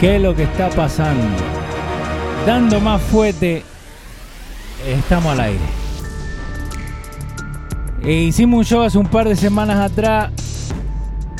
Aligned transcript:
¿Qué 0.00 0.14
es 0.14 0.22
lo 0.22 0.32
que 0.32 0.44
está 0.44 0.70
pasando? 0.70 1.26
Dando 2.46 2.78
más 2.78 3.02
fuerte, 3.02 3.64
estamos 4.86 5.32
al 5.32 5.40
aire. 5.40 5.64
E 8.04 8.12
hicimos 8.12 8.58
un 8.58 8.64
show 8.64 8.82
hace 8.82 8.96
un 8.96 9.08
par 9.08 9.28
de 9.28 9.34
semanas 9.34 9.78
atrás 9.78 10.30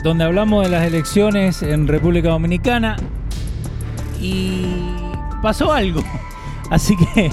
donde 0.03 0.25
hablamos 0.25 0.65
de 0.65 0.71
las 0.71 0.85
elecciones 0.85 1.63
en 1.63 1.87
República 1.87 2.31
Dominicana 2.31 2.97
y 4.21 4.67
pasó 5.41 5.73
algo. 5.73 6.03
Así 6.71 6.97
que 6.97 7.31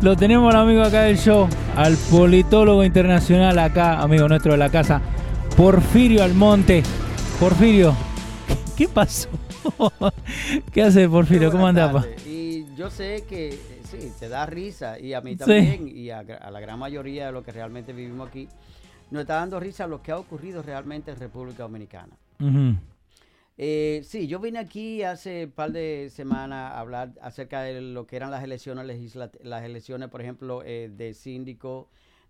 lo 0.00 0.16
tenemos 0.16 0.54
al 0.54 0.60
amigo 0.60 0.82
acá 0.82 1.02
del 1.02 1.18
show, 1.18 1.48
al 1.74 1.96
politólogo 2.08 2.84
internacional 2.84 3.58
acá, 3.58 4.00
amigo 4.00 4.28
nuestro 4.28 4.52
de 4.52 4.58
la 4.58 4.70
casa, 4.70 5.00
Porfirio 5.56 6.22
Almonte. 6.22 6.84
Porfirio, 7.40 7.96
¿qué 8.76 8.86
pasó? 8.86 9.28
¿Qué 10.72 10.82
hace 10.82 11.08
Porfirio? 11.08 11.50
¿Cómo 11.50 11.66
anda? 11.66 12.04
Y 12.26 12.66
yo 12.76 12.90
sé 12.90 13.24
que 13.28 13.48
eh, 13.48 13.80
sí, 13.84 14.12
te 14.18 14.28
da 14.28 14.46
risa 14.46 14.98
y 14.98 15.12
a 15.12 15.20
mí 15.20 15.36
también 15.36 15.88
y 15.88 16.10
a, 16.10 16.22
la 16.22 16.60
gran 16.60 16.78
mayoría 16.78 17.26
de 17.26 17.32
los 17.32 17.44
que 17.44 17.52
realmente 17.52 17.92
vivimos 17.92 18.28
aquí, 18.28 18.48
nos 19.10 19.22
está 19.22 19.36
dando 19.36 19.58
risa 19.58 19.86
lo 19.86 20.02
que 20.02 20.12
ha 20.12 20.18
ocurrido 20.18 20.62
realmente 20.62 21.10
en 21.10 21.18
República 21.18 21.62
Dominicana. 21.62 22.16
Eh, 23.60 24.02
sí, 24.04 24.28
yo 24.28 24.38
vine 24.38 24.60
aquí 24.60 25.02
hace 25.02 25.46
un 25.46 25.50
par 25.50 25.72
de 25.72 26.10
semanas 26.10 26.72
a 26.72 26.78
hablar 26.78 27.12
acerca 27.20 27.62
de 27.62 27.80
lo 27.80 28.06
que 28.06 28.16
eran 28.16 28.30
las 28.30 28.44
elecciones 28.44 28.86
legislativas, 28.86 29.44
las 29.44 29.64
elecciones, 29.64 30.08
por 30.08 30.20
ejemplo, 30.20 30.62
eh, 30.64 30.90
de 30.94 31.12
síndico, 31.12 31.88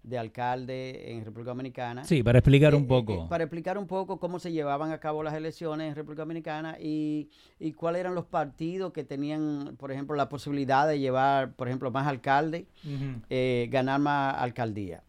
de 0.09 0.19
alcalde 0.19 1.13
en 1.13 1.25
República 1.25 1.51
Dominicana. 1.51 2.05
Sí, 2.05 2.23
para 2.23 2.39
explicar 2.39 2.75
un 2.75 2.85
eh, 2.85 2.89
poco. 2.89 3.29
para 3.29 3.45
explicar 3.45 3.79
un 3.79 3.87
poco 3.87 4.19
cómo 4.19 4.39
se 4.39 4.53
llevaban 4.53 4.93
a 4.93 4.99
cabo 4.99 5.23
las 5.23 5.35
elecciones 5.35 5.89
en 5.89 5.95
República 5.95 6.23
Dominicana 6.23 6.77
y, 6.81 7.31
y 7.59 7.73
cuáles 7.73 8.01
eran 8.01 8.15
los 8.15 8.25
partidos 8.25 8.93
que 8.93 9.05
tenían, 9.05 9.77
por 9.79 9.93
ejemplo, 9.93 10.17
la 10.17 10.29
posibilidad 10.29 10.87
de 10.87 10.99
llevar, 10.99 11.55
por 11.55 11.69
ejemplo, 11.69 11.91
más 11.91 12.07
alcalde, 12.07 12.67
ganar 13.71 14.01
más 14.01 14.37
alcaldía. 14.39 15.03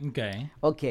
Ok. 0.00 0.18
Ok 0.60 0.84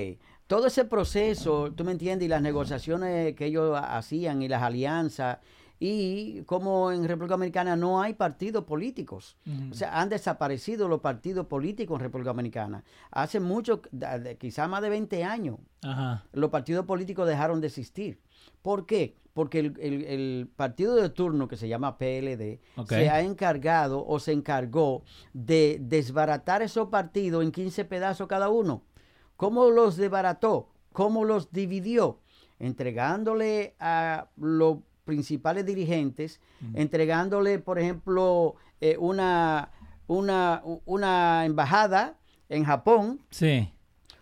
todo 0.52 0.68
ese 0.68 0.84
proceso, 0.84 1.72
tú 1.72 1.86
me 1.86 1.94
entiendes, 1.94 2.26
y 2.26 2.28
las 2.28 2.42
negociaciones 2.42 3.36
que 3.36 3.46
ellos 3.46 3.74
hacían 3.82 4.42
y 4.42 4.50
las 4.50 4.62
alianzas, 4.62 5.38
y 5.84 6.44
como 6.44 6.92
en 6.92 7.08
República 7.08 7.34
Dominicana 7.34 7.76
no 7.76 8.00
hay 8.00 8.14
partidos 8.14 8.66
políticos, 8.66 9.36
o 9.72 9.74
sea, 9.74 10.00
han 10.00 10.10
desaparecido 10.10 10.88
los 10.88 11.02
partidos 11.02 11.48
políticos 11.48 11.96
en 11.96 12.04
República 12.04 12.30
Dominicana. 12.30 12.84
Hace 13.10 13.40
mucho, 13.40 13.82
quizá 14.38 14.68
más 14.68 14.84
de 14.84 14.90
20 14.92 15.24
años, 15.24 15.58
los 16.34 16.52
partidos 16.52 16.86
políticos 16.86 17.28
dejaron 17.28 17.62
de 17.62 17.68
existir. 17.68 18.22
¿Por 18.62 18.86
qué? 18.86 19.16
Porque 19.34 19.58
el, 19.58 20.52
partido 20.56 20.94
de 20.94 21.10
turno 21.10 21.48
que 21.48 21.58
se 21.58 21.68
llama 21.68 21.98
PLD 21.98 22.60
se 22.88 23.10
ha 23.10 23.22
encargado 23.22 24.06
o 24.06 24.20
se 24.20 24.34
encargó 24.34 25.02
de 25.34 25.80
desbaratar 25.82 26.62
esos 26.62 26.90
partidos 26.90 27.44
en 27.44 27.52
15 27.52 27.86
pedazos 27.86 28.28
cada 28.28 28.50
uno. 28.50 28.84
¿Cómo 29.36 29.72
los 29.72 29.98
desbarató? 29.98 30.70
¿Cómo 30.94 31.26
los 31.26 31.52
dividió? 31.52 32.20
Entregándole 32.60 33.74
a 33.80 34.28
los 34.38 34.78
principales 35.04 35.66
dirigentes, 35.66 36.40
entregándole, 36.74 37.60
por 37.60 37.80
ejemplo, 37.80 38.56
eh, 38.80 38.98
una, 38.98 39.72
una, 40.08 40.62
una 40.86 41.46
embajada 41.46 42.18
en 42.50 42.64
Japón, 42.64 43.20
sí. 43.30 43.72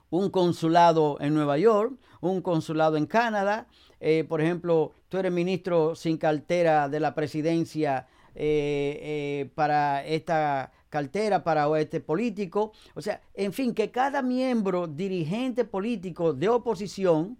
un 0.09 0.29
consulado 0.29 1.17
en 1.19 1.33
Nueva 1.33 1.57
York, 1.57 1.93
un 2.21 2.41
consulado 2.41 2.97
en 2.97 3.05
Canadá. 3.05 3.67
Eh, 3.99 4.25
por 4.27 4.41
ejemplo, 4.41 4.93
tú 5.09 5.17
eres 5.17 5.31
ministro 5.31 5.95
sin 5.95 6.17
cartera 6.17 6.87
de 6.87 6.99
la 6.99 7.13
presidencia 7.13 8.07
eh, 8.35 9.49
para 9.55 10.05
esta 10.05 10.71
cartera 10.89 11.43
para 11.43 11.79
este 11.79 11.99
político. 11.99 12.73
O 12.95 13.01
sea, 13.01 13.21
en 13.33 13.53
fin, 13.53 13.73
que 13.73 13.91
cada 13.91 14.21
miembro, 14.21 14.87
dirigente 14.87 15.63
político 15.65 16.33
de 16.33 16.49
oposición, 16.49 17.37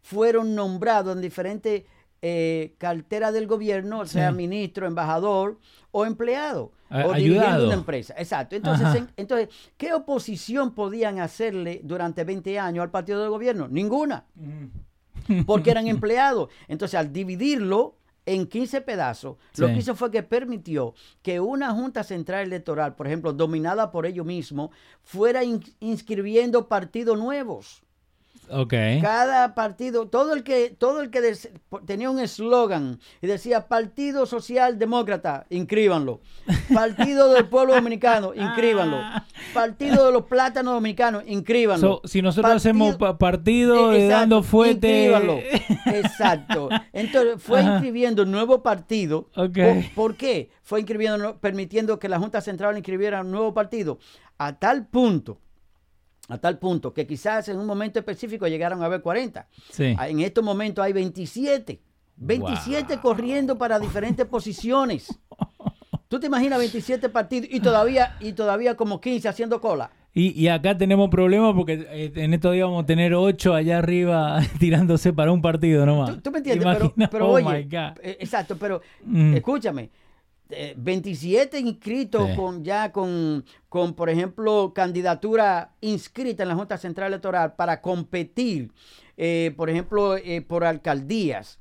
fueron 0.00 0.54
nombrados 0.54 1.16
en 1.16 1.20
diferentes 1.20 1.82
eh, 2.22 2.74
carteras 2.78 3.32
del 3.32 3.46
gobierno, 3.46 4.06
sea 4.06 4.32
ministro, 4.32 4.86
embajador 4.86 5.58
o 5.90 6.04
empleado. 6.06 6.72
o 6.90 7.12
dirigiendo 7.12 7.66
una 7.66 7.74
empresa. 7.74 8.14
Exacto. 8.16 8.56
Entonces, 8.56 9.04
entonces, 9.16 9.48
¿qué 9.76 9.92
oposición 9.92 10.74
podían 10.74 11.20
hacerle 11.20 11.80
durante 11.84 12.24
20 12.24 12.58
años 12.58 12.82
al 12.82 12.90
partido 12.90 13.20
del 13.20 13.30
gobierno? 13.30 13.68
Ninguna. 13.68 14.24
Porque 15.46 15.70
eran 15.70 15.86
empleados. 15.88 16.48
Entonces, 16.68 16.98
al 16.98 17.12
dividirlo, 17.12 17.96
en 18.26 18.46
15 18.46 18.80
pedazos, 18.80 19.36
lo 19.56 19.68
que 19.68 19.76
hizo 19.76 19.94
fue 19.94 20.10
que 20.10 20.24
permitió 20.24 20.94
que 21.22 21.38
una 21.38 21.72
Junta 21.72 22.02
Central 22.02 22.44
Electoral, 22.44 22.96
por 22.96 23.06
ejemplo, 23.06 23.32
dominada 23.32 23.92
por 23.92 24.04
ellos 24.04 24.26
mismos, 24.26 24.70
fuera 25.02 25.42
inscribiendo 25.44 26.66
partidos 26.66 27.16
nuevos. 27.16 27.84
Cada 29.00 29.54
partido, 29.54 30.06
todo 30.08 30.32
el 30.32 30.42
que, 30.42 30.70
todo 30.70 31.00
el 31.00 31.10
que 31.10 31.36
tenía 31.84 32.10
un 32.10 32.20
eslogan 32.20 33.00
y 33.20 33.26
decía 33.26 33.68
Partido 33.68 34.26
Social 34.26 34.78
Demócrata, 34.78 35.46
inscríbanlo. 35.50 36.20
Partido 36.72 37.32
del 37.32 37.48
Pueblo 37.48 37.74
Dominicano, 37.74 38.32
inscríbanlo. 38.36 38.98
Partido 39.52 40.06
de 40.06 40.12
los 40.12 40.24
Plátanos 40.24 40.74
Dominicanos, 40.74 41.24
inscríbanlo. 41.26 42.00
si 42.04 42.22
nosotros 42.22 42.54
hacemos 42.54 42.96
partido 43.18 43.90
de 43.90 44.08
dando 44.08 44.42
fuente. 44.42 45.06
Exacto. 45.86 46.68
Entonces 46.92 47.42
fue 47.42 47.62
inscribiendo 47.62 48.22
un 48.22 48.30
nuevo 48.30 48.62
partido. 48.62 49.28
¿Por, 49.94 50.16
qué? 50.16 50.50
Fue 50.62 50.80
inscribiendo, 50.80 51.38
permitiendo 51.38 51.98
que 51.98 52.08
la 52.08 52.18
Junta 52.18 52.40
Central 52.40 52.76
inscribiera 52.76 53.20
un 53.20 53.30
nuevo 53.30 53.54
partido. 53.54 53.98
A 54.38 54.58
tal 54.58 54.86
punto 54.86 55.38
a 56.28 56.38
tal 56.38 56.58
punto 56.58 56.92
que 56.92 57.06
quizás 57.06 57.48
en 57.48 57.58
un 57.58 57.66
momento 57.66 57.98
específico 57.98 58.46
llegaron 58.46 58.82
a 58.82 58.86
haber 58.86 59.02
40. 59.02 59.46
Ah, 59.96 60.08
en 60.08 60.20
estos 60.20 60.44
momentos 60.44 60.84
hay 60.84 60.92
27. 60.92 61.80
27 62.16 62.98
corriendo 62.98 63.58
para 63.58 63.78
diferentes 63.78 64.26
posiciones. 64.26 65.08
¿Tú 66.08 66.20
te 66.20 66.26
imaginas 66.26 66.58
27 66.58 67.08
partidos 67.08 67.48
y 67.50 67.60
todavía, 67.60 68.16
y 68.20 68.32
todavía 68.32 68.76
como 68.76 69.00
15 69.00 69.28
haciendo 69.28 69.60
cola? 69.60 69.90
Y, 70.18 70.48
acá 70.48 70.78
tenemos 70.78 71.10
problemas 71.10 71.52
porque 71.54 71.86
eh, 71.90 72.10
en 72.14 72.32
estos 72.32 72.54
días 72.54 72.64
vamos 72.66 72.84
a 72.84 72.86
tener 72.86 73.12
8 73.12 73.52
allá 73.52 73.76
arriba 73.76 74.40
tirándose 74.58 75.12
para 75.12 75.30
un 75.30 75.42
partido 75.42 75.84
nomás. 75.84 76.22
¿Tú, 76.22 76.30
me 76.30 76.38
entiendes? 76.38 76.66
pero, 77.10 77.28
oh 77.28 77.32
oye, 77.32 77.68
eh, 77.70 78.16
exacto, 78.18 78.56
pero 78.56 78.80
mm. 79.04 79.34
escúchame, 79.34 79.90
27 80.76 81.58
inscritos 81.58 82.30
con 82.36 82.64
ya 82.64 82.92
con, 82.92 83.44
con, 83.68 83.94
por 83.94 84.10
ejemplo, 84.10 84.72
candidatura 84.74 85.74
inscrita 85.80 86.42
en 86.42 86.48
la 86.48 86.54
Junta 86.54 86.78
Central 86.78 87.08
Electoral 87.08 87.54
para 87.54 87.80
competir, 87.80 88.70
eh, 89.16 89.52
por 89.56 89.70
ejemplo, 89.70 90.16
eh, 90.16 90.42
por 90.42 90.64
alcaldías 90.64 91.58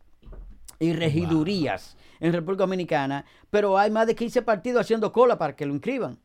y 0.79 0.94
regidurías 0.94 1.97
en 2.19 2.34
República 2.34 2.63
Dominicana, 2.63 3.25
pero 3.50 3.78
hay 3.78 3.91
más 3.91 4.07
de 4.07 4.16
15 4.16 4.41
partidos 4.44 4.81
haciendo 4.81 5.12
cola 5.12 5.38
para 5.38 5.56
que 5.56 5.66
lo 5.66 5.73
inscriban. 5.73 6.19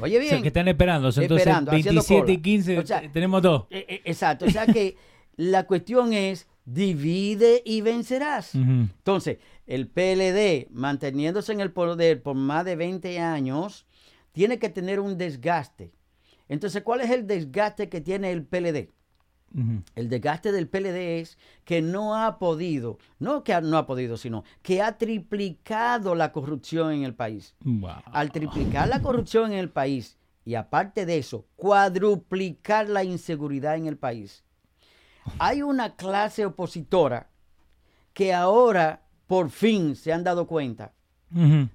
Oye 0.00 0.18
bien. 0.20 0.42
que 0.42 0.48
están 0.48 0.68
esperando. 0.68 1.08
Entonces, 1.08 1.64
27 1.64 2.32
y 2.32 2.38
15 2.38 2.84
tenemos 3.12 3.42
dos. 3.42 3.64
Eh, 3.70 4.02
exacto. 4.04 4.44
O 4.44 4.50
sea 4.50 4.66
que 4.66 4.96
la 5.36 5.64
cuestión 5.66 6.12
es 6.12 6.46
divide 6.64 7.62
y 7.64 7.80
vencerás. 7.80 8.54
Entonces, 8.54 9.38
el 9.66 9.88
PLD, 9.88 10.68
manteniéndose 10.70 11.52
en 11.52 11.60
el 11.60 11.72
poder 11.72 12.22
por 12.22 12.36
más 12.36 12.64
de 12.64 12.76
20 12.76 13.20
años, 13.20 13.86
tiene 14.32 14.58
que 14.58 14.68
tener 14.68 15.00
un 15.00 15.16
desgaste. 15.18 15.92
Entonces, 16.48 16.82
¿cuál 16.82 17.00
es 17.00 17.10
el 17.10 17.26
desgaste 17.26 17.88
que 17.88 18.00
tiene 18.00 18.32
el 18.32 18.44
PLD? 18.44 18.90
El 19.94 20.08
desgaste 20.08 20.50
del 20.50 20.68
PLD 20.68 21.20
es 21.20 21.38
que 21.64 21.80
no 21.80 22.16
ha 22.16 22.40
podido, 22.40 22.98
no 23.20 23.44
que 23.44 23.60
no 23.60 23.78
ha 23.78 23.86
podido, 23.86 24.16
sino 24.16 24.42
que 24.62 24.82
ha 24.82 24.98
triplicado 24.98 26.16
la 26.16 26.32
corrupción 26.32 26.92
en 26.92 27.04
el 27.04 27.14
país. 27.14 27.54
Al 28.06 28.32
triplicar 28.32 28.88
la 28.88 29.00
corrupción 29.00 29.52
en 29.52 29.58
el 29.58 29.70
país 29.70 30.18
y 30.44 30.56
aparte 30.56 31.06
de 31.06 31.18
eso, 31.18 31.46
cuadruplicar 31.56 32.88
la 32.88 33.04
inseguridad 33.04 33.76
en 33.76 33.86
el 33.86 33.96
país, 33.96 34.43
hay 35.38 35.62
una 35.62 35.96
clase 35.96 36.46
opositora 36.46 37.28
que 38.12 38.32
ahora 38.32 39.02
por 39.26 39.50
fin 39.50 39.96
se 39.96 40.12
han 40.12 40.24
dado 40.24 40.46
cuenta 40.46 40.92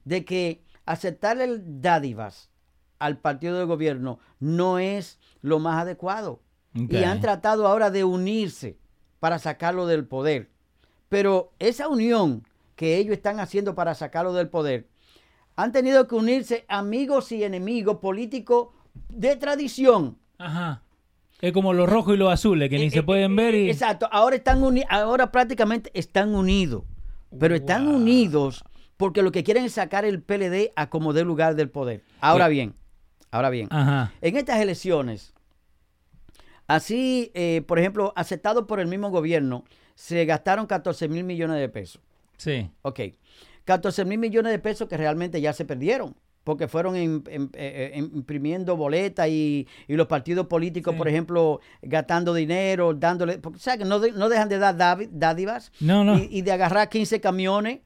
de 0.06 0.24
que 0.24 0.64
aceptarle 0.86 1.62
dádivas 1.62 2.50
al 2.98 3.18
partido 3.18 3.58
de 3.58 3.66
gobierno 3.66 4.20
no 4.40 4.80
es 4.80 5.20
lo 5.42 5.60
más 5.60 5.82
adecuado. 5.82 6.42
Y 6.74 7.04
han 7.04 7.20
tratado 7.20 7.68
ahora 7.68 7.92
de 7.92 8.04
unirse 8.04 8.78
para 9.20 9.40
sacarlo 9.40 9.86
del 9.86 10.06
poder. 10.06 10.50
Pero 11.10 11.52
esa 11.60 11.88
unión 11.88 12.46
que 12.76 12.98
ellos 12.98 13.14
están 13.14 13.40
haciendo 13.40 13.76
para 13.76 13.96
sacarlo 13.96 14.34
del 14.34 14.48
poder, 14.48 14.88
han 15.58 15.74
tenido 15.74 16.08
que 16.08 16.16
unirse 16.16 16.64
amigos 16.70 17.34
y 17.34 17.44
enemigos 17.44 17.98
políticos 17.98 18.70
de 19.10 19.36
tradición. 19.36 20.18
Ajá. 20.38 20.84
Es 21.42 21.54
como 21.54 21.74
los 21.74 21.90
rojos 21.90 22.16
y 22.16 22.18
los 22.18 22.32
azules, 22.32 22.70
que 22.70 22.78
ni 22.78 22.86
eh, 22.86 22.92
se 22.92 23.00
eh, 23.00 23.04
pueden 23.04 23.36
ver. 23.36 23.56
Y... 23.56 23.70
Exacto, 23.70 24.10
ahora, 24.12 24.36
están 24.36 24.64
ahora 24.90 25.32
prácticamente 25.32 25.90
están 25.94 26.36
unidos. 26.36 26.84
Pero 27.38 27.56
están 27.56 27.88
unidos 27.88 28.64
porque 28.98 29.22
lo 29.22 29.32
que 29.32 29.44
quieren 29.44 29.64
es 29.64 29.74
sacar 29.74 30.04
el 30.04 30.22
PLD 30.22 30.72
a 30.76 30.90
como 30.90 31.14
dé 31.14 31.24
lugar 31.24 31.56
del 31.56 31.70
poder. 31.70 32.04
Ahora 32.20 32.48
Eh. 32.48 32.50
bien, 32.50 32.76
ahora 33.32 33.50
bien, 33.50 33.68
Ajá. 33.72 34.12
en 34.20 34.36
estas 34.36 34.60
elecciones, 34.60 35.34
así, 36.68 37.32
eh, 37.34 37.64
por 37.68 37.80
ejemplo, 37.80 38.12
aceptado 38.16 38.68
por 38.68 38.80
el 38.80 38.88
mismo 38.88 39.10
gobierno, 39.10 39.64
se 39.96 40.26
gastaron 40.26 40.66
14 40.66 41.08
mil 41.08 41.24
millones 41.24 41.60
de 41.60 41.70
pesos. 41.70 42.02
Sí. 42.38 42.70
Ok, 42.82 43.00
14 43.64 44.06
mil 44.06 44.18
millones 44.18 44.52
de 44.52 44.60
pesos 44.60 44.90
que 44.90 44.98
realmente 44.98 45.40
ya 45.40 45.54
se 45.54 45.66
perdieron. 45.66 46.16
Porque 46.50 46.68
fueron 46.68 46.96
im- 46.96 47.22
eh, 47.30 47.48
eh, 47.54 47.92
imprimiendo 47.96 48.76
boletas 48.76 49.28
y, 49.30 49.68
y 49.88 49.94
los 49.96 50.08
partidos 50.08 50.48
políticos, 50.48 50.94
Sí. 50.94 50.98
por 50.98 51.08
ejemplo, 51.08 51.60
gastando 51.84 52.34
dinero, 52.34 52.96
dándole. 52.96 53.38
Porque, 53.38 53.58
o 53.58 53.60
sea, 53.62 53.78
que 53.78 53.86
no, 53.86 54.00
de- 54.00 54.14
no 54.14 54.30
dejan 54.30 54.50
de 54.50 54.58
dar 54.58 54.76
dádivas 55.12 55.72
No, 55.80 56.04
no. 56.04 56.18
y, 56.18 56.28
y 56.32 56.42
de 56.42 56.52
agarrar 56.52 56.90
15 56.90 57.22
camiones 57.22 57.82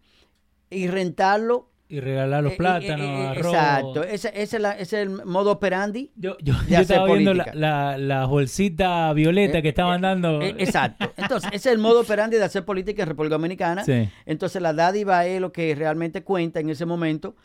y 0.70 0.88
rentarlo. 0.88 1.72
Y 1.90 2.00
regalar 2.00 2.42
los 2.42 2.54
Eh, 2.54 2.56
plátanos, 2.56 3.06
eh, 3.06 3.22
eh, 3.24 3.28
arroz. 3.28 3.54
Exacto, 3.54 4.04
ese, 4.06 4.30
ese 4.30 4.56
es, 4.56 4.62
la- 4.62 4.72
ese 4.72 5.02
es 5.02 5.08
el 5.10 5.26
modo 5.26 5.52
operandi. 5.52 6.14
Yo, 6.16 6.38
yo, 6.42 6.54
de 6.54 6.60
yo 6.72 6.80
hacer 6.80 6.82
estaba 6.82 7.06
viendo 7.08 7.34
la, 7.34 7.44
política. 7.44 7.60
la, 7.60 7.98
la 7.98 8.26
bolsita 8.28 9.12
violeta 9.12 9.62
que 9.62 9.68
estaban 9.70 10.00
dando. 10.00 10.42
Exacto. 10.42 11.12
Entonces, 11.18 11.50
ese 11.54 11.70
es 11.70 11.74
el 11.76 11.80
modo 11.80 12.00
operandi 12.00 12.38
de 12.38 12.46
hacer 12.46 12.64
política 12.64 13.04
en 13.04 13.10
República 13.10 13.36
Dominicana. 13.36 13.84
Sí. 13.84 14.10
Entonces, 14.26 14.62
la 14.62 14.72
dádiva 14.72 15.26
es 15.26 15.42
lo 15.42 15.52
que 15.52 15.76
realmente 15.76 16.24
cuenta 16.24 16.62
en 16.62 16.70
ese 16.70 16.86
momento. 16.86 17.36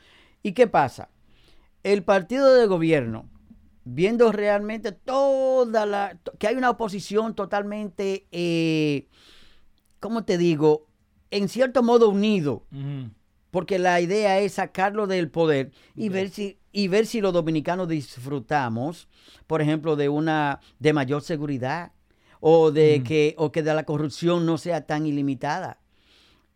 ¿Y 0.42 0.52
qué 0.52 0.66
pasa? 0.66 1.10
El 1.82 2.02
partido 2.02 2.54
de 2.54 2.66
gobierno, 2.66 3.28
viendo 3.84 4.32
realmente 4.32 4.92
toda 4.92 5.86
la. 5.86 6.18
que 6.38 6.48
hay 6.48 6.56
una 6.56 6.70
oposición 6.70 7.34
totalmente. 7.34 8.26
Eh, 8.32 9.08
¿Cómo 10.00 10.24
te 10.24 10.38
digo? 10.38 10.86
En 11.30 11.48
cierto 11.48 11.82
modo 11.82 12.08
unido 12.08 12.64
porque 13.50 13.78
la 13.78 14.00
idea 14.00 14.38
es 14.40 14.54
sacarlo 14.54 15.06
del 15.06 15.30
poder 15.30 15.72
y 15.94 16.08
ver 16.08 16.30
si 16.30 16.58
y 16.70 16.88
ver 16.88 17.06
si 17.06 17.20
los 17.20 17.32
dominicanos 17.32 17.88
disfrutamos, 17.88 19.08
por 19.46 19.62
ejemplo, 19.62 19.96
de 19.96 20.08
una 20.08 20.60
de 20.78 20.92
mayor 20.92 21.22
seguridad 21.22 21.92
o 22.40 22.70
de 22.70 23.02
que 23.02 23.34
o 23.38 23.50
que 23.50 23.62
de 23.62 23.74
la 23.74 23.84
corrupción 23.84 24.46
no 24.46 24.58
sea 24.58 24.86
tan 24.86 25.06
ilimitada 25.06 25.80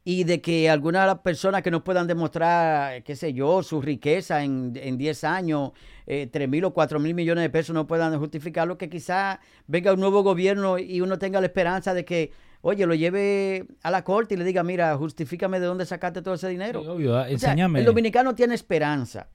y 0.04 0.24
de 0.24 0.40
que 0.40 0.68
algunas 0.68 1.02
de 1.02 1.06
las 1.06 1.18
personas 1.20 1.62
que 1.62 1.70
nos 1.70 1.82
puedan 1.82 2.08
demostrar, 2.08 3.02
qué 3.04 3.14
sé 3.14 3.32
yo, 3.32 3.62
su 3.62 3.80
riqueza 3.80 4.42
en, 4.42 4.72
en 4.74 4.98
10 4.98 5.24
años, 5.24 5.72
eh, 6.06 6.28
3 6.30 6.48
mil 6.48 6.64
o 6.64 6.74
4 6.74 6.98
mil 6.98 7.14
millones 7.14 7.42
de 7.42 7.50
pesos 7.50 7.72
no 7.72 7.86
puedan 7.86 8.18
justificarlo, 8.18 8.78
que 8.78 8.88
quizá 8.88 9.38
venga 9.68 9.92
un 9.92 10.00
nuevo 10.00 10.22
gobierno 10.24 10.78
y 10.78 11.00
uno 11.00 11.18
tenga 11.18 11.40
la 11.40 11.46
esperanza 11.46 11.94
de 11.94 12.04
que, 12.04 12.32
oye, 12.62 12.84
lo 12.84 12.94
lleve 12.94 13.66
a 13.82 13.92
la 13.92 14.02
corte 14.02 14.34
y 14.34 14.38
le 14.38 14.44
diga, 14.44 14.64
mira, 14.64 14.96
justifícame 14.96 15.60
de 15.60 15.66
dónde 15.66 15.86
sacaste 15.86 16.20
todo 16.20 16.34
ese 16.34 16.48
dinero. 16.48 16.82
Sí, 16.82 16.88
obvio, 16.88 17.16
ah, 17.16 17.28
O 17.32 17.38
sea, 17.38 17.52
el 17.52 17.84
dominicano 17.84 18.34
tiene 18.34 18.56
esperanza. 18.56 19.28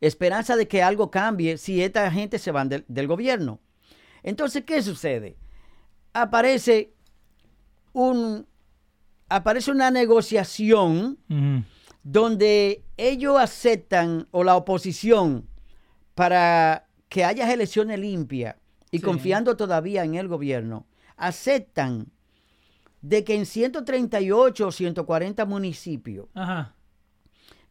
Esperanza 0.00 0.56
de 0.56 0.68
que 0.68 0.82
algo 0.82 1.10
cambie 1.10 1.58
si 1.58 1.82
esta 1.82 2.10
gente 2.10 2.38
se 2.38 2.50
van 2.50 2.68
del, 2.70 2.84
del 2.88 3.06
gobierno. 3.06 3.60
Entonces, 4.22 4.64
¿qué 4.64 4.82
sucede? 4.82 5.36
Aparece 6.12 6.92
un 7.92 8.46
aparece 9.30 9.70
una 9.70 9.90
negociación 9.90 11.18
donde 12.02 12.84
ellos 12.96 13.38
aceptan 13.40 14.26
o 14.30 14.44
la 14.44 14.56
oposición 14.56 15.46
para 16.14 16.86
que 17.08 17.24
haya 17.24 17.50
elecciones 17.52 17.98
limpias 17.98 18.56
y 18.90 18.98
Sí. 18.98 19.04
confiando 19.04 19.56
todavía 19.56 20.04
en 20.04 20.14
el 20.16 20.28
gobierno, 20.28 20.86
aceptan 21.16 22.08
de 23.02 23.24
que 23.24 23.34
en 23.36 23.46
138 23.46 24.66
o 24.66 24.72
140 24.72 25.46
municipios 25.46 26.26
Ajá. 26.34 26.74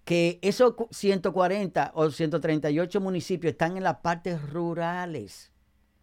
que 0.05 0.39
esos 0.41 0.73
cu- 0.75 0.87
140 0.91 1.91
o 1.93 2.09
138 2.09 2.99
municipios 3.01 3.51
están 3.51 3.77
en 3.77 3.83
las 3.83 3.97
partes 3.97 4.41
rurales, 4.49 5.51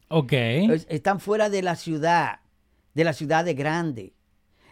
Ok. 0.09 0.33
es- 0.33 0.87
están 0.89 1.19
fuera 1.19 1.49
de 1.51 1.63
la 1.63 1.75
ciudad, 1.77 2.41
de 2.95 3.05
la 3.05 3.13
ciudad 3.13 3.45
de 3.45 3.55
grande. 3.55 4.13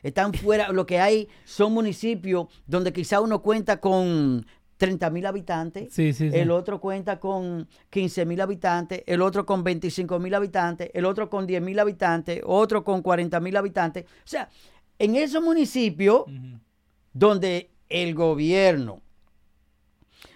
Están 0.04 0.34
fuera, 0.34 0.70
lo 0.70 0.84
que 0.86 1.00
hay 1.00 1.28
son 1.44 1.72
municipios 1.72 2.46
donde 2.66 2.92
quizá 2.92 3.20
uno 3.20 3.40
cuenta 3.42 3.80
con 3.80 4.46
30 4.76 5.08
mil 5.10 5.24
habitantes, 5.24 5.92
Sí, 5.94 6.12
sí, 6.12 6.30
sí. 6.30 6.36
el 6.36 6.50
otro 6.50 6.78
cuenta 6.80 7.18
con 7.18 7.66
15 7.90 8.26
mil 8.26 8.40
habitantes, 8.40 9.02
el 9.06 9.22
otro 9.22 9.46
con 9.46 9.64
25 9.64 10.18
mil 10.18 10.34
habitantes, 10.34 10.90
el 10.92 11.06
otro 11.06 11.30
con 11.30 11.46
10 11.46 11.62
mil 11.62 11.78
habitantes, 11.78 12.42
otro 12.44 12.84
con 12.84 13.00
40 13.00 13.40
mil 13.40 13.56
habitantes. 13.56 14.04
O 14.04 14.26
sea, 14.26 14.48
en 14.98 15.16
esos 15.16 15.42
municipios 15.42 16.24
donde 17.12 17.70
el 17.88 18.14
gobierno 18.14 19.00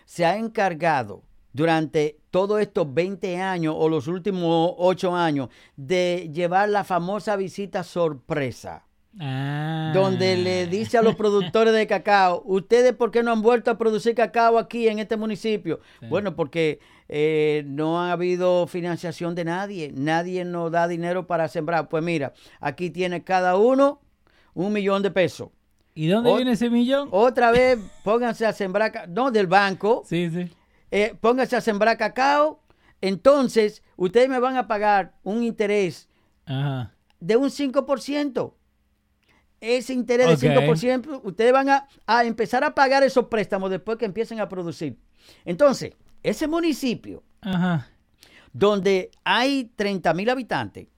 se 0.07 0.25
ha 0.25 0.37
encargado 0.39 1.25
durante 1.53 2.19
todos 2.31 2.61
estos 2.61 2.93
20 2.95 3.39
años 3.39 3.75
o 3.77 3.89
los 3.91 4.07
últimos 4.07 4.73
8 4.79 5.15
años 5.15 5.49
de 5.77 6.31
llevar 6.33 6.71
la 6.71 6.85
famosa 6.85 7.37
visita 7.37 7.83
sorpresa, 7.83 8.87
Ah. 9.21 9.91
donde 9.95 10.37
le 10.37 10.67
dice 10.67 10.99
a 10.99 11.03
los 11.03 11.17
productores 11.17 11.73
de 11.75 11.87
cacao, 11.87 12.43
ustedes 12.45 12.93
por 12.95 13.11
qué 13.11 13.23
no 13.23 13.33
han 13.33 13.43
vuelto 13.43 13.71
a 13.71 13.79
producir 13.79 14.15
cacao 14.15 14.59
aquí 14.59 14.87
en 14.89 14.99
este 14.99 15.17
municipio? 15.17 15.81
Sí. 16.01 16.07
Bueno, 16.07 16.37
porque 16.37 16.79
eh, 17.09 17.65
no 17.67 18.01
ha 18.01 18.13
habido 18.13 18.67
financiación 18.67 19.35
de 19.35 19.45
nadie, 19.45 19.93
nadie 19.95 20.45
nos 20.45 20.71
da 20.71 20.87
dinero 20.87 21.27
para 21.27 21.49
sembrar. 21.49 21.89
Pues 21.89 22.05
mira, 22.05 22.33
aquí 22.61 22.91
tiene 22.91 23.25
cada 23.25 23.57
uno 23.57 24.01
un 24.55 24.73
millón 24.73 25.03
de 25.03 25.11
pesos. 25.11 25.49
¿Y 25.95 26.07
dónde 26.07 26.33
viene 26.37 26.53
ese 26.53 26.71
millón? 26.71 27.09
Otra 27.11 27.51
vez, 27.51 27.79
pónganse 28.05 28.47
a 28.47 28.53
sembrar, 28.53 29.09
no 29.09 29.31
del 29.33 29.49
banco, 29.49 30.05
Sí, 30.07 30.31
sí. 30.31 30.49
eh, 30.93 31.15
pónganse 31.21 31.57
a 31.57 31.61
sembrar 31.61 31.97
cacao. 31.97 32.63
Entonces, 33.01 33.83
ustedes 33.97 34.29
me 34.29 34.39
van 34.39 34.57
a 34.57 34.69
pagar 34.69 35.15
un 35.25 35.43
interés 35.43 36.09
Ajá. 36.47 36.95
de 37.19 37.37
un 37.37 37.51
5%. 37.51 38.55
Ese 39.61 39.93
interés 39.93 40.27
Ok. 40.29 40.41
de 40.41 40.51
5%, 40.51 41.21
ustedes 41.25 41.53
van 41.53 41.69
a, 41.69 41.89
a 42.07 42.25
empezar 42.25 42.63
a 42.65 42.75
pagar 42.75 43.03
esos 43.03 43.27
préstamos 43.27 43.71
después 43.71 43.99
que 43.99 44.05
empiecen 44.05 44.41
a 44.41 44.49
producir. 44.49 44.97
Entonces, 45.45 45.95
ese 46.23 46.47
municipio 46.47 47.23
Ajá. 47.41 47.89
donde 48.53 49.11
hay 49.25 49.73
30 49.77 50.15
mil 50.15 50.31
habitantes 50.31 50.89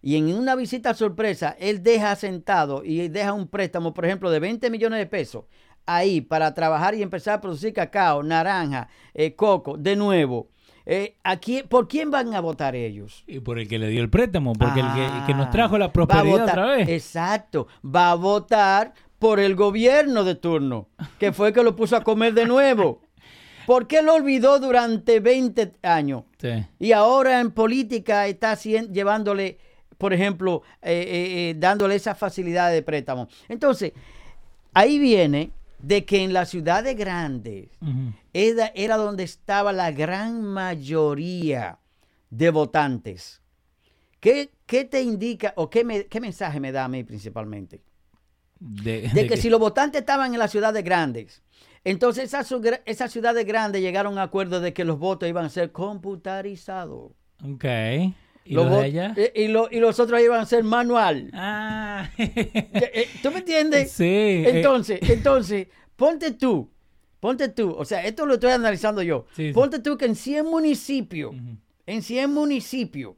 y 0.00 0.16
en 0.16 0.34
una 0.34 0.54
visita 0.54 0.94
sorpresa 0.94 1.56
él 1.58 1.82
deja 1.82 2.14
sentado 2.16 2.82
y 2.84 3.08
deja 3.08 3.32
un 3.32 3.48
préstamo, 3.48 3.92
por 3.92 4.04
ejemplo, 4.06 4.30
de 4.30 4.40
20 4.40 4.70
millones 4.70 4.98
de 4.98 5.06
pesos 5.06 5.44
ahí 5.86 6.20
para 6.20 6.52
trabajar 6.54 6.94
y 6.94 7.02
empezar 7.02 7.34
a 7.34 7.40
producir 7.40 7.72
cacao, 7.72 8.22
naranja, 8.22 8.88
eh, 9.14 9.34
coco, 9.34 9.76
de 9.76 9.96
nuevo. 9.96 10.50
Eh, 10.90 11.16
¿a 11.22 11.36
quién- 11.36 11.68
¿Por 11.68 11.86
quién 11.86 12.10
van 12.10 12.32
a 12.34 12.40
votar 12.40 12.74
ellos? 12.74 13.22
Y 13.26 13.40
por 13.40 13.58
el 13.58 13.68
que 13.68 13.78
le 13.78 13.88
dio 13.88 14.00
el 14.00 14.08
préstamo, 14.08 14.54
porque 14.54 14.80
el, 14.80 14.86
que, 14.94 15.04
el 15.04 15.26
que 15.26 15.34
nos 15.34 15.48
Ah, 15.48 15.50
trajo 15.50 15.76
la 15.76 15.86
va 15.86 15.90
a 15.90 15.92
prosperidad 15.92 16.24
votar- 16.24 16.48
otra 16.48 16.66
vez. 16.76 16.88
Exacto, 16.88 17.68
va 17.84 18.10
a 18.10 18.14
votar 18.14 18.94
por 19.18 19.38
el 19.38 19.54
gobierno 19.54 20.24
de 20.24 20.34
turno, 20.34 20.88
que 21.18 21.32
fue 21.32 21.48
el 21.48 21.54
que 21.54 21.62
lo 21.62 21.76
puso 21.76 21.94
a 21.94 22.02
comer 22.02 22.32
de 22.32 22.46
nuevo. 22.46 23.02
¿Por 23.66 23.86
qué 23.86 24.00
lo 24.00 24.14
olvidó 24.14 24.58
durante 24.60 25.20
20 25.20 25.74
años? 25.82 26.22
Sí. 26.38 26.64
Y 26.78 26.92
ahora 26.92 27.40
en 27.40 27.50
política 27.50 28.26
está 28.26 28.54
llevándole, 28.54 29.58
por 29.98 30.14
ejemplo, 30.14 30.62
eh, 30.80 30.92
eh, 30.92 31.50
eh, 31.50 31.54
dándole 31.58 31.96
esa 31.96 32.14
facilidad 32.14 32.72
de 32.72 32.80
préstamo. 32.82 33.28
Entonces, 33.46 33.92
ahí 34.72 34.98
viene 34.98 35.50
de 35.80 36.04
que 36.04 36.22
en 36.24 36.32
las 36.32 36.48
ciudades 36.50 36.96
grandes 36.96 37.68
era, 38.32 38.66
era 38.74 38.96
donde 38.96 39.22
estaba 39.24 39.72
la 39.72 39.90
gran 39.92 40.42
mayoría 40.42 41.78
de 42.30 42.50
votantes. 42.50 43.40
¿Qué, 44.20 44.50
qué 44.66 44.84
te 44.84 45.02
indica 45.02 45.52
o 45.56 45.70
qué, 45.70 45.84
me- 45.84 46.06
qué 46.06 46.20
mensaje 46.20 46.58
me 46.60 46.72
da 46.72 46.84
a 46.84 46.88
mí 46.88 47.04
principalmente? 47.04 47.80
De, 48.58 49.02
De 49.14 49.26
que 49.28 49.36
si 49.36 49.48
los 49.50 49.60
votantes 49.60 50.00
estaban 50.00 50.32
en 50.34 50.40
las 50.40 50.50
ciudades 50.50 50.82
grandes, 50.82 51.42
entonces 51.84 52.24
esas, 52.24 52.52
esas 52.86 53.12
ciudades 53.12 53.46
grandes 53.46 53.80
llegaron 53.80 54.18
a 54.18 54.22
acuerdo 54.24 54.60
de 54.60 54.72
que 54.72 54.84
los 54.84 54.98
votos 54.98 55.28
iban 55.28 55.44
a 55.44 55.48
ser 55.48 55.70
computarizados. 55.70 57.12
Ok. 57.44 57.64
¿Y 58.48 58.54
Los 58.54 58.66
los 58.66 58.76
de 58.78 58.84
allá? 58.84 59.14
eh, 59.16 59.32
y, 59.34 59.48
lo- 59.48 59.68
y 59.70 59.78
los 59.80 60.00
otros 60.00 60.20
iban 60.22 60.40
a 60.40 60.46
ser 60.46 60.64
manual. 60.64 61.30
Ah. 61.34 62.10
Eh, 62.18 62.50
eh, 62.74 63.08
¿Tú 63.22 63.30
me 63.30 63.38
entiendes? 63.40 63.92
sí. 63.92 64.04
eh, 64.04 64.50
Entonces, 64.56 64.98
entonces, 65.02 65.68
ponte 65.96 66.30
tú, 66.32 66.70
ponte 67.20 67.48
tú, 67.48 67.70
o 67.76 67.84
sea, 67.84 68.04
esto 68.04 68.24
lo 68.26 68.34
estoy 68.34 68.52
analizando 68.52 69.02
yo. 69.02 69.26
Sí, 69.36 69.48
sí. 69.48 69.52
Ponte 69.52 69.80
tú 69.80 69.96
que 69.98 70.06
en 70.06 70.14
100 70.16 70.46
municipios, 70.46 71.34
en 71.86 72.02
100 72.02 72.32
municipios, 72.32 73.14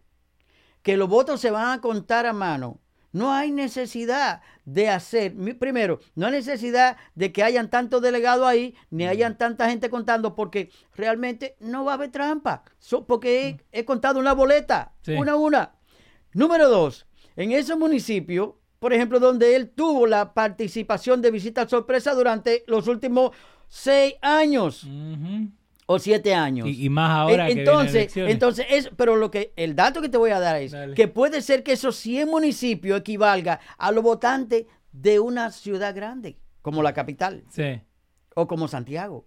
que 0.82 0.96
los 0.96 1.08
votos 1.08 1.40
se 1.40 1.50
van 1.50 1.78
a 1.78 1.80
contar 1.80 2.26
a 2.26 2.32
mano, 2.32 2.80
no 3.12 3.32
hay 3.32 3.50
necesidad 3.52 4.42
de 4.64 4.88
hacer, 4.88 5.34
primero, 5.58 6.00
no 6.14 6.26
hay 6.26 6.32
necesidad 6.32 6.96
de 7.14 7.32
que 7.32 7.42
hayan 7.42 7.68
tantos 7.70 8.00
delegados 8.02 8.46
ahí, 8.46 8.74
ni 8.90 9.06
hayan 9.06 9.36
tanta 9.36 9.68
gente 9.68 9.90
contando, 9.90 10.34
porque 10.34 10.70
realmente 10.94 11.56
no 11.60 11.84
va 11.84 11.92
a 11.92 11.94
haber 11.96 12.10
trampa, 12.10 12.62
So- 12.78 13.06
porque 13.06 13.48
he, 13.72 13.80
he 13.80 13.84
contado 13.84 14.20
una 14.20 14.32
boleta, 14.32 14.92
Sí. 15.02 15.12
una 15.14 15.32
a 15.32 15.36
una. 15.36 15.72
Número 16.32 16.68
dos, 16.68 17.06
en 17.36 17.52
esos 17.52 17.78
municipios 17.78 18.50
por 18.78 18.94
ejemplo, 18.94 19.20
donde 19.20 19.56
él 19.56 19.68
tuvo 19.68 20.06
la 20.06 20.32
participación 20.32 21.20
de 21.20 21.30
visita 21.30 21.68
sorpresa 21.68 22.14
durante 22.14 22.64
los 22.66 22.88
últimos 22.88 23.32
seis 23.68 24.14
años. 24.22 24.86
O 25.92 25.98
siete 25.98 26.34
años. 26.34 26.68
y, 26.68 26.84
y 26.86 26.88
más 26.88 27.10
ahora 27.10 27.46
que 27.48 27.52
entonces, 27.52 28.16
entonces 28.16 28.66
es, 28.70 28.90
pero 28.96 29.16
lo 29.16 29.30
que 29.30 29.52
el 29.56 29.74
dato 29.74 30.00
que 30.00 30.08
te 30.08 30.16
voy 30.18 30.30
a 30.30 30.38
dar 30.38 30.56
es 30.56 30.70
Dale. 30.70 30.94
que 30.94 31.08
puede 31.08 31.42
ser 31.42 31.62
que 31.64 31.72
esos 31.72 31.96
100 31.96 32.28
municipios 32.28 33.00
equivalga 33.00 33.58
a 33.76 33.90
los 33.90 34.04
votantes 34.04 34.66
de 34.92 35.18
una 35.18 35.50
ciudad 35.50 35.92
grande, 35.94 36.38
como 36.62 36.82
la 36.82 36.92
capital 36.92 37.42
Sí. 37.50 37.80
o 38.36 38.46
como 38.46 38.68
Santiago. 38.68 39.26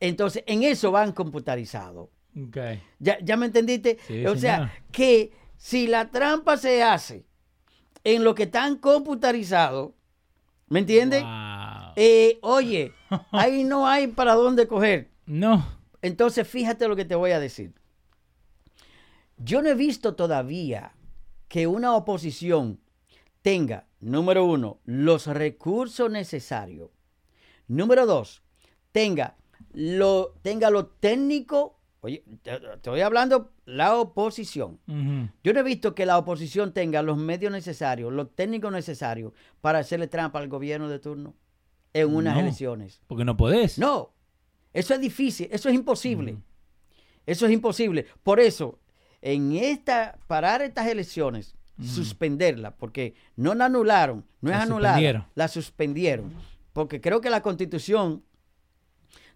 Entonces, 0.00 0.44
en 0.46 0.62
eso 0.62 0.92
van 0.92 1.10
computarizados. 1.12 2.08
¿Ya, 3.00 3.18
ya 3.20 3.36
me 3.36 3.46
entendiste? 3.46 3.98
Sí, 4.06 4.24
o 4.26 4.36
sea, 4.36 4.72
que 4.92 5.32
si 5.56 5.88
la 5.88 6.08
trampa 6.08 6.56
se 6.56 6.84
hace 6.84 7.24
en 8.04 8.22
lo 8.22 8.36
que 8.36 8.44
están 8.44 8.76
computarizados, 8.76 9.90
¿me 10.68 10.78
entiendes? 10.78 11.22
Wow. 11.24 11.92
Eh, 11.96 12.38
oye, 12.42 12.92
ahí 13.32 13.64
no 13.64 13.88
hay 13.88 14.06
para 14.06 14.34
dónde 14.34 14.68
coger. 14.68 15.08
No. 15.28 15.66
Entonces, 16.02 16.46
fíjate 16.48 16.88
lo 16.88 16.96
que 16.96 17.04
te 17.04 17.14
voy 17.14 17.30
a 17.32 17.40
decir. 17.40 17.74
Yo 19.36 19.62
no 19.62 19.68
he 19.68 19.74
visto 19.74 20.14
todavía 20.14 20.92
que 21.48 21.66
una 21.66 21.94
oposición 21.94 22.80
tenga, 23.42 23.86
número 24.00 24.44
uno, 24.44 24.80
los 24.84 25.26
recursos 25.26 26.10
necesarios. 26.10 26.90
Número 27.68 28.06
dos, 28.06 28.42
tenga 28.92 29.36
lo, 29.72 30.34
tenga 30.42 30.70
lo 30.70 30.86
técnico. 30.86 31.78
Oye, 32.00 32.24
te, 32.42 32.58
te 32.60 32.74
estoy 32.74 33.00
hablando 33.00 33.52
la 33.64 33.96
oposición. 33.96 34.78
Yo 35.44 35.52
no 35.52 35.60
he 35.60 35.64
visto 35.64 35.94
que 35.94 36.06
la 36.06 36.16
oposición 36.18 36.72
tenga 36.72 37.02
los 37.02 37.16
medios 37.18 37.52
necesarios, 37.52 38.12
los 38.12 38.34
técnicos 38.34 38.72
necesarios 38.72 39.32
para 39.60 39.80
hacerle 39.80 40.06
trampa 40.08 40.38
al 40.38 40.48
gobierno 40.48 40.88
de 40.88 40.98
turno 40.98 41.34
en 41.92 42.14
unas 42.14 42.34
No. 42.34 42.40
elecciones. 42.40 43.02
Porque 43.06 43.24
no 43.24 43.36
podés. 43.36 43.78
No, 43.78 44.14
eso 44.72 44.94
es 44.94 45.00
difícil, 45.00 45.48
eso 45.50 45.68
es 45.68 45.74
imposible. 45.74 46.36
Eso 47.26 47.46
es 47.46 47.52
imposible. 47.52 48.06
Por 48.22 48.40
eso, 48.40 48.78
en 49.20 49.52
esta, 49.52 50.18
parar 50.26 50.62
estas 50.62 50.86
elecciones, 50.86 51.54
suspenderlas, 51.82 52.74
porque 52.78 53.14
no 53.36 53.54
la 53.54 53.66
anularon, 53.66 54.24
no 54.40 54.50
La 54.50 54.56
es 54.56 54.62
anulada, 54.64 55.28
la 55.34 55.48
suspendieron. 55.48 56.32
Porque 56.72 57.00
creo 57.00 57.20
que 57.20 57.30
la 57.30 57.42
constitución 57.42 58.24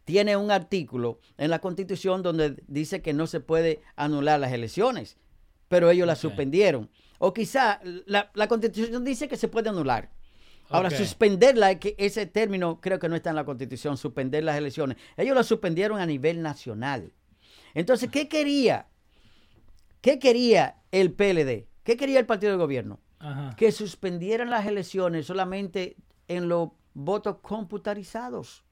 tiene 0.05 0.37
un 0.37 0.51
artículo 0.51 1.21
en 1.39 1.51
la 1.51 1.61
constitución 1.61 2.23
donde 2.23 2.62
dice 2.67 3.03
que 3.03 3.12
no 3.12 3.27
se 3.27 3.41
puede 3.41 3.81
anular 3.95 4.41
las 4.41 4.53
elecciones, 4.53 5.17
pero 5.69 5.91
ellos 5.91 6.07
la 6.07 6.15
Ok. 6.15 6.19
suspendieron. 6.19 6.91
O 7.19 7.33
quizá 7.33 7.81
la, 8.07 8.31
la 8.35 8.49
constitución 8.49 9.05
dice 9.05 9.29
que 9.29 9.37
se 9.37 9.49
puede 9.49 9.69
anular. 9.69 10.11
Ahora, 10.73 10.91
suspenderla, 10.91 11.79
que 11.79 11.95
ese 11.99 12.26
término 12.26 12.81
creo 12.81 12.99
que 12.99 13.09
no 13.09 13.17
está 13.17 13.31
en 13.31 13.37
la 13.37 13.45
constitución, 13.45 13.97
suspender 13.97 14.45
las 14.45 14.57
elecciones. 14.57 14.97
Ellos 15.17 15.37
la 15.37 15.43
suspendieron 15.43 16.00
a 16.00 16.07
nivel 16.07 16.43
nacional. 16.43 17.12
Entonces, 17.75 18.11
¿qué 18.11 18.29
quería? 18.29 18.88
¿Qué 20.00 20.19
quería 20.19 20.83
el 20.91 21.12
PLD? 21.12 21.67
¿Qué 21.85 21.97
quería 21.97 22.19
el 22.19 22.26
partido 22.26 22.52
de 22.52 22.59
gobierno? 22.59 23.00
Ajá. 23.19 23.55
Que 23.57 23.73
suspendieran 23.73 24.50
las 24.50 24.67
elecciones 24.67 25.26
solamente 25.26 25.97
en 26.29 26.49
los 26.49 26.71
votos 26.95 27.37
computarizados. 27.43 28.64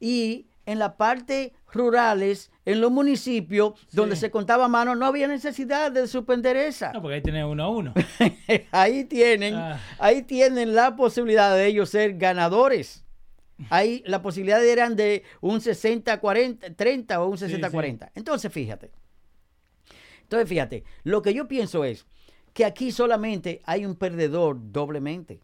Y 0.00 0.48
en 0.66 0.78
la 0.78 0.96
parte 0.96 1.52
rurales, 1.72 2.50
en 2.64 2.80
los 2.80 2.90
municipios 2.90 3.74
donde 3.92 4.16
se 4.16 4.30
contaba 4.30 4.64
a 4.66 4.68
mano, 4.68 4.94
no 4.94 5.06
había 5.06 5.26
necesidad 5.28 5.90
de 5.92 6.06
suspender 6.06 6.56
esa. 6.56 6.92
No, 6.92 7.02
porque 7.02 7.16
ahí 7.16 7.22
tenés 7.22 7.44
uno 7.44 7.64
a 7.64 7.68
uno. 7.68 7.92
ahí 8.72 9.04
tienen, 9.04 9.54
Ah. 9.54 9.80
ahí 9.98 10.22
tienen 10.22 10.74
la 10.74 10.96
posibilidad 10.96 11.54
de 11.54 11.66
ellos 11.66 11.90
ser 11.90 12.16
ganadores. 12.16 13.04
Ahí 13.70 14.02
la 14.06 14.20
posibilidad 14.22 14.64
eran 14.64 14.96
de 14.96 15.22
un 15.40 15.60
60-40, 15.60 16.74
30 16.74 17.22
o 17.22 17.28
un 17.28 17.38
Sí, 17.38 17.44
60-40. 17.46 18.10
Entonces, 18.14 18.52
fíjate. 18.52 18.90
Entonces, 20.22 20.48
fíjate, 20.48 20.84
lo 21.04 21.22
que 21.22 21.34
yo 21.34 21.46
pienso 21.46 21.84
es 21.84 22.06
que 22.52 22.64
aquí 22.64 22.90
solamente 22.92 23.60
hay 23.64 23.84
un 23.84 23.94
perdedor 23.94 24.58
doblemente, 24.72 25.40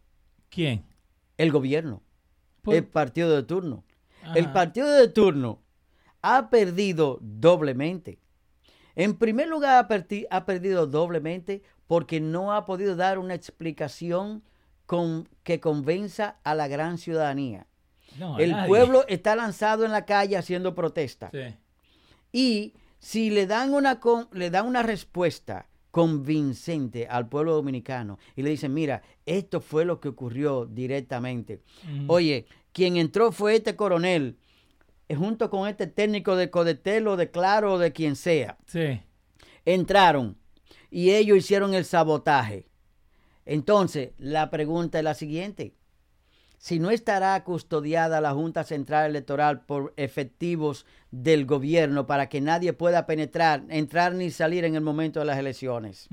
¿Quién? 0.49 0.83
el 1.37 1.51
gobierno, 1.51 2.01
Por- 2.61 2.75
el 2.75 2.85
partido 2.85 3.33
de 3.35 3.43
turno. 3.43 3.83
El 4.35 4.51
partido 4.51 4.89
de 4.91 5.07
turno 5.07 5.61
ha 6.21 6.49
perdido 6.49 7.17
doblemente. 7.21 8.19
En 8.95 9.15
primer 9.17 9.47
lugar, 9.47 9.83
ha, 9.83 9.87
perdi- 9.87 10.27
ha 10.29 10.45
perdido 10.45 10.85
doblemente 10.87 11.61
porque 11.87 12.19
no 12.19 12.53
ha 12.53 12.65
podido 12.65 12.95
dar 12.95 13.19
una 13.19 13.33
explicación 13.33 14.43
con- 14.85 15.27
que 15.43 15.59
convenza 15.59 16.37
a 16.43 16.53
la 16.55 16.67
gran 16.67 16.97
ciudadanía. 16.97 17.67
No, 18.19 18.37
El 18.39 18.51
nadie. 18.51 18.67
pueblo 18.67 19.05
está 19.07 19.35
lanzado 19.35 19.85
en 19.85 19.91
la 19.91 20.05
calle 20.05 20.35
haciendo 20.37 20.75
protesta. 20.75 21.29
Sí. 21.31 21.55
Y 22.33 22.73
si 22.99 23.29
le 23.29 23.47
dan 23.47 23.73
una, 23.73 23.99
con- 23.99 24.27
le 24.33 24.49
dan 24.49 24.67
una 24.67 24.83
respuesta 24.83 25.67
convincente 25.91 27.07
al 27.07 27.27
pueblo 27.27 27.53
dominicano 27.53 28.17
y 28.35 28.41
le 28.43 28.49
dicen, 28.51 28.73
mira, 28.73 29.01
esto 29.25 29.59
fue 29.61 29.85
lo 29.85 29.99
que 29.99 30.09
ocurrió 30.09 30.65
directamente. 30.65 31.61
Oye, 32.07 32.45
quien 32.73 32.97
entró 32.97 33.31
fue 33.31 33.55
este 33.55 33.75
coronel, 33.75 34.37
eh, 35.09 35.15
junto 35.15 35.49
con 35.49 35.67
este 35.67 35.87
técnico 35.87 36.35
de 36.35 36.49
Codetel 36.49 37.07
o 37.07 37.17
de 37.17 37.31
Claro 37.31 37.73
o 37.73 37.79
de 37.79 37.91
quien 37.91 38.15
sea. 38.15 38.57
Sí. 38.65 39.01
Entraron 39.65 40.37
y 40.89 41.11
ellos 41.11 41.37
hicieron 41.37 41.73
el 41.73 41.85
sabotaje. 41.85 42.67
Entonces, 43.45 44.11
la 44.17 44.49
pregunta 44.49 44.99
es 44.99 45.03
la 45.03 45.13
siguiente. 45.13 45.73
Si 46.57 46.77
no 46.77 46.91
estará 46.91 47.43
custodiada 47.43 48.21
la 48.21 48.33
Junta 48.33 48.63
Central 48.63 49.09
Electoral 49.09 49.65
por 49.65 49.93
efectivos 49.97 50.85
del 51.09 51.47
gobierno 51.47 52.05
para 52.05 52.29
que 52.29 52.39
nadie 52.39 52.71
pueda 52.71 53.07
penetrar, 53.07 53.63
entrar 53.69 54.13
ni 54.13 54.29
salir 54.29 54.63
en 54.63 54.75
el 54.75 54.81
momento 54.81 55.19
de 55.19 55.25
las 55.25 55.39
elecciones. 55.39 56.07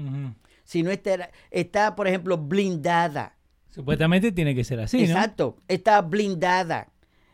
Si 0.65 0.83
no 0.83 0.91
estará, 0.91 1.31
está, 1.51 1.95
por 1.95 2.09
ejemplo, 2.09 2.39
blindada. 2.39 3.37
Supuestamente 3.71 4.33
tiene 4.33 4.55
que 4.55 4.65
ser 4.65 4.81
así, 4.81 4.99
¿no? 4.99 5.05
Exacto, 5.05 5.57
está 5.69 6.01
blindada. 6.03 6.89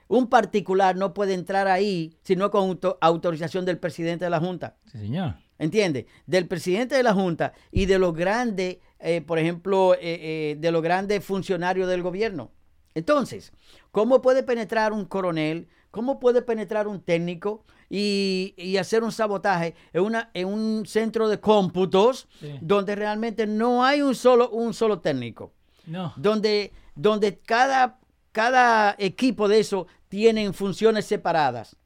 Un 0.08 0.28
particular 0.28 0.96
no 0.96 1.14
puede 1.14 1.34
entrar 1.34 1.66
ahí 1.66 2.16
sino 2.22 2.50
con 2.50 2.68
auto- 2.68 2.98
autorización 3.00 3.64
del 3.64 3.78
presidente 3.78 4.24
de 4.26 4.30
la 4.30 4.40
Junta. 4.40 4.76
Sí, 4.92 4.98
señor. 4.98 5.34
¿Entiendes? 5.58 6.06
Del 6.26 6.46
presidente 6.46 6.94
de 6.96 7.02
la 7.02 7.14
Junta 7.14 7.52
y 7.70 7.86
de 7.86 7.98
los 7.98 8.12
grandes, 8.14 8.78
eh, 8.98 9.20
por 9.22 9.38
ejemplo, 9.38 9.94
eh, 9.94 9.98
eh, 10.02 10.56
de 10.58 10.70
los 10.72 10.82
grandes 10.82 11.24
funcionarios 11.24 11.88
del 11.88 12.02
gobierno. 12.02 12.50
Entonces, 12.94 13.52
¿cómo 13.92 14.20
puede 14.20 14.42
penetrar 14.42 14.92
un 14.92 15.04
coronel? 15.06 15.68
¿Cómo 15.90 16.18
puede 16.20 16.42
penetrar 16.42 16.86
un 16.88 17.00
técnico 17.00 17.64
y, 17.88 18.54
y 18.58 18.76
hacer 18.76 19.02
un 19.04 19.12
sabotaje 19.12 19.74
en, 19.92 20.02
una, 20.02 20.30
en 20.34 20.48
un 20.48 20.84
centro 20.86 21.28
de 21.28 21.38
cómputos 21.40 22.28
Sí. 22.40 22.52
donde 22.60 22.94
realmente 22.96 23.46
no 23.46 23.84
hay 23.84 24.02
un 24.02 24.14
solo, 24.14 24.50
un 24.50 24.74
solo 24.74 25.00
técnico? 25.00 25.53
No. 25.86 26.12
donde, 26.16 26.72
donde 26.94 27.38
cada, 27.38 27.98
cada 28.32 28.94
equipo 28.98 29.48
de 29.48 29.60
eso 29.60 29.86
tienen 30.08 30.54
funciones 30.54 31.04
separadas. 31.06 31.76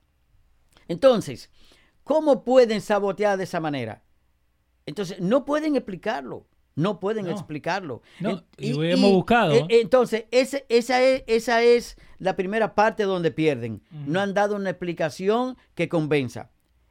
Entonces, 0.88 1.50
¿cómo 2.04 2.44
pueden 2.44 2.80
sabotear 2.80 3.36
de 3.38 3.44
esa 3.44 3.60
manera? 3.60 4.02
Entonces, 4.86 5.20
no 5.20 5.44
pueden 5.44 5.76
explicarlo. 5.76 6.46
No 6.74 7.00
pueden 7.00 7.24
No. 7.24 7.32
explicarlo. 7.32 8.02
No, 8.20 8.44
y 8.56 8.70
hemos 8.90 9.10
buscado. 9.10 9.52
eh, 9.52 9.66
entonces, 9.68 10.26
ese- 10.30 10.64
esa, 10.68 11.02
es, 11.02 11.24
esa 11.26 11.60
es 11.62 11.96
la 12.18 12.36
primera 12.36 12.74
parte 12.76 13.02
donde 13.02 13.32
pierden. 13.32 13.82
No 13.90 14.20
han 14.20 14.32
dado 14.32 14.54
una 14.54 14.70
explicación 14.70 15.56
que 15.74 15.88
convenza. 15.88 16.50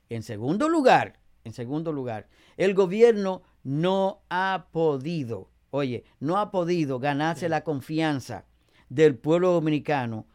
En 0.10 0.24
segundo 0.24 0.68
lugar, 0.68 1.20
en 1.46 1.54
segundo 1.54 1.94
lugar, 1.94 2.28
el 2.58 2.74
gobierno 2.74 3.44
no 3.64 4.24
ha 4.30 4.68
podido, 4.72 5.50
oye, 5.78 6.04
no 6.20 6.38
ha 6.38 6.52
podido 6.52 7.00
ganarse 7.00 7.48
la 7.50 7.64
confianza 7.64 8.46
del 8.90 9.16
pueblo 9.16 9.52
dominicano 9.54 10.26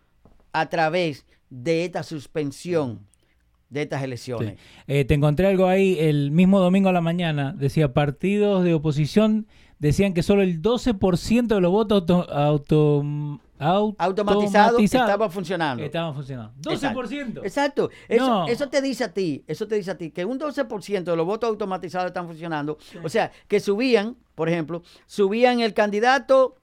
a 0.52 0.68
través 0.68 1.24
de 1.50 1.84
esta 1.84 2.02
suspensión 2.02 3.00
de 3.70 3.82
estas 3.82 4.00
Sí. 4.00 4.04
elecciones. 4.04 4.58
Eh, 4.86 5.04
te 5.04 5.14
encontré 5.14 5.46
algo 5.46 5.66
ahí 5.66 5.96
el 5.98 6.30
mismo 6.30 6.60
domingo 6.60 6.88
a 6.90 6.92
la 6.92 7.00
mañana. 7.00 7.54
Decía, 7.56 7.94
partidos 7.94 8.64
de 8.64 8.74
oposición 8.74 9.46
decían 9.78 10.12
que 10.14 10.22
solo 10.22 10.42
el 10.42 10.60
12% 10.62 11.54
de 11.54 11.60
los 11.60 11.72
votos 11.72 12.02
auto, 12.02 12.30
auto- 12.32 13.40
Automatizado 13.62 14.76
automatizados 14.76 14.82
estaba 14.82 15.30
funcionando. 15.30 15.84
estaban 15.84 16.14
funcionando. 16.14 16.52
12%. 16.60 17.40
Exacto. 17.44 17.90
Eso, 18.08 18.26
No. 18.26 18.46
eso 18.48 18.68
te 18.68 18.82
dice 18.82 19.04
a 19.04 19.12
ti, 19.12 19.44
eso 19.46 19.66
te 19.68 19.76
dice 19.76 19.90
a 19.92 19.96
ti 19.98 20.10
que 20.10 20.24
un 20.24 20.38
12% 20.38 21.04
de 21.12 21.16
los 21.16 21.26
votos 21.26 21.48
automatizados 21.48 22.08
están 22.08 22.26
funcionando. 22.26 22.78
O 23.02 23.08
sea, 23.08 23.30
que 23.48 23.60
subían, 23.60 24.16
por 24.34 24.48
ejemplo, 24.48 24.82
subían 25.06 25.60
el 25.60 25.74
candidato 25.74 26.56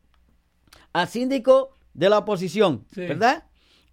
a 0.94 1.06
síndico 1.06 1.72
de 1.94 2.10
la 2.10 2.18
oposición, 2.20 2.86
Sí. 2.94 3.02
¿verdad? 3.02 3.46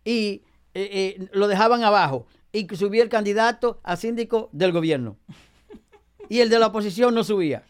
Y 0.05 0.43
eh, 0.75 1.17
eh, 1.19 1.29
lo 1.33 1.49
dejaban 1.49 1.83
abajo. 1.85 2.27
Y 2.53 2.67
subía 2.77 3.03
el 3.03 3.09
candidato 3.09 3.81
a 3.83 3.97
síndico 3.97 4.49
del 4.53 4.73
gobierno. 4.73 5.17
Y 6.29 6.41
el 6.41 6.49
de 6.49 6.59
la 6.59 6.67
oposición 6.69 7.15
no 7.15 7.23
subía. 7.25 7.63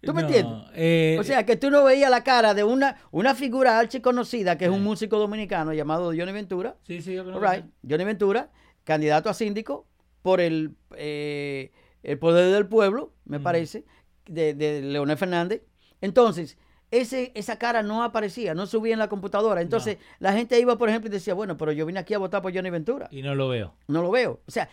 ¿Tú 0.00 0.14
me 0.14 0.22
No, 0.22 0.28
entiendes? 0.28 0.58
eh, 0.74 1.16
O 1.18 1.24
sea, 1.24 1.44
que 1.44 1.56
tú 1.56 1.70
no 1.70 1.82
veías 1.84 2.10
la 2.10 2.22
cara 2.22 2.54
de 2.54 2.62
una, 2.64 2.96
una 3.10 3.34
figura 3.34 3.78
archiconocida 3.78 4.56
que 4.56 4.66
es 4.66 4.70
un 4.70 4.82
músico 4.82 5.18
dominicano 5.18 5.72
llamado 5.72 6.06
Johnny 6.16 6.32
Ventura. 6.32 6.76
Sí, 6.84 7.02
sí, 7.02 7.14
yo 7.14 7.24
creo 7.24 7.40
right, 7.40 7.64
Johnny 7.88 8.04
Ventura, 8.04 8.50
candidato 8.84 9.28
a 9.28 9.34
síndico 9.34 9.86
por 10.22 10.40
el, 10.40 10.76
eh, 10.96 11.72
el 12.02 12.18
poder 12.18 12.52
del 12.52 12.66
pueblo, 12.66 13.12
me 13.24 13.40
parece, 13.40 13.84
de, 14.26 14.54
de 14.54 14.82
Leonel 14.82 15.16
Fernández. 15.18 15.62
Entonces, 16.00 16.56
ese, 16.90 17.32
esa 17.34 17.58
cara 17.58 17.82
no 17.82 18.02
aparecía, 18.02 18.54
no 18.54 18.66
subía 18.66 18.92
en 18.92 18.98
la 18.98 19.08
computadora. 19.08 19.60
Entonces, 19.60 19.98
la 20.20 20.32
gente 20.32 20.58
iba, 20.60 20.78
por 20.78 20.88
ejemplo, 20.88 21.08
y 21.08 21.12
decía, 21.12 21.34
bueno, 21.34 21.56
pero 21.58 21.72
yo 21.72 21.84
vine 21.86 21.98
aquí 22.00 22.14
a 22.14 22.18
votar 22.18 22.40
por 22.40 22.54
Johnny 22.54 22.70
Ventura. 22.70 23.08
Y 23.10 23.20
no 23.22 23.34
lo 23.34 23.48
veo. 23.48 23.74
No 23.88 24.00
lo 24.02 24.10
veo. 24.10 24.40
O 24.46 24.50
sea, 24.50 24.68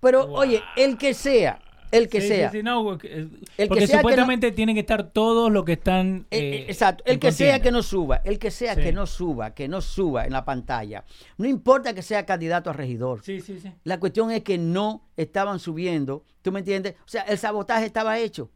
pero 0.00 0.26
Wow. 0.28 0.36
oye, 0.36 0.62
el 0.76 0.96
que 0.98 1.14
sea, 1.14 1.60
el 1.90 2.08
que 2.08 2.20
Sí, 2.20 2.28
sea. 2.28 2.50
sí, 2.50 2.58
sí, 2.58 2.62
no, 2.62 2.82
porque, 2.84 3.28
que 3.56 3.68
que 3.68 3.80
no- 3.80 3.86
supuestamente 3.86 4.52
tienen 4.52 4.74
que 4.74 4.80
estar 4.80 5.10
todos 5.10 5.50
los 5.50 5.64
que 5.64 5.72
están. 5.72 6.26
Eh, 6.30 6.38
eh, 6.38 6.54
eh, 6.56 6.66
Exacto, 6.68 7.04
el 7.06 7.18
que 7.18 7.32
sea 7.32 7.60
que 7.60 7.70
no 7.70 7.82
suba, 7.82 8.16
el 8.24 8.38
que 8.38 8.50
sea 8.50 8.76
que 8.76 8.92
no 8.92 9.06
suba, 9.06 9.54
que 9.54 9.68
no 9.68 9.80
suba 9.80 10.24
en 10.24 10.32
la 10.32 10.44
pantalla. 10.44 11.04
No 11.36 11.46
importa 11.46 11.94
que 11.94 12.02
sea 12.02 12.26
candidato 12.26 12.70
a 12.70 12.72
regidor. 12.72 13.22
Sí, 13.24 13.40
sí, 13.40 13.58
sí. 13.60 13.72
La 13.84 13.98
cuestión 14.00 14.30
es 14.30 14.42
que 14.42 14.58
no 14.58 15.08
estaban 15.16 15.58
subiendo, 15.58 16.24
¿tú 16.42 16.52
me 16.52 16.60
entiendes? 16.60 16.94
O 17.04 17.08
sea, 17.08 17.22
el 17.22 17.38
sabotaje 17.38 17.86
estaba 17.86 18.18
hecho. 18.18 18.50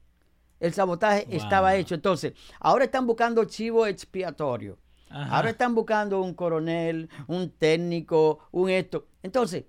El 0.60 0.72
sabotaje 0.72 1.24
Wow. 1.26 1.36
estaba 1.36 1.74
hecho. 1.76 1.94
Entonces, 1.94 2.34
ahora 2.60 2.84
están 2.84 3.06
buscando 3.06 3.44
chivo 3.46 3.86
expiatorio. 3.86 4.78
Ajá. 5.10 5.36
Ahora 5.36 5.50
están 5.50 5.74
buscando 5.74 6.22
un 6.22 6.34
coronel, 6.34 7.08
un 7.26 7.50
técnico, 7.50 8.38
un 8.52 8.70
esto. 8.70 9.08
Entonces, 9.22 9.64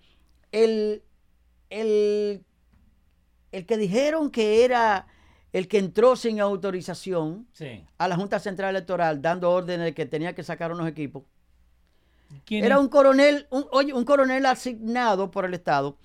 el, 0.51 1.01
el, 1.70 2.43
el 3.53 3.65
que 3.65 3.77
dijeron 3.77 4.29
que 4.31 4.65
era 4.65 5.07
el 5.53 5.67
que 5.67 5.77
entró 5.77 6.15
sin 6.15 6.39
autorización 6.41 7.48
Sí. 7.53 7.83
a 7.98 8.07
la 8.07 8.15
Junta 8.15 8.39
Central 8.39 8.72
Electoral 8.72 9.22
dando 9.22 9.51
órdenes 9.51 9.86
de 9.86 9.93
que 9.93 10.05
tenía 10.05 10.33
que 10.33 10.43
sacar 10.43 10.72
unos 10.72 10.88
equipos, 10.88 11.24
¿Quién 12.45 12.65
era 12.65 12.75
es? 12.75 12.81
un 12.81 12.88
coronel, 12.89 13.48
un, 13.51 13.65
oye, 13.72 13.93
un 13.93 14.03
coronel 14.05 14.45
asignado 14.48 15.29
por 15.31 15.45
el 15.45 15.53
Estado, 15.53 15.98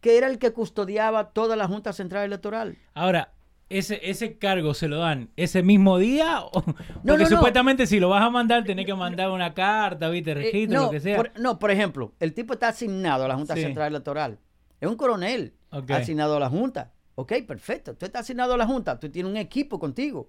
que 0.00 0.18
era 0.18 0.26
el 0.26 0.38
que 0.38 0.52
custodiaba 0.52 1.30
toda 1.30 1.56
la 1.56 1.66
Junta 1.66 1.92
Central 1.92 2.24
Electoral. 2.24 2.76
Ahora, 2.94 3.32
ese, 3.70 4.00
ese 4.10 4.36
cargo 4.36 4.74
se 4.74 4.88
lo 4.88 4.98
dan 4.98 5.30
ese 5.36 5.62
mismo 5.62 5.96
día. 5.98 6.40
O- 6.52 6.60
Porque 6.62 6.74
no, 7.04 7.16
no. 7.16 7.26
supuestamente 7.26 7.86
si 7.86 8.00
lo 8.00 8.08
vas 8.10 8.22
a 8.22 8.28
mandar, 8.30 8.64
tenés 8.64 8.84
que 8.84 8.94
mandar 8.94 9.30
una 9.30 9.54
carta, 9.54 10.08
¿viste? 10.10 10.32
Eh, 10.32 10.34
Registro, 10.34 10.78
no, 10.78 10.84
lo 10.86 10.90
que 10.90 11.00
sea. 11.00 11.16
Por, 11.16 11.40
no, 11.40 11.58
por 11.58 11.70
ejemplo, 11.70 12.12
el 12.20 12.34
tipo 12.34 12.52
está 12.54 12.68
asignado 12.68 13.24
a 13.24 13.28
la 13.28 13.36
Junta 13.36 13.54
Sí. 13.54 13.62
Central 13.62 13.88
Electoral. 13.88 14.38
Es 14.80 14.88
un 14.88 14.96
coronel 14.96 15.54
asignado 15.70 16.36
a 16.36 16.40
la 16.40 16.48
Junta. 16.48 16.92
Ok, 17.14 17.32
perfecto. 17.46 17.94
Tú 17.94 18.06
estás 18.06 18.22
asignado 18.22 18.54
a 18.54 18.56
la 18.56 18.66
Junta. 18.66 18.98
Tú 18.98 19.10
tienes 19.10 19.30
un 19.30 19.36
equipo 19.36 19.78
contigo. 19.78 20.26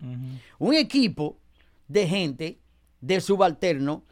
Un 0.59 0.73
equipo 0.73 1.37
de 1.87 2.07
gente, 2.07 2.59
de 2.99 3.21
subalterno. 3.21 4.03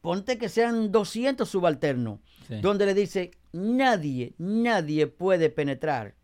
Ponte 0.00 0.38
que 0.38 0.48
sean 0.48 0.90
200 0.90 1.48
subalternos. 1.48 2.20
Sí. 2.48 2.60
Donde 2.60 2.86
le 2.86 2.94
dice, 2.94 3.30
nadie, 3.52 4.34
nadie 4.38 5.06
puede 5.06 5.50
penetrar 5.50 6.14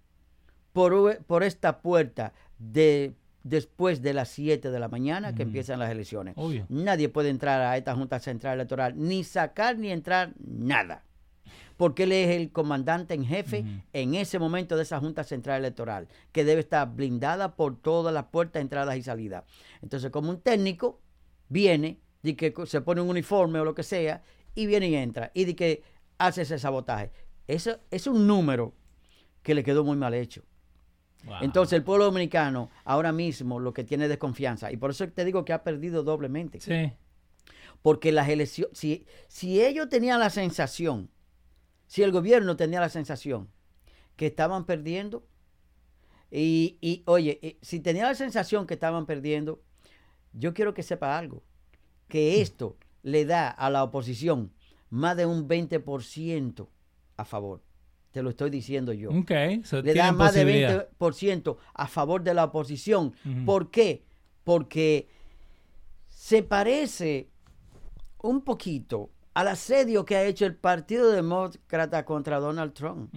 por, 0.73 1.19
por 1.25 1.43
esta 1.43 1.81
puerta 1.81 2.33
de, 2.59 3.15
después 3.43 4.03
de 4.03 4.15
las 4.15 4.29
7 4.31 4.71
de 4.71 4.81
la 4.81 4.89
mañana 4.89 5.35
que 5.35 5.43
empiezan 5.43 5.79
las 5.79 5.91
elecciones. 5.91 6.35
Obvio. 6.37 6.67
Nadie 6.69 7.09
puede 7.09 7.31
entrar 7.31 7.61
a 7.61 7.77
esta 7.77 7.95
Junta 7.95 8.19
Central 8.21 8.55
Electoral, 8.55 8.95
ni 8.97 9.25
sacar 9.25 9.79
ni 9.79 9.91
entrar 9.91 10.33
nada. 10.39 11.05
Porque 11.77 12.05
él 12.05 12.13
es 12.13 12.31
el 12.31 12.51
comandante 12.51 13.15
en 13.15 13.25
jefe 13.25 13.65
en 13.93 14.15
ese 14.15 14.39
momento 14.39 14.77
de 14.77 14.83
esa 14.83 15.01
Junta 15.01 15.25
Central 15.25 15.61
Electoral, 15.61 16.09
que 16.33 16.45
debe 16.45 16.61
estar 16.61 16.95
blindada 16.95 17.57
por 17.57 17.81
todas 17.81 18.13
las 18.13 18.25
puertas, 18.25 18.63
entradas 18.63 18.97
y 18.97 19.03
salidas. 19.03 19.45
Entonces, 19.83 20.11
como 20.11 20.31
un 20.31 20.41
técnico 20.41 21.01
viene, 21.49 22.01
y 22.23 22.35
que 22.35 22.53
se 22.67 22.81
pone 22.81 23.01
un 23.01 23.11
uniforme 23.11 23.61
o 23.61 23.65
lo 23.65 23.75
que 23.75 23.83
sea, 23.83 24.23
y 24.55 24.67
viene 24.67 24.89
y 24.89 24.97
entra, 24.97 25.31
y 25.35 25.45
de 25.45 25.55
que 25.55 25.83
hace 26.19 26.43
ese 26.43 26.59
sabotaje. 26.59 27.13
Eso 27.47 27.79
es 27.91 28.07
un 28.07 28.27
número 28.27 28.75
que 29.43 29.55
le 29.55 29.63
quedó 29.63 29.85
muy 29.85 29.97
mal 29.97 30.15
hecho. 30.15 30.43
Wow. 31.25 31.37
Entonces, 31.43 31.75
el 31.75 31.85
pueblo 31.85 32.05
dominicano 32.05 32.71
ahora 32.85 33.13
mismo 33.13 33.59
lo 33.59 33.73
que 33.73 33.85
tiene 33.85 34.05
es 34.05 34.11
desconfianza, 34.11 34.71
y 34.73 34.77
por 34.77 34.91
eso 34.91 35.09
te 35.09 35.25
digo 35.25 35.45
que 35.45 35.53
ha 35.53 35.63
perdido 35.63 36.03
doblemente. 36.03 36.61
Sí. 36.61 36.93
Porque 37.83 38.11
las 38.11 38.29
elecciones, 38.29 38.77
si, 38.77 39.07
si 39.29 39.63
ellos 39.63 39.89
tenían 39.89 40.19
la 40.19 40.31
sensación, 40.31 41.11
si 41.89 42.03
el 42.05 42.13
gobierno 42.13 42.57
tenía 42.57 42.81
la 42.81 42.91
sensación 42.91 43.49
que 44.15 44.27
estaban 44.27 44.67
perdiendo, 44.67 45.27
y, 46.31 46.77
y, 46.81 47.03
oye, 47.07 47.39
eh, 47.43 47.59
si 47.63 47.81
tenía 47.81 48.05
la 48.05 48.15
sensación 48.15 48.67
que 48.67 48.75
estaban 48.75 49.07
perdiendo, 49.07 49.63
yo 50.35 50.53
quiero 50.53 50.75
que 50.75 50.83
sepa 50.83 51.19
algo, 51.19 51.43
que 52.07 52.41
esto 52.43 52.77
le 53.03 53.25
da 53.25 53.49
a 53.49 53.71
la 53.71 53.83
oposición 53.83 54.53
más 54.91 55.17
de 55.17 55.25
un 55.27 55.49
20% 55.49 56.69
a 57.17 57.25
favor. 57.25 57.63
Te 58.13 58.23
lo 58.23 58.31
estoy 58.31 58.51
diciendo 58.51 58.93
yo 58.93 59.11
so 59.65 59.83
le 59.83 59.95
da 59.95 60.13
más 60.13 60.35
de 60.35 60.43
posibilidad. 60.43 60.89
20% 60.99 61.57
a 61.75 61.87
favor 61.87 62.23
de 62.23 62.35
la 62.35 62.45
oposición. 62.45 63.15
¿Por 63.45 63.71
qué? 63.71 64.05
Porque 64.45 65.09
se 66.09 66.43
parece 66.43 67.29
un 68.23 68.43
poquito 68.43 69.11
al 69.39 69.49
asedio 69.49 70.05
que 70.05 70.17
ha 70.17 70.25
hecho 70.25 70.47
el 70.47 70.57
Partido 70.57 71.13
Demócrata 71.13 72.05
contra 72.05 72.41
Donald 72.41 72.73
Trump. 72.73 73.13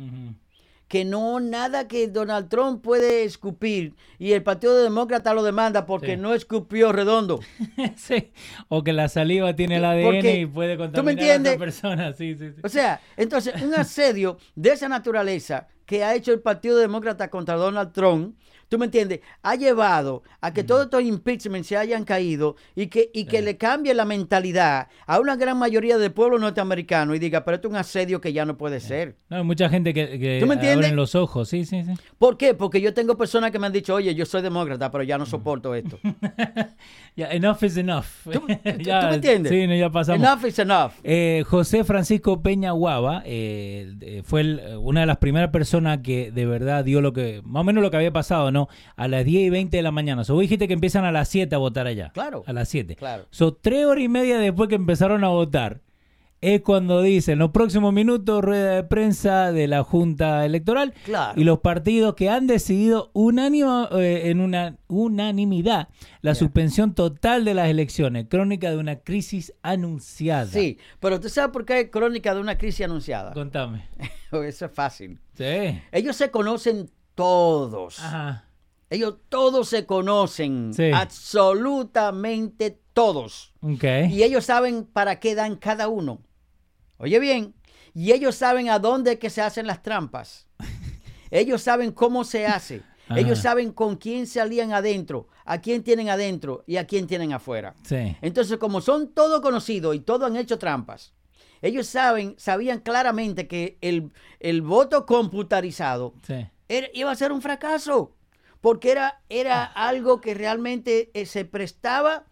Que 0.88 1.04
no 1.06 1.40
nada 1.40 1.88
que 1.88 2.08
Donald 2.10 2.50
Trump 2.50 2.84
puede 2.84 3.24
escupir 3.24 3.96
y 4.20 4.34
el 4.34 4.44
Partido 4.44 4.76
Demócrata 4.84 5.34
lo 5.34 5.42
demanda 5.42 5.86
porque 5.86 6.16
Sí. 6.16 6.22
no 6.22 6.34
escupió 6.34 6.92
redondo. 6.92 7.40
sí. 7.96 8.32
O 8.68 8.84
que 8.84 8.92
la 8.94 9.08
saliva 9.08 9.56
tiene 9.56 9.78
el 9.78 10.04
Porque- 10.04 10.20
ADN 10.20 10.40
y 10.42 10.46
puede 10.46 10.76
¿tú 10.76 10.82
me 10.84 10.92
contaminar 10.92 11.30
a 11.32 11.40
otra 11.40 11.58
persona. 11.58 12.14
Sí, 12.14 12.36
sí, 12.36 12.52
sí. 12.52 12.62
O 12.64 12.70
sea, 12.70 13.00
entonces 13.18 13.60
un 13.64 13.74
asedio 13.74 14.38
de 14.56 14.72
esa 14.74 14.90
naturaleza 14.90 15.68
que 15.86 16.04
ha 16.04 16.14
hecho 16.14 16.34
el 16.34 16.42
Partido 16.42 16.78
Demócrata 16.78 17.30
contra 17.30 17.56
Donald 17.56 17.94
Trump, 17.94 18.36
¿tú 18.72 18.80
me 18.80 18.86
entiendes? 18.86 19.20
Ha 19.44 19.56
llevado 19.56 20.24
a 20.40 20.54
que 20.54 20.64
todos 20.64 20.86
estos 20.86 21.04
impeachments 21.04 21.68
se 21.68 21.76
hayan 21.76 22.06
caído 22.06 22.56
y 22.74 22.88
que, 22.88 23.12
y 23.14 23.26
que 23.26 23.42
le 23.42 23.58
cambie 23.58 23.94
la 23.94 24.06
mentalidad 24.06 24.88
a 25.06 25.20
una 25.20 25.36
gran 25.36 25.58
mayoría 25.60 25.98
del 25.98 26.14
pueblo 26.14 26.40
norteamericano 26.40 27.14
y 27.14 27.20
diga, 27.20 27.44
pero 27.44 27.56
esto 27.56 27.68
es 27.68 27.72
un 27.74 27.78
asedio 27.78 28.22
que 28.22 28.32
ya 28.32 28.46
no 28.46 28.56
puede 28.58 28.80
ser. 28.80 29.18
No, 29.30 29.36
hay 29.38 29.44
mucha 29.44 29.68
gente 29.68 29.94
que, 29.94 30.18
que 30.18 30.40
¿Tú 30.40 30.48
me 30.48 30.54
abren 30.56 30.96
los 30.96 31.16
ojos. 31.16 31.50
Sí, 31.50 31.66
sí, 31.66 31.84
sí. 31.84 31.92
¿Por 32.18 32.38
qué? 32.38 32.54
Porque 32.54 32.80
yo 32.80 32.94
tengo 32.94 33.18
personas 33.18 33.52
que 33.52 33.60
me 33.60 33.68
han 33.68 33.74
dicho, 33.74 33.94
oye, 33.94 34.16
yo 34.16 34.26
soy 34.26 34.42
demócrata, 34.42 34.90
pero 34.90 35.04
ya 35.04 35.18
no 35.18 35.26
soporto 35.26 35.76
esto. 35.76 36.00
Enough 37.18 37.64
is 37.64 37.78
enough. 37.78 38.06
¿Tú, 38.24 38.32
tú- 38.32 38.48
Ya, 38.80 39.02
tú 39.02 39.08
me 39.08 39.16
entiendes? 39.16 39.52
Sí, 39.52 39.68
no, 39.68 39.76
ya 39.76 39.90
pasamos. 39.90 40.22
Enough 40.26 40.46
is 40.46 40.60
enough. 40.60 40.92
Eh, 41.04 41.44
José 41.46 41.84
Francisco 41.84 42.42
Peña 42.42 42.72
Guava 42.72 43.22
eh, 43.26 43.94
eh, 44.02 44.22
fue 44.24 44.42
el- 44.42 44.62
una 44.80 45.02
de 45.02 45.06
las 45.08 45.18
primeras 45.18 45.50
personas 45.50 46.00
que 46.00 46.32
de 46.32 46.46
verdad 46.46 46.86
dio 46.86 47.02
lo 47.02 47.12
que, 47.14 47.42
más 47.44 47.62
o 47.62 47.64
menos 47.66 47.84
lo 47.84 47.92
que 47.92 47.98
había 47.98 48.12
pasado, 48.14 48.50
¿no? 48.52 48.61
A 48.96 49.08
las 49.08 49.26
10 49.26 49.48
y 49.48 49.50
20 49.50 49.78
de 49.78 49.84
la 49.84 49.92
mañana. 49.92 50.24
So, 50.24 50.34
vos 50.34 50.42
dijiste 50.42 50.68
que 50.68 50.74
empiezan 50.74 51.06
a 51.06 51.12
las 51.12 51.30
7 51.30 51.54
a 51.56 51.58
votar 51.58 51.88
allá. 51.88 52.12
Claro. 52.14 52.44
A 52.46 52.54
las 52.54 52.70
7. 52.70 52.96
Claro. 52.96 53.26
So, 53.30 53.54
tres 53.54 53.86
horas 53.86 54.04
y 54.04 54.10
media 54.10 54.38
después 54.40 54.70
que 54.70 54.76
empezaron 54.76 55.24
a 55.24 55.30
votar, 55.30 55.82
es 56.44 56.62
cuando 56.62 57.04
dicen 57.04 57.38
los 57.38 57.52
próximos 57.52 57.94
minutos, 57.94 58.44
rueda 58.44 58.74
de 58.74 58.84
prensa 58.84 59.52
de 59.52 59.68
la 59.68 59.84
Junta 59.84 60.44
Electoral 60.44 60.92
Claro. 61.06 61.40
y 61.40 61.44
los 61.44 61.60
partidos 61.60 62.16
que 62.16 62.30
han 62.32 62.48
decidido 62.48 63.12
unánimo, 63.14 63.88
eh, 63.92 64.32
en 64.32 64.42
una 64.42 64.76
unanimidad 64.88 65.90
la 66.22 66.34
suspensión 66.34 66.96
total 66.96 67.46
de 67.46 67.54
las 67.54 67.68
elecciones, 67.70 68.26
crónica 68.28 68.72
de 68.72 68.78
una 68.78 68.96
crisis 68.96 69.54
anunciada. 69.62 70.48
Sí, 70.48 70.80
pero 71.00 71.20
tú 71.20 71.30
sabes 71.30 71.52
por 71.52 71.64
qué 71.64 71.74
hay 71.74 71.90
crónica 71.90 72.34
de 72.34 72.42
una 72.42 72.58
crisis 72.58 72.86
anunciada. 72.86 73.34
Contame. 73.34 73.86
Eso 74.32 74.66
es 74.66 74.72
fácil. 74.72 75.20
Sí. 75.36 75.80
Ellos 75.92 76.16
se 76.16 76.32
conocen 76.32 76.90
todos. 77.14 78.00
Ajá. 78.00 78.46
Ellos 78.92 79.16
todos 79.30 79.68
se 79.70 79.86
conocen. 79.88 80.72
Sí. 80.76 80.92
Absolutamente 80.94 82.80
todos. 82.94 83.54
Ok. 83.62 83.84
Y 84.10 84.24
ellos 84.24 84.46
saben 84.46 84.86
para 84.86 85.20
qué 85.20 85.34
dan 85.34 85.56
cada 85.56 85.88
uno. 85.88 86.22
Oye 86.98 87.20
bien. 87.20 87.56
Y 87.94 88.12
ellos 88.12 88.36
saben 88.36 88.70
a 88.70 88.80
dónde 88.80 89.18
que 89.18 89.30
se 89.30 89.42
hacen 89.42 89.66
las 89.68 89.82
trampas. 89.82 90.48
Ellos 91.32 91.62
saben 91.62 91.92
cómo 91.92 92.24
se 92.26 92.46
hace. 92.46 92.84
Ajá. 93.08 93.20
Ellos 93.20 93.40
saben 93.40 93.72
con 93.74 93.96
quién 93.98 94.28
se 94.28 94.40
alían 94.40 94.72
adentro, 94.74 95.28
a 95.46 95.60
quién 95.60 95.84
tienen 95.84 96.10
adentro 96.10 96.64
y 96.68 96.78
a 96.78 96.86
quién 96.88 97.08
tienen 97.08 97.34
afuera. 97.34 97.74
Sí. 97.84 98.16
Entonces, 98.22 98.58
como 98.58 98.80
son 98.82 99.10
todos 99.14 99.42
conocidos 99.42 99.96
y 99.96 100.00
todos 100.02 100.30
han 100.30 100.38
hecho 100.38 100.58
trampas, 100.60 101.14
ellos 101.62 101.88
saben, 101.88 102.36
sabían 102.38 102.80
claramente 102.80 103.48
que 103.48 103.78
el, 103.82 104.12
el 104.40 104.62
voto 104.62 105.06
computarizado 105.06 106.14
Sí. 106.26 106.46
era- 106.70 106.88
iba 106.94 107.12
a 107.12 107.16
ser 107.16 107.32
un 107.34 107.42
fracaso, 107.42 108.16
porque 108.62 108.92
era, 108.92 109.22
era 109.30 109.64
algo 109.64 110.22
que 110.22 110.34
realmente 110.34 111.12
eh, 111.14 111.26
se 111.26 111.46
prestaba 111.46 112.26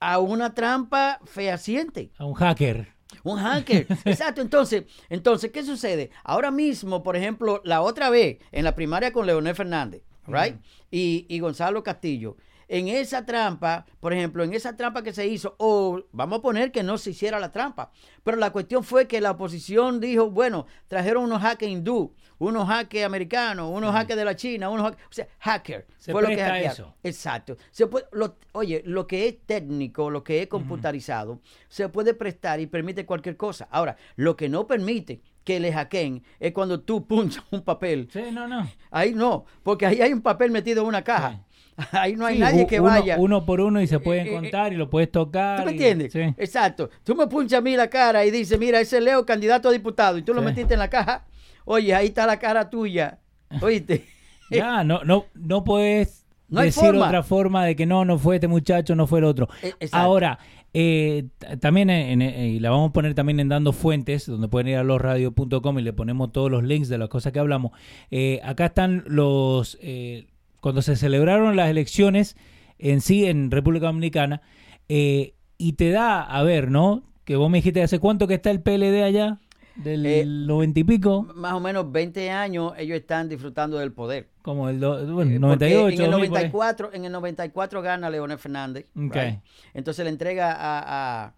a 0.00 0.18
una 0.18 0.54
trampa 0.54 1.20
fehaciente. 1.24 2.10
A 2.18 2.24
un 2.24 2.34
hacker. 2.34 2.88
Un 3.22 3.38
hacker. 3.38 3.86
Exacto. 4.04 4.40
Entonces, 4.40 4.84
entonces, 5.08 5.50
¿qué 5.52 5.62
sucede? 5.62 6.10
Ahora 6.24 6.50
mismo, 6.50 7.02
por 7.02 7.16
ejemplo, 7.16 7.60
la 7.64 7.82
otra 7.82 8.10
vez, 8.10 8.38
en 8.52 8.64
la 8.64 8.74
primaria 8.74 9.12
con 9.12 9.26
Leonel 9.26 9.54
Fernández, 9.54 10.02
right? 10.26 10.56
y, 10.90 11.26
y 11.28 11.38
Gonzalo 11.38 11.82
Castillo. 11.82 12.36
En 12.68 12.88
esa 12.88 13.24
trampa, 13.24 13.86
por 14.00 14.12
ejemplo, 14.12 14.42
en 14.42 14.52
esa 14.52 14.76
trampa 14.76 15.02
que 15.04 15.12
se 15.12 15.26
hizo, 15.26 15.54
o 15.58 16.02
vamos 16.10 16.40
a 16.40 16.42
poner 16.42 16.72
que 16.72 16.82
no 16.82 16.98
se 16.98 17.10
hiciera 17.10 17.38
la 17.38 17.52
trampa, 17.52 17.92
pero 18.24 18.36
la 18.38 18.50
cuestión 18.50 18.82
fue 18.82 19.06
que 19.06 19.20
la 19.20 19.30
oposición 19.32 20.00
dijo, 20.00 20.30
bueno, 20.30 20.66
trajeron 20.88 21.22
unos 21.24 21.42
hackers 21.42 21.70
hindú, 21.70 22.12
unos 22.38 22.66
hackers 22.66 23.06
americanos, 23.06 23.70
unos 23.72 23.92
hackers 23.92 24.18
de 24.18 24.24
la 24.24 24.34
China, 24.34 24.68
unos 24.70 24.84
hackers, 24.86 25.04
o 25.08 25.12
sea, 25.12 25.28
hacker. 25.38 25.86
Se 25.96 26.10
fue 26.10 26.22
lo 26.22 26.28
que 26.28 26.36
hackearon. 26.38 26.72
eso. 26.72 26.94
Exacto. 27.04 27.56
Se 27.70 27.86
puede, 27.86 28.06
lo- 28.10 28.36
oye, 28.52 28.82
lo 28.84 29.06
que 29.06 29.28
es 29.28 29.38
técnico, 29.46 30.10
lo 30.10 30.24
que 30.24 30.42
es 30.42 30.48
computarizado, 30.48 31.40
se 31.68 31.88
puede 31.88 32.14
prestar 32.14 32.58
y 32.60 32.66
permite 32.66 33.06
cualquier 33.06 33.36
cosa. 33.36 33.68
Ahora, 33.70 33.96
lo 34.16 34.36
que 34.36 34.48
no 34.48 34.66
permite 34.66 35.22
que 35.44 35.60
le 35.60 35.72
hackeen 35.72 36.24
es 36.40 36.52
cuando 36.52 36.80
tú 36.80 37.06
punchas 37.06 37.44
un 37.52 37.62
papel. 37.62 38.08
Sí, 38.12 38.22
no, 38.32 38.48
no. 38.48 38.68
Ahí 38.90 39.14
no, 39.14 39.44
porque 39.62 39.86
ahí 39.86 40.00
hay 40.00 40.12
un 40.12 40.20
papel 40.22 40.50
metido 40.50 40.82
en 40.82 40.88
una 40.88 41.04
caja. 41.04 41.42
Ahí 41.92 42.14
no 42.16 42.24
hay 42.26 42.36
Sí, 42.36 42.40
nadie 42.40 42.66
que 42.66 42.80
uno, 42.80 42.88
vaya. 42.90 43.16
Uno 43.18 43.44
por 43.44 43.60
uno 43.60 43.80
y 43.82 43.86
se 43.86 43.96
Eh, 43.96 44.00
pueden 44.00 44.26
eh, 44.28 44.32
contar 44.32 44.72
y 44.72 44.76
lo 44.76 44.88
puedes 44.88 45.10
tocar. 45.12 45.58
¿Tú 45.60 45.64
me 45.66 45.72
y- 45.72 45.74
entiendes? 45.74 46.12
Sí. 46.12 46.20
Exacto. 46.38 46.88
Tú 47.04 47.14
me 47.14 47.26
punchas 47.26 47.58
a 47.58 47.62
mí 47.62 47.76
la 47.76 47.88
cara 47.88 48.24
y 48.24 48.30
dices, 48.30 48.58
mira, 48.58 48.80
ese 48.80 49.00
Leo 49.00 49.26
candidato 49.26 49.68
a 49.68 49.72
diputado 49.72 50.16
y 50.18 50.22
tú 50.22 50.32
lo 50.34 50.40
Sí. 50.40 50.46
metiste 50.46 50.74
en 50.74 50.80
la 50.80 50.88
caja. 50.90 51.26
Oye, 51.64 51.94
ahí 51.94 52.06
está 52.06 52.26
la 52.26 52.38
cara 52.38 52.70
tuya. 52.70 53.18
¿Oíste? 53.60 54.04
Ya, 54.50 54.84
no, 54.84 55.02
no, 55.02 55.24
no 55.34 55.64
puedes 55.64 56.24
No 56.48 56.60
decir 56.60 56.84
forma. 56.84 57.06
otra 57.06 57.22
forma 57.24 57.64
de 57.64 57.74
que 57.74 57.84
no, 57.84 58.04
no 58.04 58.16
fue 58.18 58.36
este 58.36 58.46
muchacho, 58.46 58.94
no 58.94 59.08
fue 59.08 59.18
el 59.18 59.24
otro. 59.24 59.48
E- 59.60 59.74
exacto. 59.80 59.96
Ahora, 59.96 60.38
eh, 60.72 61.24
también, 61.60 61.90
en- 61.90 62.22
en- 62.22 62.44
y 62.54 62.60
la 62.60 62.70
vamos 62.70 62.90
a 62.90 62.92
poner 62.92 63.14
también 63.14 63.40
en 63.40 63.48
Dando 63.48 63.72
Fuentes, 63.72 64.26
donde 64.26 64.46
pueden 64.46 64.68
ir 64.68 64.76
a 64.76 64.84
losradio.com 64.84 65.78
y 65.80 65.82
le 65.82 65.92
ponemos 65.92 66.30
todos 66.30 66.48
los 66.50 66.62
links 66.62 66.88
de 66.88 66.96
las 66.98 67.08
cosas 67.08 67.32
que 67.32 67.40
hablamos. 67.40 67.72
Eh, 68.12 68.40
acá 68.44 68.66
están 68.66 69.02
los, 69.08 69.76
eh, 69.82 70.28
cuando 70.66 70.82
se 70.82 70.96
celebraron 70.96 71.54
las 71.54 71.70
elecciones 71.70 72.36
en 72.80 73.00
sí 73.00 73.24
en 73.24 73.52
República 73.52 73.86
Dominicana, 73.86 74.42
eh, 74.88 75.34
y 75.58 75.74
te 75.74 75.90
da, 75.92 76.20
a 76.22 76.42
ver, 76.42 76.72
¿no? 76.72 77.04
Que 77.24 77.36
vos 77.36 77.48
me 77.48 77.58
dijiste, 77.58 77.84
¿hace 77.84 78.00
cuánto 78.00 78.26
que 78.26 78.34
está 78.34 78.50
el 78.50 78.62
PLD 78.62 79.04
allá? 79.04 79.38
Del 79.76 80.04
Eh, 80.04 80.24
noventa 80.26 80.80
y 80.80 80.82
pico, 80.84 81.22
Más 81.36 81.52
o 81.52 81.60
menos 81.60 81.92
20 81.92 82.30
años 82.32 82.72
ellos 82.78 82.98
están 82.98 83.28
disfrutando 83.28 83.78
del 83.78 83.92
poder. 83.92 84.26
como 84.42 84.68
el 84.68 84.80
do- 84.80 85.06
bueno, 85.14 85.30
Eh, 85.30 85.38
98, 85.38 85.82
porque 85.82 85.94
en 85.94 86.02
el 86.02 86.10
2000 86.10 86.28
por 86.30 86.38
ahí. 86.38 86.44
94, 86.46 86.90
en 86.94 87.04
el 87.04 87.12
94 87.12 87.80
gana 87.82 88.10
Leonel 88.10 88.38
Fernández. 88.38 88.86
Ok. 88.96 89.14
right? 89.14 89.38
Entonces 89.72 90.02
le 90.04 90.10
entrega 90.10 90.50
a, 90.52 91.26
a- 91.26 91.34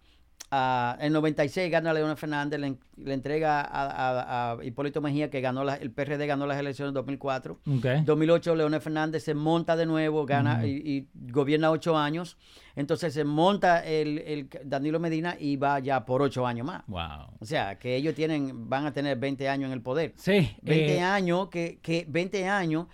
a- 0.51 0.97
en 0.99 1.13
96 1.13 1.69
gana 1.71 1.93
Leonel 1.93 2.17
Fernández, 2.17 2.59
le, 2.59 2.67
en- 2.67 2.79
le 2.97 3.13
entrega 3.13 3.61
a, 3.61 3.85
a- 3.85 4.51
a 4.53 4.63
Hipólito 4.65 4.99
Mejía 5.01 5.29
que 5.29 5.41
ganó 5.41 5.63
la- 5.63 5.75
el 5.75 5.91
PRD 5.91 6.25
ganó 6.25 6.47
las 6.47 6.57
elecciones 6.59 6.89
en 6.89 6.95
2004. 6.95 7.59
Ok. 7.67 7.85
2008 8.03 8.55
Leonel 8.55 8.81
Fernández 8.81 9.23
se 9.23 9.33
monta 9.35 9.75
de 9.75 9.85
nuevo, 9.85 10.25
gana 10.25 10.65
y 10.65 11.07
gobierna 11.13 11.69
ocho 11.71 11.97
años. 11.97 12.37
Entonces 12.75 13.13
se 13.13 13.23
monta 13.25 13.85
el, 13.85 14.19
el 14.19 14.49
Danilo 14.65 14.99
Medina 14.99 15.35
y 15.39 15.57
va 15.57 15.79
ya 15.79 16.05
por 16.05 16.21
ocho 16.21 16.47
años 16.47 16.65
más. 16.65 16.83
Wow. 16.87 17.35
O 17.39 17.45
sea, 17.45 17.77
que 17.77 17.95
ellos 17.95 18.15
tienen, 18.15 18.69
van 18.69 18.85
a 18.85 18.93
tener 18.93 19.17
20 19.19 19.49
años 19.49 19.67
en 19.67 19.73
el 19.73 19.81
poder. 19.81 20.13
Sí. 20.15 20.55
20 20.61 20.95
eh, 20.97 21.01
años, 21.01 21.49
que, 21.49 21.79
que 21.81 22.05
20 22.07 22.47
años 22.47 22.87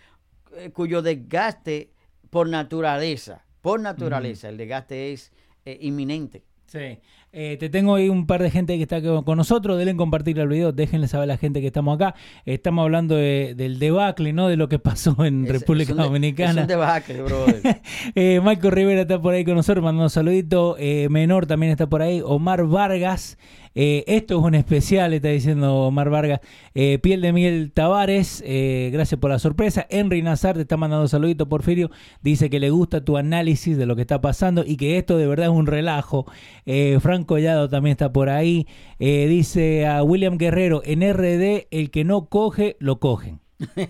eh, 0.57 0.71
cuyo 0.71 1.01
desgaste 1.01 1.91
por 2.29 2.49
naturaleza, 2.49 3.45
por 3.61 3.79
naturaleza, 3.79 4.49
el 4.49 4.57
desgaste 4.57 5.13
es 5.13 5.31
eh, 5.65 5.77
inminente. 5.81 6.43
Sí. 6.65 6.99
Eh, 7.37 7.57
te 7.59 7.67
tengo 7.67 7.95
ahí 7.95 8.07
un 8.07 8.27
par 8.27 8.41
de 8.41 8.49
gente 8.49 8.77
que 8.77 8.83
está 8.83 9.01
con 9.01 9.35
nosotros. 9.37 9.77
Denle 9.77 9.97
compartir 9.97 10.39
el 10.39 10.47
video. 10.47 10.71
Déjenle 10.71 11.09
saber 11.09 11.23
a 11.25 11.33
la 11.33 11.37
gente 11.37 11.59
que 11.59 11.67
estamos 11.67 11.95
acá. 11.95 12.15
Estamos 12.45 12.83
hablando 12.83 13.15
de- 13.17 13.55
del 13.57 13.77
debacle, 13.77 14.31
¿no? 14.31 14.47
De 14.47 14.55
lo 14.55 14.69
que 14.69 14.79
pasó 14.79 15.17
en 15.25 15.43
Es- 15.45 15.51
República 15.51 15.91
es 15.91 15.91
un 15.91 15.97
de- 15.97 16.03
Dominicana. 16.05 16.51
Es 16.51 16.57
un 16.61 16.67
debacle, 16.67 17.21
brother. 17.23 17.61
Eh, 18.15 18.39
Marco 18.41 18.69
Rivera 18.71 19.01
está 19.01 19.21
por 19.21 19.33
ahí 19.33 19.43
con 19.43 19.55
nosotros, 19.55 19.83
mandando 19.83 20.03
un 20.05 20.09
saludito. 20.09 20.77
Eh, 20.79 21.07
Menor 21.09 21.45
también 21.45 21.73
está 21.73 21.87
por 21.87 22.01
ahí. 22.01 22.21
Omar 22.23 22.63
Vargas. 22.65 23.37
Eh, 23.75 24.05
esto 24.07 24.39
es 24.39 24.43
un 24.43 24.55
especial, 24.55 25.13
está 25.13 25.27
diciendo 25.27 25.75
Omar 25.75 26.09
Vargas. 26.09 26.39
Eh, 26.73 26.97
Piel 26.99 27.21
de 27.21 27.33
Miel 27.33 27.71
Tavares, 27.73 28.41
eh, 28.45 28.89
gracias 28.93 29.19
por 29.19 29.29
la 29.29 29.39
sorpresa. 29.39 29.85
Henry 29.89 30.21
Nazar 30.21 30.55
te 30.55 30.61
está 30.61 30.77
mandando 30.77 31.03
un 31.03 31.09
saludito, 31.09 31.49
Porfirio. 31.49 31.91
Dice 32.21 32.49
que 32.49 32.59
le 32.59 32.69
gusta 32.69 33.03
tu 33.03 33.17
análisis 33.17 33.77
de 33.77 33.85
lo 33.85 33.95
que 33.95 34.01
está 34.01 34.21
pasando 34.21 34.63
y 34.65 34.77
que 34.77 34.97
esto 34.97 35.17
de 35.17 35.27
verdad 35.27 35.47
es 35.47 35.51
un 35.51 35.67
relajo. 35.67 36.25
Eh, 36.65 36.97
Frank 37.01 37.25
Collado 37.25 37.69
también 37.69 37.91
está 37.91 38.13
por 38.13 38.29
ahí. 38.29 38.65
Dice 38.97 39.85
a 39.85 40.01
William 40.03 40.37
Guerrero, 40.37 40.81
en 40.85 41.01
RD 41.01 41.67
el 41.69 41.91
que 41.91 42.05
no 42.05 42.27
coge, 42.27 42.77
lo 42.79 42.99
cogen. 42.99 43.41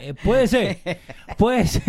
Eh, 0.00 0.14
puede 0.22 0.46
ser, 0.46 0.78
puede 1.38 1.66
ser. 1.66 1.82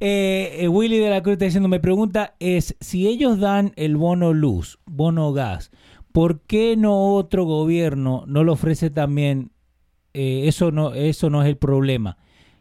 Eh, 0.00 0.58
eh, 0.60 0.68
Willy 0.68 0.98
de 0.98 1.10
la 1.10 1.22
Cruz 1.22 1.34
está 1.34 1.46
diciendo, 1.46 1.68
me 1.68 1.80
pregunta 1.80 2.34
es, 2.38 2.76
si 2.80 3.06
ellos 3.06 3.38
dan 3.38 3.72
el 3.76 3.96
bono 3.96 4.32
luz, 4.32 4.78
bono 4.84 5.32
gas, 5.32 5.70
¿por 6.14 6.42
qué 6.42 6.76
no 6.76 7.16
otro 7.16 7.44
gobierno 7.44 8.22
no 8.28 8.44
lo 8.44 8.52
ofrece 8.52 8.88
también? 8.88 9.50
Eh, 10.14 10.44
eso, 10.46 10.70
no, 10.70 10.94
eso 10.94 11.28
no 11.28 11.42
es 11.42 11.48
el 11.48 11.56
problema. 11.56 12.18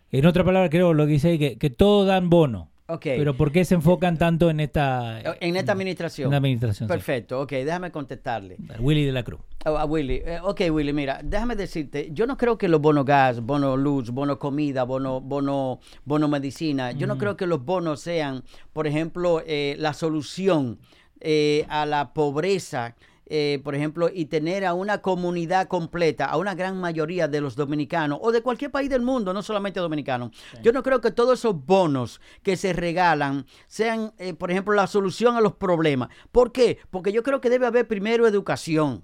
En 0.10 0.26
otra 0.26 0.44
palabra, 0.44 0.72
creo 0.72 0.96
lo 0.96 1.06
que 1.06 1.12
dice 1.12 1.38
que, 1.38 1.60
que 1.60 1.70
todos 1.70 2.08
dan 2.08 2.32
bono. 2.32 2.72
Ok. 2.88 3.04
Pero 3.04 3.38
¿por 3.38 3.52
qué 3.52 3.64
se 3.64 3.76
enfocan 3.76 4.18
tanto 4.18 4.50
en 4.50 4.60
esta, 4.60 5.22
en 5.40 5.56
esta 5.56 5.72
administración. 5.72 6.26
en 6.26 6.32
la 6.32 6.38
administración? 6.38 6.90
sí? 6.90 6.92
Perfecto, 6.92 7.42
ok, 7.42 7.52
déjame 7.52 7.92
contestarle. 7.92 8.58
Willy 8.80 9.06
de 9.06 9.12
la 9.12 9.22
Cruz. 9.22 9.42
A, 9.64 9.70
a 9.70 9.86
Willy, 9.86 10.16
eh, 10.26 10.40
ok 10.42 10.62
Willy, 10.72 10.92
mira, 10.92 11.22
déjame 11.24 11.56
decirte, 11.56 12.10
yo 12.12 12.26
no 12.26 12.38
creo 12.38 12.58
que 12.58 12.68
los 12.68 12.82
bonos 12.82 13.06
gas, 13.06 13.40
bono 13.40 13.78
luz, 13.78 14.10
bono 14.10 14.40
comida, 14.40 14.84
bono, 14.84 15.22
bono, 15.22 15.80
bono 16.06 16.28
medicina, 16.28 16.92
yo 16.92 17.06
no 17.06 17.20
creo 17.20 17.38
que 17.38 17.46
los 17.46 17.64
bonos 17.64 18.00
sean, 18.00 18.44
por 18.74 18.88
ejemplo, 18.88 19.44
eh, 19.46 19.76
la 19.78 19.94
solución 19.94 20.80
eh, 21.20 21.68
a 21.70 21.86
la 21.86 22.14
pobreza. 22.14 22.96
Eh, 23.26 23.62
por 23.64 23.74
ejemplo, 23.76 24.10
y 24.14 24.26
tener 24.26 24.66
a 24.66 24.74
una 24.74 25.00
comunidad 25.02 25.68
completa, 25.68 26.26
a 26.26 26.38
una 26.38 26.56
gran 26.56 26.80
mayoría 26.80 27.28
de 27.28 27.40
los 27.42 27.56
dominicanos 27.56 28.20
o 28.22 28.32
de 28.32 28.42
cualquier 28.42 28.72
país 28.72 28.90
del 28.90 29.02
mundo, 29.02 29.34
no 29.34 29.42
solamente 29.42 29.80
dominicanos. 29.80 30.32
Yo 30.62 30.72
no 30.74 30.84
creo 30.84 31.00
que 31.02 31.12
todos 31.12 31.40
esos 31.40 31.66
bonos 31.66 32.20
que 32.44 32.58
se 32.58 32.74
regalan 32.74 33.46
sean, 33.68 34.14
eh, 34.18 34.34
por 34.34 34.52
ejemplo, 34.52 34.74
la 34.74 34.88
solución 34.88 35.36
a 35.38 35.42
los 35.42 35.54
problemas. 35.56 36.10
¿Por 36.32 36.52
qué? 36.52 36.80
Porque 36.90 37.12
yo 37.12 37.24
creo 37.24 37.40
que 37.42 37.50
debe 37.50 37.66
haber 37.66 37.88
primero 37.88 38.28
educación 38.28 39.04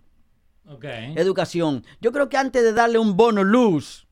educación. 1.17 1.84
Yo 1.99 2.12
creo 2.12 2.29
que 2.29 2.38
antes 2.38 2.62
de 2.62 2.73
darle 2.73 2.99
un 2.99 3.15
bono 3.17 3.43
luz, 3.43 4.05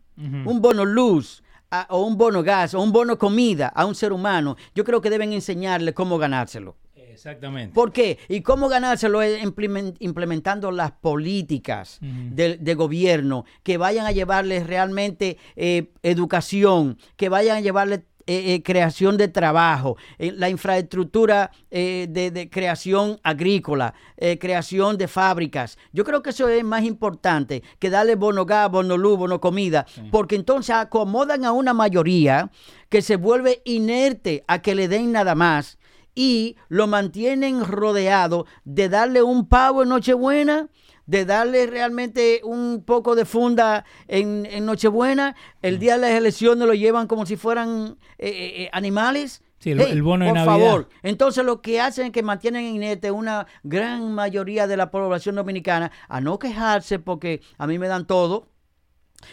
un 0.48 0.62
bono 0.62 0.86
luz, 0.86 1.44
a- 1.70 1.86
o 1.92 2.02
un 2.04 2.18
bono 2.18 2.42
gas, 2.42 2.74
o 2.74 2.82
un 2.82 2.92
bono 2.92 3.20
comida 3.20 3.68
a 3.68 3.86
un 3.86 3.94
ser 3.94 4.12
humano, 4.12 4.56
yo 4.74 4.84
creo 4.84 5.00
que 5.02 5.10
deben 5.12 5.34
enseñarle 5.34 5.94
cómo 5.94 6.18
ganárselo. 6.18 6.76
Exactamente. 7.18 7.74
¿Por 7.74 7.92
qué? 7.92 8.20
¿Y 8.30 8.42
cómo 8.42 8.70
ganárselo? 8.70 9.22
Implementando 9.24 10.70
las 10.72 10.92
políticas 10.92 12.00
Ujú. 12.00 12.36
de, 12.36 12.58
de 12.58 12.76
gobierno 12.76 13.44
que 13.64 13.78
vayan 13.80 14.06
a 14.06 14.12
llevarles 14.12 14.68
realmente 14.68 15.38
eh, 15.56 15.90
educación, 16.04 17.00
que 17.16 17.30
vayan 17.30 17.58
a 17.58 17.62
llevarles 17.62 18.02
eh, 18.28 18.54
eh, 18.56 18.62
creación 18.62 19.18
de 19.18 19.30
trabajo, 19.30 19.96
eh, 20.20 20.32
la 20.32 20.50
infraestructura 20.50 21.50
eh, 21.72 22.08
de, 22.10 22.30
de 22.30 22.50
creación 22.50 23.20
agrícola, 23.24 23.94
creación 24.40 24.98
de 24.98 25.08
fábricas. 25.08 25.78
Yo 25.94 26.04
creo 26.04 26.22
que 26.22 26.32
eso 26.32 26.50
es 26.50 26.64
más 26.64 26.84
importante 26.84 27.64
que 27.80 27.90
darle 27.90 28.16
bono 28.16 28.46
gas, 28.46 28.70
bono 28.70 28.98
luz, 28.98 29.18
bono 29.18 29.40
comida, 29.40 29.86
porque 30.12 30.36
entonces 30.36 30.76
acomodan 30.76 31.46
a 31.46 31.52
una 31.52 31.74
mayoría 31.74 32.52
que 32.90 33.02
se 33.02 33.16
vuelve 33.16 33.62
inerte 33.66 34.44
a 34.48 34.62
que 34.62 34.76
le 34.76 34.88
den 34.88 35.14
nada 35.14 35.34
más 35.34 35.78
y 36.20 36.56
lo 36.68 36.88
mantienen 36.88 37.64
rodeado 37.64 38.48
de 38.66 38.90
darle 38.90 39.22
un 39.22 39.48
pavo 39.48 39.84
en 39.84 39.90
Nochebuena, 39.90 40.68
de 41.06 41.26
darle 41.26 41.68
realmente 41.68 42.42
un 42.44 42.84
poco 42.84 43.14
de 43.16 43.24
funda 43.24 43.86
en, 44.08 44.48
en 44.48 44.66
Nochebuena, 44.66 45.36
el 45.62 45.78
día 45.78 45.94
de 45.94 46.02
las 46.02 46.12
elecciones 46.12 46.68
lo 46.68 46.74
llevan 46.74 47.06
como 47.06 47.28
si 47.28 47.36
fueran 47.36 47.98
eh, 48.18 48.30
eh, 48.30 48.64
eh, 48.64 48.70
animales. 48.74 49.44
Sí, 49.60 49.72
el- 49.72 49.82
el 49.82 50.02
bono 50.02 50.26
de 50.26 50.32
por 50.32 50.40
Navidad. 50.40 50.58
favor. 50.66 50.90
Entonces 51.04 51.46
lo 51.46 51.62
que 51.62 51.80
hacen 51.80 52.08
es 52.08 52.12
que 52.12 52.24
mantienen 52.24 52.66
inerte 52.66 53.12
una 53.12 53.46
gran 53.62 54.12
mayoría 54.16 54.66
de 54.66 54.76
la 54.76 54.90
población 54.90 55.36
dominicana 55.36 55.92
a 56.10 56.20
no 56.20 56.40
quejarse 56.40 56.98
porque 56.98 57.42
a 57.60 57.68
mí 57.68 57.78
me 57.78 57.88
dan 57.88 58.08
todo. 58.08 58.48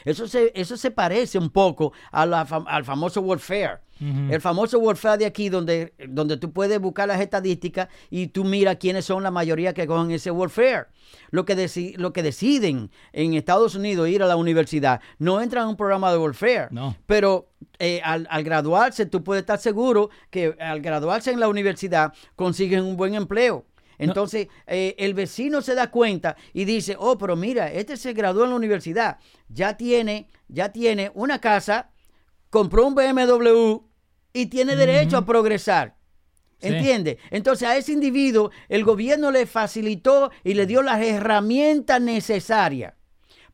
Eso 0.04 0.26
se, 0.26 0.50
eso 0.54 0.76
se 0.76 0.90
parece 0.90 1.38
un 1.38 1.50
poco 1.50 1.92
a 2.10 2.24
la 2.26 2.46
fam- 2.46 2.64
al 2.66 2.84
famoso 2.84 3.20
welfare. 3.20 3.80
Ujú. 4.00 4.32
El 4.32 4.40
famoso 4.40 4.78
welfare 4.78 5.18
de 5.18 5.26
aquí, 5.26 5.48
donde, 5.50 5.94
donde 6.08 6.36
tú 6.36 6.52
puedes 6.52 6.80
buscar 6.80 7.06
las 7.06 7.20
estadísticas 7.20 7.88
y 8.10 8.26
tú 8.28 8.42
miras 8.44 8.76
quiénes 8.76 9.04
son 9.04 9.22
la 9.22 9.30
mayoría 9.30 9.72
que 9.72 9.86
cogen 9.86 10.10
ese 10.10 10.30
welfare. 10.32 10.86
Lo 11.30 11.44
que, 11.44 11.56
deci- 11.56 11.96
lo 11.96 12.12
que 12.12 12.22
deciden 12.22 12.90
en 13.12 13.34
Estados 13.34 13.74
Unidos 13.76 14.08
ir 14.08 14.22
a 14.22 14.26
la 14.26 14.36
universidad 14.36 15.00
no 15.18 15.40
entran 15.40 15.64
en 15.64 15.68
un 15.70 15.76
programa 15.76 16.10
de 16.10 16.18
welfare. 16.18 16.68
No. 16.70 16.96
Pero 17.06 17.50
eh, 17.78 18.00
al, 18.04 18.26
al 18.30 18.42
graduarse, 18.42 19.06
tú 19.06 19.22
puedes 19.22 19.42
estar 19.42 19.58
seguro 19.60 20.10
que 20.30 20.56
al 20.58 20.80
graduarse 20.80 21.30
en 21.30 21.38
la 21.40 21.48
universidad 21.48 22.12
consiguen 22.36 22.82
un 22.84 22.96
buen 22.96 23.14
empleo. 23.14 23.64
Entonces, 23.98 24.48
eh, 24.66 24.94
el 24.98 25.14
vecino 25.14 25.62
se 25.62 25.74
da 25.74 25.90
cuenta 25.90 26.36
y 26.52 26.64
dice, 26.64 26.96
oh, 26.98 27.18
pero 27.18 27.36
mira, 27.36 27.72
este 27.72 27.96
se 27.96 28.12
graduó 28.12 28.44
en 28.44 28.50
la 28.50 28.56
universidad, 28.56 29.18
ya 29.48 29.76
tiene, 29.76 30.28
ya 30.48 30.70
tiene 30.70 31.10
una 31.14 31.40
casa 31.40 31.90
compró 32.54 32.86
un 32.86 32.94
BMW 32.94 33.80
y 34.32 34.46
tiene 34.46 34.76
derecho 34.76 35.16
a 35.16 35.26
progresar. 35.26 35.96
Sí. 36.60 36.68
¿Entiende? 36.68 37.18
Entonces 37.32 37.66
a 37.66 37.76
ese 37.76 37.90
individuo 37.90 38.52
el 38.68 38.84
gobierno 38.84 39.32
le 39.32 39.44
facilitó 39.46 40.30
y 40.44 40.54
le 40.54 40.64
dio 40.64 40.80
las 40.80 41.02
herramientas 41.02 42.00
necesarias 42.00 42.94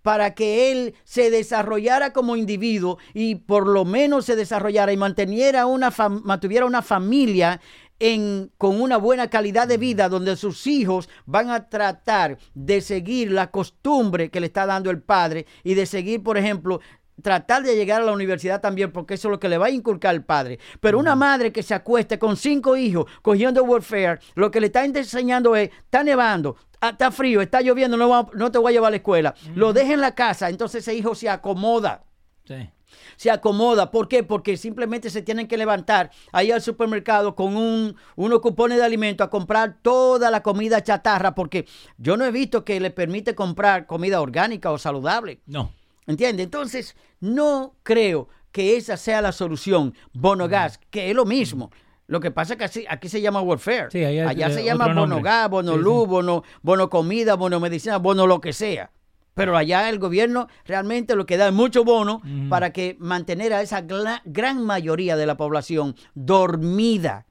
para 0.02 0.34
que 0.34 0.70
él 0.70 0.94
se 1.04 1.30
desarrollara 1.30 2.12
como 2.12 2.36
individuo 2.36 2.98
y 3.14 3.36
por 3.36 3.66
lo 3.66 3.86
menos 3.86 4.26
se 4.26 4.36
desarrollara 4.36 4.92
y 4.92 4.98
manteniera 4.98 5.64
una 5.64 5.90
mantuviera 6.22 6.66
una 6.66 6.82
familia 6.82 7.58
en, 8.00 8.50
con 8.58 8.80
una 8.80 8.96
buena 8.96 9.28
calidad 9.30 9.68
de 9.68 9.76
vida 9.78 10.08
donde 10.08 10.36
sus 10.36 10.66
hijos 10.66 11.08
van 11.26 11.50
a 11.50 11.68
tratar 11.68 12.38
de 12.54 12.80
seguir 12.80 13.30
la 13.30 13.50
costumbre 13.50 14.30
que 14.30 14.40
le 14.40 14.46
está 14.46 14.66
dando 14.66 14.90
el 14.90 15.00
padre 15.00 15.46
y 15.62 15.74
de 15.74 15.86
seguir, 15.86 16.22
por 16.22 16.36
ejemplo, 16.36 16.80
tratar 17.22 17.62
de 17.62 17.76
llegar 17.76 18.00
a 18.00 18.04
la 18.06 18.12
universidad 18.12 18.62
también, 18.62 18.90
porque 18.92 19.14
eso 19.14 19.28
es 19.28 19.32
lo 19.32 19.38
que 19.38 19.48
le 19.50 19.58
va 19.58 19.66
a 19.66 19.70
inculcar 19.70 20.14
el 20.14 20.24
padre. 20.24 20.58
Pero 20.80 20.98
una 20.98 21.14
madre 21.14 21.52
que 21.52 21.62
se 21.62 21.74
acueste 21.74 22.18
con 22.18 22.36
cinco 22.36 22.76
hijos 22.78 23.04
cogiendo 23.20 23.62
welfare, 23.62 24.18
lo 24.34 24.50
que 24.50 24.60
le 24.60 24.66
está 24.68 24.84
enseñando 24.84 25.54
es, 25.54 25.68
está 25.84 26.02
nevando, 26.02 26.56
ah, 26.80 26.88
está 26.90 27.10
frío, 27.10 27.42
está 27.42 27.60
lloviendo, 27.60 27.98
no, 27.98 28.08
va- 28.08 28.30
no 28.32 28.50
te 28.50 28.56
voy 28.56 28.72
a 28.72 28.72
llevar 28.72 28.88
a 28.88 28.92
la 28.92 28.96
escuela. 28.96 29.34
Lo 29.54 29.74
deja 29.74 29.92
en 29.92 30.00
la 30.00 30.14
casa, 30.14 30.48
entonces 30.48 30.82
ese 30.82 30.94
hijo 30.94 31.14
se 31.14 31.28
acomoda 31.28 32.04
Sí. 32.46 32.68
Se 33.16 33.30
acomoda. 33.30 33.90
¿Por 33.90 34.08
qué? 34.08 34.22
Porque 34.22 34.56
simplemente 34.56 35.10
se 35.10 35.22
tienen 35.22 35.46
que 35.48 35.56
levantar 35.56 36.10
ahí 36.32 36.50
al 36.52 36.62
supermercado 36.62 37.34
con 37.34 37.56
un, 37.56 37.96
unos 38.16 38.40
cupones 38.40 38.78
de 38.78 38.84
alimento 38.84 39.24
a 39.24 39.30
comprar 39.30 39.76
toda 39.82 40.30
la 40.30 40.42
comida 40.42 40.82
chatarra, 40.82 41.34
porque 41.34 41.66
yo 41.98 42.16
no 42.16 42.24
he 42.24 42.30
visto 42.30 42.64
que 42.64 42.80
le 42.80 42.90
permite 42.90 43.34
comprar 43.34 43.86
comida 43.86 44.20
orgánica 44.20 44.70
o 44.70 44.78
saludable. 44.78 45.40
No. 45.46 45.72
¿Entiendes? 46.06 46.44
Entonces, 46.44 46.96
no 47.20 47.74
creo 47.82 48.28
que 48.52 48.76
esa 48.76 48.96
sea 48.96 49.20
la 49.22 49.32
solución. 49.32 49.94
Bono 50.12 50.48
gas, 50.48 50.80
que 50.90 51.10
es 51.10 51.14
lo 51.14 51.24
mismo. 51.24 51.70
Lo 52.08 52.18
que 52.18 52.32
pasa 52.32 52.54
es 52.58 52.70
que 52.72 52.86
aquí 52.88 53.08
se 53.08 53.20
llama 53.20 53.40
welfare. 53.40 53.88
Sí, 53.92 54.04
allá- 54.04 54.28
allá 54.28 54.50
se 54.50 54.64
llama 54.64 54.92
bono 54.92 55.22
gas, 55.22 55.48
bono 55.48 55.72
Sí, 55.74 55.78
sí. 55.78 55.84
luz, 55.84 56.08
bono, 56.08 56.42
bono 56.62 56.90
comida, 56.90 57.36
bono 57.36 57.60
medicina, 57.60 57.98
bono 57.98 58.26
lo 58.26 58.40
que 58.40 58.52
sea. 58.52 58.90
Pero 59.34 59.56
allá 59.56 59.88
el 59.88 59.98
gobierno 59.98 60.48
realmente 60.64 61.14
lo 61.14 61.26
que 61.26 61.36
da 61.36 61.48
es 61.48 61.54
mucho 61.54 61.84
bono 61.84 62.22
para 62.48 62.72
que 62.72 62.96
mantener 62.98 63.52
a 63.52 63.62
esa 63.62 63.84
gran 64.24 64.64
mayoría 64.64 65.16
de 65.16 65.26
la 65.26 65.36
población 65.36 65.96
dormida, 66.14 67.26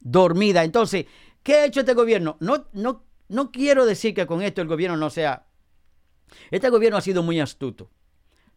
dormida. 0.00 0.64
Entonces, 0.64 1.06
¿qué 1.42 1.54
ha 1.54 1.64
hecho 1.66 1.80
este 1.80 1.94
gobierno? 1.94 2.36
No, 2.40 2.66
no, 2.72 3.04
no 3.28 3.50
quiero 3.52 3.86
decir 3.86 4.14
que 4.14 4.26
con 4.26 4.42
esto 4.42 4.60
el 4.62 4.68
gobierno 4.68 4.96
no 4.96 5.10
sea... 5.10 5.46
Este 6.50 6.68
gobierno 6.70 6.98
ha 6.98 7.02
sido 7.02 7.22
muy 7.22 7.38
astuto. 7.38 7.90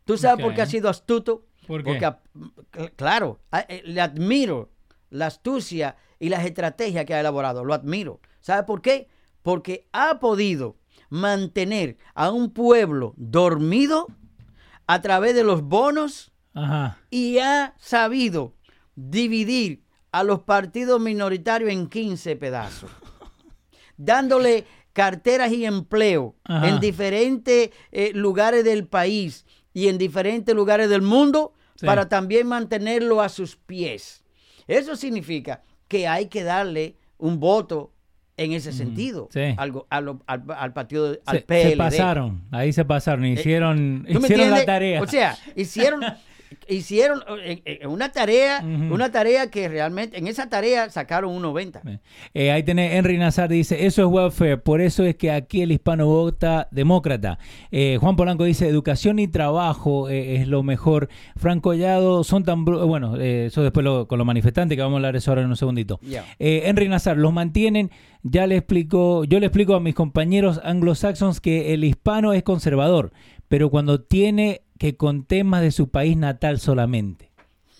¿Tú 0.03 0.17
sabes 0.17 0.43
por 0.43 0.55
qué 0.55 0.61
ha 0.61 0.65
sido 0.65 0.89
astuto? 0.89 1.45
¿Por 1.67 1.83
qué? 1.83 1.99
Porque, 1.99 2.91
claro, 2.95 3.41
eh, 3.67 3.83
le 3.85 4.01
admiro 4.01 4.71
la 5.09 5.27
astucia 5.27 5.97
y 6.17 6.29
las 6.29 6.45
estrategias 6.45 7.05
que 7.05 7.13
ha 7.13 7.19
elaborado. 7.19 7.63
Lo 7.63 7.73
admiro. 7.73 8.21
¿Sabe 8.39 8.63
por 8.63 8.81
qué? 8.81 9.09
Porque 9.43 9.87
ha 9.91 10.19
podido 10.19 10.77
mantener 11.09 11.97
a 12.13 12.31
un 12.31 12.51
pueblo 12.51 13.13
dormido 13.17 14.07
a 14.87 15.01
través 15.01 15.35
de 15.35 15.43
los 15.43 15.61
bonos 15.63 16.31
Ajá. 16.53 16.97
y 17.09 17.39
ha 17.39 17.73
sabido 17.77 18.53
dividir 18.95 19.83
a 20.11 20.23
los 20.23 20.39
partidos 20.41 20.99
minoritarios 20.99 21.71
en 21.71 21.87
15 21.87 22.35
pedazos, 22.35 22.89
dándole 23.97 24.65
carteras 24.93 25.51
y 25.51 25.65
empleo 25.65 26.35
Ajá. 26.43 26.69
en 26.69 26.79
diferentes 26.79 27.69
eh, 27.91 28.11
lugares 28.13 28.63
del 28.63 28.87
país 28.87 29.45
y 29.73 29.87
en 29.89 29.97
diferentes 29.97 30.55
lugares 30.55 30.89
del 30.89 31.01
mundo 31.01 31.53
Sí. 31.79 31.85
para 31.85 32.09
también 32.09 32.47
mantenerlo 32.47 33.21
a 33.21 33.29
sus 33.29 33.55
pies. 33.55 34.23
Eso 34.65 34.95
significa 34.95 35.61
que 35.87 36.07
hay 36.07 36.25
que 36.25 36.41
darle 36.43 36.95
un 37.19 37.39
voto 37.39 37.91
en 38.37 38.51
ese 38.53 38.71
sentido 38.71 39.29
sí. 39.33 39.55
al, 39.57 39.71
go- 39.71 39.87
a 39.89 39.99
lo- 40.01 40.21
al- 40.27 40.43
al 40.55 40.71
partido, 40.73 41.17
al 41.25 41.37
Se, 41.37 41.39
se 41.41 41.45
PLD. 41.71 41.77
pasaron. 41.77 42.41
Ahí 42.51 42.71
se 42.71 42.85
pasaron. 42.85 43.25
Hicieron, 43.25 44.05
¿Tú 44.11 44.19
me 44.19 44.27
hicieron 44.27 44.51
la 44.51 44.63
tarea. 44.65 45.01
O 45.01 45.07
sea, 45.07 45.35
hicieron, 45.55 46.01
hicieron 46.69 47.21
eh, 47.43 47.61
eh, 47.65 47.87
una 47.87 48.11
tarea, 48.11 48.61
una 48.63 49.11
tarea 49.11 49.49
que 49.49 49.67
realmente, 49.69 50.17
en 50.17 50.27
esa 50.27 50.49
tarea 50.49 50.89
sacaron 50.89 51.31
un 51.33 51.41
90. 51.41 51.81
Eh, 52.33 52.51
ahí 52.51 52.63
tenés 52.63 52.93
Henry 52.93 53.17
Nazar, 53.17 53.49
dice, 53.49 53.85
eso 53.85 54.01
es 54.03 54.07
welfare, 54.07 54.57
por 54.57 54.81
eso 54.81 55.03
es 55.03 55.15
que 55.15 55.31
aquí 55.31 55.61
el 55.61 55.71
hispano 55.71 56.05
vota 56.07 56.67
demócrata. 56.71 57.39
Eh, 57.71 57.97
Juan 57.99 58.15
Polanco 58.15 58.43
dice, 58.43 58.67
educación 58.67 59.19
y 59.19 59.27
trabajo 59.27 60.09
eh, 60.09 60.35
es 60.37 60.47
lo 60.47 60.63
mejor. 60.63 61.09
Franco 61.35 61.69
Collado, 61.69 62.23
son 62.23 62.43
tan... 62.43 62.63
Bueno, 62.65 63.17
eh, 63.19 63.47
eso 63.47 63.61
después 63.63 63.83
lo- 63.83 64.07
con 64.07 64.17
los 64.17 64.25
manifestantes, 64.27 64.75
que 64.75 64.81
vamos 64.81 64.95
a 64.95 64.97
hablar 64.99 65.15
eso 65.15 65.31
ahora 65.31 65.41
en 65.41 65.49
un 65.49 65.57
segundito. 65.57 65.99
Eh, 66.39 66.61
Henry 66.65 66.87
Nazar, 66.87 67.17
los 67.17 67.33
mantienen, 67.33 67.91
ya 68.23 68.47
le 68.47 68.55
explico, 68.57 69.23
yo 69.25 69.39
le 69.39 69.47
explico 69.47 69.75
a 69.75 69.79
mis 69.79 69.95
compañeros 69.95 70.61
anglosaxons 70.63 71.41
que 71.41 71.73
el 71.73 71.83
hispano 71.83 72.33
es 72.33 72.43
conservador, 72.43 73.11
pero 73.47 73.69
cuando 73.69 74.01
tiene 74.01 74.61
que 74.77 74.95
con 74.97 75.23
temas 75.25 75.61
de 75.61 75.71
su 75.71 75.89
país 75.89 76.15
natal 76.17 76.59
solamente. 76.59 77.31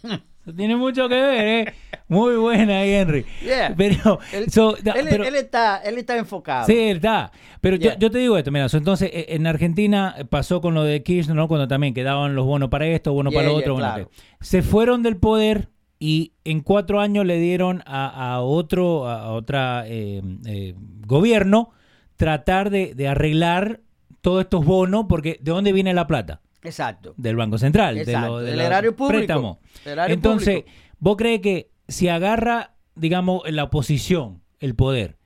Tiene 0.55 0.77
mucho 0.77 1.09
que 1.09 1.15
ver, 1.15 1.67
¿eh? 1.67 1.73
Muy 2.07 2.37
buena 2.37 2.79
ahí, 2.79 2.91
Henry. 2.93 3.25
Yeah. 3.43 3.73
Pero, 3.75 4.17
Él, 4.31 4.49
so, 4.49 4.77
da- 4.81 4.93
él- 4.93 5.07
pero- 5.09 5.25
él 5.25 5.35
está, 5.35 5.77
él 5.79 5.97
está 5.97 6.15
enfocado. 6.17 6.65
sí, 6.67 6.77
está. 6.77 7.33
Pero 7.59 7.75
yo- 7.75 7.89
Yeah. 7.89 7.99
yo, 7.99 8.09
te 8.11 8.19
digo 8.19 8.37
esto, 8.37 8.49
mira, 8.49 8.69
so, 8.69 8.77
entonces 8.77 9.09
eh, 9.13 9.25
en 9.29 9.45
Argentina 9.45 10.15
pasó 10.29 10.61
con 10.61 10.73
lo 10.73 10.85
de 10.85 11.03
Kirchner, 11.03 11.35
¿no? 11.35 11.49
Cuando 11.49 11.67
también 11.67 11.93
quedaban 11.93 12.33
los 12.33 12.45
bonos 12.45 12.69
para 12.69 12.87
esto, 12.87 13.11
bonos 13.11 13.31
Yeah, 13.33 13.41
para 13.41 13.51
lo 13.51 13.57
otro. 13.57 13.75
claro. 13.75 14.09
Se 14.39 14.61
fueron 14.61 15.03
del 15.03 15.17
poder 15.17 15.67
y 15.99 16.31
en 16.45 16.61
cuatro 16.61 17.01
años 17.01 17.25
le 17.25 17.39
dieron 17.41 17.83
a, 17.85 18.35
a 18.35 18.41
otro, 18.41 19.05
a 19.09 19.33
otra 19.33 19.83
eh, 19.87 20.21
eh, 20.45 20.75
gobierno 21.05 21.71
tratar 22.15 22.69
de, 22.69 22.93
de 22.95 23.07
arreglar 23.09 23.81
todos 24.21 24.43
estos 24.43 24.63
bonos, 24.63 25.07
porque 25.09 25.39
¿de 25.41 25.51
dónde 25.51 25.73
viene 25.73 25.93
la 25.93 26.07
plata? 26.07 26.39
Exacto. 26.63 27.13
Del 27.17 27.35
Banco 27.35 27.57
Central, 27.57 27.95
de 28.03 28.13
lo, 28.19 28.39
de 28.39 28.51
del 28.51 28.59
erario 28.61 28.95
público, 28.95 29.59
erario 29.85 30.13
Entonces, 30.13 30.61
público. 30.63 30.77
¿vos 30.99 31.17
crees 31.17 31.41
que 31.41 31.71
si 31.87 32.09
agarra, 32.09 32.73
digamos, 32.95 33.43
la 33.49 33.63
oposición, 33.65 34.41
el 34.59 34.75
poder. 34.75 35.17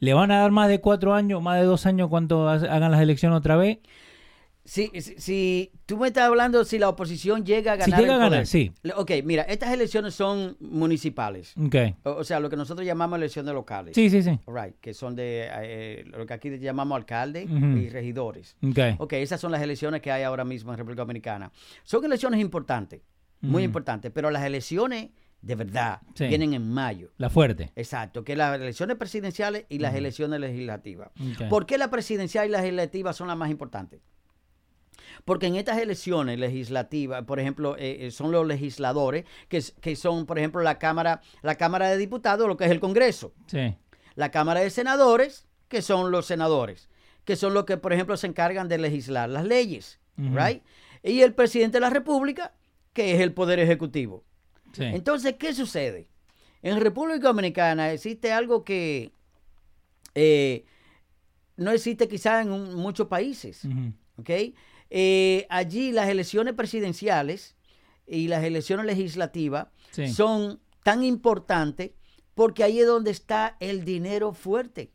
¿le 0.00 0.14
van 0.14 0.30
a 0.30 0.38
dar 0.38 0.50
más 0.52 0.68
de 0.68 0.80
cuatro 0.80 1.14
años, 1.14 1.42
más 1.42 1.58
de 1.58 1.64
dos 1.66 1.84
años 1.86 2.08
cuando 2.08 2.48
ha- 2.48 2.54
hagan 2.54 2.90
las 2.92 3.00
elecciones 3.00 3.36
otra 3.38 3.56
vez? 3.56 3.78
Si, 4.68 4.90
si, 5.00 5.14
si 5.18 5.72
tú 5.86 5.96
me 5.96 6.08
estás 6.08 6.24
hablando 6.24 6.62
si 6.62 6.78
la 6.78 6.90
oposición 6.90 7.42
llega 7.46 7.72
a 7.72 7.76
Si 7.76 7.90
ganar 7.90 8.00
llega 8.00 8.14
el 8.16 8.20
a 8.20 8.24
ganar, 8.28 8.46
sí. 8.46 8.70
Ok, 8.96 9.12
mira, 9.24 9.44
estas 9.44 9.72
elecciones 9.72 10.12
son 10.12 10.58
municipales. 10.60 11.54
Ok. 11.56 11.74
O, 12.04 12.10
o 12.16 12.24
sea, 12.24 12.38
lo 12.38 12.50
que 12.50 12.56
nosotros 12.56 12.86
llamamos 12.86 13.16
elecciones 13.18 13.54
locales. 13.54 13.94
Sí, 13.94 14.10
sí, 14.10 14.22
sí. 14.22 14.38
Right, 14.46 14.74
que 14.78 14.92
son 14.92 15.16
de 15.16 15.48
eh, 15.50 16.04
lo 16.06 16.26
que 16.26 16.34
aquí 16.34 16.58
llamamos 16.58 16.96
alcalde 16.96 17.44
Ujú. 17.46 17.78
y 17.78 17.88
regidores. 17.88 18.56
Ok. 18.62 18.78
Ok, 18.98 19.14
esas 19.14 19.40
son 19.40 19.52
las 19.52 19.62
elecciones 19.62 20.02
que 20.02 20.12
hay 20.12 20.22
ahora 20.22 20.44
mismo 20.44 20.70
en 20.72 20.76
República 20.76 21.00
Dominicana. 21.00 21.50
Son 21.82 22.04
elecciones 22.04 22.38
importantes, 22.38 23.00
muy 23.40 23.62
importantes, 23.62 24.12
pero 24.14 24.30
las 24.30 24.44
elecciones 24.44 25.08
de 25.40 25.54
verdad 25.54 26.02
Sí. 26.14 26.26
vienen 26.26 26.52
en 26.52 26.68
mayo. 26.70 27.10
La 27.16 27.30
fuerte. 27.30 27.72
Exacto, 27.74 28.22
que 28.22 28.36
las 28.36 28.60
elecciones 28.60 28.96
presidenciales 28.98 29.64
y 29.70 29.78
las 29.78 29.94
elecciones 29.94 30.40
legislativas. 30.40 31.08
Ok. 31.18 31.48
¿Por 31.48 31.64
qué 31.64 31.78
la 31.78 31.88
presidencial 31.90 32.46
y 32.46 32.50
las 32.50 32.60
legislativas 32.62 33.16
son 33.16 33.28
las 33.28 33.36
más 33.38 33.48
importantes? 33.50 34.00
Porque 35.24 35.46
en 35.46 35.56
estas 35.56 35.78
elecciones 35.78 36.38
legislativas, 36.38 37.24
por 37.24 37.40
ejemplo, 37.40 37.76
eh, 37.78 38.06
eh, 38.06 38.10
son 38.10 38.30
los 38.32 38.46
legisladores, 38.46 39.24
que, 39.48 39.96
son, 39.96 40.26
por 40.26 40.38
ejemplo, 40.38 40.62
la 40.62 40.78
Cámara, 40.78 41.20
la 41.42 41.56
Cámara 41.56 41.88
de 41.88 41.96
Diputados, 41.98 42.46
lo 42.48 42.56
que 42.56 42.64
es 42.64 42.70
el 42.70 42.80
Congreso 42.80 43.32
Sí. 43.46 43.74
la 44.14 44.30
Cámara 44.30 44.60
de 44.60 44.70
Senadores, 44.70 45.46
que 45.68 45.82
son 45.82 46.10
los 46.10 46.26
senadores, 46.26 46.88
que 47.24 47.36
son 47.36 47.52
los 47.54 47.64
que, 47.64 47.76
por 47.76 47.92
ejemplo, 47.92 48.16
se 48.16 48.26
encargan 48.26 48.68
de 48.68 48.78
legislar 48.78 49.28
las 49.28 49.44
leyes, 49.44 50.00
right? 50.16 50.62
Y 51.02 51.20
el 51.20 51.34
presidente 51.34 51.76
de 51.76 51.80
la 51.82 51.90
República, 51.90 52.52
que 52.92 53.14
es 53.14 53.20
el 53.20 53.32
poder 53.32 53.58
ejecutivo. 53.60 54.24
Sí. 54.72 54.84
Entonces, 54.84 55.34
¿qué 55.38 55.52
sucede? 55.54 56.08
En 56.62 56.80
República 56.80 57.28
Dominicana 57.28 57.92
existe 57.92 58.32
algo 58.32 58.64
que 58.64 59.12
eh, 60.14 60.64
no 61.56 61.70
existe 61.70 62.08
quizá 62.08 62.40
en 62.42 62.50
un- 62.52 62.74
muchos 62.74 63.06
países. 63.08 63.62
¿ok? 64.16 64.30
Eh, 64.90 65.46
allí 65.50 65.92
las 65.92 66.08
elecciones 66.08 66.54
presidenciales 66.54 67.56
y 68.06 68.28
las 68.28 68.42
elecciones 68.44 68.86
legislativas 68.86 69.68
Sí. 69.90 70.08
son 70.08 70.60
tan 70.82 71.02
importantes 71.04 71.90
porque 72.34 72.64
ahí 72.64 72.80
es 72.80 72.86
donde 72.86 73.10
está 73.10 73.56
el 73.60 73.84
dinero 73.84 74.32
fuerte. 74.32 74.92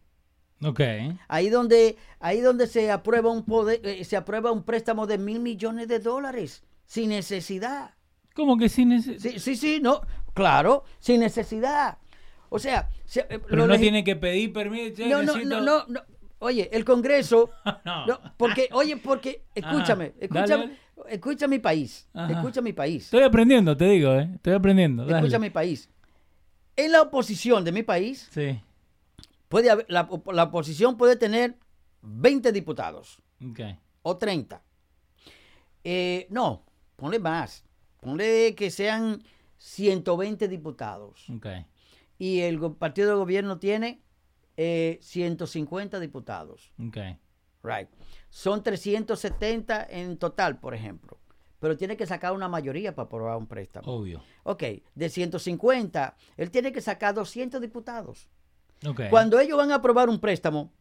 Ok. 0.63 0.79
Ahí 1.27 1.49
donde, 1.49 1.97
ahí 2.19 2.39
donde 2.39 2.67
se 2.67 2.89
aprueba 2.89 3.29
un 3.31 3.43
poder, 3.43 3.81
eh, 3.83 4.03
se 4.05 4.15
aprueba 4.15 4.51
un 4.51 4.63
préstamo 4.63 5.05
de 5.07 5.17
mil 5.17 5.39
millones 5.41 5.87
de 5.89 5.99
dólares 5.99 6.63
sin 6.85 7.09
necesidad. 7.09 7.93
¿Cómo 8.33 8.57
que 8.57 8.69
sin 8.69 8.93
ese- 8.93 9.19
Sí, 9.19 9.39
sí, 9.39 9.55
sí, 9.55 9.79
no, 9.81 10.01
claro, 10.33 10.85
sin 10.99 11.19
necesidad. 11.19 11.97
O 12.49 12.59
sea, 12.59 12.89
se- 13.05 13.21
eh, 13.29 13.39
Pero 13.39 13.57
lo 13.57 13.67
no 13.67 13.77
tiene 13.77 14.03
que 14.03 14.15
pedir 14.15 14.53
permiso. 14.53 15.03
no, 15.05 15.21
necesito- 15.21 15.43
no, 15.45 15.61
no, 15.61 15.85
no. 15.87 16.01
Oye, 16.43 16.69
el 16.73 16.83
Congreso, 16.85 17.49
No. 17.85 18.05
no, 18.05 18.19
porque, 18.37 18.69
oye, 18.73 18.97
porque, 18.97 19.43
escúchame, 19.55 20.13
escúchame, 20.19 20.47
Dale, 20.67 20.77
dale. 20.97 21.13
escucha 21.15 21.47
mi 21.47 21.59
país, 21.59 22.07
Ajá. 22.13 22.33
escucha 22.33 22.61
mi 22.61 22.73
país, 22.73 23.05
Estoy 23.05 23.23
aprendiendo, 23.23 23.75
te 23.77 23.85
digo, 23.85 24.13
¿eh? 24.13 24.29
Estoy 24.35 24.53
aprendiendo. 24.53 25.05
dale. 25.05 25.19
escucha 25.19 25.39
mi 25.39 25.49
país. 25.49 25.89
En 26.75 26.91
la 26.91 27.01
oposición 27.01 27.63
de 27.63 27.71
mi 27.71 27.83
país, 27.83 28.27
Sí. 28.31 28.59
puede 29.47 29.69
haber- 29.71 29.85
la, 29.89 30.09
la 30.33 30.43
oposición 30.43 30.97
puede 30.97 31.15
tener 31.15 31.55
20 32.01 32.51
diputados 32.51 33.19
Ok. 33.49 33.59
o 34.01 34.17
30. 34.17 34.61
Eh, 35.83 36.27
no, 36.29 36.63
ponle 36.95 37.19
más. 37.19 37.63
Ponle 38.01 38.55
que 38.55 38.69
sean 38.71 39.23
120 39.57 40.47
diputados. 40.47 41.25
Ok. 41.29 41.47
Y 42.17 42.39
el 42.41 42.59
partido 42.75 43.09
de 43.09 43.15
gobierno 43.15 43.59
tiene 43.59 44.01
eh, 44.57 44.99
150 45.01 45.99
diputados. 45.99 46.71
Ok. 46.85 46.97
Right. 47.63 47.89
Son 48.29 48.61
370 48.63 49.87
en 49.89 50.17
total, 50.17 50.59
por 50.59 50.73
ejemplo. 50.75 51.19
Pero 51.59 51.77
tiene 51.77 51.95
que 51.95 52.05
sacar 52.05 52.33
una 52.33 52.49
mayoría 52.49 52.93
para 52.93 53.05
aprobar 53.05 53.37
un 53.37 53.47
préstamo. 53.47 53.89
Obvio. 53.89 54.21
Ok, 54.43 54.63
de 54.95 55.09
150, 55.09 56.15
él 56.35 56.51
tiene 56.51 56.73
que 56.73 56.81
sacar 56.81 57.13
200 57.13 57.61
diputados. 57.61 58.27
Ok. 58.85 59.03
Cuando 59.09 59.39
ellos 59.39 59.57
van 59.57 59.71
a 59.71 59.75
aprobar 59.75 60.09
un 60.09 60.19
préstamo, 60.19 60.73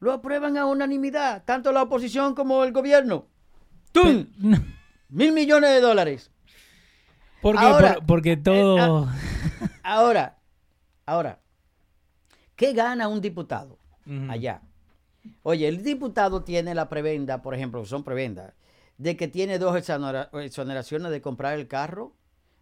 lo 0.00 0.12
aprueban 0.12 0.58
a 0.58 0.66
unanimidad, 0.66 1.44
tanto 1.46 1.72
la 1.72 1.82
oposición 1.82 2.34
como 2.34 2.64
el 2.64 2.72
gobierno. 2.72 3.28
¡Tum! 3.92 4.26
Mil 5.08 5.32
millones 5.32 5.70
de 5.70 5.80
dólares. 5.80 6.30
¿Por 7.40 7.56
qué? 7.56 7.64
Ahora, 7.64 7.94
Por- 7.94 8.06
porque 8.06 8.36
todo. 8.36 9.08
Ahora, 9.82 10.38
ahora, 11.06 11.40
¿qué 12.56 12.72
gana 12.72 13.08
un 13.08 13.20
diputado 13.20 13.78
allá? 14.28 14.62
Oye, 15.42 15.66
el 15.68 15.82
diputado 15.82 16.42
tiene 16.44 16.74
la 16.74 16.88
prebenda, 16.88 17.40
por 17.42 17.54
ejemplo, 17.54 17.84
son 17.86 18.04
prebendas, 18.04 18.52
de 18.98 19.16
que 19.16 19.26
tiene 19.28 19.58
dos 19.58 19.74
exonera- 19.76 20.28
exoneraciones 20.42 21.10
de 21.10 21.20
comprar 21.22 21.58
el 21.58 21.66
carro, 21.66 22.14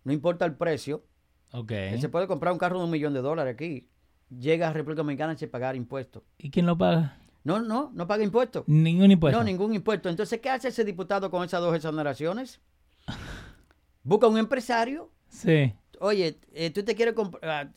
no 0.04 0.12
importa 0.12 0.44
el 0.44 0.54
precio, 0.54 1.04
Ok. 1.52 1.70
él 1.72 2.00
se 2.00 2.08
puede 2.08 2.26
comprar 2.28 2.52
un 2.52 2.58
carro 2.58 2.78
de 2.78 2.84
un 2.84 2.90
millón 2.90 3.14
de 3.14 3.20
dólares 3.20 3.54
aquí, 3.54 3.88
llega 4.30 4.68
a 4.68 4.72
República 4.72 4.98
Dominicana 5.02 5.36
sin 5.36 5.50
pagar 5.50 5.74
impuestos. 5.76 6.22
¿Y 6.38 6.50
quién 6.50 6.66
lo 6.66 6.78
paga? 6.78 7.18
No, 7.44 7.60
no, 7.60 7.90
no 7.92 8.06
paga 8.06 8.22
impuestos. 8.22 8.62
Ningún 8.68 9.10
impuesto. 9.10 9.36
No, 9.36 9.44
ningún 9.44 9.74
impuesto. 9.74 10.08
Entonces, 10.08 10.40
¿qué 10.40 10.48
hace 10.48 10.68
ese 10.68 10.84
diputado 10.84 11.28
con 11.30 11.44
esas 11.44 11.60
dos 11.60 11.74
exoneraciones? 11.74 12.60
Busca 14.04 14.26
un 14.28 14.38
empresario. 14.38 15.10
Sí. 15.28 15.74
Oye, 16.00 16.38
eh, 16.52 16.70
tú 16.70 16.82
te 16.84 16.94
quieres 16.94 17.14
comprar. 17.14 17.72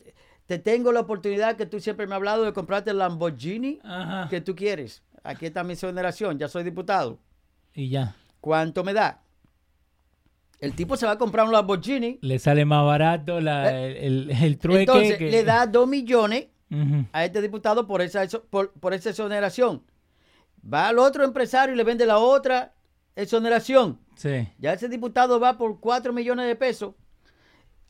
Te 0.46 0.58
tengo 0.58 0.92
la 0.92 1.00
oportunidad 1.00 1.56
que 1.56 1.66
tú 1.66 1.80
siempre 1.80 2.06
me 2.06 2.14
has 2.14 2.16
hablado 2.18 2.44
de 2.44 2.52
comprarte 2.52 2.90
el 2.90 2.98
Lamborghini 2.98 3.80
Ajá. 3.82 4.28
que 4.28 4.40
tú 4.40 4.54
quieres. 4.54 5.02
Aquí 5.24 5.46
está 5.46 5.64
mi 5.64 5.72
exoneración, 5.72 6.38
ya 6.38 6.46
soy 6.48 6.62
diputado. 6.62 7.18
Y 7.74 7.88
ya. 7.88 8.14
¿Cuánto 8.40 8.84
me 8.84 8.92
da? 8.92 9.22
El 10.60 10.74
tipo 10.74 10.96
se 10.96 11.04
va 11.04 11.12
a 11.12 11.18
comprar 11.18 11.44
un 11.46 11.52
Lamborghini. 11.52 12.18
Le 12.22 12.38
sale 12.38 12.64
más 12.64 12.84
barato 12.86 13.40
la- 13.40 13.76
el, 13.86 13.96
el, 13.96 14.30
el 14.30 14.58
trueque. 14.58 14.80
Entonces, 14.82 15.18
que- 15.18 15.30
le 15.30 15.44
da 15.44 15.66
dos 15.66 15.86
millones 15.88 16.46
a 17.12 17.24
este 17.24 17.42
diputado 17.42 17.86
por 17.86 18.00
esa, 18.02 18.26
por, 18.50 18.72
por 18.72 18.94
esa 18.94 19.10
exoneración. 19.10 19.82
Va 20.72 20.88
al 20.88 20.98
otro 20.98 21.24
empresario 21.24 21.74
y 21.74 21.76
le 21.78 21.84
vende 21.84 22.06
la 22.06 22.18
otra 22.18 22.72
exoneración. 23.14 23.98
Sí. 24.16 24.48
Ya 24.58 24.72
ese 24.72 24.88
diputado 24.88 25.38
va 25.38 25.58
por 25.58 25.78
4 25.80 26.12
millones 26.12 26.46
de 26.46 26.56
pesos. 26.56 26.94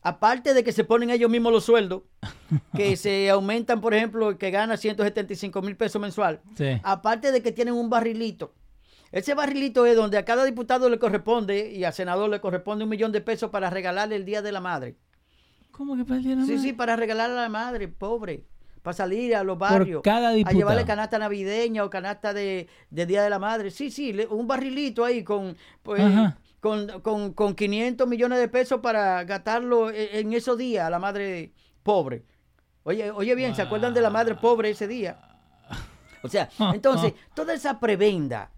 Aparte 0.07 0.53
de 0.53 0.63
que 0.63 0.71
se 0.71 0.83
ponen 0.85 1.09
ellos 1.09 1.29
mismos 1.29 1.51
los 1.51 1.65
sueldos, 1.65 2.03
que 2.75 2.95
se 2.97 3.29
aumentan, 3.29 3.81
por 3.81 3.93
ejemplo, 3.93 4.37
que 4.37 4.51
gana 4.51 4.77
175 4.77 5.61
mil 5.61 5.75
pesos 5.75 6.01
mensual. 6.01 6.39
Sí. 6.55 6.79
Aparte 6.83 7.31
de 7.33 7.41
que 7.41 7.51
tienen 7.51 7.73
un 7.73 7.89
barrilito. 7.89 8.53
Ese 9.11 9.33
barrilito 9.33 9.85
es 9.85 9.95
donde 9.95 10.17
a 10.17 10.23
cada 10.23 10.45
diputado 10.45 10.89
le 10.89 10.97
corresponde 10.97 11.71
y 11.73 11.83
al 11.83 11.93
senador 11.93 12.29
le 12.29 12.39
corresponde 12.39 12.85
un 12.85 12.89
millón 12.89 13.11
de 13.11 13.19
pesos 13.21 13.49
para 13.49 13.69
regalarle 13.69 14.15
el 14.15 14.23
Día 14.25 14.41
de 14.41 14.51
la 14.51 14.61
Madre. 14.61 14.95
¿Cómo 15.71 15.95
que 15.97 16.05
para 16.05 16.17
el 16.17 16.23
día 16.23 16.31
de 16.35 16.41
la 16.41 16.45
Sí, 16.45 16.53
madre? 16.53 16.63
sí, 16.69 16.73
para 16.73 16.95
regalarle 16.95 17.37
a 17.37 17.41
la 17.43 17.49
madre, 17.49 17.87
pobre. 17.87 18.45
Para 18.81 18.95
salir 18.95 19.35
a 19.35 19.43
los 19.43 19.57
barrios. 19.57 20.01
cada 20.03 20.29
A 20.29 20.51
llevarle 20.53 20.85
canasta 20.85 21.19
navideña 21.19 21.83
o 21.83 21.89
canasta 21.89 22.33
de, 22.33 22.67
de 22.89 23.05
Día 23.05 23.21
de 23.21 23.29
la 23.29 23.39
Madre. 23.39 23.69
Sí, 23.71 23.91
sí, 23.91 24.15
un 24.29 24.47
barrilito 24.47 25.03
ahí 25.03 25.23
con, 25.23 25.57
pues, 25.83 26.01
Ajá. 26.01 26.37
Con, 26.59 27.01
con, 27.01 27.33
con 27.33 27.55
500 27.55 28.07
millones 28.07 28.39
de 28.39 28.47
pesos 28.47 28.79
para 28.81 29.23
gastarlo 29.23 29.89
e- 29.91 30.19
en, 30.19 30.33
esos 30.33 30.57
días 30.57 30.85
a 30.85 30.89
la 30.89 30.99
madre 30.99 31.53
pobre. 31.83 32.25
Oye, 32.83 33.11
oye 33.11 33.35
bien, 33.35 33.55
¿se 33.55 33.61
acuerdan 33.61 33.93
de 33.93 34.01
la 34.01 34.09
madre 34.09 34.35
pobre 34.35 34.69
ese 34.69 34.87
día? 34.87 35.19
O 36.23 36.27
sea, 36.29 36.49
entonces, 36.73 37.13
toda 37.35 37.53
esa 37.53 37.79
prebenda 37.79 38.51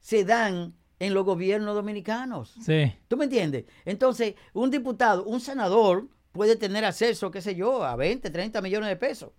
se 0.00 0.24
dan 0.24 0.74
en 0.98 1.12
los 1.14 1.24
gobiernos 1.24 1.74
dominicanos. 1.74 2.54
Sí. 2.64 2.92
¿Tú 3.08 3.16
me 3.16 3.24
entiendes? 3.24 3.64
Entonces, 3.84 4.34
un 4.52 4.70
diputado, 4.70 5.24
un 5.24 5.40
senador 5.40 6.08
puede 6.32 6.56
tener 6.56 6.84
acceso, 6.84 7.30
qué 7.30 7.40
sé 7.40 7.54
yo, 7.54 7.84
a 7.84 7.94
20, 7.96 8.30
30 8.30 8.60
millones 8.62 8.88
de 8.88 8.96
pesos. 8.96 9.30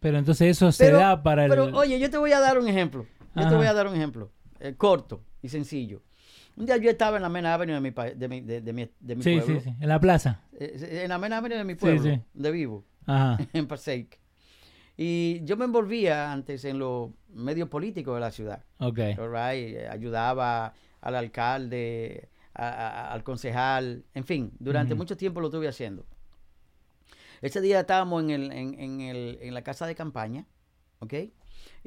Pero 0.00 0.18
entonces 0.18 0.48
eso 0.50 0.70
se 0.72 0.84
Pero, 0.84 0.98
da 0.98 1.22
para 1.22 1.44
el. 1.44 1.50
pero, 1.50 1.64
oye, 1.76 1.98
yo 1.98 2.10
te 2.10 2.18
voy 2.18 2.32
a 2.32 2.40
dar 2.40 2.58
un 2.58 2.68
ejemplo. 2.68 3.06
Yo 3.34 3.42
Ajá. 3.42 3.50
te 3.50 3.56
voy 3.56 3.66
a 3.66 3.72
dar 3.74 3.86
un 3.86 3.94
ejemplo. 3.94 4.30
eh, 4.60 4.74
corto 4.76 5.22
y 5.42 5.48
sencillo. 5.48 6.02
Un 6.56 6.66
día 6.66 6.76
yo 6.78 6.90
estaba 6.90 7.16
en 7.16 7.22
la 7.22 7.28
Mena 7.28 7.54
Avenue 7.54 7.74
de 7.74 7.80
mi, 7.80 7.90
de 7.90 8.28
mi, 8.28 8.40
de, 8.40 8.60
de 8.62 8.72
mi, 8.72 8.90
de 9.00 9.16
mi 9.16 9.22
sí, 9.22 9.36
pueblo. 9.36 9.60
sí, 9.60 9.70
sí. 9.70 9.76
En 9.80 9.88
la 9.88 10.00
plaza. 10.00 10.40
Eh, 10.58 11.00
En 11.04 11.08
la 11.10 11.18
Mena 11.18 11.38
Avenue 11.38 11.58
de 11.58 11.64
mi 11.64 11.74
Sí, 11.74 11.78
pueblo, 11.80 12.02
sí. 12.02 12.20
de 12.32 12.50
vivo, 12.50 12.84
Ajá. 13.06 13.38
en 13.52 13.66
Passaic. 13.66 14.18
Y 14.96 15.44
yo 15.44 15.58
me 15.58 15.66
envolvía 15.66 16.32
antes 16.32 16.64
en 16.64 16.78
los 16.78 17.10
medios 17.28 17.68
políticos 17.68 18.14
de 18.14 18.20
la 18.20 18.30
ciudad. 18.30 18.64
Ok. 18.78 18.98
all 19.18 19.30
right, 19.30 19.76
eh, 19.76 19.88
Ayudaba 19.90 20.72
al 21.02 21.14
alcalde, 21.14 22.30
a- 22.54 22.68
a- 22.68 23.12
al 23.12 23.22
concejal, 23.22 24.04
en 24.14 24.24
fin, 24.24 24.52
durante 24.58 24.94
mucho 24.94 25.16
tiempo 25.18 25.40
lo 25.42 25.48
estuve 25.48 25.68
haciendo. 25.68 26.06
Ese 27.42 27.60
día 27.60 27.80
estábamos 27.80 28.22
en, 28.24 28.30
el, 28.30 28.52
en, 28.52 28.80
en 28.80 29.00
el- 29.02 29.38
en 29.42 29.52
la 29.52 29.60
casa 29.62 29.86
de 29.86 29.94
campaña, 29.94 30.46
¿ok? 31.00 31.12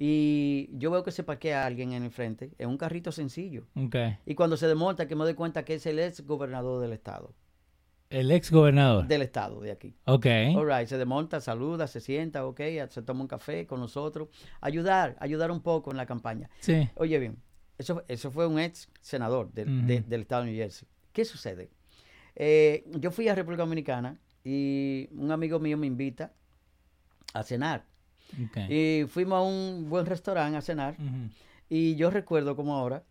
Y 0.01 0.69
yo 0.77 0.91
veo 0.91 1.03
que 1.03 1.11
se 1.11 1.23
parquea 1.25 1.65
alguien 1.65 1.91
en 1.91 2.03
el 2.03 2.11
frente, 2.11 2.51
en 2.57 2.69
un 2.69 2.77
carrito 2.77 3.11
sencillo. 3.11 3.67
Y 4.25 4.33
cuando 4.33 4.55
se 4.55 4.65
desmonta, 4.65 5.07
que 5.09 5.15
me 5.15 5.25
doy 5.25 5.33
cuenta 5.33 5.65
que 5.65 5.73
es 5.73 5.85
el 5.85 5.99
ex 5.99 6.21
gobernador 6.25 6.79
del 6.81 6.93
estado, 6.93 7.33
El 8.09 8.31
ex 8.31 8.49
gobernador. 8.49 9.07
del 9.07 9.21
estado 9.23 9.59
de 9.59 9.71
aquí. 9.71 9.93
Ok. 10.05 10.25
All 10.55 10.65
right, 10.67 10.87
se 10.87 10.97
desmonta, 10.97 11.41
saluda, 11.41 11.85
se 11.87 11.99
sienta, 11.99 12.45
ok, 12.45 12.61
se 12.89 13.01
toma 13.01 13.21
un 13.23 13.27
café 13.27 13.67
con 13.67 13.81
nosotros. 13.81 14.29
Ayudar, 14.61 15.17
ayudar 15.19 15.51
un 15.51 15.59
poco 15.61 15.91
en 15.91 15.97
la 15.97 16.05
campaña. 16.05 16.49
Sí. 16.61 16.87
Oye 16.95 17.19
bien, 17.19 17.35
eso, 17.77 18.01
eso 18.07 18.31
fue 18.31 18.47
un 18.47 18.57
ex 18.57 18.87
senador 19.01 19.51
del, 19.51 19.85
de- 19.85 19.99
del 20.01 20.21
estado 20.21 20.43
de 20.45 20.51
New 20.51 20.57
Jersey. 20.61 20.87
¿Qué 21.11 21.25
sucede? 21.25 21.71
Eh, 22.37 22.85
yo 23.01 23.11
fui 23.11 23.27
a 23.27 23.35
República 23.35 23.63
Dominicana 23.63 24.17
y 24.45 25.09
un 25.11 25.29
amigo 25.33 25.59
mío 25.59 25.75
me 25.77 25.87
invita 25.87 26.31
a 27.33 27.43
cenar. 27.43 27.85
Y 28.69 29.05
fuimos 29.07 29.37
a 29.37 29.41
un 29.41 29.89
buen 29.89 30.05
restaurante 30.05 30.57
a 30.57 30.61
cenar. 30.61 30.95
Y 31.69 31.95
yo 31.95 32.09
recuerdo 32.11 32.55
como 32.55 32.75
ahora 32.75 33.03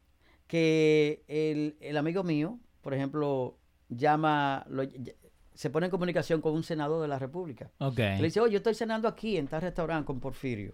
que 0.47 1.23
el, 1.29 1.77
el 1.81 1.97
amigo 1.97 2.23
mío, 2.25 2.59
por 2.81 2.95
ejemplo, 2.95 3.59
llama, 3.89 4.65
lo- 4.69 4.85
se 5.55 5.71
pone 5.71 5.87
en 5.87 5.91
comunicación 5.91 6.41
con 6.41 6.55
un 6.55 6.63
senador 6.63 7.03
de 7.03 7.09
la 7.09 7.19
República. 7.19 7.71
Le 8.19 8.25
dice, 8.25 8.41
oh, 8.41 8.47
yo 8.47 8.59
estoy 8.59 8.75
cenando 8.75 9.09
aquí 9.09 9.37
en 9.37 9.47
tal 9.49 9.63
restaurante 9.63 10.07
con 10.07 10.21
Porfirio. 10.21 10.73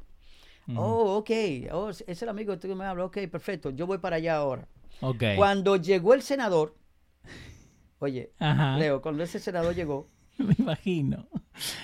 Oh, 0.76 1.16
ok. 1.18 1.30
Oh, 1.72 1.90
es 1.90 2.04
es 2.06 2.22
el 2.22 2.28
amigo 2.30 2.52
que 2.58 2.68
tú 2.68 2.74
me 2.74 2.84
hablas. 2.86 3.06
Ok, 3.06 3.18
perfecto. 3.30 3.70
Yo 3.70 3.86
voy 3.86 3.98
para 3.98 4.16
allá 4.16 4.36
ahora. 4.36 4.66
Ok. 5.00 5.22
Cuando 5.36 5.76
llegó 5.76 6.14
el 6.14 6.22
senador, 6.22 6.74
oye, 7.98 8.32
Ajá. 8.38 8.78
Leo, 8.78 9.02
cuando 9.02 9.22
ese 9.22 9.38
senador 9.38 9.74
llegó, 9.74 10.08
Me 10.38 10.54
imagino. 10.58 11.28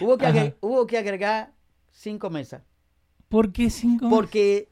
hubo 0.00 0.16
que, 0.18 0.56
hubo 0.60 0.86
que 0.86 0.98
agregar 0.98 1.52
cinco 1.90 2.30
mesas. 2.30 2.62
¿Por 3.28 3.52
qué 3.52 3.70
cinco? 3.70 4.08
Porque 4.08 4.68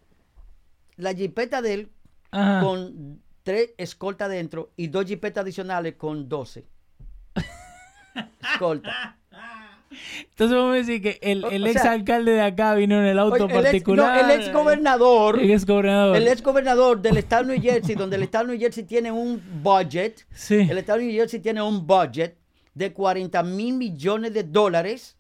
la 0.97 1.15
jipeta 1.15 1.63
de 1.63 1.75
él 1.75 1.89
Ajá. 2.31 2.61
con 2.65 3.21
tres 3.43 3.71
escoltas 3.79 4.29
dentro 4.31 4.71
y 4.77 4.89
dos 4.89 5.07
jipetas 5.07 5.43
adicionales 5.43 5.95
con 5.97 6.29
doce. 6.29 6.67
Escolta. 8.53 9.17
Entonces 10.31 10.55
vamos 10.57 10.75
a 10.75 10.79
decir 10.79 11.01
que 11.01 11.19
el, 11.23 11.67
ex 11.67 11.81
sea, 11.81 11.93
alcalde 11.93 12.33
de 12.33 12.43
acá 12.43 12.75
vino 12.75 12.99
en 13.01 13.07
el 13.07 13.19
auto 13.19 13.45
Oye, 13.47 13.55
el, 13.55 13.61
ex, 13.61 13.63
particular. 13.65 14.23
no, 14.23 14.31
el 14.33 14.39
ex 14.41 14.53
gobernador, 14.53 15.39
El 15.41 15.51
ex 15.51 15.65
gobernador. 15.65 16.17
el 16.17 16.29
ex 16.29 16.43
gobernador 16.43 17.01
del 17.01 17.17
estado 17.17 17.45
de 17.45 17.55
New 17.55 17.63
Jersey, 17.63 17.95
donde 17.95 18.17
el 18.17 18.23
estado 18.25 18.47
de 18.47 18.53
New 18.53 18.61
Jersey 18.61 18.85
tiene 18.85 19.11
un 19.11 19.43
budget 19.63 20.27
Sí. 20.35 20.57
El 20.57 20.77
estado 20.77 20.99
de 20.99 21.07
New 21.07 21.15
Jersey 21.15 21.41
tiene 21.41 21.63
un 21.63 21.87
budget 21.87 22.37
de 22.75 22.93
40 22.93 23.43
mil 23.45 23.75
millones 23.75 24.35
de 24.35 24.43
dólares, 24.45 25.17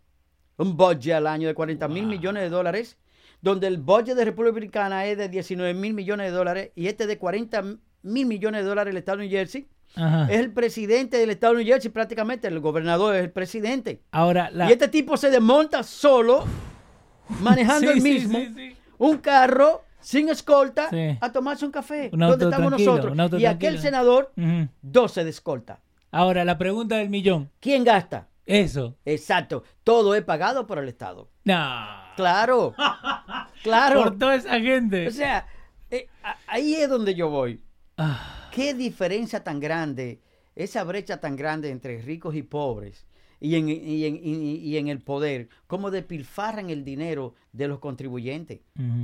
un 0.58 0.76
budget 0.76 1.14
al 1.14 1.26
año 1.26 1.48
de 1.48 1.54
40 1.54 1.88
mil 1.88 2.06
millones 2.06 2.42
de 2.42 2.50
dólares, 2.50 2.98
donde 3.40 3.66
el 3.68 3.78
budget 3.78 4.16
de 4.16 4.24
República 4.26 4.52
Dominicana 4.52 5.06
es 5.06 5.16
de 5.16 5.28
19 5.28 5.72
mil 5.74 5.94
millones 5.94 6.30
de 6.30 6.36
dólares 6.36 6.70
y 6.74 6.88
este 6.88 7.06
de 7.06 7.16
40 7.18 7.62
mil 8.02 8.26
millones 8.26 8.62
de 8.62 8.68
dólares 8.68 8.90
el 8.92 8.98
estado 8.98 9.18
de 9.18 9.24
New 9.24 9.32
Jersey. 9.32 9.68
Ajá. 9.96 10.26
Es 10.30 10.38
el 10.40 10.52
presidente 10.52 11.16
del 11.16 11.30
estado 11.30 11.54
de 11.54 11.64
New 11.64 11.72
Jersey 11.72 11.90
prácticamente, 11.90 12.48
el 12.48 12.60
gobernador 12.60 13.14
es 13.16 13.22
el 13.22 13.30
presidente. 13.30 14.02
Ahora, 14.10 14.50
la... 14.50 14.68
Y 14.68 14.72
este 14.72 14.88
tipo 14.88 15.16
se 15.16 15.30
desmonta 15.30 15.82
solo, 15.82 16.44
manejando 17.40 17.92
Sí, 17.92 17.98
el 17.98 18.02
mismo, 18.02 18.38
sí, 18.38 18.52
sí. 18.54 18.76
un 18.98 19.18
carro 19.18 19.84
sin 20.00 20.28
escolta, 20.28 20.88
a 21.20 21.32
tomarse 21.32 21.64
un 21.64 21.72
café. 21.72 22.10
Un 22.12 22.20
donde 22.20 22.44
estamos 22.44 22.70
nosotros. 22.70 23.16
y 23.40 23.46
aquel 23.46 23.78
senador, 23.78 24.32
Ujú. 24.36 24.68
12 24.82 25.24
de 25.24 25.30
escolta. 25.30 25.80
Ahora, 26.10 26.44
la 26.44 26.56
pregunta 26.56 26.96
del 26.96 27.10
millón. 27.10 27.50
¿Quién 27.60 27.84
gasta? 27.84 28.28
Eso. 28.48 28.96
Exacto. 29.04 29.62
Todo 29.84 30.14
es 30.14 30.24
pagado 30.24 30.66
por 30.66 30.78
el 30.78 30.88
Estado. 30.88 31.30
No. 31.44 31.86
Claro. 32.16 32.74
claro. 33.62 34.04
Por 34.04 34.18
toda 34.18 34.34
esa 34.34 34.58
gente. 34.60 35.06
O 35.06 35.10
sea, 35.10 35.46
eh, 35.90 36.08
ahí 36.46 36.74
es 36.74 36.88
donde 36.88 37.14
yo 37.14 37.28
voy. 37.30 37.62
Ah, 37.96 38.48
¿Qué 38.52 38.74
diferencia 38.74 39.44
tan 39.44 39.60
grande, 39.60 40.20
esa 40.56 40.82
brecha 40.84 41.20
tan 41.20 41.36
grande 41.36 41.70
entre 41.70 42.00
ricos 42.02 42.34
y 42.34 42.42
pobres 42.42 43.06
y 43.40 43.54
en, 43.54 43.68
y 43.68 44.04
en- 44.04 44.16
y- 44.22 44.54
y 44.56 44.76
en 44.78 44.88
el 44.88 45.00
poder? 45.00 45.48
¿Cómo 45.66 45.90
despilfarran 45.90 46.70
el 46.70 46.84
dinero 46.84 47.34
de 47.52 47.68
los 47.68 47.78
contribuyentes? 47.80 48.60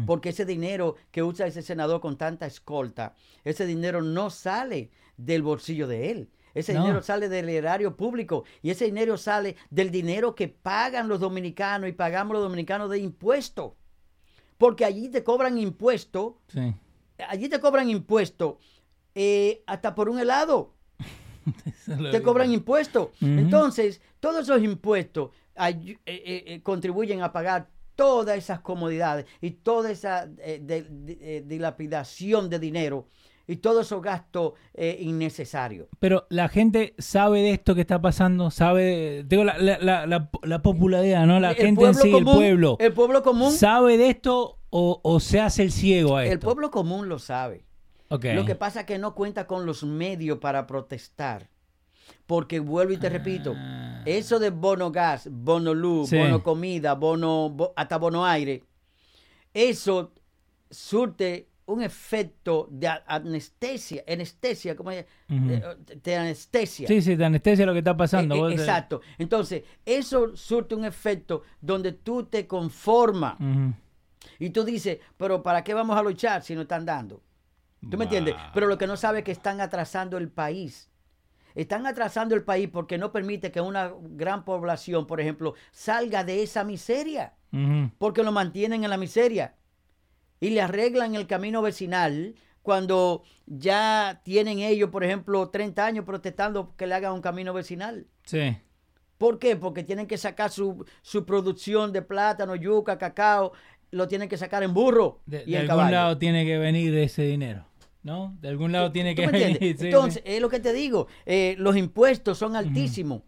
Porque 0.07 0.31
ese 0.31 0.45
dinero 0.45 0.97
que 1.11 1.23
usa 1.23 1.47
ese 1.47 1.63
senador 1.63 2.01
con 2.01 2.17
tanta 2.17 2.47
escolta, 2.47 3.15
ese 3.45 3.67
dinero 3.67 4.01
no 4.03 4.31
sale 4.31 4.91
del 5.17 5.43
bolsillo 5.43 5.87
de 5.87 6.11
él. 6.11 6.31
Ese 6.55 6.73
No. 6.75 6.81
dinero 6.83 7.03
sale 7.03 7.29
del 7.29 7.49
erario 7.49 7.97
público 7.97 8.45
y 8.63 8.71
ese 8.71 8.85
dinero 8.87 9.17
sale 9.19 9.57
del 9.71 9.91
dinero 9.91 10.35
que 10.35 10.49
pagan 10.49 11.09
los 11.09 11.21
dominicanos 11.21 11.89
y 11.89 11.93
pagamos 11.93 12.35
los 12.35 12.43
dominicanos 12.43 12.89
de 12.91 12.99
impuestos. 12.99 13.73
Porque 14.57 14.85
allí 14.85 15.09
te 15.09 15.25
cobran 15.25 15.59
impuestos, 15.59 16.35
Sí. 16.49 16.73
allí 17.29 17.49
te 17.49 17.59
cobran 17.61 17.91
impuestos 17.91 18.57
eh, 19.17 19.63
hasta 19.67 19.95
por 19.95 20.09
un 20.09 20.19
helado 20.19 20.75
te 22.13 22.23
cobran 22.23 22.53
impuestos. 22.53 23.09
Entonces, 23.21 24.01
todos 24.21 24.43
esos 24.45 24.63
impuestos 24.63 25.31
eh, 25.57 25.99
eh, 26.07 26.61
contribuyen 26.63 27.23
a 27.23 27.33
pagar 27.33 27.69
todas 27.95 28.37
esas 28.37 28.61
comodidades 28.61 29.27
y 29.41 29.51
toda 29.53 29.91
esa 29.91 30.29
eh, 30.39 30.59
de- 30.63 30.83
de- 30.83 31.43
dilapidación 31.47 32.49
de 32.51 32.59
dinero 32.59 33.09
y 33.47 33.57
todos 33.57 33.87
esos 33.87 34.01
gastos 34.03 34.53
eh, 34.75 34.97
innecesarios. 35.01 35.89
Pero 35.99 36.27
la 36.31 36.49
gente 36.49 36.95
sabe 36.99 37.43
de 37.43 37.51
esto 37.53 37.75
que 37.75 37.83
está 37.83 38.01
pasando, 38.01 38.51
sabe, 38.51 39.25
digo, 39.27 39.45
la, 39.45 39.59
la, 39.59 39.79
la, 39.79 40.07
la, 40.07 40.31
la 40.43 40.63
popularidad, 40.63 41.27
¿no? 41.27 41.41
La 41.41 41.51
El 41.51 41.57
gente 41.57 41.85
en 41.85 41.95
sí, 41.95 42.15
el 42.15 42.25
pueblo, 42.25 42.77
El 42.81 42.93
pueblo 42.93 43.23
común, 43.23 43.53
¿sabe 43.53 43.99
de 43.99 44.09
esto 44.11 44.59
o, 44.71 45.01
o 45.03 45.21
se 45.21 45.41
hace 45.41 45.63
el 45.63 45.73
ciego 45.73 46.17
a 46.17 46.25
esto? 46.25 46.33
el 46.33 46.39
pueblo 46.41 46.71
común 46.71 47.09
lo 47.09 47.19
sabe. 47.19 47.65
Ok. 48.09 48.27
Lo 48.35 48.45
que 48.45 48.55
pasa 48.55 48.81
es 48.81 48.87
que 48.87 48.99
no 48.99 49.15
cuenta 49.15 49.47
con 49.47 49.67
los 49.67 49.83
medios 49.85 50.39
para 50.39 50.67
protestar. 50.67 51.49
Porque 52.27 52.61
vuelvo 52.61 52.93
y 52.93 52.97
te 52.99 53.09
repito, 53.11 53.55
Ah. 53.57 54.03
eso 54.07 54.39
de 54.39 54.51
bono 54.51 54.91
gas, 54.93 55.29
bono 55.31 55.75
luz, 55.75 56.11
Sí. 56.11 56.17
bono 56.19 56.43
comida, 56.43 56.95
bono, 56.95 57.51
bo- 57.51 57.73
hasta 57.77 57.99
bono 57.99 58.25
aire, 58.27 58.63
eso 59.53 60.13
surte 60.71 61.49
un 61.67 61.83
efecto 61.83 62.69
de 62.71 62.89
anestesia, 63.07 64.05
anestesia, 64.07 64.77
como 64.77 64.91
Ujú. 64.91 65.61
te 66.03 66.17
anestesia. 66.17 66.87
Sí, 66.87 67.01
sí, 67.01 67.17
te 67.17 67.25
anestesia 67.25 67.65
lo 67.65 67.73
que 67.73 67.79
está 67.79 67.97
pasando. 67.97 68.35
Eh, 68.35 68.39
eh, 68.39 68.41
vos 68.41 68.55
te- 68.55 68.61
exacto. 68.61 69.01
Entonces, 69.19 69.63
eso 69.85 70.37
surte 70.37 70.75
un 70.75 70.85
efecto 70.85 71.43
donde 71.61 71.93
tú 71.93 72.25
te 72.25 72.47
conformas 72.47 73.37
y 74.39 74.51
tú 74.51 74.65
dices, 74.65 74.99
pero 75.17 75.43
¿para 75.43 75.65
qué 75.65 75.75
vamos 75.75 75.97
a 75.97 76.03
luchar 76.03 76.43
si 76.43 76.55
no 76.55 76.63
están 76.63 76.85
dando? 76.85 77.23
¿Tú 77.91 77.99
me 77.99 78.05
entiendes? 78.05 78.35
Pero 78.55 78.67
lo 78.67 78.79
que 78.79 78.87
no 78.87 78.97
sabe 78.97 79.19
es 79.19 79.25
que 79.25 79.33
están 79.33 79.61
atrasando 79.61 80.17
el 80.19 80.29
país. 80.31 80.91
Están 81.55 81.87
atrasando 81.87 82.35
el 82.35 82.43
país 82.43 82.69
porque 82.73 82.99
no 82.99 83.13
permite 83.13 83.53
que 83.53 83.61
una 83.61 83.93
gran 84.11 84.45
población, 84.45 85.07
por 85.07 85.21
ejemplo, 85.21 85.55
salga 85.71 86.25
de 86.25 86.43
esa 86.43 86.65
miseria. 86.65 87.35
Porque 87.99 88.23
lo 88.23 88.33
mantienen 88.33 88.83
en 88.85 88.91
la 88.91 88.97
miseria. 88.97 89.55
Y 90.41 90.51
le 90.51 90.61
arreglan 90.61 91.15
el 91.15 91.27
camino 91.27 91.63
vecinal 91.63 92.35
cuando 92.63 93.23
ya 93.47 94.21
tienen 94.25 94.59
ellos, 94.61 94.91
por 94.91 95.05
ejemplo, 95.05 95.49
30 95.51 95.85
años 95.87 96.05
protestando 96.05 96.75
que 96.77 96.87
le 96.87 96.95
hagan 96.95 97.13
un 97.13 97.21
camino 97.21 97.53
vecinal. 97.53 98.07
Sí. 98.25 98.57
¿Por 99.19 99.39
qué? 99.39 99.57
Porque 99.57 99.85
tienen 99.85 100.07
que 100.07 100.19
sacar 100.19 100.51
su, 100.51 100.85
su 101.03 101.25
producción 101.25 101.93
de 101.93 102.03
plátano, 102.03 102.57
yuca, 102.57 102.99
cacao, 102.99 103.53
lo 103.91 104.09
tienen 104.09 104.29
que 104.29 104.37
sacar 104.37 104.63
en 104.63 104.75
burro 104.75 105.21
De, 105.27 105.45
y 105.47 105.53
de 105.53 105.57
en 105.57 105.57
algún 105.63 105.69
caballo. 105.69 105.91
lado 105.95 106.19
tiene 106.19 106.45
que 106.45 106.59
venir 106.59 106.95
ese 106.97 107.23
dinero, 107.23 107.65
¿no? 108.03 108.37
De 108.41 108.49
algún 108.49 108.73
lado 108.73 108.91
tiene 108.93 109.15
¿Tú 109.15 109.23
que 109.23 109.29
venir. 109.29 109.77
sí, 109.79 109.85
Entonces, 109.87 110.23
sí. 110.27 110.33
es 110.33 110.41
lo 110.41 110.49
que 110.49 110.59
te 110.61 110.73
digo, 110.73 111.07
eh, 111.27 111.55
los 111.59 111.77
impuestos 111.77 112.39
son 112.39 112.57
altísimos. 112.57 113.23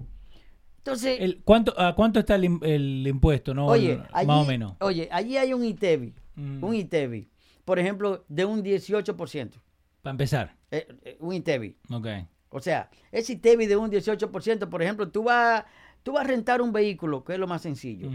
Entonces, 0.79 1.19
El- 1.21 1.43
¿cuánto, 1.45 1.79
¿A 1.81 1.95
cuánto 1.95 2.21
está 2.21 2.35
el, 2.37 2.59
el 2.63 3.07
impuesto, 3.07 3.55
no? 3.55 3.67
oye, 3.67 3.97
más 3.99 4.09
allí, 4.13 4.31
o 4.31 4.45
menos. 4.45 4.73
oye, 4.81 5.09
allí 5.13 5.37
hay 5.37 5.53
un 5.53 5.65
ITEVI, 5.65 6.15
Mm. 6.37 6.63
un 6.65 6.75
ITEVI, 6.75 7.29
por 7.65 7.79
ejemplo, 7.79 8.25
de 8.29 8.45
un 8.45 8.63
18%, 8.63 9.61
Para 10.03 10.13
empezar. 10.13 10.57
eh, 10.71 10.87
eh, 11.03 11.17
un 11.21 11.35
ITEVI. 11.35 11.77
Ok. 11.91 12.07
O 12.51 12.61
sea, 12.61 12.89
ese 13.11 13.33
ITEVI 13.35 13.67
de 13.67 13.77
un 13.77 13.91
18%, 13.91 14.69
por 14.71 14.83
ejemplo, 14.83 15.09
tú 15.11 15.25
vas, 15.25 15.65
tú 16.03 16.13
vas 16.13 16.25
a 16.25 16.29
rentar 16.29 16.63
un 16.63 16.73
vehículo, 16.73 17.25
que 17.25 17.33
es 17.35 17.39
lo 17.39 17.47
más 17.47 17.63
sencillo. 17.63 18.09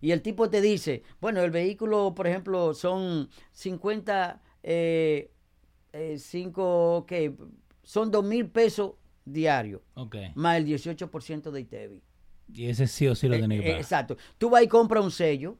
Y 0.00 0.12
el 0.12 0.22
tipo 0.22 0.48
te 0.48 0.60
dice, 0.62 1.02
bueno, 1.20 1.40
el 1.42 1.50
vehículo, 1.50 2.14
por 2.14 2.26
ejemplo, 2.26 2.72
son 2.74 3.28
50, 3.52 4.40
eh, 4.62 5.30
eh, 5.92 6.16
cinco, 6.18 7.04
¿qué? 7.06 7.34
Son 7.82 8.10
2 8.10 8.24
mil 8.24 8.48
pesos 8.48 8.92
diarios, 9.24 9.82
Ok. 9.94 10.16
más 10.34 10.56
el 10.56 10.64
18% 10.66 11.50
de 11.50 11.60
ITEVI. 11.60 12.02
Y 12.52 12.66
ese 12.66 12.86
sí 12.86 13.06
o 13.06 13.14
sí 13.14 13.28
lo 13.28 13.38
tenés 13.38 13.60
eh, 13.64 13.76
exacto. 13.76 14.16
Tú 14.38 14.50
vas 14.50 14.62
y 14.62 14.68
compras 14.68 15.04
un 15.04 15.10
sello. 15.10 15.56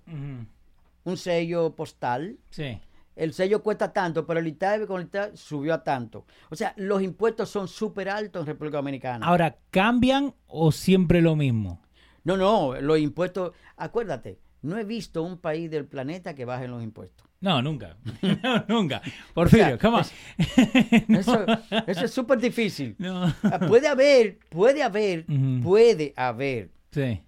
Un 1.10 1.16
sello 1.16 1.74
postal. 1.74 2.38
Sí. 2.50 2.78
El 3.16 3.34
sello 3.34 3.62
cuesta 3.62 3.92
tanto, 3.92 4.26
pero 4.26 4.40
el 4.40 4.46
ITEVI 4.46 4.86
con 4.86 5.00
el 5.02 5.36
subió 5.36 5.74
a 5.74 5.84
tanto. 5.84 6.24
O 6.48 6.56
sea, 6.56 6.72
los 6.76 7.02
impuestos 7.02 7.50
son 7.50 7.68
súper 7.68 8.08
altos 8.08 8.40
en 8.42 8.46
República 8.46 8.78
Dominicana. 8.78 9.26
Ahora, 9.26 9.58
¿cambian 9.70 10.34
o 10.46 10.72
siempre 10.72 11.20
lo 11.20 11.36
mismo? 11.36 11.82
No, 12.24 12.36
no, 12.36 12.80
los 12.80 12.98
impuestos, 12.98 13.52
acuérdate, 13.76 14.38
no 14.62 14.78
he 14.78 14.84
visto 14.84 15.22
un 15.22 15.38
país 15.38 15.70
del 15.70 15.86
planeta 15.86 16.34
que 16.34 16.44
bajen 16.44 16.70
los 16.70 16.82
impuestos. 16.82 17.26
No, 17.40 17.60
nunca. 17.62 17.96
no, 18.42 18.64
nunca. 18.68 19.00
Porfirio, 19.34 19.66
O 19.66 19.68
sea, 19.68 19.78
come 19.78 19.96
on. 19.98 21.16
Eso, 21.18 21.44
eso 21.86 22.04
es 22.04 22.10
súper 22.10 22.38
difícil. 22.38 22.96
No. 22.98 23.24
Ah, 23.42 23.58
Puede 23.66 23.88
haber, 23.88 24.38
puede 24.50 24.82
haber, 24.82 25.24
puede 25.62 26.12
haber 26.16 26.70
Sí. 26.90 27.20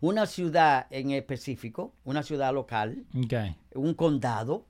Una 0.00 0.26
ciudad 0.26 0.86
en 0.90 1.10
específico, 1.10 1.94
una 2.04 2.22
ciudad 2.22 2.52
local, 2.54 3.04
un 3.74 3.94
condado, 3.94 4.66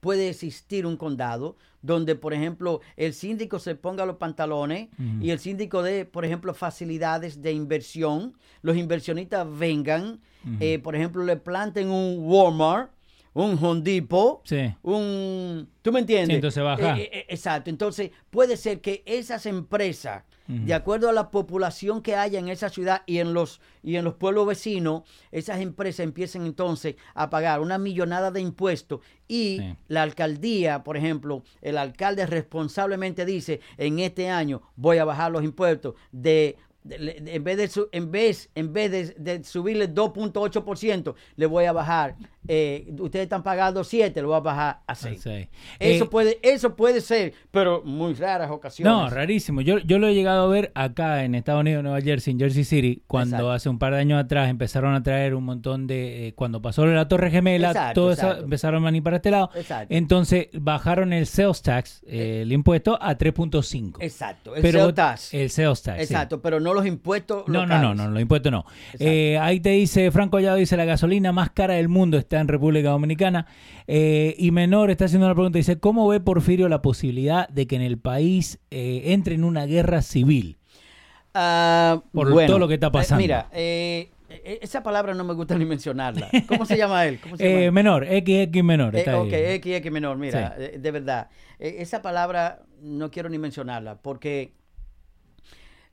puede 0.00 0.30
existir 0.30 0.86
un 0.86 0.96
condado 0.96 1.56
donde, 1.82 2.14
por 2.14 2.32
ejemplo, 2.32 2.80
el 2.96 3.12
síndico 3.12 3.58
se 3.58 3.74
ponga 3.74 4.06
los 4.06 4.16
pantalones 4.16 4.88
y 5.20 5.30
el 5.30 5.38
síndico 5.38 5.82
dé, 5.82 6.04
por 6.06 6.24
ejemplo, 6.24 6.54
facilidades 6.54 7.42
de 7.42 7.52
inversión, 7.52 8.34
los 8.62 8.76
inversionistas 8.76 9.46
vengan, 9.58 10.20
eh, 10.60 10.78
por 10.78 10.96
ejemplo, 10.96 11.24
le 11.24 11.36
planten 11.36 11.90
un 11.90 12.18
Walmart, 12.20 12.90
un 13.34 13.56
Sí. 14.44 14.74
un... 14.82 15.68
¿Tú 15.82 15.92
me 15.92 16.00
entiendes? 16.00 16.28
Sí, 16.28 16.34
entonces 16.34 16.62
baja. 16.62 16.98
Eh, 16.98 17.10
eh, 17.12 17.26
exacto. 17.28 17.70
Entonces, 17.70 18.10
puede 18.30 18.56
ser 18.56 18.80
que 18.80 19.02
esas 19.06 19.46
empresas, 19.46 20.24
de 20.46 20.74
acuerdo 20.74 21.08
a 21.08 21.12
la 21.12 21.30
población 21.30 22.02
que 22.02 22.16
haya 22.16 22.40
en 22.40 22.48
esa 22.48 22.70
ciudad 22.70 23.02
y 23.06 23.18
en 23.18 23.32
los, 23.34 23.60
y 23.84 23.94
en 23.94 24.04
los 24.04 24.14
pueblos 24.14 24.48
vecinos, 24.48 25.02
esas 25.30 25.60
empresas 25.60 26.00
empiecen 26.00 26.44
entonces 26.44 26.96
a 27.14 27.30
pagar 27.30 27.60
una 27.60 27.78
millonada 27.78 28.32
de 28.32 28.40
impuestos 28.40 28.98
y 29.28 29.58
Sí. 29.60 29.76
la 29.86 30.02
alcaldía, 30.02 30.82
por 30.82 30.96
ejemplo, 30.96 31.44
el 31.62 31.78
alcalde 31.78 32.26
responsablemente 32.26 33.24
dice, 33.24 33.60
en 33.78 34.00
este 34.00 34.28
año 34.28 34.60
voy 34.74 34.98
a 34.98 35.04
bajar 35.04 35.30
los 35.30 35.44
impuestos 35.44 35.94
de... 36.10 36.56
en 36.88 37.44
vez 37.44 37.56
de 37.58 37.82
en 37.92 38.10
vez 38.10 38.48
en 38.54 38.72
vez 38.72 38.90
de, 38.90 39.04
de 39.18 39.44
subirle 39.44 39.92
2.8% 39.92 41.14
le 41.36 41.46
voy 41.46 41.66
a 41.66 41.72
bajar 41.72 42.16
eh, 42.48 42.90
ustedes 42.98 43.24
están 43.24 43.42
pagando 43.42 43.84
7 43.84 44.22
lo 44.22 44.28
voy 44.28 44.36
a 44.38 44.40
bajar 44.40 44.80
a 44.86 44.94
6 44.94 45.20
Sí. 45.20 45.48
eso 45.78 46.04
Eh, 46.04 46.08
puede, 46.08 46.38
eso 46.42 46.74
puede 46.76 47.00
ser, 47.02 47.34
pero 47.50 47.82
muy 47.84 48.14
raras 48.14 48.50
ocasiones. 48.50 48.90
No, 48.92 49.10
rarísimo. 49.10 49.60
Yo, 49.60 49.78
yo 49.78 49.98
lo 49.98 50.08
he 50.08 50.14
llegado 50.14 50.44
a 50.44 50.48
ver 50.48 50.72
acá 50.74 51.24
en 51.24 51.34
Estados 51.34 51.60
Unidos, 51.60 51.82
Nueva 51.82 52.00
Jersey, 52.00 52.32
en 52.32 52.38
Jersey 52.40 52.64
City, 52.64 53.02
cuando 53.06 53.36
Exacto. 53.36 53.52
hace 53.52 53.68
un 53.68 53.78
par 53.78 53.92
de 53.92 54.00
años 54.00 54.22
atrás 54.24 54.48
empezaron 54.48 54.94
a 54.94 55.02
traer 55.02 55.34
un 55.34 55.44
montón 55.44 55.86
de... 55.86 56.28
eh, 56.28 56.34
cuando 56.34 56.62
pasó 56.62 56.86
la 56.86 57.06
Torre 57.08 57.30
Gemela, 57.30 57.68
Exacto, 57.68 58.00
todo 58.00 58.12
eso 58.12 58.22
exacto. 58.22 58.44
empezaron 58.44 58.82
a 58.82 58.86
venir 58.86 59.02
para 59.02 59.16
este 59.16 59.30
lado. 59.30 59.50
Exacto. 59.54 59.94
Entonces 59.94 60.48
bajaron 60.54 61.12
el 61.12 61.26
sales 61.26 61.60
tax, 61.62 62.02
el 62.06 62.50
impuesto, 62.52 62.98
a 63.00 63.16
3.5. 63.18 63.96
Exacto, 64.00 64.56
el 64.56 64.62
Pero 64.62 64.80
sales 64.80 64.94
tax. 64.94 65.34
El 65.34 65.50
sales 65.50 65.82
tax, 65.82 65.96
sí. 65.98 66.02
Exacto, 66.04 66.40
pero 66.40 66.58
no 66.60 66.72
los 66.80 66.86
impuestos 66.86 67.46
No, 67.48 67.60
no, 67.66 67.74
locales. 67.74 67.82
no, 67.82 67.94
no, 67.94 68.10
los 68.10 68.20
impuestos 68.22 68.50
no. 68.52 68.64
Eh, 68.98 69.38
ahí 69.38 69.60
te 69.60 69.70
dice, 69.70 70.10
Franco 70.10 70.32
Collado 70.32 70.56
dice, 70.56 70.76
la 70.76 70.84
gasolina 70.84 71.32
más 71.32 71.50
cara 71.50 71.74
del 71.74 71.88
mundo 71.88 72.18
está 72.18 72.40
en 72.40 72.48
República 72.48 72.90
Dominicana. 72.90 73.46
Eh, 73.86 74.34
y 74.38 74.50
Menor 74.50 74.90
está 74.90 75.04
haciendo 75.06 75.26
una 75.26 75.34
pregunta, 75.34 75.58
dice, 75.58 75.78
¿cómo 75.78 76.08
ve 76.08 76.20
Porfirio 76.20 76.68
la 76.68 76.82
posibilidad 76.82 77.48
de 77.48 77.66
que 77.66 77.76
en 77.76 77.82
el 77.82 77.98
país 77.98 78.58
eh, 78.70 79.02
entre 79.12 79.34
en 79.34 79.44
una 79.44 79.66
guerra 79.66 80.02
civil? 80.02 80.58
Ah, 81.34 82.02
Por 82.12 82.32
bueno, 82.32 82.48
todo 82.48 82.58
lo 82.58 82.68
que 82.68 82.74
está 82.74 82.90
pasando. 82.90 83.20
mira, 83.22 83.48
eh, 83.52 84.10
e- 84.28 84.58
esa 84.62 84.82
palabra 84.82 85.14
no 85.14 85.22
me 85.24 85.34
gusta 85.34 85.56
ni 85.56 85.64
mencionarla. 85.64 86.28
¿Cómo 86.48 86.64
se 86.66 86.76
llama 86.76 87.06
él? 87.06 87.20
¿Cómo 87.22 87.36
se 87.36 87.44
llama 87.48 87.60
él? 87.66 87.72
menor, 87.72 88.04
XX 88.06 88.64
menor. 88.64 88.96
Está 88.96 89.12
ahí. 89.12 89.18
ok, 89.28 89.32
X, 89.32 89.74
X 89.76 89.92
menor, 89.92 90.16
mira, 90.16 90.56
de 90.56 90.90
verdad. 90.90 91.28
esa 91.58 92.02
palabra 92.02 92.62
no 92.82 93.10
quiero 93.10 93.28
ni 93.28 93.38
mencionarla 93.38 93.96
porque 94.00 94.54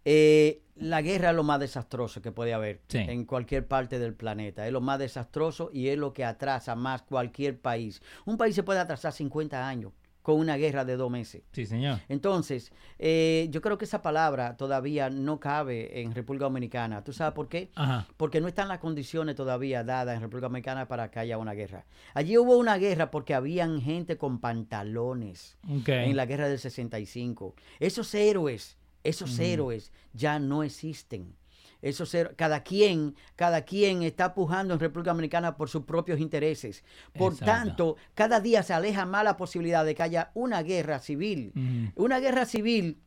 eh, 0.05 0.61
la 0.79 1.01
guerra 1.01 1.29
es 1.31 1.35
lo 1.35 1.43
más 1.43 1.59
desastroso 1.59 2.21
que 2.21 2.31
puede 2.31 2.53
haber 2.53 2.81
Sí. 2.87 2.99
en 2.99 3.25
cualquier 3.25 3.67
parte 3.67 3.99
del 3.99 4.13
planeta. 4.13 4.65
Es 4.65 4.71
lo 4.73 4.81
más 4.81 4.99
desastroso 4.99 5.69
y 5.73 5.87
es 5.89 5.97
lo 5.97 6.13
que 6.13 6.23
atrasa 6.25 6.75
más 6.75 7.01
cualquier 7.03 7.59
país. 7.59 8.01
Un 8.25 8.37
país 8.37 8.55
se 8.55 8.63
puede 8.63 8.79
atrasar 8.79 9.11
50 9.13 9.67
años 9.67 9.91
con 10.21 10.37
una 10.41 10.57
guerra 10.57 10.83
de 10.83 10.97
dos 10.97 11.09
meses. 11.09 11.43
Sí, 11.53 11.65
señor. 11.65 11.99
Entonces, 12.09 12.73
eh, 12.99 13.47
yo 13.49 13.61
creo 13.61 13.77
que 13.77 13.85
esa 13.85 14.01
palabra 14.01 14.57
todavía 14.57 15.09
no 15.09 15.39
cabe 15.39 16.01
en 16.01 16.13
República 16.13 16.43
Dominicana. 16.43 17.01
¿Tú 17.01 17.13
sabes 17.13 17.33
por 17.33 17.47
qué? 17.47 17.71
Ajá. 17.75 18.05
porque 18.17 18.41
no 18.41 18.49
están 18.49 18.67
las 18.67 18.79
condiciones 18.79 19.35
todavía 19.35 19.85
dadas 19.85 20.15
en 20.17 20.21
República 20.23 20.47
Dominicana 20.47 20.85
para 20.89 21.09
que 21.11 21.19
haya 21.19 21.37
una 21.37 21.53
guerra. 21.53 21.85
Allí 22.13 22.37
hubo 22.37 22.57
una 22.57 22.77
guerra 22.77 23.09
porque 23.09 23.35
habían 23.35 23.79
gente 23.81 24.17
con 24.17 24.39
pantalones 24.41 25.57
en 25.87 26.15
la 26.17 26.25
guerra 26.25 26.49
del 26.49 26.59
65. 26.59 27.55
Esos 27.79 28.13
héroes, 28.13 28.77
esos 29.03 29.37
héroes 29.39 29.91
ya 30.13 30.39
no 30.39 30.63
existen. 30.63 31.35
Esos 31.81 32.13
héroes- 32.15 32.35
cada 32.35 32.63
quien, 32.63 33.15
cada 33.35 33.61
quien 33.63 34.01
está 34.01 34.33
pujando 34.33 34.73
en 34.73 34.79
República 34.79 35.11
Dominicana 35.11 35.57
por 35.57 35.69
sus 35.69 35.83
propios 35.85 36.19
intereses. 36.19 36.83
Por 37.17 37.33
Exacto. 37.33 37.45
tanto, 37.45 37.95
cada 38.15 38.39
día 38.39 38.63
se 38.63 38.73
aleja 38.73 39.05
más 39.05 39.23
la 39.23 39.37
posibilidad 39.37 39.85
de 39.85 39.93
que 39.93 40.03
haya 40.03 40.31
una 40.33 40.63
guerra 40.63 40.99
civil. 40.99 41.53
Una 41.95 42.19
guerra 42.19 42.45
civil, 42.45 42.99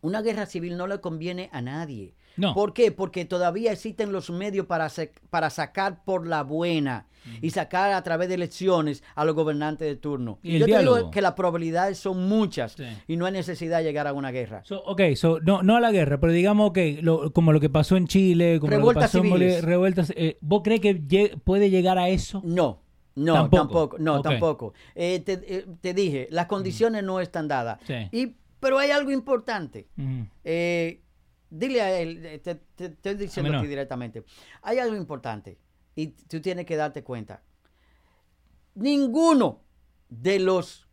una 0.00 0.22
guerra 0.22 0.46
civil 0.46 0.76
no 0.76 0.86
le 0.86 1.00
conviene 1.00 1.50
a 1.52 1.60
nadie. 1.60 2.14
No. 2.36 2.54
¿Por 2.54 2.72
qué? 2.72 2.92
Porque 2.92 3.24
todavía 3.24 3.72
existen 3.72 4.12
los 4.12 4.30
medios 4.30 4.66
para, 4.66 4.88
para 5.30 5.50
sacar 5.50 6.02
por 6.04 6.26
la 6.26 6.42
buena 6.42 7.06
y 7.40 7.50
sacar 7.50 7.92
a 7.92 8.02
través 8.02 8.28
de 8.28 8.34
elecciones 8.34 9.04
a 9.14 9.24
los 9.24 9.36
gobernantes 9.36 9.86
de 9.86 9.94
turno. 9.94 10.40
Y 10.42 10.58
Yo 10.58 10.66
te 10.66 10.78
digo 10.80 11.10
que 11.12 11.22
las 11.22 11.34
probabilidades 11.34 11.96
son 11.98 12.28
muchas 12.28 12.72
Sí. 12.72 12.84
y 13.06 13.16
no 13.16 13.26
hay 13.26 13.32
necesidad 13.32 13.78
de 13.78 13.84
llegar 13.84 14.08
a 14.08 14.12
una 14.12 14.32
guerra. 14.32 14.62
So, 14.64 14.82
ok, 14.84 15.02
so, 15.14 15.38
no, 15.40 15.62
no 15.62 15.76
a 15.76 15.80
la 15.80 15.92
guerra, 15.92 16.18
pero 16.18 16.32
digamos 16.32 16.72
que 16.72 16.98
lo- 17.00 17.32
como 17.32 17.52
lo 17.52 17.60
que 17.60 17.70
pasó 17.70 17.96
en 17.96 18.08
Chile, 18.08 18.58
como 18.58 18.70
Revueltas 18.70 18.94
lo 18.94 19.00
que 19.00 19.04
pasó 19.04 19.18
en 19.18 19.24
civiles. 19.24 19.52
Bolivia, 19.54 19.68
revueltas, 19.68 20.12
eh, 20.16 20.36
¿vos 20.40 20.62
crees 20.64 20.80
que 20.80 21.36
puede 21.44 21.70
llegar 21.70 21.96
a 21.96 22.08
eso? 22.08 22.42
No, 22.44 22.80
no, 23.14 23.34
Tampoco. 23.34 23.56
tampoco, 23.62 23.98
no, 24.00 24.20
tampoco. 24.22 24.74
Eh, 24.96 25.20
te, 25.20 25.32
eh, 25.46 25.66
te 25.80 25.94
dije, 25.94 26.26
las 26.30 26.46
condiciones 26.46 27.04
no 27.04 27.20
están 27.20 27.46
dadas. 27.46 27.78
Sí. 27.86 27.94
Y, 28.10 28.34
pero 28.58 28.78
hay 28.78 28.90
algo 28.90 29.12
importante. 29.12 29.86
Dile 31.54 31.82
a 31.82 32.00
él, 32.00 32.24
eh, 32.24 32.38
te, 32.38 32.54
te- 32.54 32.88
te 32.88 33.10
estoy 33.10 33.14
diciendo 33.14 33.50
aquí 33.60 33.68
directamente. 33.68 34.24
Hay 34.62 34.78
algo 34.78 34.96
importante 34.96 35.58
y 35.94 36.08
tú 36.08 36.40
tienes 36.40 36.64
que 36.66 36.76
darte 36.76 37.04
cuenta. 37.04 37.42
Ninguno 38.74 39.60
de 40.08 40.38
los, 40.38 40.86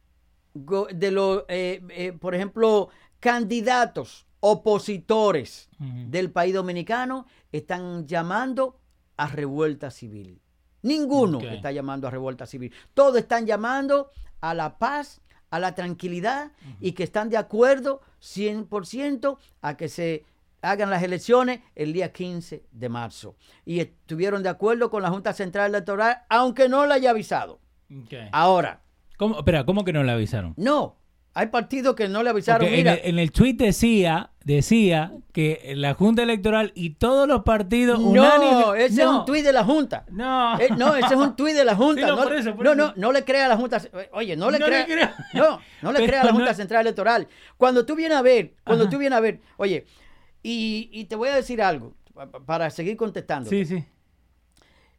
de 0.54 1.12
los 1.12 1.44
eh, 1.48 1.82
eh, 1.90 2.12
por 2.14 2.36
ejemplo, 2.36 2.90
candidatos 3.20 4.26
opositores 4.42 5.70
del 6.12 6.32
país 6.32 6.54
dominicano 6.54 7.26
están 7.52 8.08
llamando 8.08 8.80
a 9.18 9.28
revuelta 9.28 9.92
civil. 9.92 10.42
Ninguno 10.82 11.40
está 11.56 11.72
llamando 11.72 12.08
a 12.08 12.12
revuelta 12.12 12.46
civil. 12.46 12.74
Todos 12.94 13.18
están 13.18 13.46
llamando 13.46 14.12
a 14.42 14.54
la 14.54 14.78
paz, 14.78 15.22
a 15.50 15.60
la 15.60 15.76
tranquilidad 15.76 16.52
y 16.80 16.94
que 16.94 17.04
están 17.04 17.30
de 17.30 17.36
acuerdo 17.38 18.02
100% 18.22 19.38
a 19.62 19.76
que 19.78 19.90
se 19.90 20.24
hagan 20.62 20.90
las 20.90 21.04
elecciones 21.04 21.60
el 21.76 21.94
día 21.94 22.12
15 22.12 22.64
de 22.72 22.90
marzo. 22.90 23.36
Y 23.66 23.80
estuvieron 23.80 24.44
de 24.44 24.50
acuerdo 24.50 24.90
con 24.90 25.02
la 25.04 25.10
Junta 25.10 25.34
Central 25.34 25.70
Electoral, 25.70 26.20
aunque 26.30 26.68
no 26.70 26.86
la 26.86 26.96
haya 26.96 27.12
avisado. 27.12 27.60
Ahora, 28.32 28.82
¿Cómo, 29.18 29.38
espera, 29.40 29.66
¿cómo 29.66 29.84
que 29.84 29.94
no 29.94 30.04
le 30.04 30.12
avisaron? 30.12 30.54
no, 30.58 30.96
hay 31.34 31.48
partidos 31.48 31.96
que 31.96 32.10
no 32.10 32.22
le 32.24 32.32
avisaron. 32.32 32.62
Porque 32.62 32.74
en, 32.80 32.80
Mira, 32.86 32.94
el, 32.96 33.12
en 33.12 33.20
el 33.20 33.32
tweet 33.32 33.54
decía, 33.54 34.32
decía 34.44 35.14
que 35.32 35.74
la 35.76 35.94
Junta 35.94 36.24
Electoral 36.24 36.72
y 36.76 36.96
todos 36.96 37.28
los 37.28 37.44
partidos 37.44 38.00
no, 38.00 38.10
unánimes- 38.10 38.76
ese 38.78 39.02
es 39.04 39.08
un 39.08 39.26
tuit 39.26 39.44
de 39.46 39.54
la 39.54 39.64
Junta. 39.64 40.06
No. 40.10 40.60
Eh, 40.60 40.70
no, 40.76 40.96
ese 40.96 41.14
es 41.14 41.20
un 41.20 41.36
tuit 41.36 41.56
de 41.56 41.64
la 41.64 41.76
Junta. 41.76 42.02
Sí, 42.02 42.08
no, 42.08 42.16
no, 42.18 42.24
por 42.24 42.34
eso, 42.34 42.56
por 42.56 42.66
no, 42.66 42.72
eso. 42.74 42.78
no, 42.88 42.94
no 42.96 43.12
le 43.14 43.24
crea 43.24 43.46
a 43.46 43.48
la 43.48 43.58
Junta. 43.58 43.80
Oye, 44.12 44.36
no 44.36 44.50
le 44.52 44.60
No 44.60 44.68
le 44.68 44.86
crea. 44.86 45.16
No, 45.34 45.62
no 45.82 45.92
le 45.94 46.00
Pero 46.00 46.10
crea 46.10 46.22
a 46.22 46.26
la 46.26 46.34
Junta 46.34 46.54
Central 46.54 46.82
Electoral. 46.82 47.28
Cuando 47.58 47.86
tú 47.86 47.96
vienes 47.96 48.18
a 48.18 48.22
ver, 48.22 48.56
cuando 48.66 48.86
Ajá. 48.86 48.92
tú 48.92 48.98
vienes 48.98 49.16
a 49.18 49.22
ver, 49.22 49.40
oye, 49.58 49.86
y, 50.44 50.90
y 50.92 51.06
te 51.06 51.16
voy 51.16 51.30
a 51.30 51.36
decir 51.36 51.62
algo 51.62 51.94
pa- 52.14 52.30
pa- 52.30 52.40
para 52.46 52.70
seguir 52.70 52.96
contestando. 52.98 53.50
Sí, 53.50 53.66
sí. 53.66 53.84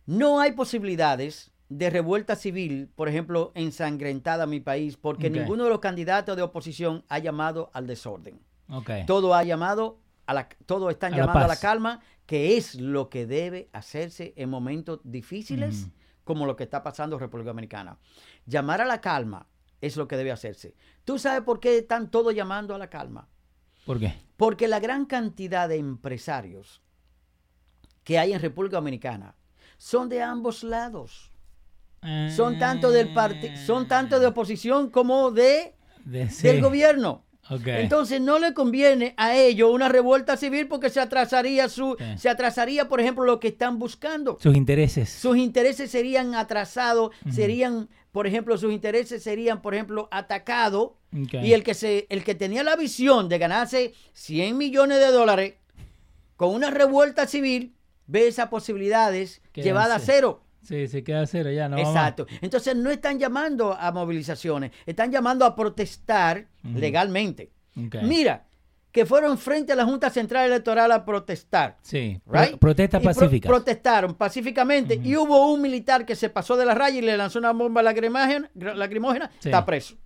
No 0.06 0.40
hay 0.40 0.52
posibilidades 0.52 1.50
de 1.68 1.88
revuelta 1.88 2.34
civil, 2.34 2.88
por 2.96 3.08
ejemplo, 3.08 3.52
ensangrentada 3.54 4.44
en 4.44 4.50
mi 4.50 4.60
país, 4.60 4.96
porque 4.96 5.28
ninguno 5.40 5.64
de 5.64 5.70
los 5.70 5.78
candidatos 5.80 6.36
de 6.36 6.42
oposición 6.42 7.04
ha 7.08 7.18
llamado 7.20 7.70
al 7.74 7.86
desorden. 7.86 8.40
Ok. 8.68 8.90
Todo 9.06 9.34
ha 9.34 9.44
llamado 9.44 10.00
a 10.26 10.34
la, 10.34 10.48
todo 10.66 10.90
están 10.90 11.14
A 11.14 11.16
la 11.16 11.22
llamando 11.22 11.44
a 11.44 11.48
la 11.48 11.56
calma, 11.56 12.00
que 12.26 12.56
es 12.56 12.74
lo 12.74 13.08
que 13.08 13.26
debe 13.26 13.68
hacerse 13.72 14.32
en 14.36 14.50
momentos 14.50 15.00
difíciles 15.04 15.88
como 16.24 16.46
lo 16.46 16.54
que 16.56 16.64
está 16.64 16.82
pasando 16.82 17.16
en 17.16 17.20
República 17.20 17.50
Dominicana. 17.50 17.98
Llamar 18.46 18.80
a 18.80 18.84
la 18.84 19.00
calma 19.00 19.46
es 19.80 19.96
lo 19.96 20.06
que 20.08 20.16
debe 20.16 20.30
hacerse. 20.32 20.74
¿Tú 21.04 21.18
sabes 21.18 21.42
por 21.42 21.58
qué 21.60 21.78
están 21.78 22.10
todos 22.10 22.34
llamando 22.34 22.74
a 22.74 22.78
la 22.78 22.88
calma? 22.90 23.28
¿Por 23.86 23.98
qué? 23.98 24.14
Porque 24.36 24.68
la 24.68 24.80
gran 24.80 25.04
cantidad 25.06 25.68
de 25.68 25.76
empresarios 25.76 26.80
que 28.04 28.18
hay 28.18 28.32
en 28.32 28.40
República 28.40 28.76
Dominicana 28.76 29.34
son 29.76 30.08
de 30.08 30.22
ambos 30.22 30.62
lados. 30.64 31.30
Son 32.34 32.58
tanto 32.58 32.90
del 32.90 33.12
parti- 33.12 33.54
son 33.58 33.86
tanto 33.86 34.18
de 34.18 34.26
oposición 34.26 34.88
como 34.90 35.30
de 35.30 35.74
De- 36.06 36.30
sí. 36.30 36.46
del 36.48 36.62
gobierno. 36.62 37.24
Entonces 37.82 38.20
no 38.20 38.38
le 38.38 38.54
conviene 38.54 39.12
a 39.16 39.34
ellos 39.36 39.70
una 39.72 39.88
revuelta 39.88 40.36
civil 40.36 40.68
porque 40.68 40.88
se 40.88 41.00
atrasaría 41.00 41.68
su, 41.68 41.96
se 42.16 42.28
atrasaría, 42.28 42.88
por 42.88 43.00
ejemplo, 43.00 43.24
lo 43.24 43.40
que 43.40 43.48
están 43.48 43.78
buscando. 43.78 44.38
Sus 44.40 44.54
intereses. 44.56 45.10
Sus 45.10 45.36
intereses 45.36 45.90
serían 45.90 46.34
atrasados, 46.36 47.10
serían, 47.30 47.88
por 48.12 48.26
ejemplo, 48.26 48.56
sus 48.58 48.72
intereses 48.72 49.22
serían, 49.22 49.62
por 49.62 49.74
ejemplo, 49.74 50.08
atacados. 50.10 50.92
Y 51.12 51.52
el 51.52 51.64
que 51.64 51.74
se, 51.74 52.06
el 52.08 52.22
que 52.22 52.34
tenía 52.34 52.62
la 52.62 52.76
visión 52.76 53.28
de 53.28 53.38
ganarse 53.38 53.94
100 54.12 54.56
millones 54.56 54.98
de 54.98 55.08
dólares 55.08 55.54
con 56.36 56.54
una 56.54 56.70
revuelta 56.70 57.26
civil, 57.26 57.74
ve 58.06 58.28
esas 58.28 58.48
posibilidades 58.48 59.42
llevadas 59.54 60.02
a 60.02 60.04
cero. 60.04 60.44
Sí, 60.62 60.88
se 60.88 61.02
queda 61.02 61.26
cero 61.26 61.50
ya, 61.50 61.68
no. 61.68 61.78
Exacto. 61.78 62.26
Entonces 62.40 62.76
no 62.76 62.90
están 62.90 63.18
llamando 63.18 63.74
a 63.74 63.90
movilizaciones, 63.92 64.72
están 64.86 65.10
llamando 65.10 65.44
a 65.44 65.56
protestar 65.56 66.46
legalmente. 66.62 67.50
Mira, 68.02 68.46
que 68.92 69.06
fueron 69.06 69.38
frente 69.38 69.72
a 69.72 69.76
la 69.76 69.84
Junta 69.84 70.10
Central 70.10 70.46
Electoral 70.46 70.90
a 70.92 71.04
protestar. 71.04 71.76
Sí, 71.82 72.20
right? 72.26 72.56
protesta 72.58 72.98
Y 72.98 73.00
pro- 73.02 73.12
pacífica. 73.14 73.48
protestaron 73.48 74.14
pacíficamente 74.14 75.00
y 75.02 75.16
hubo 75.16 75.52
un 75.52 75.62
militar 75.62 76.04
que 76.04 76.16
se 76.16 76.28
pasó 76.30 76.56
de 76.56 76.64
la 76.64 76.74
raya 76.74 76.98
y 76.98 77.02
le 77.02 77.16
lanzó 77.16 77.38
una 77.38 77.52
bomba 77.52 77.82
lacrimógena, 77.82 78.50
lacrimógena 78.54 79.30
Sí. 79.38 79.48
está 79.48 79.64
preso. 79.64 79.96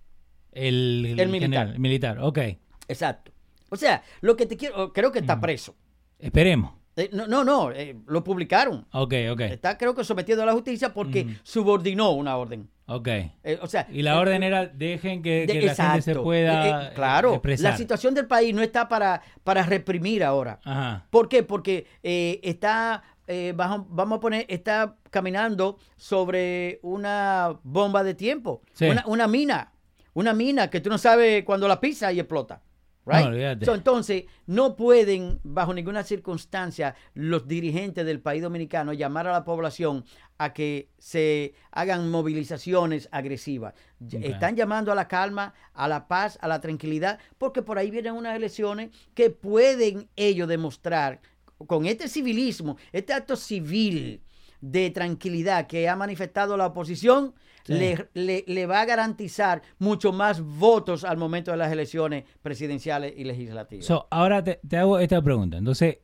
el, 0.51 1.05
el 1.07 1.19
El 1.19 1.29
militar. 1.29 1.49
general, 1.49 1.73
el 1.73 1.79
militar, 1.79 2.19
ok. 2.21 2.39
Exacto. 2.87 3.31
O 3.69 3.75
sea, 3.75 4.03
lo 4.21 4.35
que 4.37 4.45
te 4.45 4.55
quiero, 4.55 4.93
creo 4.93 5.11
que 5.11 5.19
está 5.19 5.39
preso. 5.41 5.75
Esperemos. 6.19 6.73
Eh, 6.95 7.09
no, 7.11 7.27
no, 7.27 7.43
no, 7.43 7.71
eh, 7.71 7.97
lo 8.07 8.23
publicaron. 8.23 8.87
Ok, 8.93 9.13
ok, 9.31 9.41
Está 9.41 9.77
creo 9.77 9.93
que 9.93 10.05
sometido 10.05 10.43
a 10.43 10.45
la 10.45 10.53
justicia 10.53 10.93
porque 10.93 11.27
subordinó 11.43 12.11
una 12.11 12.37
orden. 12.37 12.69
Ok. 12.87 13.07
Eh, 13.07 13.59
o 13.61 13.67
sea, 13.67 13.87
Y 13.91 14.01
la 14.01 14.13
eh, 14.13 14.17
orden 14.17 14.43
era 14.43 14.65
dejen 14.67 15.21
que, 15.21 15.45
de- 15.47 15.61
la 15.61 15.75
gente 15.75 16.01
se 16.01 16.15
pueda 16.15 16.85
Eh, 16.85 16.87
eh, 16.89 16.91
claro, 16.95 17.31
eh, 17.31 17.35
expresar. 17.35 17.71
la 17.71 17.77
situación 17.77 18.13
del 18.13 18.27
país 18.27 18.53
no 18.53 18.61
está 18.61 18.87
para, 18.87 19.21
para 19.43 19.63
reprimir 19.63 20.23
ahora. 20.23 20.59
Ajá. 20.63 21.05
¿Por 21.09 21.27
qué? 21.29 21.43
Porque 21.43 21.87
eh, 22.03 22.39
está, 22.43 23.03
eh, 23.27 23.53
bajo- 23.55 23.85
vamos 23.89 24.17
a 24.17 24.19
poner, 24.19 24.45
está 24.49 24.95
caminando 25.09 25.77
sobre 25.95 26.79
una 26.83 27.57
bomba 27.63 28.03
de 28.03 28.13
tiempo, 28.13 28.61
Sí. 28.73 28.85
una, 28.85 29.03
una 29.07 29.27
mina, 29.27 29.71
una 30.13 30.33
mina 30.33 30.69
que 30.69 30.79
tú 30.79 30.89
no 30.89 30.97
sabes 30.97 31.43
cuando 31.43 31.67
la 31.67 31.79
pisas 31.79 32.13
y 32.13 32.19
explota. 32.19 32.61
Right? 33.05 33.21
No, 33.21 33.27
olvídate. 33.27 33.65
So, 33.65 33.75
entonces, 33.75 34.25
no 34.47 34.75
pueden, 34.75 35.39
bajo 35.43 35.73
ninguna 35.73 36.03
circunstancia, 36.03 36.95
los 37.13 37.47
dirigentes 37.47 38.05
del 38.05 38.19
país 38.19 38.41
dominicano 38.41 38.93
llamar 38.93 39.27
a 39.27 39.31
la 39.31 39.43
población 39.43 40.05
a 40.37 40.53
que 40.53 40.89
se 40.97 41.53
hagan 41.71 42.09
movilizaciones 42.09 43.07
agresivas. 43.11 43.73
Están 44.11 44.55
llamando 44.55 44.91
a 44.91 44.95
la 44.95 45.07
calma, 45.07 45.53
a 45.73 45.87
la 45.87 46.07
paz, 46.07 46.37
a 46.41 46.47
la 46.47 46.59
tranquilidad, 46.59 47.19
porque 47.37 47.61
por 47.61 47.77
ahí 47.77 47.91
vienen 47.91 48.13
unas 48.13 48.35
elecciones 48.35 48.89
que 49.13 49.29
pueden 49.29 50.09
ellos 50.15 50.47
demostrar 50.47 51.21
con 51.67 51.85
este 51.85 52.07
civilismo, 52.07 52.77
este 52.91 53.13
acto 53.13 53.35
civil 53.35 54.21
de 54.61 54.89
tranquilidad 54.89 55.67
que 55.67 55.87
ha 55.87 55.95
manifestado 55.95 56.57
la 56.57 56.67
oposición, 56.67 57.33
Sí. 57.65 57.73
le, 57.73 58.09
le- 58.13 58.43
le 58.47 58.65
va 58.67 58.81
a 58.81 58.85
garantizar 58.85 59.61
mucho 59.79 60.13
más 60.13 60.39
votos 60.41 61.03
al 61.03 61.17
momento 61.17 61.51
de 61.51 61.57
las 61.57 61.71
elecciones 61.71 62.23
presidenciales 62.41 63.13
y 63.17 63.23
legislativas. 63.23 63.85
So, 63.85 64.07
ahora 64.11 64.43
te, 64.43 64.59
te 64.67 64.77
hago 64.77 64.99
esta 64.99 65.21
pregunta. 65.21 65.57
Entonces, 65.57 65.97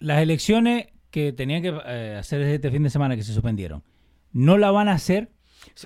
las 0.00 0.20
elecciones 0.20 0.88
que 1.10 1.32
tenían 1.32 1.62
que 1.62 1.72
eh, 1.86 2.16
hacer 2.18 2.40
este 2.42 2.70
fin 2.70 2.82
de 2.82 2.90
semana 2.90 3.16
que 3.16 3.22
se 3.22 3.32
suspendieron, 3.32 3.82
no 4.32 4.58
la 4.58 4.70
van 4.70 4.88
a 4.88 4.92
hacer 4.92 5.30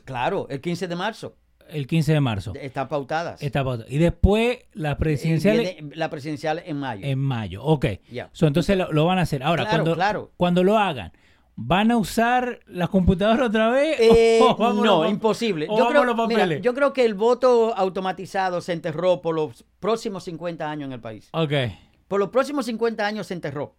Claro, 0.05 0.47
el 0.51 0.61
15 0.61 0.89
de 0.89 0.97
marzo. 0.97 1.37
el 1.69 1.87
15 1.87 2.13
de 2.13 2.21
marzo. 2.21 2.53
Están 2.55 2.89
pautadas. 2.89 3.43
Está 3.43 3.63
pauta. 3.65 3.85
Y 3.89 3.99
después 3.99 4.59
las 4.75 4.97
presidenciales 4.97 5.69
Eh, 5.71 5.77
viene 5.81 5.97
la 5.97 6.11
presidencial 6.11 6.63
en 6.65 6.77
mayo. 6.79 7.07
en 7.07 7.19
mayo. 7.19 7.63
Ok. 7.65 7.87
So, 8.33 8.47
entonces 8.47 8.77
lo, 8.77 8.93
lo 8.93 9.05
van 9.07 9.19
a 9.19 9.23
hacer. 9.23 9.43
Ahora, 9.43 9.65
Claro, 9.65 9.77
cuando, 9.79 9.95
claro. 9.95 10.33
cuando 10.37 10.65
lo 10.65 10.79
hagan, 10.79 11.13
¿van 11.57 11.91
a 11.91 11.97
usar 11.97 12.61
las 12.67 12.89
computadoras 12.89 13.49
otra 13.49 13.71
vez? 13.71 13.99
Eh, 14.01 14.41
¿O 14.43 14.57
vamos 14.57 14.85
no, 14.85 15.09
imposible. 15.09 15.67
Yo 15.67 15.87
creo, 15.89 16.05
los 16.05 16.17
mira, 16.17 16.41
papeles? 16.41 16.63
yo 16.63 16.75
creo 16.75 16.93
que 16.93 17.05
el 17.05 17.15
voto 17.15 17.75
automatizado 17.77 18.61
se 18.61 18.73
enterró 18.73 19.21
por 19.23 19.35
los 19.35 19.65
próximos 19.81 20.25
50 20.25 20.71
años 20.71 20.87
en 20.87 20.93
el 20.93 21.01
país. 21.01 21.29
Ok. 21.33 21.53
Por 22.09 22.21
los 22.21 22.31
próximos 22.31 22.67
50 22.67 23.07
años 23.07 23.27
se 23.27 23.35
enterró. 23.35 23.77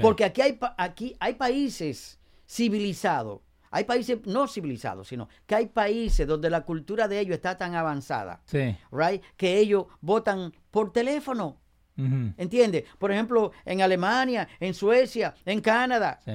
Porque 0.00 0.24
aquí 0.24 0.40
hay, 0.42 0.58
aquí 0.76 1.16
hay 1.18 1.34
países 1.34 2.20
civilizados, 2.46 3.40
hay 3.70 3.82
países 3.84 4.18
no 4.26 4.46
civilizados, 4.46 5.08
sino 5.08 5.28
que 5.46 5.56
hay 5.56 5.66
países 5.66 6.24
donde 6.26 6.50
la 6.50 6.60
cultura 6.60 7.08
de 7.08 7.18
ellos 7.18 7.34
está 7.34 7.58
tan 7.58 7.74
avanzada, 7.74 8.42
Sí. 8.44 8.76
right? 8.92 9.22
Que 9.36 9.58
ellos 9.58 9.86
votan 10.00 10.52
por 10.70 10.92
teléfono, 10.92 11.56
Ujú. 11.98 12.32
¿entiendes? 12.36 12.84
Por 12.98 13.10
ejemplo, 13.10 13.50
en 13.64 13.82
Alemania, 13.82 14.46
en 14.60 14.72
Suecia, 14.74 15.34
en 15.44 15.60
Canadá. 15.60 16.20
Sí. 16.24 16.32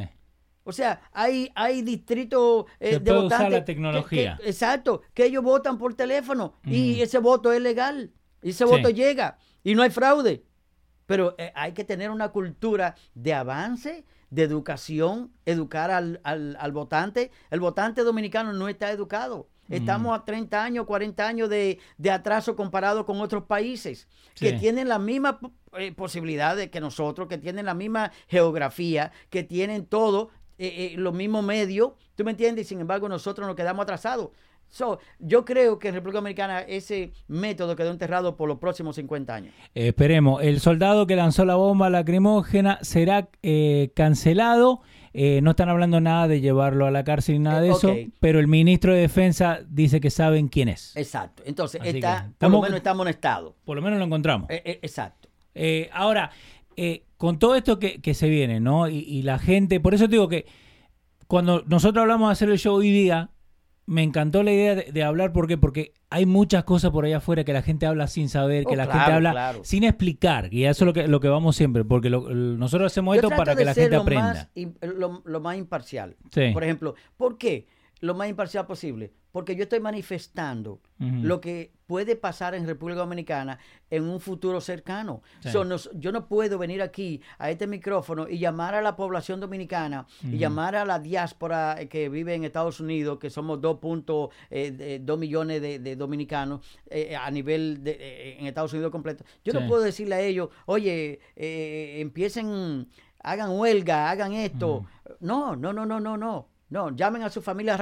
O 0.68 0.74
sea, 0.74 1.00
hay, 1.14 1.50
hay 1.56 1.82
distritos 1.82 2.66
eh, 2.80 2.94
Se 2.96 3.00
de 3.00 3.12
puede 3.12 3.26
usar 3.28 3.38
votantes. 3.40 3.60
la 3.60 3.66
tecnología. 3.66 4.38
que- 4.42 4.50
exacto, 4.50 5.02
que 5.14 5.26
ellos 5.26 5.42
votan 5.44 5.78
por 5.78 5.94
teléfono 5.94 6.56
y 6.66 6.94
Ujú. 6.96 7.04
ese 7.04 7.20
voto 7.20 7.54
es 7.54 7.62
legal. 7.62 8.12
Y 8.44 8.50
ese 8.50 8.66
Sí. 8.66 8.70
voto 8.70 8.90
llega 8.90 9.38
y 9.64 9.76
no 9.76 9.82
hay 9.84 9.90
fraude. 9.90 10.44
Pero 11.06 11.36
eh, 11.38 11.54
hay 11.56 11.72
que 11.72 11.86
tener 11.86 12.12
una 12.12 12.30
cultura 12.34 12.96
de 13.16 13.34
avance, 13.34 14.04
de 14.30 14.44
educación, 14.44 15.32
educar 15.46 15.90
al, 15.90 16.20
al- 16.26 16.58
al 16.60 16.72
votante. 16.74 17.32
El 17.50 17.62
votante 17.62 18.04
dominicano 18.04 18.52
no 18.52 18.68
está 18.68 18.92
educado. 18.92 19.48
Estamos 19.70 20.18
a 20.18 20.24
30 20.24 20.64
años, 20.64 20.86
40 20.86 21.28
años 21.28 21.50
de, 21.50 21.80
de 21.98 22.12
atraso 22.12 22.56
comparado 22.56 23.06
con 23.06 23.20
otros 23.20 23.44
países 23.44 24.08
que 24.34 24.54
tienen 24.54 24.88
la 24.88 24.98
misma 24.98 25.42
eh, 25.78 25.92
posibilidades 25.92 26.70
que 26.70 26.80
nosotros, 26.80 27.28
que 27.28 27.38
tienen 27.38 27.66
la 27.66 27.74
misma 27.74 28.14
geografía, 28.30 29.12
que 29.30 29.44
tienen 29.44 29.86
todo, 29.86 30.30
eh, 30.58 30.94
eh, 30.94 30.96
los 30.98 31.14
mismos 31.14 31.44
medios, 31.44 31.92
¿tú 32.16 32.24
me 32.24 32.32
entiendes? 32.32 32.66
Y 32.66 32.70
sin 32.70 32.80
embargo 32.80 33.08
nosotros 33.10 33.48
nos 33.48 33.56
quedamos 33.56 33.84
atrasados. 33.84 34.30
So, 34.70 35.00
yo 35.20 35.46
creo 35.46 35.80
que 35.80 35.88
en 35.88 35.96
República 35.96 36.18
Dominicana 36.20 36.62
ese 36.62 37.14
método 37.28 37.76
quedó 37.76 37.92
enterrado 37.92 38.36
por 38.36 38.48
los 38.50 38.60
próximos 38.60 38.96
50 38.98 39.34
años. 39.34 39.54
Eh, 39.74 39.90
esperemos. 39.90 40.44
El 40.44 40.60
soldado 40.60 41.08
que 41.08 41.16
lanzó 41.16 41.46
la 41.46 41.56
bomba 41.56 41.90
lacrimógena 41.90 42.80
será 42.82 43.30
eh, 43.44 43.92
cancelado. 43.96 44.82
Eh, 45.14 45.40
no 45.42 45.52
están 45.52 45.70
hablando 45.70 46.00
nada 46.00 46.28
de 46.28 46.42
llevarlo 46.42 46.86
a 46.86 46.92
la 46.92 47.04
cárcel 47.04 47.36
ni 47.36 47.40
nada 47.40 47.62
de 47.62 47.72
eso, 47.72 47.96
pero 48.20 48.40
el 48.40 48.48
ministro 48.48 48.94
de 48.94 49.00
Defensa 49.00 49.62
dice 49.68 50.00
que 50.00 50.12
saben 50.12 50.48
quién 50.48 50.70
es. 50.70 50.96
Exacto. 50.96 51.42
Entonces, 51.46 51.82
está, 51.84 52.32
por 52.38 52.52
lo 52.52 52.62
menos 52.62 52.78
está 52.78 52.92
amonestado. 52.92 53.56
Por 53.66 53.78
lo 53.78 53.82
menos 53.82 53.98
lo 53.98 54.06
encontramos. 54.06 54.48
Exacto. 54.50 55.30
Ahora, 55.92 56.30
eh, 56.80 57.07
con 57.18 57.40
todo 57.40 57.56
esto 57.56 57.80
que, 57.80 58.00
que 58.02 58.14
se 58.14 58.30
viene, 58.30 58.60
¿no? 58.60 58.88
Y, 58.90 58.98
y 59.00 59.22
la 59.24 59.40
gente, 59.40 59.80
por 59.80 59.94
eso 59.94 60.06
te 60.06 60.12
digo 60.12 60.28
que 60.28 60.46
cuando 61.28 61.64
nosotros 61.68 62.02
hablamos 62.02 62.30
de 62.30 62.34
hacer 62.34 62.50
el 62.50 62.58
show 62.60 62.76
hoy 62.76 62.92
día, 62.92 63.32
me 63.86 64.04
encantó 64.04 64.44
la 64.44 64.52
idea 64.52 64.76
de, 64.76 64.92
de 64.92 65.04
hablar, 65.04 65.32
¿por 65.32 65.48
qué? 65.48 65.58
Porque 65.58 65.94
hay 66.10 66.26
muchas 66.26 66.64
cosas 66.66 66.92
por 66.92 67.06
allá 67.06 67.18
afuera 67.18 67.44
que 67.46 67.54
la 67.54 67.62
gente 67.62 67.86
habla 67.86 68.08
sin 68.08 68.28
saber, 68.30 68.66
que 68.66 68.74
Oh, 68.74 68.76
la 68.78 68.86
claro, 68.86 69.00
gente 69.00 69.12
habla 69.14 69.32
claro. 69.32 69.60
sin 69.64 69.84
explicar, 69.86 70.54
y 70.54 70.66
eso 70.66 70.84
es 70.84 70.86
lo 70.88 70.94
que, 70.94 71.08
lo 71.08 71.20
que 71.22 71.28
vamos 71.30 71.56
siempre, 71.56 71.86
porque 71.86 72.10
lo- 72.10 72.30
nosotros 72.30 72.92
hacemos 72.92 73.16
Yo 73.16 73.22
esto 73.22 73.30
para 73.36 73.56
que 73.56 73.64
la 73.66 73.74
gente 73.74 73.96
lo 73.96 74.02
aprenda. 74.02 74.50
Más, 74.56 74.94
lo, 74.96 75.22
lo 75.26 75.40
más 75.40 75.58
imparcial. 75.58 76.16
Sí. 76.32 76.50
Por 76.54 76.64
ejemplo, 76.64 76.96
¿por 77.16 77.38
qué? 77.38 77.66
Lo 78.00 78.14
más 78.14 78.30
imparcial 78.30 78.66
posible. 78.68 79.12
Porque 79.32 79.56
yo 79.56 79.64
estoy 79.64 79.80
manifestando 79.80 80.80
lo 81.00 81.40
que 81.42 81.72
puede 81.86 82.16
pasar 82.16 82.56
en 82.56 82.66
República 82.66 83.00
Dominicana 83.02 83.60
en 83.92 84.04
un 84.04 84.20
futuro 84.20 84.62
cercano. 84.62 85.22
Sí. 85.42 85.50
So, 85.50 85.64
nos- 85.64 85.90
yo 85.94 86.12
no 86.12 86.28
puedo 86.28 86.58
venir 86.58 86.82
aquí 86.82 87.22
a 87.38 87.50
este 87.52 87.68
micrófono 87.68 88.28
y 88.28 88.40
llamar 88.40 88.74
a 88.76 88.82
la 88.82 88.96
población 88.96 89.40
dominicana 89.40 90.08
y 90.24 90.38
llamar 90.38 90.76
a 90.76 90.86
la 90.86 91.00
diáspora 91.00 91.80
eh, 91.80 91.88
que 91.88 92.10
vive 92.10 92.34
en 92.34 92.44
Estados 92.46 92.80
Unidos, 92.80 93.20
que 93.20 93.30
somos 93.30 93.60
2.2 93.62 95.18
millones 95.18 95.62
de, 95.62 95.80
de 95.80 95.96
dominicanos 95.96 96.62
eh, 96.90 97.16
a 97.16 97.30
nivel 97.32 97.84
de, 97.84 97.92
eh, 98.00 98.38
en 98.40 98.48
Estados 98.48 98.74
Unidos 98.74 98.92
completo. 98.92 99.24
Yo 99.44 99.54
Sí. 99.54 99.60
no 99.60 99.68
puedo 99.68 99.82
decirle 99.84 100.16
a 100.16 100.22
ellos, 100.22 100.50
oye, 100.66 101.20
eh, 101.36 101.98
empiecen, 102.00 102.88
hagan 103.24 103.52
huelga, 103.52 104.10
hagan 104.10 104.34
esto. 104.34 104.86
No, 105.20 105.56
no, 105.56 105.74
no, 105.74 105.86
no, 105.86 106.00
no, 106.00 106.18
no. 106.18 106.48
No, 106.70 106.94
llamen 106.96 107.22
a 107.22 107.30
su 107.30 107.42
familia 107.42 107.76
a 107.76 107.78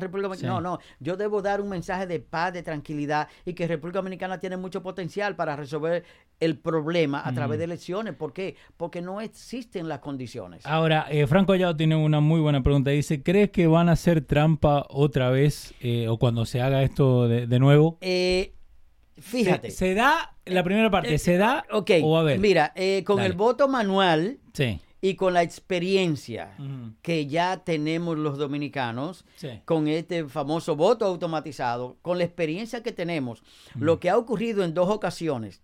República 0.00 0.28
Dominicana. 0.28 0.36
Sí. 0.36 0.46
No, 0.46 0.60
no. 0.60 0.78
Yo 1.00 1.16
debo 1.16 1.42
dar 1.42 1.60
un 1.60 1.68
mensaje 1.68 2.06
de 2.06 2.20
paz, 2.20 2.52
de 2.52 2.62
tranquilidad 2.62 3.28
y 3.44 3.52
que 3.54 3.66
República 3.66 3.98
Dominicana 3.98 4.38
tiene 4.38 4.56
mucho 4.56 4.82
potencial 4.82 5.34
para 5.34 5.56
resolver 5.56 6.04
el 6.40 6.56
problema 6.56 7.26
a 7.26 7.32
través 7.32 7.58
de 7.58 7.64
elecciones. 7.64 8.14
¿Por 8.14 8.32
qué? 8.32 8.54
Porque 8.76 9.02
no 9.02 9.20
existen 9.20 9.88
las 9.88 9.98
condiciones. 9.98 10.64
Ahora, 10.66 11.06
eh, 11.10 11.26
Franco 11.26 11.52
Ayao 11.52 11.76
tiene 11.76 11.96
una 11.96 12.20
muy 12.20 12.40
buena 12.40 12.62
pregunta. 12.62 12.90
Dice, 12.90 13.22
¿crees 13.24 13.50
que 13.50 13.66
van 13.66 13.88
a 13.88 13.92
hacer 13.92 14.20
trampa 14.20 14.86
otra 14.88 15.30
vez 15.30 15.74
eh, 15.80 16.06
o 16.08 16.16
cuando 16.18 16.46
se 16.46 16.60
haga 16.60 16.82
esto 16.84 17.26
de, 17.26 17.48
de 17.48 17.58
nuevo? 17.58 17.98
Eh, 18.00 18.54
fíjate. 19.18 19.70
Se, 19.72 19.76
se 19.78 19.94
da, 19.94 20.36
la 20.46 20.62
primera 20.62 20.90
parte, 20.90 21.18
¿se 21.18 21.36
da 21.36 21.64
ok, 21.72 21.90
o 22.02 22.12
va 22.12 22.18
a 22.18 22.20
haber? 22.22 22.38
mira, 22.38 22.72
eh, 22.76 23.02
con 23.04 23.16
Dale. 23.16 23.30
el 23.30 23.34
voto 23.34 23.66
manual 23.68 24.38
Sí. 24.52 24.80
Y 25.00 25.14
con 25.14 25.32
la 25.34 25.42
experiencia 25.42 26.56
que 27.02 27.26
ya 27.26 27.62
tenemos 27.64 28.18
los 28.18 28.36
dominicanos, 28.38 29.24
Sí. 29.36 29.60
con 29.64 29.86
este 29.88 30.24
famoso 30.28 30.74
voto 30.76 31.04
automatizado, 31.04 31.98
con 32.02 32.18
la 32.18 32.24
experiencia 32.24 32.82
que 32.82 32.92
tenemos, 32.92 33.42
lo 33.76 34.00
que 34.00 34.10
ha 34.10 34.18
ocurrido 34.18 34.64
en 34.64 34.74
dos 34.74 34.88
ocasiones, 34.90 35.62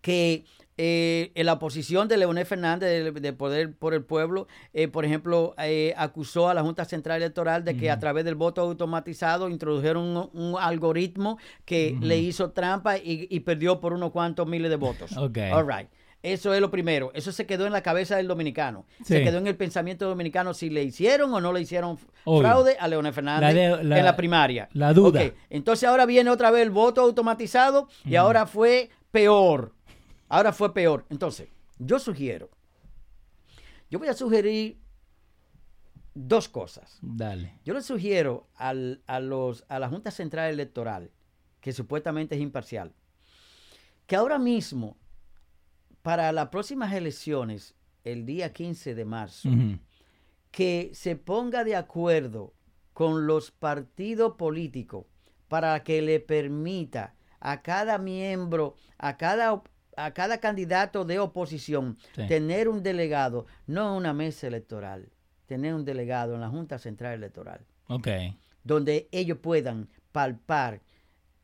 que 0.00 0.44
eh, 0.82 1.30
en 1.34 1.44
la 1.44 1.54
oposición 1.54 2.08
de 2.08 2.16
Leonel 2.16 2.46
Fernández 2.46 3.04
de, 3.04 3.12
de 3.20 3.32
Poder 3.34 3.74
por 3.76 3.92
el 3.92 4.02
Pueblo, 4.02 4.46
eh, 4.72 4.88
por 4.88 5.04
ejemplo, 5.04 5.54
eh, 5.58 5.92
acusó 5.96 6.48
a 6.48 6.54
la 6.54 6.62
Junta 6.62 6.86
Central 6.86 7.18
Electoral 7.18 7.64
de 7.66 7.76
que 7.76 7.90
a 7.90 7.98
través 7.98 8.24
del 8.24 8.34
voto 8.34 8.62
automatizado 8.62 9.50
introdujeron 9.50 10.04
un, 10.04 10.30
un 10.32 10.56
algoritmo 10.58 11.36
que 11.66 11.98
le 12.00 12.16
hizo 12.18 12.52
trampa 12.52 12.96
y, 12.96 13.26
y 13.28 13.40
perdió 13.40 13.78
por 13.78 13.92
unos 13.92 14.10
cuantos 14.10 14.46
miles 14.48 14.70
de 14.70 14.76
votos. 14.76 15.14
Ok. 15.18 15.38
All 15.52 15.66
right. 15.68 15.88
Eso 16.22 16.52
es 16.52 16.60
lo 16.60 16.70
primero. 16.70 17.10
Eso 17.14 17.32
se 17.32 17.46
quedó 17.46 17.64
en 17.66 17.72
la 17.72 17.82
cabeza 17.82 18.16
del 18.16 18.28
dominicano. 18.28 18.84
Se 19.04 19.22
quedó 19.24 19.38
en 19.38 19.46
el 19.46 19.56
pensamiento 19.56 20.06
dominicano 20.06 20.52
si 20.52 20.68
le 20.68 20.82
hicieron 20.84 21.32
o 21.32 21.40
no 21.40 21.52
le 21.52 21.62
hicieron 21.62 21.98
Obvio. 22.24 22.42
fraude 22.42 22.76
a 22.78 22.88
Leonel 22.88 23.14
Fernández 23.14 23.54
La 23.54 23.60
de- 23.78 23.84
la- 23.84 23.98
en 23.98 24.04
la 24.04 24.16
primaria. 24.16 24.68
la 24.74 24.92
duda. 24.92 25.22
Entonces 25.48 25.88
ahora 25.88 26.04
viene 26.04 26.28
otra 26.30 26.50
vez 26.50 26.62
el 26.62 26.70
voto 26.70 27.00
automatizado 27.00 27.88
y 28.04 28.16
ahora 28.16 28.44
fue 28.46 28.90
peor. 29.10 29.74
Ahora 30.28 30.52
fue 30.52 30.74
peor. 30.74 31.06
Entonces, 31.08 31.48
yo 31.78 31.98
sugiero, 31.98 32.50
yo 33.90 33.98
voy 33.98 34.08
a 34.08 34.14
sugerir 34.14 34.78
dos 36.14 36.48
cosas. 36.48 36.98
Dale. 37.00 37.54
Yo 37.64 37.72
le 37.74 37.82
sugiero 37.82 38.48
al- 38.56 39.00
a, 39.06 39.20
los, 39.20 39.64
a 39.68 39.78
la 39.78 39.88
Junta 39.88 40.10
Central 40.10 40.50
Electoral, 40.52 41.10
que 41.60 41.72
supuestamente 41.72 42.34
es 42.34 42.40
imparcial, 42.40 42.92
que 44.06 44.16
ahora 44.16 44.38
mismo, 44.38 44.96
para 46.02 46.32
las 46.32 46.48
próximas 46.48 46.92
elecciones, 46.92 47.74
el 48.04 48.24
día 48.24 48.52
15 48.52 48.94
de 48.94 49.04
marzo, 49.04 49.48
que 50.50 50.90
se 50.94 51.16
ponga 51.16 51.64
de 51.64 51.76
acuerdo 51.76 52.54
con 52.92 53.26
los 53.26 53.50
partidos 53.50 54.34
políticos 54.36 55.06
para 55.48 55.82
que 55.82 56.02
le 56.02 56.20
permita 56.20 57.14
a 57.40 57.62
cada 57.62 57.98
miembro, 57.98 58.74
a 58.98 59.16
cada, 59.16 59.62
a 59.96 60.10
cada 60.12 60.38
candidato 60.38 61.04
de 61.04 61.18
oposición 61.18 61.98
Sí. 62.14 62.26
tener 62.26 62.68
un 62.68 62.82
delegado, 62.82 63.46
no 63.66 63.96
una 63.96 64.12
mesa 64.12 64.46
electoral, 64.46 65.08
tener 65.46 65.74
un 65.74 65.84
delegado 65.84 66.34
en 66.34 66.40
la 66.40 66.48
Junta 66.48 66.78
Central 66.78 67.14
Electoral, 67.14 67.60
Ok. 67.88 68.08
donde 68.64 69.08
ellos 69.12 69.38
puedan 69.38 69.88
palpar 70.12 70.80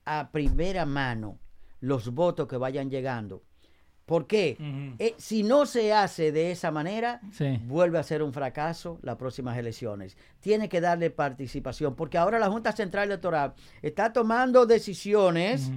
a 0.04 0.30
primera 0.30 0.84
mano 0.86 1.38
los 1.80 2.10
votos 2.14 2.46
que 2.48 2.56
vayan 2.56 2.90
llegando. 2.90 3.42
¿Por 4.06 4.28
qué? 4.28 4.56
Eh, 5.00 5.14
si 5.18 5.42
no 5.42 5.66
se 5.66 5.92
hace 5.92 6.30
de 6.30 6.52
esa 6.52 6.70
manera, 6.70 7.20
Sí. 7.32 7.58
vuelve 7.66 7.98
a 7.98 8.02
ser 8.04 8.22
un 8.22 8.32
fracaso 8.32 8.98
las 9.02 9.16
próximas 9.16 9.58
elecciones. 9.58 10.16
Tiene 10.40 10.68
que 10.68 10.80
darle 10.80 11.10
participación, 11.10 11.96
porque 11.96 12.16
ahora 12.16 12.38
la 12.38 12.48
Junta 12.48 12.70
Central 12.70 13.08
Electoral 13.08 13.54
está 13.82 14.12
tomando 14.12 14.64
decisiones 14.64 15.70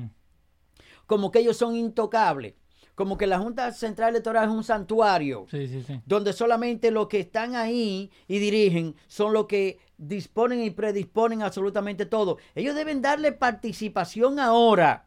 como 1.08 1.32
que 1.32 1.40
ellos 1.40 1.58
son 1.58 1.76
intocables, 1.76 2.54
como 3.00 3.18
que 3.18 3.28
la 3.28 3.40
Junta 3.40 3.72
Central 3.72 4.10
Electoral 4.10 4.50
es 4.50 4.54
un 4.54 4.62
santuario, 4.66 5.46
Sí, 5.50 5.70
sí, 5.70 5.82
sí. 5.88 6.02
donde 6.06 6.34
solamente 6.34 6.92
los 6.92 7.08
que 7.08 7.22
están 7.22 7.56
ahí 7.56 8.12
y 8.28 8.40
dirigen 8.40 8.94
son 9.08 9.32
los 9.32 9.46
que 9.46 9.78
disponen 9.98 10.62
y 10.62 10.70
predisponen 10.70 11.42
absolutamente 11.42 12.06
todo. 12.06 12.40
Ellos 12.56 12.76
deben 12.76 13.02
darle 13.02 13.32
participación 13.32 14.38
ahora 14.38 15.06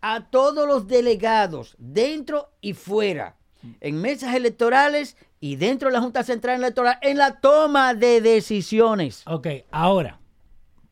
a 0.00 0.26
todos 0.30 0.68
los 0.68 0.86
delegados, 0.86 1.74
dentro 1.80 2.52
y 2.60 2.74
fuera, 2.74 3.34
en 3.80 4.00
mesas 4.00 4.32
electorales 4.36 5.16
y 5.40 5.56
dentro 5.56 5.88
de 5.88 5.94
la 5.94 6.02
Junta 6.02 6.22
Central 6.22 6.58
Electoral 6.60 6.98
en 7.02 7.18
la 7.18 7.40
toma 7.40 7.94
de 7.94 8.20
decisiones. 8.20 9.24
Ok, 9.26 9.48
ahora, 9.72 10.20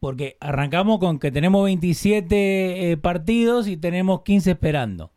porque 0.00 0.36
arrancamos 0.40 0.98
con 0.98 1.20
que 1.20 1.30
tenemos 1.30 1.64
27 1.66 2.90
eh, 2.90 2.96
partidos 2.96 3.68
y 3.68 3.76
tenemos 3.76 4.22
15 4.22 4.50
esperando. 4.50 5.12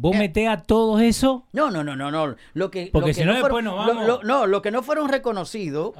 ¿Vos 0.00 0.16
Eh. 0.16 0.18
metés 0.18 0.48
a 0.48 0.56
todos 0.62 1.02
eso? 1.02 1.44
No, 1.52 1.70
no, 1.70 1.84
no, 1.84 1.94
no, 1.94 2.10
no. 2.10 2.34
Lo 2.54 2.70
que, 2.70 2.88
Porque 2.90 3.08
lo 3.08 3.14
si 3.14 3.20
que 3.20 3.26
no, 3.26 3.32
fueron- 3.32 3.44
después 3.44 3.64
nos 3.64 3.86
vamos- 3.86 4.06
lo- 4.06 4.22
no, 4.22 4.46
lo 4.46 4.62
que 4.62 4.70
no 4.70 4.82
fueron 4.82 5.10
reconocidos 5.10 5.92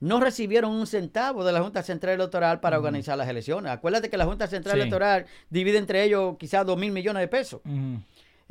no 0.00 0.20
recibieron 0.20 0.72
un 0.72 0.86
centavo 0.86 1.44
de 1.44 1.52
la 1.52 1.60
Junta 1.60 1.82
Central 1.82 2.14
Electoral 2.14 2.60
para 2.60 2.78
organizar 2.78 3.18
las 3.18 3.28
elecciones. 3.28 3.70
Acuérdate 3.70 4.08
que 4.08 4.16
la 4.16 4.24
Junta 4.24 4.46
Central 4.46 4.76
Sí. 4.76 4.80
Electoral 4.80 5.26
divide 5.50 5.76
entre 5.76 6.02
ellos 6.02 6.36
quizás 6.38 6.64
dos 6.64 6.78
mil 6.78 6.92
millones 6.92 7.20
de 7.20 7.28
pesos. 7.28 7.60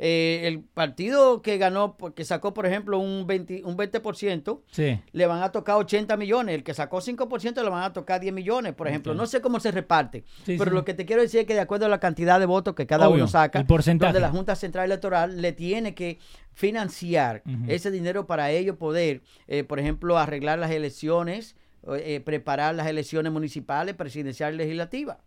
Eh, 0.04 0.48
el 0.48 0.60
partido 0.64 1.42
que 1.42 1.58
ganó, 1.58 1.96
que 1.96 2.24
sacó, 2.24 2.52
por 2.52 2.66
ejemplo, 2.66 2.98
un 2.98 3.24
20%, 3.24 3.62
un 3.64 3.76
20% 3.76 4.62
Sí. 4.72 5.00
le 5.12 5.26
van 5.26 5.44
a 5.44 5.52
tocar 5.52 5.76
80 5.76 6.16
millones. 6.16 6.56
El 6.56 6.64
que 6.64 6.74
sacó 6.74 7.00
5% 7.00 7.62
le 7.62 7.70
van 7.70 7.84
a 7.84 7.92
tocar 7.92 8.20
10 8.20 8.34
millones, 8.34 8.72
por 8.74 8.88
ejemplo. 8.88 9.14
No 9.14 9.26
sé 9.26 9.40
cómo 9.40 9.60
se 9.60 9.70
reparte, 9.70 10.24
Sí, 10.44 10.56
pero 10.58 10.72
sí. 10.72 10.74
lo 10.74 10.84
que 10.84 10.94
te 10.94 11.06
quiero 11.06 11.22
decir 11.22 11.38
es 11.40 11.46
que 11.46 11.54
de 11.54 11.60
acuerdo 11.60 11.86
a 11.86 11.88
la 11.88 12.00
cantidad 12.00 12.40
de 12.40 12.46
votos 12.46 12.74
que 12.74 12.84
cada 12.84 13.06
Obvio, 13.08 13.18
uno 13.18 13.28
saca, 13.28 13.60
el 13.60 13.66
porcentaje. 13.66 14.12
donde 14.12 14.26
la 14.26 14.32
Junta 14.32 14.56
Central 14.56 14.86
Electoral 14.86 15.40
le 15.40 15.52
tiene 15.52 15.94
que 15.94 16.18
financiar 16.52 17.42
ese 17.68 17.90
dinero 17.92 18.26
para 18.26 18.50
ellos 18.50 18.76
poder, 18.76 19.22
eh, 19.46 19.64
por 19.64 19.78
ejemplo, 19.78 20.18
arreglar 20.18 20.58
las 20.58 20.70
elecciones, 20.72 21.54
eh, 21.96 22.20
preparar 22.24 22.74
las 22.74 22.86
elecciones 22.88 23.32
municipales, 23.32 23.94
presidenciales 23.94 24.54
y 24.56 24.58
legislativas. 24.58 25.18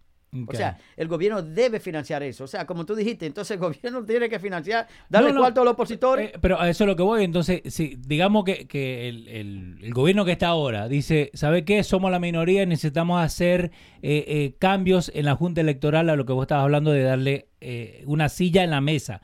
O 0.47 0.53
sea, 0.53 0.77
el 0.97 1.07
gobierno 1.07 1.41
debe 1.41 1.79
financiar 1.79 2.23
eso. 2.23 2.43
O 2.43 2.47
sea, 2.47 2.65
como 2.65 2.85
tú 2.85 2.95
dijiste, 2.95 3.25
entonces 3.25 3.55
el 3.55 3.59
gobierno 3.61 4.03
tiene 4.03 4.27
que 4.29 4.39
financiar, 4.39 4.87
darle 5.09 5.29
No, 5.29 5.35
no. 5.35 5.41
cuarto 5.41 5.61
a 5.61 5.63
los 5.63 5.73
oportitores. 5.73 6.31
Eh, 6.31 6.37
pero 6.41 6.59
a 6.59 6.69
eso 6.69 6.83
es 6.83 6.87
lo 6.87 6.95
que 6.95 7.03
voy. 7.03 7.23
Entonces, 7.23 7.61
si 7.73 7.95
digamos 7.97 8.43
que, 8.43 8.67
que 8.67 9.07
el, 9.09 9.27
el- 9.27 9.77
el 9.83 9.93
gobierno 9.93 10.25
que 10.25 10.31
está 10.33 10.47
ahora 10.47 10.87
dice, 10.87 11.31
¿sabe 11.33 11.63
qué? 11.65 11.83
Somos 11.83 12.11
la 12.11 12.19
minoría 12.19 12.63
y 12.63 12.65
necesitamos 12.65 13.21
hacer 13.23 13.71
eh, 14.01 14.23
eh, 14.27 14.55
cambios 14.59 15.11
en 15.15 15.25
la 15.25 15.35
Junta 15.35 15.61
Electoral 15.61 16.09
a 16.09 16.15
lo 16.15 16.25
que 16.25 16.33
vos 16.33 16.43
estabas 16.43 16.63
hablando 16.63 16.91
de 16.91 17.03
darle 17.03 17.47
eh, 17.61 18.03
una 18.05 18.29
silla 18.29 18.63
en 18.63 18.69
la 18.71 18.81
mesa. 18.81 19.21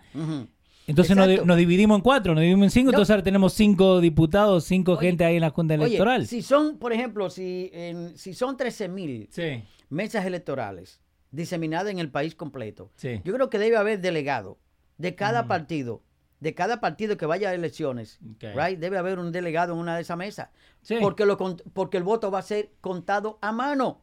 Entonces 0.88 1.16
nos, 1.16 1.58
dividimos 1.58 1.98
en 1.98 2.02
cuatro, 2.02 2.34
nos 2.34 2.42
dividimos 2.42 2.66
en 2.66 2.70
cinco, 2.72 2.86
No. 2.92 2.98
entonces 2.98 3.12
ahora 3.12 3.24
tenemos 3.24 3.54
cinco 3.54 4.02
diputados, 4.02 4.66
cinco 4.66 4.94
Oye, 4.94 5.08
gente 5.10 5.24
ahí 5.24 5.36
en 5.36 5.42
la 5.42 5.50
Junta 5.52 5.76
Oye, 5.76 5.86
Electoral. 5.86 6.26
si 6.28 6.42
son, 6.42 6.78
por 6.80 6.92
ejemplo, 6.92 7.30
si, 7.30 7.70
en- 7.74 8.18
si 8.18 8.34
son 8.34 8.58
13 8.58 8.90
mil 8.90 9.28
sí, 9.32 9.64
mesas 9.90 10.26
electorales 10.26 11.00
diseminadas 11.32 11.92
en 11.92 12.00
el 12.00 12.10
país 12.12 12.36
completo, 12.36 12.92
sí. 12.96 13.22
yo 13.24 13.34
creo 13.34 13.50
que 13.50 13.58
debe 13.60 13.78
haber 13.78 14.00
delegado 14.02 14.58
de 14.98 15.16
cada 15.16 15.48
partido, 15.48 16.02
de 16.40 16.54
cada 16.54 16.80
partido 16.82 17.18
que 17.18 17.26
vaya 17.26 17.50
a 17.50 17.54
elecciones, 17.54 18.20
right? 18.40 18.78
Debe 18.80 18.98
haber 18.98 19.18
un 19.20 19.32
delegado 19.32 19.74
en 19.74 19.80
una 19.80 19.96
de 19.96 20.02
esas 20.02 20.18
mesas, 20.18 20.50
Sí. 20.82 20.98
porque, 21.00 21.26
lo, 21.26 21.38
porque 21.74 21.98
el 21.98 22.04
voto 22.04 22.32
va 22.32 22.40
a 22.40 22.44
ser 22.44 22.72
contado 22.82 23.38
a 23.42 23.52
mano. 23.52 24.02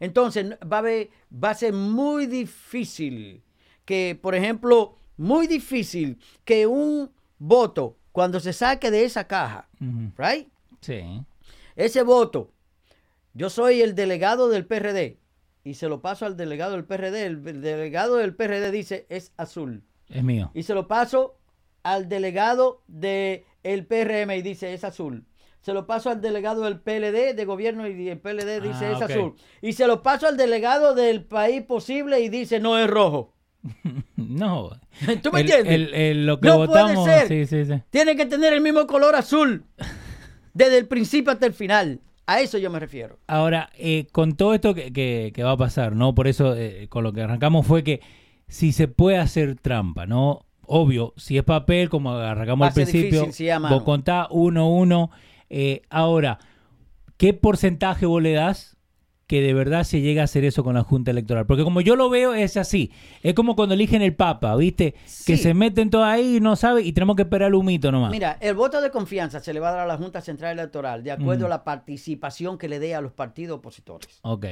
Entonces 0.00 0.52
va 0.70 0.76
a, 0.76 0.80
haber- 0.80 1.10
va 1.32 1.50
a 1.50 1.54
ser 1.54 1.72
muy 1.72 2.26
difícil 2.26 3.42
que, 3.84 4.18
por 4.20 4.34
ejemplo, 4.34 4.98
muy 5.16 5.46
difícil 5.46 6.18
que 6.44 6.66
un 6.66 7.10
voto, 7.38 7.96
cuando 8.12 8.40
se 8.40 8.52
saque 8.52 8.90
de 8.90 9.04
esa 9.04 9.26
caja, 9.26 9.68
right? 10.18 10.48
Sí. 10.80 11.22
Ese 11.74 12.02
voto, 12.02 12.50
yo 13.34 13.50
soy 13.50 13.80
el 13.82 13.94
delegado 13.94 14.48
del 14.48 14.66
PRD 14.66 15.18
y 15.66 15.74
se 15.74 15.88
lo 15.88 16.00
paso 16.00 16.26
al 16.26 16.36
delegado 16.36 16.72
del 16.72 16.84
PRD. 16.84 17.26
El, 17.26 17.46
el 17.48 17.60
delegado 17.60 18.16
del 18.16 18.34
PRD 18.36 18.70
dice 18.70 19.06
es 19.08 19.32
azul. 19.36 19.82
Es 20.08 20.22
mío. 20.22 20.50
Y 20.54 20.62
se 20.62 20.74
lo 20.74 20.86
paso 20.86 21.38
al 21.82 22.08
delegado 22.08 22.82
del 22.86 23.44
PRM 23.64 24.30
y 24.36 24.42
dice 24.42 24.72
es 24.74 24.84
azul. 24.84 25.24
Se 25.62 25.72
lo 25.72 25.86
paso 25.88 26.10
al 26.10 26.20
delegado 26.20 26.62
del 26.62 26.78
PLD 26.78 27.34
de 27.34 27.44
gobierno 27.44 27.88
y 27.88 28.08
el 28.08 28.20
PLD 28.20 28.60
dice 28.62 28.86
Ah, 28.86 28.92
es 28.92 28.96
ok. 29.02 29.10
azul. 29.10 29.34
Y 29.60 29.72
se 29.72 29.88
lo 29.88 30.02
paso 30.04 30.28
al 30.28 30.36
delegado 30.36 30.94
del 30.94 31.24
país 31.24 31.62
posible 31.62 32.20
y 32.20 32.28
dice 32.28 32.60
no 32.60 32.78
es 32.78 32.88
rojo. 32.88 33.34
No. 34.16 34.70
¿Tú 35.22 35.32
me 35.32 35.40
El- 35.40 35.46
entiendes? 35.50 35.74
el- 35.74 35.94
el- 35.94 36.26
lo 36.26 36.38
que 36.40 36.48
No 36.48 36.56
puede 36.66 36.68
votamos. 36.68 37.04
ser. 37.06 37.26
Sí, 37.28 37.46
sí, 37.46 37.64
sí. 37.64 37.82
Tiene 37.90 38.14
que 38.16 38.26
tener 38.26 38.52
el 38.52 38.60
mismo 38.60 38.86
color 38.86 39.14
azul 39.16 39.64
desde 40.54 40.78
el 40.78 40.86
principio 40.86 41.32
hasta 41.32 41.46
el 41.46 41.52
final. 41.54 42.00
A 42.26 42.40
eso 42.40 42.58
yo 42.58 42.70
me 42.70 42.80
refiero. 42.80 43.18
Ahora, 43.28 43.70
eh, 43.78 44.06
con 44.12 44.34
todo 44.36 44.52
esto 44.54 44.74
que, 44.74 44.92
que- 44.92 45.30
que 45.34 45.42
va 45.44 45.52
a 45.52 45.56
pasar, 45.56 45.94
¿no? 45.94 46.14
Por 46.14 46.26
eso, 46.26 46.56
eh, 46.56 46.86
con 46.88 47.04
lo 47.04 47.12
que 47.12 47.22
arrancamos 47.22 47.66
fue 47.66 47.84
que 47.84 48.00
si 48.48 48.72
se 48.72 48.88
puede 48.88 49.18
hacer 49.18 49.56
trampa, 49.56 50.06
¿no? 50.06 50.40
Obvio, 50.68 51.12
si 51.16 51.38
es 51.38 51.44
papel, 51.44 51.88
como 51.88 52.12
arrancamos 52.12 52.66
al 52.68 52.74
principio, 52.74 53.20
difícil, 53.22 53.32
sí, 53.46 53.50
vos 53.70 53.82
contás 53.84 54.26
uno, 54.30 54.68
uno. 54.68 55.10
Eh, 55.48 55.82
ahora, 55.90 56.38
¿qué 57.16 57.32
porcentaje 57.32 58.06
vos 58.06 58.20
le 58.20 58.32
das 58.32 58.75
que 59.26 59.40
de 59.42 59.54
verdad 59.54 59.82
se 59.84 60.00
llega 60.00 60.22
a 60.22 60.24
hacer 60.26 60.44
eso 60.44 60.62
con 60.62 60.74
la 60.74 60.82
Junta 60.82 61.10
Electoral? 61.10 61.46
Porque 61.46 61.64
como 61.64 61.80
yo 61.80 61.96
lo 61.96 62.08
veo, 62.08 62.32
es 62.34 62.56
así. 62.56 62.92
Es 63.22 63.34
como 63.34 63.56
cuando 63.56 63.74
eligen 63.74 64.02
el 64.02 64.14
Papa, 64.14 64.54
¿viste? 64.56 64.94
Que 65.26 65.36
se 65.36 65.52
meten 65.54 65.90
todos 65.90 66.06
ahí 66.06 66.36
y 66.36 66.40
no 66.40 66.54
sabe 66.56 66.82
y 66.82 66.92
tenemos 66.92 67.16
que 67.16 67.22
esperar 67.22 67.48
el 67.48 67.54
humito 67.54 67.90
nomás. 67.90 68.10
Mira, 68.10 68.38
el 68.40 68.54
voto 68.54 68.80
de 68.80 68.90
confianza 68.90 69.40
se 69.40 69.52
le 69.52 69.60
va 69.60 69.70
a 69.70 69.72
dar 69.72 69.80
a 69.80 69.86
la 69.86 69.96
Junta 69.96 70.20
Central 70.20 70.58
Electoral 70.58 71.02
de 71.02 71.10
acuerdo 71.12 71.46
a 71.46 71.48
la 71.48 71.64
participación 71.64 72.58
que 72.58 72.68
le 72.68 72.78
dé 72.78 72.94
a 72.94 73.00
los 73.00 73.12
partidos 73.12 73.58
opositores. 73.58 74.18
Ok. 74.22 74.46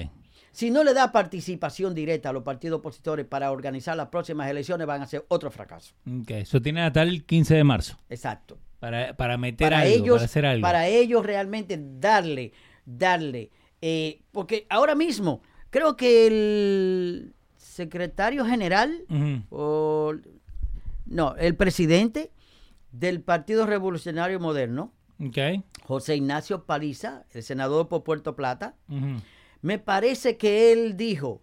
Si 0.51 0.71
no 0.71 0.85
le 0.85 0.95
da 0.95 1.11
participación 1.11 1.95
directa 1.97 2.29
a 2.29 2.33
los 2.33 2.45
partidos 2.45 2.79
opositores 2.79 3.27
para 3.27 3.51
organizar 3.51 3.97
las 3.97 4.07
próximas 4.09 4.49
elecciones, 4.49 4.87
van 4.87 5.03
a 5.03 5.07
ser 5.07 5.25
otro 5.29 5.51
fracaso. 5.51 5.95
Ok. 6.09 6.31
Eso 6.31 6.63
tiene 6.63 6.83
hasta 6.83 7.03
el 7.03 7.25
15 7.25 7.55
de 7.55 7.65
marzo. 7.65 7.99
Exacto. 8.09 8.59
Para, 8.79 9.17
para 9.17 9.37
meter 9.37 9.67
Para 9.71 9.81
algo, 9.81 9.95
ellos, 9.95 10.17
para 10.17 10.25
hacer 10.25 10.47
algo. 10.47 10.63
para 10.63 10.87
ellos 10.89 11.25
realmente 11.27 11.77
darle, 11.81 12.53
darle, 12.85 13.51
eh, 13.87 14.23
porque 14.33 14.67
ahora 14.71 14.95
mismo 14.95 15.43
creo 15.69 15.95
que 15.95 16.27
el 16.27 17.35
secretario 17.59 18.47
general 18.47 19.05
o 19.51 20.15
no, 21.05 21.37
el 21.37 21.55
presidente 21.55 22.33
del 22.93 23.21
Partido 23.21 23.67
Revolucionario 23.67 24.41
Moderno. 24.41 24.95
José 25.83 26.17
Ignacio 26.17 26.65
Paliza, 26.65 27.27
el 27.33 27.43
senador 27.43 27.89
por 27.89 28.05
Puerto 28.05 28.35
Plata, 28.35 28.75
me 29.61 29.79
parece 29.79 30.39
que 30.39 30.73
él 30.73 30.97
dijo, 30.97 31.43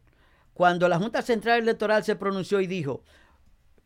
cuando 0.55 0.89
la 0.89 0.97
Junta 0.97 1.21
Central 1.21 1.59
Electoral 1.59 2.03
se 2.03 2.15
pronunció 2.15 2.59
y 2.59 2.65
dijo, 2.65 3.03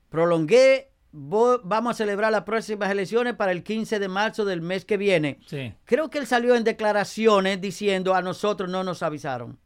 prolongué, 0.08 0.94
vamos 1.18 1.92
a 1.92 1.94
celebrar 1.96 2.32
las 2.32 2.44
próximas 2.44 2.92
elecciones 2.92 3.36
para 3.36 3.52
el 3.54 3.64
15 3.64 4.00
de 4.00 4.08
marzo 4.10 4.44
del 4.46 4.62
mes 4.62 4.84
que 4.86 4.98
viene. 4.98 5.40
Sí. 5.48 5.74
Creo 5.86 6.10
que 6.10 6.18
él 6.20 6.28
salió 6.28 6.56
en 6.56 6.64
declaraciones 6.66 7.62
diciendo 7.62 8.14
a 8.14 8.22
nosotros 8.22 8.70
no 8.70 8.84
nos 8.84 9.02
avisaron. 9.02 9.58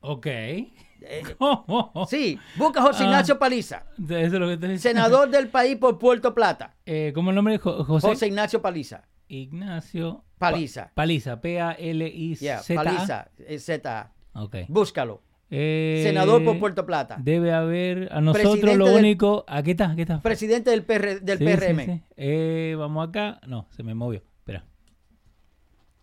Ok. 0.00 0.26
Eh, 0.26 0.68
Eso 1.38 2.06
sí, 2.08 2.38
busca 2.56 2.80
a 2.80 2.84
José 2.84 3.02
Ah. 3.04 3.06
Ignacio 3.06 3.38
Paliza, 3.38 3.84
es 4.08 4.32
lo 4.32 4.48
que 4.48 4.56
te 4.56 4.78
senador 4.78 5.28
del 5.28 5.48
país 5.48 5.76
por 5.76 5.98
Puerto 5.98 6.34
Plata. 6.34 6.74
Eh, 6.86 7.12
¿Cómo 7.14 7.28
el 7.30 7.36
nombre? 7.36 7.58
Jo- 7.58 7.84
José. 7.84 8.08
José 8.08 8.26
Ignacio 8.28 8.62
Paliza. 8.62 9.04
Ignacio. 9.28 10.24
Paliza. 10.38 10.84
Pa- 10.86 10.92
Paliza. 10.94 11.40
P-A-L-I-Z. 11.40 12.40
Yeah, 12.40 12.62
Paliza, 12.82 13.28
eh, 13.38 13.58
Z. 13.58 14.12
Ok. 14.34 14.56
Búscalo. 14.68 15.22
Eh, 15.50 16.00
Senador 16.04 16.42
por 16.44 16.58
Puerto 16.58 16.84
Plata. 16.86 17.16
Debe 17.20 17.52
haber. 17.52 18.08
A 18.12 18.20
nosotros 18.20 18.52
Presidente 18.58 18.76
lo 18.78 18.86
del- 18.88 18.98
único. 18.98 19.44
Aquí 19.46 19.72
está, 19.72 19.90
aquí 19.90 20.02
está. 20.02 20.20
Presidente 20.22 20.70
del, 20.70 20.82
PR 20.84 21.20
del 21.20 21.38
Sí, 21.38 21.44
sí, 21.46 21.50
PRM. 21.56 21.84
sí. 21.84 22.02
Eh, 22.16 22.74
vamos 22.78 23.08
acá. 23.08 23.40
No, 23.46 23.66
se 23.70 23.82
me 23.82 23.94
movió. 23.94 24.22
Espera. 24.38 24.64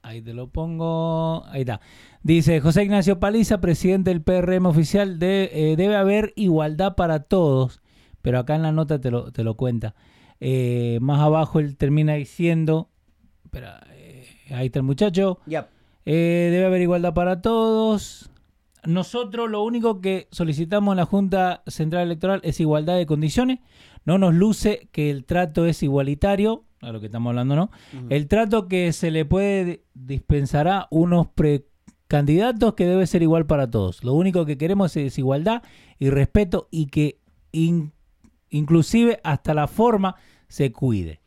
Ahí 0.03 0.21
te 0.21 0.33
lo 0.33 0.47
pongo. 0.47 1.43
Ahí 1.47 1.61
está. 1.61 1.81
Dice 2.23 2.59
José 2.59 2.83
Ignacio 2.83 3.19
Paliza, 3.19 3.61
presidente 3.61 4.09
del 4.11 4.21
PRM 4.21 4.65
oficial. 4.67 5.19
De, 5.19 5.49
eh, 5.53 5.75
debe 5.75 5.95
haber 5.95 6.33
igualdad 6.35 6.95
para 6.95 7.19
todos. 7.23 7.81
Pero 8.21 8.39
acá 8.39 8.55
en 8.55 8.61
la 8.63 8.71
nota 8.71 8.99
te 9.01 9.11
lo, 9.11 9.31
te 9.31 9.43
lo 9.43 9.55
cuenta. 9.55 9.95
Eh, 10.39 10.97
más 11.01 11.19
abajo 11.19 11.59
él 11.59 11.77
termina 11.77 12.13
diciendo. 12.15 12.89
Espera, 13.43 13.81
eh, 13.93 14.25
ahí 14.51 14.67
está 14.67 14.79
el 14.79 14.83
muchacho. 14.83 15.39
Ya. 15.45 15.67
Eh, 16.05 16.49
debe 16.51 16.65
haber 16.65 16.81
igualdad 16.81 17.13
para 17.13 17.41
todos. 17.41 18.30
Nosotros 18.85 19.49
lo 19.49 19.63
único 19.63 20.01
que 20.01 20.27
solicitamos 20.31 20.93
en 20.93 20.97
la 20.97 21.05
Junta 21.05 21.63
Central 21.67 22.03
Electoral 22.03 22.41
es 22.43 22.59
igualdad 22.59 22.97
de 22.97 23.05
condiciones. 23.05 23.59
No 24.05 24.17
nos 24.17 24.33
luce 24.33 24.89
que 24.91 25.11
el 25.11 25.25
trato 25.25 25.65
es 25.67 25.83
igualitario, 25.83 26.65
a 26.81 26.91
lo 26.91 26.99
que 26.99 27.05
estamos 27.05 27.29
hablando, 27.29 27.55
¿no? 27.55 27.69
El 28.09 28.27
trato 28.27 28.67
que 28.67 28.91
se 28.91 29.11
le 29.11 29.23
puede 29.25 29.83
dispensará 29.93 30.87
unos 30.89 31.27
precandidatos 31.27 32.73
que 32.73 32.85
debe 32.85 33.05
ser 33.07 33.21
igual 33.21 33.45
para 33.45 33.69
todos. 33.69 34.03
Lo 34.03 34.13
único 34.13 34.45
que 34.45 34.57
queremos 34.57 34.95
es 34.97 35.17
igualdad 35.19 35.61
y 35.99 36.09
respeto 36.09 36.67
y 36.71 36.87
que 36.87 37.19
in- 37.51 37.93
inclusive 38.49 39.19
hasta 39.23 39.53
la 39.53 39.67
forma 39.67 40.15
se 40.47 40.71
cuide. 40.71 41.20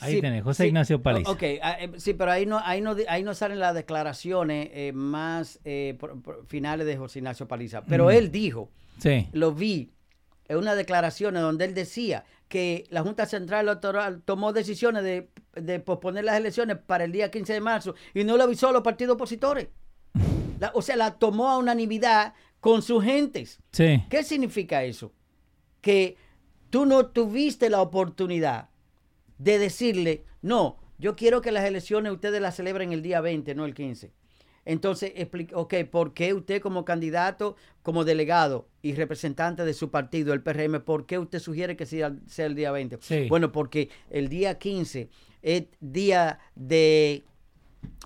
Ahí 0.00 0.16
Sí, 0.16 0.20
tenés, 0.20 0.42
José 0.44 0.64
sí. 0.64 0.68
Ignacio 0.68 1.00
Paliza. 1.02 1.30
Ok, 1.30 1.42
ah, 1.62 1.76
eh, 1.80 1.90
sí, 1.96 2.12
pero 2.14 2.30
ahí 2.30 2.44
no, 2.44 2.58
ahí 2.62 2.80
no, 2.82 2.94
ahí 3.08 3.22
no 3.22 3.34
salen 3.34 3.58
las 3.58 3.74
declaraciones 3.74 4.68
eh, 4.72 4.92
más 4.94 5.58
eh, 5.64 5.96
por- 5.98 6.20
por- 6.22 6.46
finales 6.46 6.86
de 6.86 6.96
José 6.98 7.20
Ignacio 7.20 7.48
Paliza. 7.48 7.82
Pero 7.84 8.06
Mm. 8.06 8.10
él 8.10 8.30
dijo, 8.30 8.70
Sí. 8.98 9.26
lo 9.32 9.52
vi 9.52 9.92
en 10.48 10.58
una 10.58 10.74
declaración 10.74 11.34
donde 11.34 11.64
él 11.64 11.74
decía 11.74 12.24
que 12.48 12.84
la 12.90 13.02
Junta 13.02 13.26
Central 13.26 13.66
Electoral 13.68 14.22
tomó 14.24 14.52
decisiones 14.52 15.02
de, 15.02 15.28
de 15.54 15.80
posponer 15.80 16.24
las 16.24 16.36
elecciones 16.36 16.76
para 16.76 17.04
el 17.04 17.10
día 17.12 17.30
15 17.30 17.54
de 17.54 17.60
marzo 17.60 17.94
y 18.14 18.22
no 18.24 18.36
lo 18.36 18.44
avisó 18.44 18.68
a 18.68 18.72
los 18.72 18.82
partidos 18.82 19.14
opositores. 19.14 19.68
La- 20.60 20.70
o 20.74 20.82
sea, 20.82 20.96
la 20.96 21.14
tomó 21.18 21.48
a 21.50 21.58
unanimidad 21.58 22.34
con 22.60 22.82
sus 22.82 23.02
gentes. 23.02 23.60
Sí. 23.72 24.04
¿Qué 24.10 24.22
significa 24.22 24.84
eso? 24.84 25.12
Que 25.80 26.16
tú 26.70 26.84
no 26.86 27.06
tuviste 27.06 27.70
la 27.70 27.80
oportunidad 27.80 28.68
de 29.38 29.58
decirle, 29.58 30.24
no, 30.42 30.78
yo 30.98 31.16
quiero 31.16 31.40
que 31.40 31.52
las 31.52 31.64
elecciones 31.64 32.12
ustedes 32.12 32.40
las 32.40 32.56
celebren 32.56 32.92
el 32.92 33.02
día 33.02 33.20
20, 33.20 33.54
no 33.54 33.64
el 33.64 33.74
15. 33.74 34.12
Entonces, 34.64 35.12
ok, 35.54 35.74
¿por 35.90 36.12
qué 36.12 36.34
usted 36.34 36.60
como 36.60 36.84
candidato, 36.84 37.56
como 37.82 38.04
delegado 38.04 38.68
y 38.82 38.94
representante 38.94 39.64
de 39.64 39.74
su 39.74 39.90
partido, 39.92 40.34
el 40.34 40.42
PRM, 40.42 40.80
por 40.80 41.06
qué 41.06 41.18
usted 41.18 41.38
sugiere 41.38 41.76
que 41.76 41.86
sea, 41.86 42.12
sea 42.26 42.46
el 42.46 42.56
día 42.56 42.72
20? 42.72 42.98
Sí. 43.00 43.26
Bueno, 43.28 43.52
porque 43.52 43.90
el 44.10 44.28
día 44.28 44.58
15 44.58 45.08
es 45.42 45.64
día 45.80 46.40
de 46.56 47.24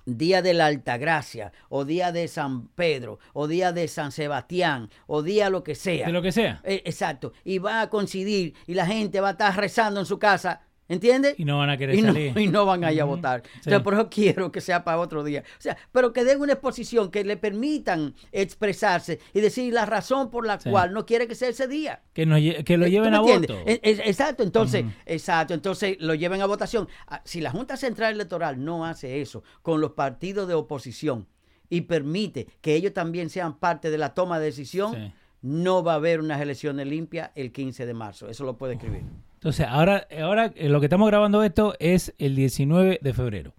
día 0.05 0.43
de 0.43 0.55
la 0.55 0.67
Altagracia, 0.67 1.53
o 1.69 1.85
día 1.85 2.13
de 2.13 2.29
San 2.29 2.69
Pedro, 2.69 3.19
o 3.33 3.47
día 3.47 3.73
de 3.73 3.89
San 3.89 4.13
Sebastián, 4.13 4.91
o 5.07 5.23
día 5.23 5.51
lo 5.51 5.63
que 5.63 5.75
sea. 5.75 6.07
De 6.07 6.13
lo 6.13 6.23
que 6.23 6.33
sea. 6.33 6.61
Eh, 6.65 6.83
exacto. 6.85 7.33
Y 7.45 7.59
va 7.59 7.83
a 7.83 7.91
coincidir 7.91 8.55
y 8.67 8.75
la 8.75 8.87
gente 8.87 9.21
va 9.21 9.29
a 9.29 9.33
estar 9.33 9.57
rezando 9.57 10.01
en 10.01 10.07
su 10.07 10.19
casa. 10.19 10.63
¿Entiendes? 10.91 11.37
Y 11.39 11.45
no 11.45 11.57
van 11.59 11.71
a 11.71 11.77
querer 11.79 11.95
y 11.95 12.03
no, 12.03 12.09
salir. 12.09 12.37
y 12.37 12.49
no 12.49 12.67
van 12.67 12.83
a 12.85 12.93
ir 12.93 13.01
a 13.01 13.05
votar. 13.05 13.43
Sí. 13.45 13.51
Entonces, 13.59 13.81
por 13.83 13.95
eso 13.95 14.11
quiero 14.11 14.51
que 14.53 14.61
sea 14.61 14.83
para 14.85 14.99
otro 14.99 15.23
día. 15.25 15.45
O 15.59 15.61
sea, 15.61 15.77
pero 15.93 16.13
que 16.13 16.25
den 16.25 16.41
una 16.41 16.53
exposición, 16.55 17.11
que 17.13 17.25
le 17.25 17.37
permitan 17.37 18.15
expresarse 18.33 19.21
y 19.33 19.41
decir 19.41 19.73
la 19.73 19.87
razón 19.87 20.31
por 20.31 20.47
la 20.47 20.59
Sí. 20.61 20.69
cual 20.69 20.93
no 20.93 21.07
quiere 21.07 21.29
que 21.29 21.35
sea 21.37 21.49
ese 21.49 21.69
día. 21.69 22.03
Que, 22.13 22.27
lle- 22.27 22.65
que 22.65 22.77
lo 22.77 22.87
Eh, 22.87 22.89
¿tú 22.89 22.93
lleven 22.93 23.15
a 23.15 23.21
voto. 23.21 23.55
Eh, 23.67 23.81
eh, 23.83 24.03
exacto, 24.05 24.43
entonces, 24.43 24.85
exacto, 25.07 25.55
entonces 25.55 25.97
lo 26.01 26.15
lleven 26.15 26.43
a 26.43 26.47
votación. 26.47 26.89
Ah, 27.07 27.23
Si 27.25 27.41
la 27.41 27.51
Junta 27.53 27.77
Central 27.77 28.15
Electoral 28.15 28.63
no 28.65 28.85
hace 28.85 29.21
eso 29.21 29.45
con 29.63 29.81
los 29.81 29.93
partidos 29.93 30.49
de 30.49 30.55
oposición 30.55 31.29
y 31.69 31.83
permite 31.83 32.49
que 32.61 32.75
ellos 32.75 32.93
también 32.93 33.31
sean 33.31 33.59
parte 33.59 33.91
de 33.91 33.99
la 33.99 34.13
toma 34.15 34.41
de 34.41 34.47
decisión, 34.47 34.93
Sí. 34.95 35.13
no 35.43 35.85
va 35.85 35.93
a 35.93 35.97
haber 35.97 36.19
unas 36.21 36.41
elecciones 36.41 36.87
limpias 36.89 37.31
el 37.37 37.53
15 37.53 37.87
de 37.87 37.95
marzo. 37.95 38.29
Eso 38.29 38.45
lo 38.45 38.57
puede 38.59 38.75
escribir. 38.75 39.03
Entonces, 39.41 39.67
ahora, 39.67 40.07
ahora 40.21 40.53
eh, 40.55 40.69
lo 40.69 40.81
que 40.81 40.87
estamos 40.87 41.09
grabando 41.09 41.43
esto 41.43 41.75
es 41.81 42.15
el 42.19 42.37
19 42.37 42.99
de 43.01 43.15
febrero. 43.15 43.55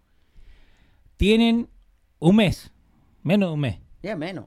Tienen 1.18 1.70
un 2.20 2.36
mes, 2.36 2.72
menos 3.24 3.50
de 3.50 3.54
un 3.56 3.60
mes. 3.62 3.80
Ya 4.04 4.16
menos. 4.16 4.46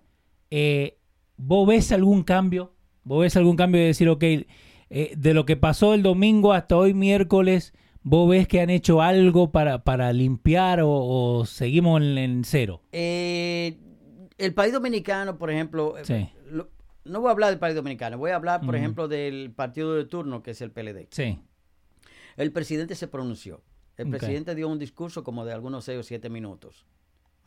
Eh, 0.53 0.97
¿Vos 1.37 1.67
ves 1.67 1.91
algún 1.91 2.23
cambio? 2.23 2.73
¿Vos 3.03 3.23
ves 3.23 3.37
algún 3.37 3.57
cambio 3.57 3.81
de 3.81 3.89
decir, 3.89 4.09
ok, 4.09 4.23
eh, 4.23 4.47
de 5.17 5.35
lo 5.35 5.45
que 5.45 5.57
pasó 5.57 5.93
el 5.95 6.05
domingo 6.05 6.53
hasta 6.53 6.77
hoy 6.77 6.95
miércoles, 6.95 7.75
¿vos 8.05 8.31
ves 8.31 8.47
que 8.47 8.61
han 8.61 8.71
hecho 8.71 9.03
algo 9.03 9.51
para, 9.51 9.83
para 9.83 10.13
limpiar 10.13 10.83
o, 10.83 10.89
o 10.89 11.47
seguimos 11.47 12.01
en, 12.01 12.17
en 12.17 12.45
cero? 12.45 12.81
Eh, 12.93 13.77
el 14.39 14.55
país 14.55 14.73
dominicano, 14.73 15.37
por 15.37 15.51
ejemplo, 15.51 15.97
Sí. 16.05 16.29
No 17.05 17.21
voy 17.21 17.29
a 17.29 17.33
hablar 17.33 17.51
del 17.51 17.59
país 17.59 17.75
dominicano, 17.75 18.19
voy 18.19 18.31
a 18.31 18.37
hablar, 18.37 18.61
por 18.63 18.77
ejemplo, 18.77 19.09
del 19.09 19.53
partido 19.53 19.95
de 19.95 20.05
turno, 20.05 20.43
que 20.43 20.53
es 20.53 20.61
el 20.61 20.71
PLD. 20.71 21.09
Sí, 21.11 21.39
El 22.37 22.51
presidente 22.53 22.95
se 22.95 23.07
pronunció. 23.09 23.63
El 23.97 24.09
presidente 24.11 24.55
dio 24.55 24.69
un 24.69 24.79
discurso 24.79 25.23
como 25.23 25.45
de 25.45 25.53
algunos 25.53 25.85
seis 25.85 25.99
o 25.99 26.03
siete 26.03 26.29
minutos. 26.31 26.85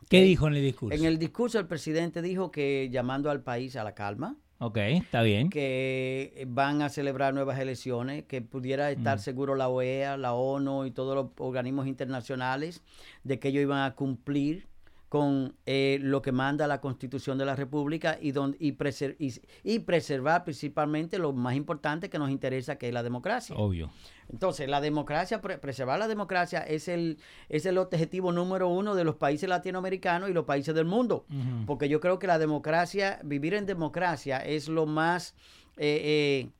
¿qué 0.08 0.22
dijo 0.22 0.46
en 0.48 0.54
el 0.54 0.62
discurso? 0.62 0.96
En 0.96 1.04
el 1.04 1.18
discurso 1.18 1.58
el 1.58 1.66
presidente 1.66 2.22
dijo 2.22 2.50
que 2.50 2.88
llamando 2.90 3.30
al 3.30 3.42
país 3.42 3.76
a 3.76 3.84
la 3.84 3.94
calma, 3.94 4.36
Ok, 4.60 4.78
está 4.78 5.20
bien. 5.22 5.50
que 5.50 6.46
van 6.48 6.80
a 6.80 6.88
celebrar 6.88 7.34
nuevas 7.34 7.58
elecciones, 7.58 8.24
que 8.24 8.40
pudiera 8.40 8.90
estar 8.90 9.18
Mm. 9.18 9.20
seguro 9.20 9.54
la 9.56 9.68
OEA, 9.68 10.16
la 10.16 10.32
ONU 10.32 10.86
y 10.86 10.90
todos 10.92 11.14
los 11.14 11.26
organismos 11.36 11.86
internacionales 11.88 12.82
de 13.24 13.38
que 13.38 13.48
ellos 13.48 13.62
iban 13.62 13.82
a 13.82 13.94
cumplir 13.94 14.67
con 15.08 15.54
eh, 15.64 15.98
lo 16.02 16.20
que 16.20 16.32
manda 16.32 16.66
la 16.66 16.80
Constitución 16.82 17.38
de 17.38 17.46
la 17.46 17.56
República 17.56 18.18
y, 18.20 18.32
don- 18.32 18.56
y, 18.60 18.72
preser- 18.72 19.16
y, 19.18 19.32
y 19.64 19.78
preservar 19.78 20.44
principalmente 20.44 21.18
lo 21.18 21.32
más 21.32 21.54
importante 21.54 22.10
que 22.10 22.18
nos 22.18 22.30
interesa, 22.30 22.76
que 22.76 22.88
es 22.88 22.92
la 22.94 23.02
democracia. 23.02 23.56
Obvio. 23.56 23.90
Entonces, 24.30 24.68
la 24.68 24.82
democracia, 24.82 25.40
pre- 25.40 25.56
preservar 25.56 25.98
la 25.98 26.08
democracia 26.08 26.60
es 26.60 26.88
el, 26.88 27.16
es 27.48 27.64
el 27.64 27.78
objetivo 27.78 28.32
número 28.32 28.68
uno 28.68 28.94
de 28.94 29.04
los 29.04 29.14
países 29.16 29.48
latinoamericanos 29.48 30.28
y 30.28 30.34
los 30.34 30.44
países 30.44 30.74
del 30.74 30.84
mundo. 30.84 31.24
Porque 31.66 31.88
yo 31.88 32.00
creo 32.00 32.18
que 32.18 32.26
la 32.26 32.38
democracia, 32.38 33.18
vivir 33.24 33.54
en 33.54 33.64
democracia 33.64 34.36
es 34.38 34.68
lo 34.68 34.84
más, 34.84 35.34
eh, 35.78 36.44
eh, 36.44 36.50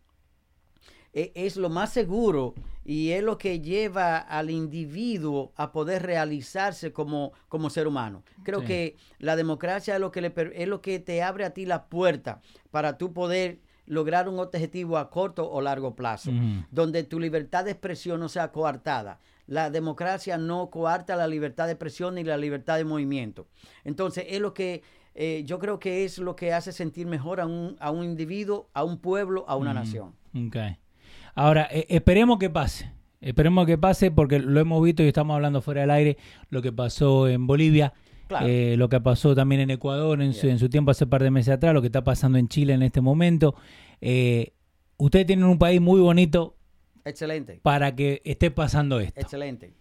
es 1.35 1.57
lo 1.57 1.69
más 1.69 1.93
seguro 1.93 2.55
y 2.85 3.11
es 3.11 3.23
lo 3.23 3.37
que 3.39 3.61
lleva 3.61 4.17
al 4.19 4.51
individuo 4.51 5.53
a 5.57 5.73
poder 5.73 6.03
realizarse 6.03 6.93
como, 6.93 7.33
como 7.49 7.71
ser 7.71 7.87
humano. 7.87 8.23
Creo 8.45 8.61
Sí. 8.61 8.67
que 8.67 8.97
la 9.19 9.37
democracia 9.37 9.95
es 9.95 10.01
lo 10.01 10.11
que 10.11 10.21
le 10.23 10.33
es 10.55 10.69
lo 10.69 10.81
que 10.81 10.99
te 10.99 11.23
abre 11.23 11.45
a 11.45 11.51
ti 11.55 11.67
la 11.67 11.87
puerta 11.87 12.41
para 12.71 12.97
tú 12.99 13.13
poder 13.13 13.61
lograr 13.87 14.29
un 14.29 14.39
objetivo 14.39 14.99
a 14.99 15.09
corto 15.11 15.51
o 15.51 15.61
largo 15.63 15.95
plazo, 15.95 16.31
donde 16.71 17.05
tu 17.05 17.19
libertad 17.19 17.65
de 17.65 17.71
expresión 17.73 18.21
no 18.21 18.29
sea 18.29 18.53
coartada. 18.53 19.19
La 19.47 19.71
democracia 19.71 20.37
no 20.37 20.69
coarta 20.69 21.17
la 21.17 21.27
libertad 21.27 21.65
de 21.67 21.73
expresión 21.73 22.15
ni 22.17 22.23
la 22.25 22.37
libertad 22.37 22.77
de 22.77 22.85
movimiento. 22.85 23.47
Entonces, 23.85 24.27
es 24.29 24.41
lo 24.41 24.53
que 24.53 24.83
eh, 25.15 25.43
yo 25.47 25.59
creo 25.59 25.79
que 25.79 26.05
es 26.05 26.19
lo 26.19 26.37
que 26.37 26.53
hace 26.53 26.71
sentir 26.71 27.07
mejor 27.07 27.41
a 27.41 27.47
un, 27.47 27.77
a 27.81 27.91
un 27.91 28.05
individuo, 28.05 28.69
a 28.75 28.85
un 28.85 28.99
pueblo, 28.99 29.47
a 29.49 29.57
una 29.57 29.73
nación. 29.75 30.15
Ahora, 31.39 31.69
eh, 31.71 31.87
esperemos 31.89 32.39
que 32.39 32.51
pase. 32.51 32.91
Esperemos 33.21 33.67
que 33.67 33.79
pase 33.79 34.11
porque 34.11 34.39
lo 34.39 34.59
hemos 34.61 34.83
visto 34.83 35.03
y 35.03 35.07
estamos 35.09 35.35
hablando 35.35 35.61
fuera 35.61 35.81
del 35.83 35.91
aire, 35.91 36.17
lo 36.51 36.63
que 36.63 36.73
pasó 36.73 37.29
en 37.29 37.47
Bolivia, 37.47 37.93
Claro. 38.29 38.47
eh, 38.47 38.77
lo 38.77 38.89
que 38.89 39.01
pasó 39.01 39.35
también 39.35 39.61
en 39.63 39.71
Ecuador 39.71 40.21
en, 40.23 40.35
su, 40.35 40.49
en 40.49 40.59
su 40.59 40.69
tiempo 40.69 40.91
hace 40.91 41.07
par 41.07 41.23
de 41.23 41.31
meses 41.31 41.55
atrás, 41.55 41.75
lo 41.75 41.81
que 41.81 41.87
está 41.89 42.05
pasando 42.05 42.39
en 42.39 42.49
Chile 42.49 42.75
en 42.75 42.83
este 42.83 43.01
momento. 43.01 43.55
Eh, 44.01 44.53
ustedes 44.99 45.27
tienen 45.27 45.47
un 45.47 45.59
país 45.59 45.81
muy 45.81 46.01
bonito 46.01 46.57
Excelente, 47.05 47.59
para 47.63 47.95
que 47.97 48.21
esté 48.25 48.51
pasando 48.51 49.01
esto. 49.01 49.21
excelente. 49.21 49.73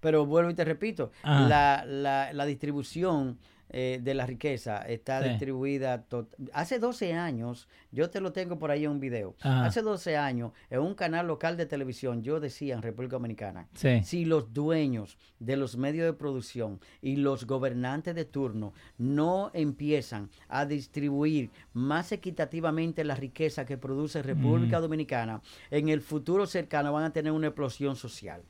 Pero 0.00 0.26
vuelvo 0.26 0.50
y 0.50 0.54
te 0.54 0.64
repito, 0.64 1.10
la- 1.24 1.84
la 2.32 2.44
distribución 2.46 3.38
eh, 3.76 3.98
de 4.00 4.14
la 4.14 4.24
riqueza 4.24 4.78
está 4.82 5.20
Sí. 5.20 5.30
distribuida. 5.30 6.06
Hace 6.52 6.78
12 6.78 7.12
años, 7.14 7.66
yo 7.90 8.08
te 8.08 8.20
lo 8.20 8.30
tengo 8.32 8.56
por 8.56 8.70
ahí 8.70 8.84
en 8.84 8.92
un 8.92 9.00
video. 9.00 9.34
Ajá. 9.40 9.64
Hace 9.66 9.82
12 9.82 10.16
años, 10.16 10.52
en 10.70 10.78
un 10.78 10.94
canal 10.94 11.26
local 11.26 11.56
de 11.56 11.66
televisión, 11.66 12.22
yo 12.22 12.38
decía 12.38 12.74
en 12.76 12.82
República 12.82 13.16
Dominicana, 13.16 13.66
Sí. 13.74 14.00
Si 14.04 14.24
los 14.24 14.52
dueños 14.52 15.18
de 15.40 15.56
los 15.56 15.76
medios 15.76 16.06
de 16.06 16.12
producción 16.12 16.78
y 17.02 17.16
los 17.16 17.46
gobernantes 17.48 18.14
de 18.14 18.24
turno 18.24 18.74
no 18.96 19.50
empiezan 19.54 20.30
a 20.48 20.66
distribuir 20.66 21.50
más 21.72 22.12
equitativamente 22.12 23.02
la 23.02 23.16
riqueza 23.16 23.66
que 23.66 23.76
produce 23.76 24.22
República 24.22 24.78
Dominicana, 24.78 25.42
en 25.72 25.88
el 25.88 26.00
futuro 26.00 26.46
cercano 26.46 26.92
van 26.92 27.02
a 27.04 27.12
tener 27.12 27.32
una 27.32 27.48
explosión 27.48 27.96
social. 27.96 28.42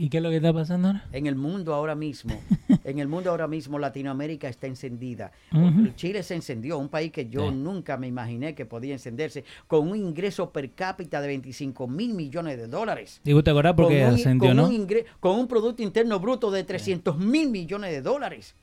¿Y 0.00 0.08
qué 0.10 0.18
es 0.18 0.22
lo 0.22 0.30
que 0.30 0.36
está 0.36 0.52
pasando 0.52 0.88
ahora? 0.88 1.04
En 1.12 1.26
el 1.26 1.34
mundo 1.34 1.74
ahora 1.74 1.96
mismo, 1.96 2.32
en 2.84 3.00
el 3.00 3.08
mundo 3.08 3.30
ahora 3.30 3.48
mismo, 3.48 3.80
Latinoamérica 3.80 4.48
está 4.48 4.68
encendida. 4.68 5.32
Ujú. 5.52 5.88
Chile 5.96 6.22
se 6.22 6.36
encendió, 6.36 6.78
un 6.78 6.88
país 6.88 7.10
que 7.10 7.28
yo 7.28 7.50
Sí. 7.50 7.56
nunca 7.56 7.96
me 7.96 8.06
imaginé 8.06 8.54
que 8.54 8.64
podía 8.64 8.92
encenderse, 8.92 9.44
con 9.66 9.88
un 9.90 9.96
ingreso 9.96 10.50
per 10.50 10.70
cápita 10.70 11.20
de 11.20 11.26
25 11.26 11.88
mil 11.88 12.14
millones 12.14 12.56
de 12.58 12.68
dólares 12.68 13.20
Digo, 13.24 13.42
¿te 13.42 13.50
acordás 13.50 13.74
porque 13.74 13.98
con 14.00 14.08
un, 14.10 14.14
ascendió, 14.14 14.48
con 14.50 14.56
no? 14.56 14.68
un 14.68 14.86
con 15.18 15.38
un 15.40 15.48
Producto 15.48 15.82
Interno 15.82 16.20
Bruto 16.20 16.50
de 16.52 16.62
300 16.62 17.18
mil 17.18 17.50
millones 17.50 17.90
de 17.90 18.00
dólares, 18.00 18.54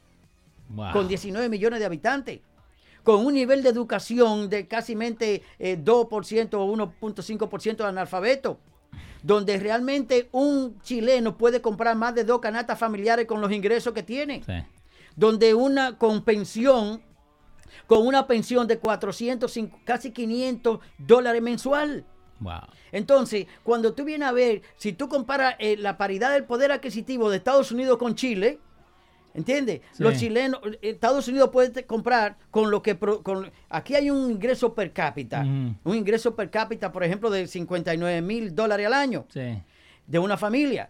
Wow. 0.70 0.94
con 0.94 1.08
19 1.08 1.48
millones 1.50 1.80
de 1.80 1.86
habitantes, 1.86 2.40
con 3.04 3.24
un 3.26 3.34
nivel 3.36 3.62
de 3.62 3.70
educación 3.70 4.50
de 4.50 4.68
casi 4.68 4.96
mente, 4.96 5.44
eh, 5.60 5.78
2% 5.78 6.54
o 6.60 6.66
1.5% 6.66 7.84
de 7.84 7.90
analfabeto, 7.90 8.58
donde 9.24 9.58
realmente 9.60 10.30
un 10.32 10.80
chileno 10.82 11.38
puede 11.38 11.62
comprar 11.62 11.96
más 11.96 12.14
de 12.16 12.24
dos 12.24 12.40
canastas 12.40 12.78
familiares 12.80 13.26
con 13.26 13.42
los 13.42 13.52
ingresos 13.52 13.94
que 13.94 14.04
tiene, 14.04 14.44
Sí. 14.46 14.54
donde 15.16 15.54
una 15.54 15.98
con 15.98 16.24
pensión, 16.24 17.02
con 17.88 18.06
una 18.06 18.28
pensión 18.28 18.68
de 18.68 18.80
400, 18.80 19.52
cinco- 19.52 19.80
casi 19.86 20.12
500 20.12 20.80
dólares 20.98 21.42
mensual. 21.42 22.06
Wow. 22.40 22.62
Entonces, 22.92 23.48
cuando 23.64 23.94
tú 23.94 24.04
vienes 24.04 24.28
a 24.28 24.32
ver, 24.32 24.62
si 24.78 24.94
tú 24.94 25.08
comparas 25.10 25.56
eh, 25.60 25.78
la 25.78 25.98
paridad 25.98 26.32
del 26.34 26.44
poder 26.44 26.72
adquisitivo 26.72 27.30
de 27.30 27.38
Estados 27.38 27.72
Unidos 27.72 27.98
con 27.98 28.16
Chile, 28.16 28.60
¿entiendes? 29.36 29.82
Sí. 29.92 30.02
Los 30.04 30.18
chilenos, 30.18 30.60
eh, 30.66 30.80
Estados 30.82 31.28
Unidos 31.28 31.50
puede 31.52 31.86
comprar 31.86 32.38
con 32.50 32.72
lo 32.72 32.82
que... 32.82 32.98
con- 32.98 33.52
aquí 33.70 33.94
hay 33.96 34.10
un 34.10 34.32
ingreso 34.32 34.74
per 34.74 34.92
cápita, 34.94 35.42
un 35.42 35.96
ingreso 35.96 36.36
per 36.36 36.50
cápita, 36.50 36.92
por 36.92 37.04
ejemplo, 37.04 37.30
de 37.30 37.46
59 37.48 38.22
mil 38.22 38.56
dólares 38.56 38.88
al 38.88 38.94
año 38.94 39.26
Sí. 39.30 39.62
de 40.08 40.20
una 40.20 40.38
familia. 40.38 40.90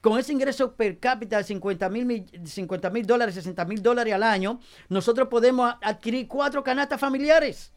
Con 0.00 0.20
ese 0.20 0.32
ingreso 0.32 0.74
per 0.74 0.98
cápita 0.98 1.38
de 1.38 1.42
50 1.44 1.88
mil 1.88 3.06
dólares, 3.06 3.34
60 3.34 3.64
mil 3.64 3.82
dólares 3.82 4.14
al 4.14 4.22
año, 4.22 4.60
nosotros 4.88 5.26
podemos 5.28 5.74
adquirir 5.82 6.28
cuatro 6.28 6.62
canastas 6.62 7.00
familiares. 7.00 7.72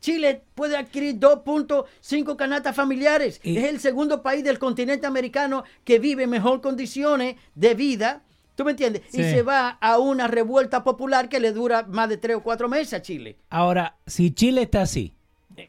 Chile 0.00 0.42
puede 0.54 0.76
adquirir 0.76 1.18
2.5 1.18 2.36
canastas 2.36 2.74
familiares. 2.74 3.40
Y- 3.42 3.56
es 3.58 3.64
el 3.64 3.80
segundo 3.80 4.22
país 4.22 4.42
del 4.44 4.58
continente 4.58 5.06
americano 5.06 5.64
que 5.84 5.98
vive 5.98 6.24
en 6.24 6.30
mejor 6.30 6.60
condiciones 6.60 7.36
de 7.54 7.74
vida. 7.74 8.22
¿Tú 8.60 8.64
me 8.66 8.72
entiendes? 8.72 9.00
Y 9.14 9.22
se 9.22 9.40
va 9.40 9.70
a 9.80 9.98
una 9.98 10.28
revuelta 10.28 10.84
popular 10.84 11.30
que 11.30 11.40
le 11.40 11.52
dura 11.52 11.84
más 11.84 12.10
de 12.10 12.18
tres 12.18 12.36
o 12.36 12.42
cuatro 12.42 12.68
meses 12.68 12.92
a 12.92 13.00
Chile. 13.00 13.38
Ahora, 13.48 13.96
si 14.06 14.34
Chile 14.34 14.60
está 14.60 14.82
así, 14.82 15.14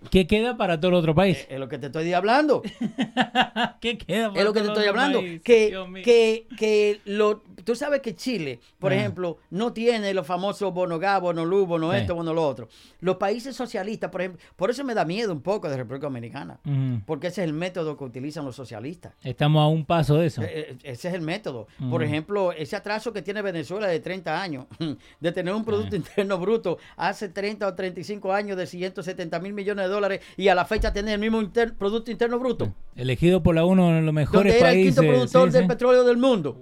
¿qué 0.09 0.27
queda 0.27 0.57
para 0.57 0.79
todo 0.79 0.89
el 0.89 0.95
otro 0.95 1.13
país? 1.15 1.45
Es 1.49 1.59
lo 1.59 1.67
que 1.67 1.77
te 1.77 1.87
estoy 1.87 2.11
hablando. 2.13 2.61
¿Qué 3.81 3.97
queda 3.97 4.29
para 4.29 4.39
Es 4.39 4.45
lo 4.45 4.53
que 4.53 4.61
te 4.61 4.67
estoy 4.67 4.85
hablando. 4.87 5.19
país? 5.19 5.41
Que, 5.43 6.01
que, 6.03 6.47
que 6.57 7.01
lo, 7.05 7.41
tú 7.63 7.75
sabes 7.75 8.01
que 8.01 8.15
Chile, 8.15 8.59
por 8.79 8.91
Ah. 8.91 8.95
ejemplo, 8.95 9.37
no 9.49 9.73
tiene 9.73 10.13
los 10.13 10.25
famosos 10.27 10.73
bono 10.73 10.99
gas, 10.99 11.21
bono 11.21 11.91
Sí. 11.91 11.97
esto, 11.97 12.15
bono 12.15 12.33
lo 12.33 12.47
otro. 12.47 12.67
Los 12.99 13.17
países 13.17 13.55
socialistas, 13.55 14.09
por 14.11 14.21
ejemplo, 14.21 14.41
por 14.55 14.69
eso 14.69 14.83
me 14.83 14.93
da 14.93 15.05
miedo 15.05 15.31
un 15.31 15.41
poco 15.41 15.69
de 15.69 15.77
República 15.77 16.07
Dominicana. 16.07 16.59
Porque 17.05 17.27
ese 17.27 17.41
es 17.41 17.47
el 17.47 17.53
método 17.53 17.97
que 17.97 18.03
utilizan 18.03 18.45
los 18.45 18.55
socialistas. 18.55 19.13
Estamos 19.23 19.61
a 19.61 19.67
un 19.67 19.85
paso 19.85 20.15
de 20.17 20.27
eso. 20.27 20.41
Eh, 20.41 20.49
eh, 20.71 20.77
Ese 20.83 21.07
es 21.09 21.13
el 21.13 21.21
método. 21.21 21.67
Por 21.89 22.03
ejemplo, 22.03 22.51
ese 22.51 22.75
atraso 22.75 23.11
que 23.13 23.21
tiene 23.21 23.41
Venezuela 23.41 23.87
de 23.87 23.99
30 23.99 24.41
años, 24.41 24.65
de 25.19 25.31
tener 25.31 25.53
un 25.53 25.65
Producto 25.65 25.95
Interno 25.95 26.37
Bruto 26.37 26.77
hace 26.97 27.29
30 27.29 27.67
o 27.67 27.73
35 27.75 28.33
años 28.33 28.57
de 28.57 28.65
170 28.67 29.39
mil 29.39 29.53
millones 29.53 29.80
de 29.83 29.89
dólares 29.89 30.21
y 30.37 30.47
a 30.47 30.55
la 30.55 30.65
fecha 30.65 30.91
tener 30.93 31.15
el 31.15 31.19
mismo 31.19 31.41
inter- 31.41 31.75
Producto 31.75 32.11
Interno 32.11 32.39
Bruto, 32.39 32.73
Elegido 32.95 33.41
por 33.43 33.55
la 33.55 33.65
uno 33.65 33.93
de 33.93 34.01
los 34.01 34.13
mejores 34.13 34.53
donde 34.53 34.59
era 34.59 34.69
el 34.71 34.75
países. 34.75 34.95
quinto 34.99 35.01
productor 35.13 35.51
sí, 35.51 35.57
del 35.57 35.67
petróleo 35.67 36.03
del 36.03 36.17
mundo. 36.17 36.61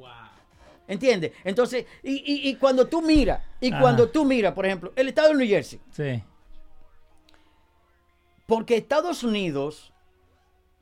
¿Entiendes? 0.87 1.33
Entonces, 1.43 1.85
y, 2.01 2.13
y- 2.15 2.49
y 2.49 2.55
cuando 2.55 2.87
tú 2.87 3.01
miras, 3.03 3.41
y 3.61 3.71
Ajá. 3.71 3.79
cuando 3.81 4.09
tú 4.09 4.25
miras, 4.25 4.53
por 4.53 4.65
ejemplo, 4.65 4.91
el 4.95 5.07
estado 5.07 5.29
de 5.29 5.35
New 5.35 5.47
Jersey, 5.47 5.79
Sí. 5.91 6.23
porque 8.47 8.77
Estados 8.77 9.23
Unidos, 9.23 9.93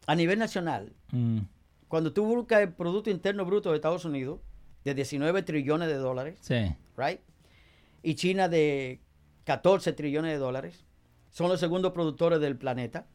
a 0.06 0.16
nivel 0.16 0.40
nacional, 0.40 0.94
Mm, 1.12 1.40
cuando 1.88 2.12
tú 2.14 2.26
buscas 2.26 2.62
el 2.62 2.74
Producto 2.74 3.10
Interno 3.10 3.46
Bruto 3.46 3.70
de 3.72 3.76
Estados 3.78 4.04
Unidos, 4.06 4.40
de 4.84 4.94
19 4.94 5.42
trillones 5.44 5.88
de 5.90 5.96
dólares, 5.96 6.38
sí. 6.42 6.74
right? 6.98 7.20
Y 8.04 8.16
China 8.16 8.48
de 8.50 9.02
14 9.46 9.92
trillones 9.94 10.32
de 10.32 10.38
dólares. 10.38 10.86
Son 11.38 11.50
los 11.50 11.60
segundos 11.60 11.92
productores 11.92 12.40
del 12.40 12.58
planeta. 12.58 13.06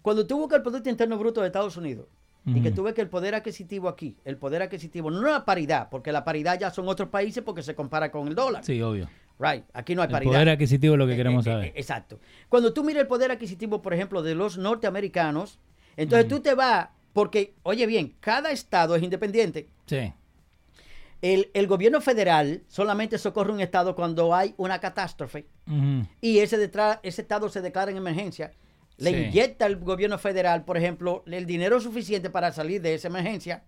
Cuando 0.00 0.26
tú 0.26 0.38
buscas 0.38 0.56
el 0.56 0.62
Producto 0.62 0.88
Interno 0.88 1.18
Bruto 1.18 1.42
de 1.42 1.48
Estados 1.48 1.76
Unidos 1.76 2.06
y 2.46 2.62
que 2.62 2.70
tú 2.70 2.82
ves 2.82 2.94
que 2.94 3.02
el 3.02 3.10
poder 3.10 3.34
adquisitivo 3.34 3.90
aquí, 3.90 4.16
el 4.24 4.38
poder 4.38 4.62
adquisitivo, 4.62 5.10
no 5.10 5.20
la 5.20 5.44
paridad, 5.44 5.88
porque 5.90 6.12
la 6.12 6.24
paridad 6.24 6.58
ya 6.58 6.70
son 6.70 6.88
otros 6.88 7.10
países 7.10 7.42
porque 7.44 7.62
se 7.62 7.74
compara 7.74 8.10
con 8.10 8.26
el 8.26 8.34
dólar. 8.34 8.64
Sí, 8.64 8.80
obvio. 8.80 9.06
Right, 9.38 9.64
aquí 9.74 9.94
no 9.94 10.00
hay 10.00 10.06
El 10.06 10.12
paridad. 10.12 10.32
poder 10.32 10.48
adquisitivo 10.48 10.94
es 10.94 10.98
lo 10.98 11.06
que 11.06 11.12
Eh, 11.12 11.16
queremos 11.16 11.46
eh, 11.46 11.50
eh, 11.50 11.52
saber. 11.52 11.72
exacto. 11.76 12.20
Cuando 12.48 12.72
tú 12.72 12.84
miras 12.84 13.02
el 13.02 13.06
poder 13.06 13.30
adquisitivo, 13.30 13.82
por 13.82 13.92
ejemplo, 13.92 14.22
de 14.22 14.34
los 14.34 14.56
norteamericanos, 14.56 15.58
entonces 15.98 16.28
tú 16.28 16.40
te 16.40 16.54
vas, 16.54 16.88
porque, 17.12 17.52
oye 17.64 17.84
bien, 17.84 18.14
cada 18.20 18.50
estado 18.50 18.96
es 18.96 19.02
independiente. 19.02 19.68
Sí. 19.84 20.10
El, 21.22 21.50
el 21.54 21.66
gobierno 21.68 22.00
federal 22.00 22.62
solamente 22.68 23.16
socorre 23.16 23.52
un 23.52 23.60
estado 23.60 23.94
cuando 23.94 24.34
hay 24.34 24.54
una 24.58 24.80
catástrofe 24.80 25.46
y 26.20 26.38
ese, 26.40 26.70
estado 27.04 27.48
se 27.48 27.60
declara 27.62 27.90
en 27.92 27.96
emergencia. 27.96 28.52
Le 28.98 29.10
Sí. 29.10 29.16
inyecta 29.28 29.64
al 29.64 29.76
gobierno 29.76 30.18
federal, 30.18 30.64
por 30.64 30.76
ejemplo, 30.76 31.22
el 31.26 31.46
dinero 31.46 31.80
suficiente 31.80 32.28
para 32.28 32.52
salir 32.52 32.82
de 32.82 32.94
esa 32.94 33.08
emergencia. 33.08 33.64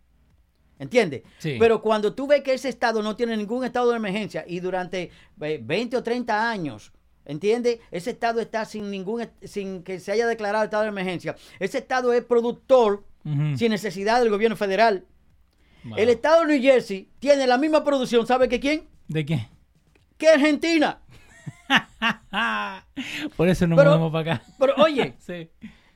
¿Entiendes? 0.79 1.23
Sí. 1.39 1.57
Pero 1.59 1.81
cuando 1.81 2.15
tú 2.15 2.27
ves 2.27 2.43
que 2.43 2.53
ese 2.55 2.69
estado 2.69 3.01
no 3.03 3.15
tiene 3.15 3.37
ningún 3.37 3.65
estado 3.65 3.91
de 3.91 3.97
emergencia 3.97 4.45
y 4.47 4.59
durante 4.59 5.11
eh, 5.41 5.61
20 5.63 5.97
o 5.97 6.03
30 6.03 6.51
años, 6.51 6.93
¿entiendes? 7.25 7.79
Ese 7.93 8.11
estado 8.11 8.41
está 8.41 8.65
sin 8.65 8.91
ningún 8.91 9.29
sin 9.43 9.85
que 9.85 10.01
se 10.01 10.11
haya 10.11 10.27
declarado 10.27 10.65
estado 10.65 10.83
de 10.83 10.89
emergencia. 10.89 11.37
Ese 11.61 11.79
estado 11.79 12.13
es 12.13 12.25
productor 12.25 13.05
sin 13.57 13.71
necesidad 13.71 14.21
del 14.21 14.29
gobierno 14.31 14.57
federal. 14.57 15.07
Wow. 15.85 15.99
El 15.99 16.09
estado 16.09 16.41
de 16.41 16.47
New 16.55 16.63
Jersey 16.63 17.09
tiene 17.19 17.47
la 17.47 17.59
misma 17.59 17.85
producción, 17.85 18.27
¿sabe 18.27 18.49
que 18.49 18.59
quién? 18.61 18.89
¿De 19.09 19.25
qué? 19.27 19.49
Que 20.17 20.29
Argentina. 20.29 21.01
Por 23.37 23.49
eso 23.49 23.67
Pero- 23.69 23.77
movemos 23.91 24.13
para 24.13 24.35
acá. 24.35 24.45
Pero 24.59 24.75
oye, 24.79 25.15
Sí. 25.19 25.49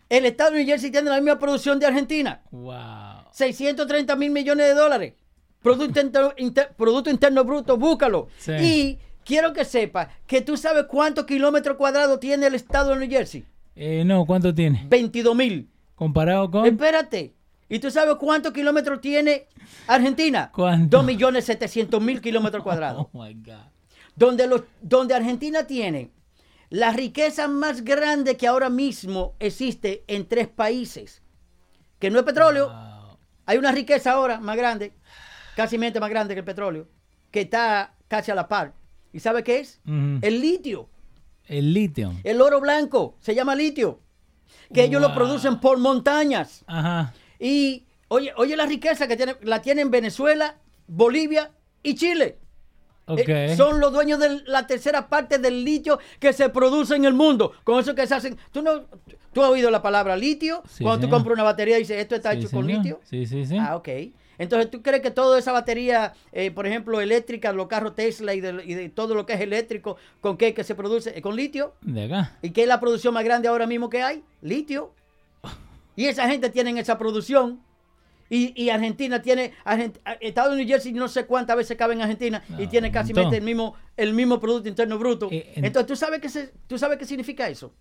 el 0.08 0.26
estado 0.26 0.52
de 0.52 0.58
New 0.58 0.66
Jersey 0.66 0.90
tiene 0.90 1.10
la 1.10 1.16
misma 1.20 1.38
producción 1.38 1.78
de 1.78 1.86
Argentina. 1.86 2.42
Wow. 2.50 3.28
630 3.32 4.16
mil 4.16 4.30
millones 4.30 4.66
de 4.66 4.74
dólares. 4.74 5.14
Producto 5.62 6.00
interno, 6.00 6.32
inter- 6.36 6.72
Producto 6.76 7.10
Interno 7.10 7.44
Bruto, 7.44 7.76
búscalo. 7.76 8.28
Sí. 8.38 8.52
Y 8.60 8.98
quiero 9.24 9.52
que 9.52 9.64
sepa 9.64 10.08
que 10.26 10.40
tú 10.40 10.56
sabes 10.56 10.84
cuántos 10.84 11.24
kilómetros 11.26 11.76
cuadrados 11.76 12.20
tiene 12.20 12.46
el 12.46 12.54
estado 12.54 12.90
de 12.94 13.00
New 13.00 13.10
Jersey. 13.10 13.44
Eh, 13.74 14.04
no, 14.04 14.24
¿cuánto 14.24 14.54
tiene? 14.54 14.84
22 14.88 15.34
mil. 15.36 15.68
Comparado 15.94 16.50
con. 16.50 16.64
Espérate. 16.66 17.34
¿Y 17.68 17.78
tú 17.80 17.90
sabes 17.90 18.14
cuántos 18.16 18.52
kilómetros 18.52 19.00
tiene 19.00 19.46
Argentina? 19.86 20.50
¿Cuánto? 20.54 20.96
2 20.98 21.06
millones 21.06 21.44
700 21.44 22.00
mil 22.00 22.20
kilómetros 22.20 22.62
cuadrados. 22.62 23.06
Oh 23.12 23.22
my 23.24 23.34
God. 23.34 23.66
donde, 24.16 24.46
los, 24.46 24.62
donde 24.80 25.14
Argentina 25.14 25.64
tiene 25.66 26.10
la 26.70 26.92
riqueza 26.92 27.46
más 27.48 27.82
grande 27.84 28.36
que 28.36 28.46
ahora 28.46 28.68
mismo 28.70 29.34
existe 29.38 30.04
en 30.06 30.26
tres 30.26 30.48
países. 30.48 31.22
Que 31.98 32.10
no 32.10 32.18
es 32.18 32.24
petróleo, 32.24 32.68
Wow. 32.68 33.18
hay 33.46 33.58
una 33.58 33.72
riqueza 33.72 34.12
ahora 34.12 34.38
más 34.40 34.56
grande, 34.56 34.92
casi 35.56 35.78
mente 35.78 35.98
más 36.00 36.10
grande 36.10 36.34
que 36.34 36.40
el 36.40 36.44
petróleo, 36.44 36.88
que 37.30 37.42
está 37.42 37.94
casi 38.08 38.30
a 38.30 38.34
la 38.34 38.48
par. 38.48 38.74
¿Y 39.12 39.20
sabe 39.20 39.42
qué 39.42 39.60
es? 39.60 39.80
Ujú. 39.86 40.18
El 40.22 40.40
litio, 40.40 40.88
El 41.44 41.72
litio. 41.74 42.14
el 42.24 42.40
oro 42.40 42.60
blanco, 42.60 43.16
se 43.20 43.34
llama 43.34 43.54
litio, 43.54 44.00
que 44.72 44.84
ellos 44.84 45.00
lo 45.02 45.14
producen 45.14 45.60
por 45.60 45.78
montañas. 45.78 46.62
Ajá. 46.66 47.12
Y 47.38 47.84
oye, 48.08 48.32
oye 48.36 48.56
la 48.56 48.66
riqueza 48.66 49.06
que 49.08 49.16
tiene, 49.16 49.36
la 49.42 49.62
tienen 49.62 49.90
Venezuela, 49.90 50.56
Bolivia 50.86 51.50
y 51.82 51.94
Chile. 51.94 52.38
Eh, 53.16 53.54
son 53.56 53.80
los 53.80 53.90
dueños 53.92 54.18
de 54.20 54.42
la 54.44 54.66
tercera 54.66 55.08
parte 55.08 55.38
del 55.38 55.64
litio 55.64 55.98
que 56.20 56.34
se 56.34 56.50
produce 56.50 56.94
en 56.94 57.06
el 57.06 57.14
mundo. 57.14 57.52
Con 57.64 57.80
eso 57.80 57.94
que 57.94 58.06
se 58.06 58.14
hacen. 58.14 58.36
¿Tú, 58.52 58.60
no, 58.60 58.84
tú 59.32 59.42
has 59.42 59.48
oído 59.48 59.70
la 59.70 59.80
palabra 59.80 60.14
litio? 60.14 60.62
Sí, 60.68 60.84
Cuando 60.84 60.98
tú 61.00 61.06
señor. 61.06 61.16
compras 61.20 61.34
una 61.34 61.42
batería 61.44 61.76
y 61.78 61.80
dices, 61.80 61.96
esto 61.98 62.16
está 62.16 62.32
Sí, 62.32 62.40
hecho 62.40 62.50
con 62.50 62.66
litio. 62.66 63.00
Sí, 63.04 63.24
sí, 63.24 63.46
sí. 63.46 63.56
Ah, 63.58 63.76
ok. 63.76 63.88
Entonces, 64.36 64.70
¿tú 64.70 64.82
crees 64.82 65.00
que 65.02 65.10
toda 65.10 65.38
esa 65.38 65.52
batería, 65.52 66.12
eh, 66.32 66.50
por 66.50 66.66
ejemplo, 66.66 67.00
eléctrica, 67.00 67.50
los 67.52 67.66
carros 67.66 67.94
Tesla 67.94 68.34
y 68.34 68.40
de, 68.42 68.62
y 68.64 68.74
de 68.74 68.88
todo 68.90 69.14
lo 69.14 69.24
que 69.24 69.32
es 69.32 69.40
eléctrico, 69.40 69.96
¿con 70.20 70.36
qué 70.36 70.52
que 70.52 70.62
se 70.62 70.74
produce? 70.74 71.20
Con 71.22 71.34
litio. 71.34 71.74
De 71.80 72.04
acá. 72.04 72.36
¿Y 72.42 72.50
qué 72.50 72.62
es 72.62 72.68
la 72.68 72.78
producción 72.78 73.14
más 73.14 73.24
grande 73.24 73.48
ahora 73.48 73.66
mismo 73.66 73.88
que 73.88 74.02
hay? 74.02 74.22
Litio. 74.42 74.92
Y 75.98 76.06
esa 76.06 76.28
gente 76.28 76.48
tiene 76.50 76.78
esa 76.78 76.96
producción. 76.96 77.60
Y, 78.30 78.52
y 78.62 78.68
Argentina 78.70 79.20
tiene, 79.20 79.52
Argent- 79.64 79.98
Estados 80.20 80.52
Unidos 80.52 80.66
New 80.68 80.74
Jersey 80.76 80.92
no 80.92 81.08
sé 81.08 81.24
cuántas 81.26 81.56
veces 81.56 81.76
cabe 81.76 81.94
en 81.94 82.02
Argentina 82.02 82.42
y 82.58 82.66
tiene 82.68 82.92
casi 82.92 83.12
el 83.38 83.42
mismo, 83.42 83.74
el 83.96 84.12
mismo 84.12 84.38
Producto 84.38 84.68
Interno 84.68 84.96
Bruto. 84.98 85.28
Eh, 85.32 85.54
en- 85.56 85.64
Entonces, 85.64 85.86
¿tú 85.88 85.96
sabes, 85.96 86.20
qué 86.20 86.28
se- 86.28 86.52
¿tú 86.68 86.78
sabes 86.78 86.98
qué 86.98 87.04
significa 87.04 87.48
eso? 87.48 87.72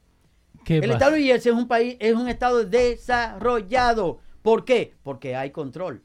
¿Qué 0.65 0.77
El 0.77 0.81
pasa? 0.83 0.93
Estado 0.93 1.11
de 1.11 1.19
New 1.19 1.27
Jersey 1.27 1.51
es 1.51 1.57
un 1.57 1.67
país, 1.67 1.97
es 1.99 2.15
un 2.15 2.27
estado 2.27 2.63
desarrollado. 2.63 4.19
¿Por 4.41 4.65
qué? 4.65 4.93
Porque 5.03 5.35
hay 5.35 5.51
control. 5.51 6.01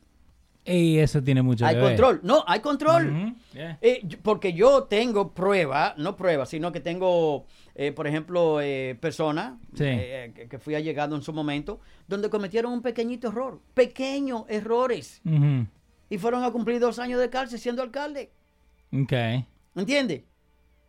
Y 0.65 0.99
eso 0.99 1.21
tiene 1.23 1.43
mucho 1.43 1.67
Hay 1.67 1.75
que 1.75 1.81
ver. 1.81 1.91
control. 1.97 2.21
No, 2.23 2.45
hay 2.47 2.61
control. 2.61 3.35
Yeah. 3.53 3.79
Eh, 3.81 4.07
porque 4.23 4.53
yo 4.53 4.85
tengo 4.85 5.33
prueba, 5.33 5.95
no 5.97 6.17
prueba, 6.17 6.47
sino 6.47 6.71
que 6.71 6.79
tengo, 6.79 7.47
eh, 7.75 7.91
por 7.91 8.07
ejemplo, 8.07 8.61
eh, 8.61 8.97
personas 9.01 9.55
Sí. 9.75 9.85
eh, 9.87 10.33
que, 10.35 10.49
que 10.49 10.59
fui 10.61 10.77
allegado 10.77 11.17
en 11.17 11.23
su 11.23 11.33
momento, 11.33 11.81
donde 12.07 12.31
cometieron 12.31 12.73
un 12.73 12.81
pequeñito 12.83 13.29
error, 13.29 13.61
pequeños 13.75 14.45
errores, 14.49 15.21
y 16.09 16.19
fueron 16.19 16.45
a 16.45 16.51
cumplir 16.53 16.79
dos 16.79 16.99
años 17.01 17.19
de 17.21 17.29
cárcel 17.29 17.59
siendo 17.59 17.83
alcalde. 17.83 18.31
Ok. 18.93 19.13
¿Entiendes? 19.75 20.23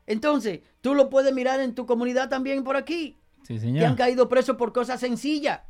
Entonces, 0.06 0.60
tú 0.82 0.94
lo 0.94 1.10
puedes 1.10 1.34
mirar 1.34 1.60
en 1.62 1.74
tu 1.74 1.86
comunidad 1.88 2.30
también 2.30 2.64
por 2.64 2.76
aquí, 2.76 3.18
Sí, 3.44 3.56
que 3.56 3.60
señor. 3.62 3.86
han 3.86 3.96
caído 3.96 4.30
presos 4.30 4.56
por 4.58 4.72
cosas 4.74 5.00
sencillas. 5.00 5.62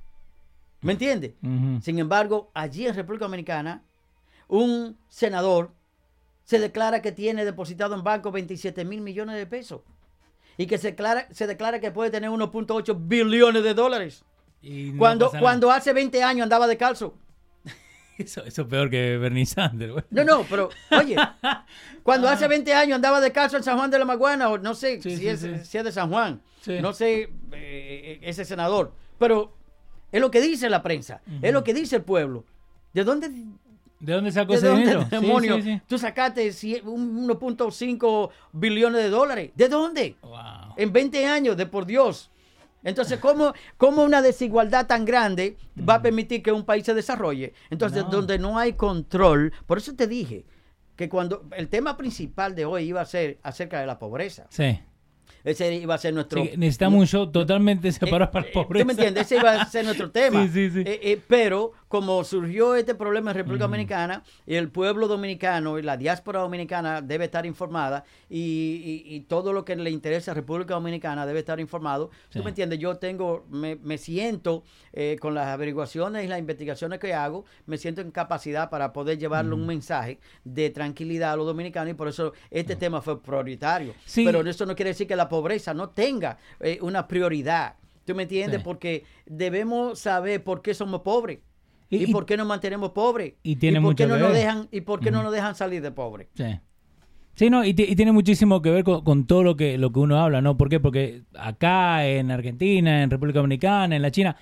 ¿Me 0.82 0.92
entiendes? 0.94 1.34
Sin 1.82 1.98
embargo, 2.00 2.52
allí 2.54 2.86
en 2.86 2.96
República 2.96 3.24
Dominicana, 3.26 3.84
un 4.48 4.98
senador 5.08 5.72
se 6.44 6.60
declara 6.60 7.02
que 7.02 7.12
tiene 7.12 7.46
depositado 7.46 7.96
en 7.96 8.04
banco 8.04 8.32
27 8.32 8.84
mil 8.86 9.02
millones 9.02 9.36
de 9.38 9.46
pesos 9.46 9.82
y 10.58 10.68
que 10.68 10.78
se 10.78 10.90
declara, 10.92 11.28
se 11.32 11.48
declara 11.48 11.80
que 11.80 11.92
puede 11.92 12.12
tener 12.12 12.30
1.8 12.30 12.96
billones 13.08 13.64
de 13.64 13.74
dólares. 13.74 14.24
Y 14.62 14.92
no 14.92 15.00
cuando, 15.00 15.32
cuando 15.40 15.72
hace 15.72 15.94
20 15.94 16.22
años 16.24 16.44
andaba 16.44 16.68
de 16.68 16.78
calzo. 16.78 17.18
Eso, 18.18 18.44
eso 18.46 18.62
es 18.62 18.68
peor 18.68 18.92
que 18.92 19.18
Bernie 19.18 19.46
Sanders. 19.46 20.04
No, 20.12 20.24
no, 20.24 20.46
pero 20.48 20.70
oye, 20.92 21.16
cuando 22.04 22.30
hace 22.30 22.48
20 22.48 22.72
años 22.74 22.96
andaba 22.98 23.20
de 23.20 23.32
calzo 23.32 23.58
en 23.58 23.64
San 23.64 23.76
Juan 23.76 23.90
de 23.90 23.98
la 23.98 24.06
Maguana, 24.06 24.50
o 24.50 24.60
no 24.60 24.76
sé 24.76 25.02
Sí, 25.02 25.10
si, 25.12 25.18
sí, 25.18 25.28
es, 25.28 25.40
sí. 25.40 25.50
si 25.64 25.78
es 25.80 25.84
de 25.84 25.92
San 25.92 26.12
Juan, 26.12 26.40
no 26.82 26.94
sé 26.94 27.32
eh, 27.54 28.20
ese 28.22 28.46
senador, 28.46 28.94
pero 29.18 29.58
es 30.12 30.22
lo 30.22 30.30
que 30.30 30.42
dice 30.42 30.70
la 30.70 30.84
prensa, 30.84 31.22
es 31.42 31.52
lo 31.52 31.64
que 31.64 31.74
dice 31.74 31.96
el 31.96 32.04
pueblo. 32.04 32.46
¿De 32.94 33.04
dónde, 33.04 33.32
¿De 34.04 34.14
dónde 34.14 34.32
sacó 34.34 34.52
¿De 34.52 34.58
ese 34.58 34.68
dónde, 34.68 34.82
dinero? 34.82 35.06
Demonio? 35.10 35.56
sí, 35.56 35.62
sí. 35.62 35.82
Tú 35.88 35.98
sacaste 35.98 36.46
cien- 36.50 36.84
un 36.84 37.26
1.5 37.26 38.30
billones 38.52 39.02
de 39.02 39.10
dólares. 39.10 39.52
¿De 39.56 39.70
dónde? 39.70 40.18
Wow. 40.22 40.74
En 40.76 40.92
20 40.92 41.26
años, 41.26 41.56
de 41.56 41.66
por 41.66 41.86
Dios. 41.86 42.30
Entonces, 42.84 43.18
¿cómo, 43.20 43.54
¿cómo, 43.78 44.04
una 44.04 44.22
desigualdad 44.22 44.88
tan 44.88 45.06
grande 45.06 45.56
va 45.88 45.96
a 45.96 46.02
permitir 46.02 46.44
que 46.44 46.52
un 46.52 46.66
país 46.66 46.86
se 46.86 46.94
desarrolle? 46.94 47.54
Entonces, 47.70 48.04
donde 48.12 48.38
no 48.38 48.60
hay 48.60 48.74
control, 48.74 49.54
por 49.66 49.78
eso 49.78 49.96
te 49.96 50.06
dije 50.06 50.44
que 50.98 51.08
cuando 51.08 51.46
el 51.56 51.70
tema 51.70 51.96
principal 51.96 52.56
de 52.56 52.66
hoy 52.66 52.84
iba 52.84 53.00
a 53.00 53.06
ser 53.06 53.40
acerca 53.42 53.80
de 53.80 53.88
la 53.88 53.98
pobreza. 54.00 54.48
Sí. 54.50 54.80
Ese 55.44 55.74
iba 55.76 55.96
a 55.96 55.98
ser 55.98 56.14
nuestro... 56.14 56.42
necesitamos 56.42 57.00
un 57.02 57.08
show 57.08 57.30
totalmente 57.30 57.92
separado 57.92 58.32
para 58.32 58.46
la 58.46 58.50
eh, 58.50 58.54
pobreza. 58.54 58.84
¿Tú 58.84 58.88
me 58.88 58.94
entiendes? 58.94 59.26
Ese 59.26 59.38
iba 59.38 59.62
a 59.62 59.66
ser 59.66 59.84
nuestro 59.84 60.10
tema. 60.12 60.44
Sí, 60.44 60.50
sí, 60.54 60.70
sí. 60.72 60.80
Eh, 60.86 61.00
eh, 61.04 61.22
pero 61.28 61.74
como 61.94 62.24
surgió 62.24 62.74
este 62.74 62.96
problema 62.96 63.30
en 63.30 63.38
República 63.38 63.66
Dominicana, 63.66 64.24
el 64.48 64.72
pueblo 64.72 65.08
dominicano 65.08 65.78
y 65.78 65.84
la 65.84 65.96
diáspora 65.96 66.40
dominicana 66.40 67.04
debe 67.04 67.26
estar 67.26 67.46
informada 67.46 68.04
y, 68.32 69.20
todo 69.28 69.54
lo 69.54 69.64
que 69.64 69.76
le 69.76 69.92
interesa 69.92 70.32
a 70.32 70.34
República 70.34 70.74
Dominicana 70.74 71.28
debe 71.28 71.42
estar 71.42 71.60
informado. 71.60 72.10
¿Tú 72.32 72.44
me 72.44 72.50
entiendes? 72.50 72.80
Yo 72.80 72.96
tengo, 72.96 73.46
me, 73.48 73.76
me 73.76 74.00
siento 74.00 74.64
con 75.20 75.36
las 75.36 75.50
averiguaciones 75.50 76.26
y 76.26 76.28
las 76.28 76.40
investigaciones 76.40 76.98
que 76.98 77.14
hago, 77.14 77.46
me 77.68 77.78
siento 77.78 78.02
en 78.02 78.10
capacidad 78.10 78.72
para 78.72 78.92
poder 78.92 79.20
llevarle 79.20 79.54
un 79.54 79.68
mensaje 79.68 80.20
de 80.44 80.72
tranquilidad 80.72 81.34
a 81.34 81.36
los 81.36 81.46
dominicanos 81.46 81.92
y 81.92 81.94
por 81.94 82.08
eso 82.08 82.34
este 82.50 82.76
tema 82.76 83.04
fue 83.04 83.22
prioritario. 83.22 83.94
Pero 84.16 84.42
eso 84.42 84.66
no 84.66 84.76
quiere 84.76 84.90
decir 84.90 85.06
que 85.06 85.16
la 85.16 85.30
pobreza 85.30 85.76
no 85.76 85.92
tenga 85.92 86.40
eh, 86.60 86.80
una 86.82 87.08
prioridad. 87.08 87.76
¿Tú 88.04 88.16
me 88.16 88.24
entiendes? 88.24 88.64
Porque 88.64 89.06
debemos 89.28 90.00
saber 90.00 90.44
por 90.44 90.64
qué 90.64 90.74
somos 90.74 91.02
pobres. 91.02 91.38
Y, 91.98 92.12
por 92.12 92.26
qué 92.26 92.38
nos 92.38 92.48
mantenemos 92.48 92.92
pobres. 92.92 93.34
Y, 93.44 93.56
tiene 93.58 93.82
por 93.82 93.96
qué 93.96 94.08
no 94.08 94.18
nos 94.18 94.34
dejan 94.34 94.68
Y 94.72 94.82
por 94.82 95.00
qué 95.00 95.12
no 95.12 95.24
nos 95.24 95.32
dejan 95.32 95.56
salir 95.56 95.82
de 95.82 95.92
pobres. 95.92 96.28
Sí. 96.36 96.60
Sí, 97.36 97.50
no, 97.50 97.66
y, 97.66 97.74
tiene 97.74 98.12
muchísimo 98.12 98.62
que 98.62 98.70
ver 98.70 98.84
con, 98.84 99.26
todo 99.26 99.44
lo 99.44 99.56
que, 99.56 99.78
lo 99.78 99.92
que 99.92 100.00
uno 100.00 100.20
habla, 100.20 100.42
¿no? 100.42 100.56
¿Por 100.56 100.70
qué? 100.70 100.80
Porque 100.80 101.24
acá, 101.34 102.06
en 102.06 102.30
Argentina, 102.30 103.02
en 103.02 103.10
República 103.10 103.40
Dominicana, 103.40 103.96
en 103.96 104.02
la 104.04 104.12
China, 104.12 104.36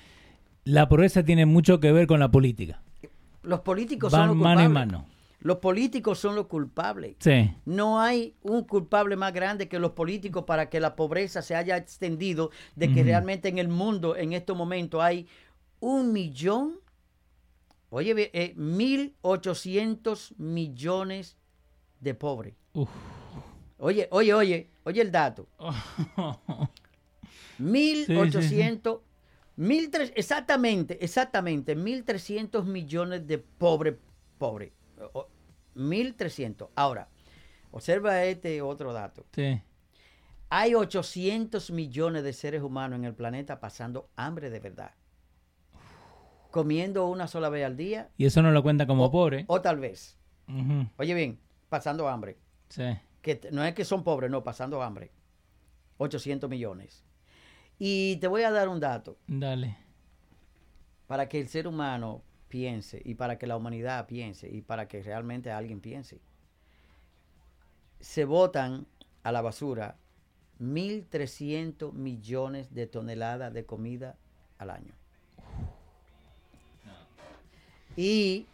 la 0.65 0.89
pobreza 0.89 1.23
tiene 1.23 1.45
mucho 1.45 1.79
que 1.79 1.91
ver 1.91 2.05
con 2.05 2.19
la 2.19 2.29
política. 2.29 2.81
Los 3.43 3.61
políticos 3.61 4.11
son 4.11 4.27
los 4.27 4.35
mano 4.35 4.61
en 4.61 4.71
mano. 4.71 5.05
Los 5.39 5.57
políticos 5.57 6.19
son 6.19 6.35
los 6.35 6.45
culpables. 6.45 7.15
Sí. 7.19 7.51
No 7.65 7.99
hay 7.99 8.35
un 8.43 8.63
culpable 8.63 9.15
más 9.15 9.33
grande 9.33 9.67
que 9.67 9.79
los 9.79 9.91
políticos 9.91 10.43
para 10.45 10.69
que 10.69 10.79
la 10.79 10.95
pobreza 10.95 11.41
se 11.41 11.55
haya 11.55 11.77
extendido, 11.77 12.51
de 12.75 12.93
que 12.93 13.03
realmente 13.03 13.49
en 13.49 13.57
el 13.57 13.67
mundo 13.67 14.15
en 14.15 14.33
estos 14.33 14.55
momentos 14.55 15.01
hay 15.01 15.27
un 15.79 16.13
millón, 16.13 16.75
oye, 17.91 18.31
eh, 18.33 18.53
mil 18.55 19.15
ochocientos 19.21 20.33
millones 20.37 21.37
de 21.99 22.15
pobres. 22.15 22.55
Oye, 23.77 24.07
oye, 24.11 24.33
oye, 24.33 24.69
oye 24.83 25.01
el 25.01 25.11
dato. 25.11 25.47
Mil 27.57 28.17
ochocientos, 28.17 29.01
mil 29.55 29.91
tres, 29.91 30.11
exactamente, 30.15 31.03
exactamente, 31.03 31.75
mil 31.75 32.03
trescientos 32.03 32.65
millones 32.65 33.27
de 33.27 33.37
pobres, 33.37 33.95
pobres. 34.39 34.71
1.300. 35.75 36.69
Ahora, 36.75 37.07
observa 37.71 38.23
este 38.23 38.61
otro 38.61 38.93
dato. 38.93 39.25
Sí. 39.33 39.61
Hay 40.49 40.75
800 40.75 41.71
millones 41.71 42.23
de 42.23 42.33
seres 42.33 42.61
humanos 42.61 42.99
en 42.99 43.05
el 43.05 43.15
planeta 43.15 43.59
pasando 43.59 44.09
hambre 44.15 44.49
de 44.49 44.59
verdad. 44.59 44.91
Comiendo 46.51 47.07
una 47.07 47.27
sola 47.27 47.49
vez 47.49 47.65
al 47.65 47.77
día. 47.77 48.09
Y 48.17 48.25
eso 48.25 48.41
no 48.41 48.51
lo 48.51 48.61
cuenta 48.61 48.85
como 48.85 49.09
pobre. 49.09 49.45
O 49.47 49.61
tal 49.61 49.79
vez. 49.79 50.17
Oye 50.97 51.13
bien, 51.13 51.39
pasando 51.69 52.09
hambre. 52.09 52.37
Sí. 52.69 52.83
Que 53.21 53.39
no 53.51 53.63
es 53.63 53.73
que 53.73 53.85
son 53.85 54.03
pobres, 54.03 54.29
no, 54.29 54.43
pasando 54.43 54.81
hambre. 54.83 55.11
800 55.97 56.49
millones. 56.49 57.05
Y 57.79 58.17
te 58.17 58.27
voy 58.27 58.43
a 58.43 58.51
dar 58.51 58.67
un 58.67 58.79
dato. 58.79 59.17
Dale. 59.27 59.77
Para 61.07 61.29
que 61.29 61.39
el 61.39 61.47
ser 61.47 61.67
humano 61.67 62.23
piense 62.47 63.01
y 63.03 63.15
para 63.15 63.37
que 63.37 63.47
la 63.47 63.55
humanidad 63.55 64.05
piense 64.07 64.49
y 64.49 64.61
para 64.61 64.87
que 64.87 65.01
realmente 65.01 65.51
alguien 65.51 65.79
piense. 65.79 66.21
Se 67.99 68.25
botan 68.25 68.87
a 69.23 69.31
la 69.31 69.41
basura 69.41 69.97
1.300 70.59 71.93
millones 71.93 72.73
de 72.73 72.87
toneladas 72.87 73.53
de 73.53 73.65
comida 73.65 74.17
al 74.57 74.69
año. 74.69 74.93
Y, 77.95 78.45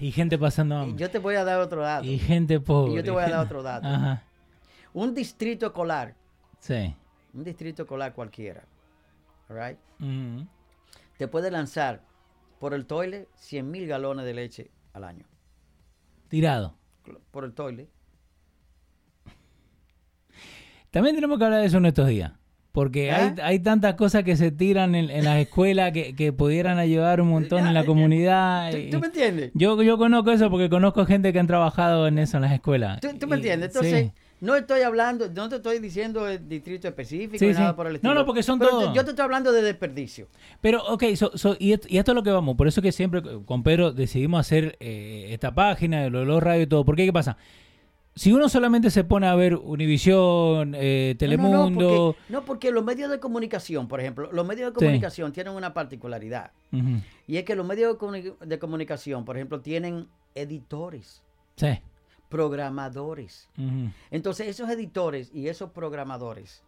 y 0.00 0.12
gente 0.12 0.38
pasando 0.38 0.76
hambre. 0.76 0.98
Yo 0.98 1.10
te 1.10 1.18
voy 1.18 1.34
a 1.36 1.44
dar 1.44 1.60
otro 1.60 1.82
dato. 1.82 2.04
Y 2.04 2.18
gente 2.18 2.60
pobre. 2.60 2.92
Y 2.92 2.96
yo 2.96 3.04
te 3.04 3.10
voy 3.10 3.22
a 3.22 3.28
dar 3.28 3.40
otro 3.46 3.62
dato. 3.62 4.20
Un 4.92 5.14
distrito 5.14 5.66
escolar. 5.66 6.14
Sí. 6.60 6.94
Un 7.34 7.44
distrito 7.44 7.82
escolar 7.82 8.12
cualquiera. 8.14 8.64
Right? 9.48 9.78
Te 11.16 11.28
puede 11.28 11.50
lanzar 11.50 12.02
por 12.58 12.74
el 12.74 12.86
toile 12.86 13.28
100 13.36 13.70
mil 13.70 13.86
galones 13.86 14.24
de 14.24 14.34
leche 14.34 14.70
al 14.92 15.04
año. 15.04 15.24
Tirado. 16.28 16.74
Por 17.30 17.44
el 17.44 17.54
toile. 17.54 17.88
También 20.90 21.14
tenemos 21.14 21.38
que 21.38 21.44
hablar 21.44 21.60
de 21.60 21.66
eso 21.66 21.78
en 21.78 21.86
estos 21.86 22.08
días. 22.08 22.32
Porque 22.78 23.10
hay, 23.10 23.30
¿Eh? 23.30 23.34
hay, 23.42 23.58
tantas 23.58 23.94
cosas 23.94 24.22
que 24.22 24.36
se 24.36 24.52
tiran 24.52 24.94
en, 24.94 25.24
las 25.24 25.38
escuelas 25.38 25.90
que, 25.90 26.14
que, 26.14 26.32
pudieran 26.32 26.78
ayudar 26.78 27.20
un 27.20 27.30
montón 27.30 27.66
en 27.66 27.74
la 27.74 27.84
comunidad. 27.84 28.70
¿Tú, 28.92 29.00
me 29.00 29.08
entiendes? 29.08 29.50
Yo, 29.54 29.82
yo 29.82 29.98
conozco 29.98 30.30
eso 30.30 30.48
porque 30.48 30.70
conozco 30.70 31.04
gente 31.04 31.32
que 31.32 31.40
han 31.40 31.48
trabajado 31.48 32.06
en 32.06 32.20
eso 32.20 32.36
en 32.36 32.44
las 32.44 32.52
escuelas. 32.52 33.00
¿Tú, 33.00 33.26
me 33.26 33.34
entiendes? 33.34 33.70
Entonces, 33.74 34.12
no 34.40 34.54
estoy 34.54 34.82
hablando, 34.82 35.28
no 35.28 35.48
te 35.48 35.56
estoy 35.56 35.80
diciendo 35.80 36.28
el 36.28 36.48
distrito 36.48 36.86
específico 36.86 37.44
ni 37.44 37.50
nada 37.50 37.74
por 37.74 37.88
el 37.88 37.96
estilo. 37.96 38.14
No, 38.14 38.20
no, 38.20 38.24
porque 38.24 38.44
son 38.44 38.60
todos. 38.60 38.94
Yo 38.94 39.04
te 39.04 39.10
estoy 39.10 39.24
hablando 39.24 39.50
de 39.50 39.62
desperdicio. 39.62 40.28
Pero, 40.60 40.80
ok, 40.86 41.02
y, 41.58 41.72
esto, 41.72 41.88
es 41.90 42.14
lo 42.14 42.22
que 42.22 42.30
vamos. 42.30 42.54
Por 42.54 42.68
eso 42.68 42.80
que 42.80 42.92
siempre 42.92 43.22
con 43.44 43.64
Pedro 43.64 43.90
decidimos 43.90 44.38
hacer 44.38 44.76
eh, 44.78 45.30
esta 45.30 45.52
página, 45.52 46.04
de 46.04 46.10
los 46.10 46.40
radio 46.40 46.62
y 46.62 46.66
todo. 46.68 46.84
¿Por 46.84 46.94
¿qué 46.94 47.12
pasa? 47.12 47.38
Si 48.18 48.32
uno 48.32 48.48
solamente 48.48 48.90
se 48.90 49.04
pone 49.04 49.26
a 49.26 49.34
ver 49.34 49.54
Univisión, 49.54 50.74
eh, 50.76 51.14
Telemundo... 51.18 52.16
No, 52.28 52.44
porque, 52.44 52.70
los 52.70 52.84
medios 52.84 53.10
de 53.10 53.20
comunicación, 53.20 53.88
por 53.88 54.00
ejemplo, 54.00 54.30
los 54.32 54.46
medios 54.46 54.72
de 54.72 54.74
comunicación 54.74 55.32
tienen 55.32 55.54
una 55.54 55.72
particularidad. 55.72 56.50
Y 57.26 57.36
es 57.36 57.44
que 57.44 57.54
los 57.54 57.66
medios 57.66 57.96
de 58.40 58.58
comunicación, 58.58 59.24
por 59.24 59.36
ejemplo, 59.36 59.60
tienen 59.60 60.08
editores. 60.34 61.22
Sí 61.56 61.80
programadores. 62.28 63.48
Entonces 64.10 64.48
esos 64.48 64.68
editores 64.70 65.30
y 65.34 65.48
esos 65.48 65.70
programadores 65.70 66.62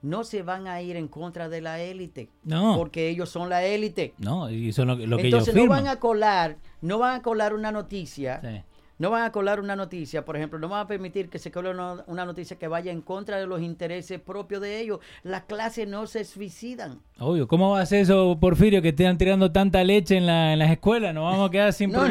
no 0.00 0.24
se 0.24 0.42
van 0.42 0.66
a 0.66 0.82
ir 0.82 0.96
en 0.96 1.06
contra 1.06 1.48
de 1.48 1.60
la 1.60 1.80
élite. 1.80 2.28
No. 2.42 2.76
Porque 2.76 3.08
ellos 3.08 3.28
son 3.28 3.48
la 3.48 3.64
élite. 3.64 4.14
No, 4.18 4.50
y 4.50 4.72
son 4.72 4.88
lo, 4.88 4.96
lo 4.96 5.16
que 5.16 5.24
Entonces 5.24 5.54
ellos 5.54 5.66
no 5.66 5.70
van 5.70 5.86
a 5.86 6.00
colar, 6.00 6.56
no 6.80 6.98
van 6.98 7.20
a 7.20 7.22
colar 7.22 7.54
una 7.54 7.70
noticia. 7.70 8.64
No 9.02 9.10
van 9.10 9.24
a 9.24 9.32
colar 9.32 9.58
una 9.58 9.74
noticia, 9.74 10.24
por 10.24 10.36
ejemplo, 10.36 10.60
no 10.60 10.68
van 10.68 10.82
a 10.82 10.86
permitir 10.86 11.28
que 11.28 11.40
se 11.40 11.50
cole 11.50 11.70
una, 11.70 12.24
noticia 12.24 12.56
que 12.56 12.68
vaya 12.68 12.92
en 12.92 13.00
contra 13.00 13.36
de 13.36 13.48
los 13.48 13.60
intereses 13.60 14.20
propios 14.20 14.62
de 14.62 14.78
ellos. 14.78 15.00
Las 15.24 15.42
clases 15.42 15.88
no 15.88 16.06
se 16.06 16.24
suicidan. 16.24 17.00
Obvio, 17.18 17.48
¿cómo 17.48 17.70
va 17.70 17.80
a 17.80 17.86
ser 17.86 18.02
eso, 18.02 18.38
Porfirio, 18.40 18.80
que 18.80 18.90
estén 18.90 19.18
tirando 19.18 19.50
tanta 19.50 19.82
leche 19.82 20.18
en, 20.18 20.26
la, 20.26 20.52
en 20.52 20.60
las 20.60 20.70
escuelas? 20.70 21.12
Nos 21.12 21.24
vamos 21.24 21.48
a 21.48 21.50
quedar 21.50 21.72
sin... 21.72 21.90
no, 21.90 22.06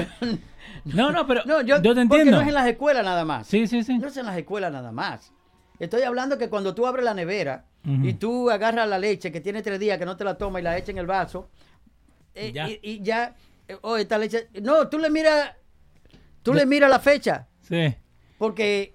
no, 0.84 1.12
no, 1.14 1.26
pero 1.26 1.44
no, 1.46 1.62
yo, 1.62 1.82
te 1.82 1.88
entiendo. 1.88 2.10
Porque 2.10 2.26
no 2.30 2.42
es 2.42 2.48
en 2.50 2.54
las 2.54 2.68
escuelas 2.68 3.06
nada 3.06 3.24
más. 3.24 3.48
Sí, 3.48 3.68
sí, 3.68 3.86
sí. 3.86 3.98
No 3.98 4.10
es 4.10 4.18
en 4.18 4.26
las 4.26 4.38
escuelas 4.38 4.74
nada 4.74 4.92
más. 4.92 5.32
Estoy 5.80 6.02
hablando 6.02 6.38
que 6.38 6.50
cuando 6.50 6.76
tú 6.76 6.86
abres 6.86 7.06
la 7.06 7.14
nevera 7.14 7.68
y 7.86 8.16
tú 8.16 8.50
agarras 8.50 8.90
la 8.90 9.00
leche 9.00 9.32
que 9.32 9.40
tiene 9.40 9.62
tres 9.62 9.80
días 9.80 9.98
que 9.98 10.06
no 10.06 10.18
te 10.18 10.26
la 10.26 10.38
toma 10.38 10.60
y 10.60 10.64
la 10.64 10.78
echas 10.78 10.90
en 10.90 10.98
el 10.98 11.08
vaso, 11.08 11.48
eh, 12.36 12.80
Y, 12.82 13.02
ya, 13.02 13.34
eh, 13.70 13.78
oh, 13.80 13.96
esta 13.96 14.18
leche, 14.18 14.50
no, 14.62 14.90
tú 14.90 15.00
le 15.00 15.10
miras, 15.10 15.52
tú 16.44 16.54
le 16.54 16.66
miras 16.66 16.90
la 16.90 17.00
fecha. 17.00 17.48
Sí. 17.62 17.96
Porque 18.38 18.94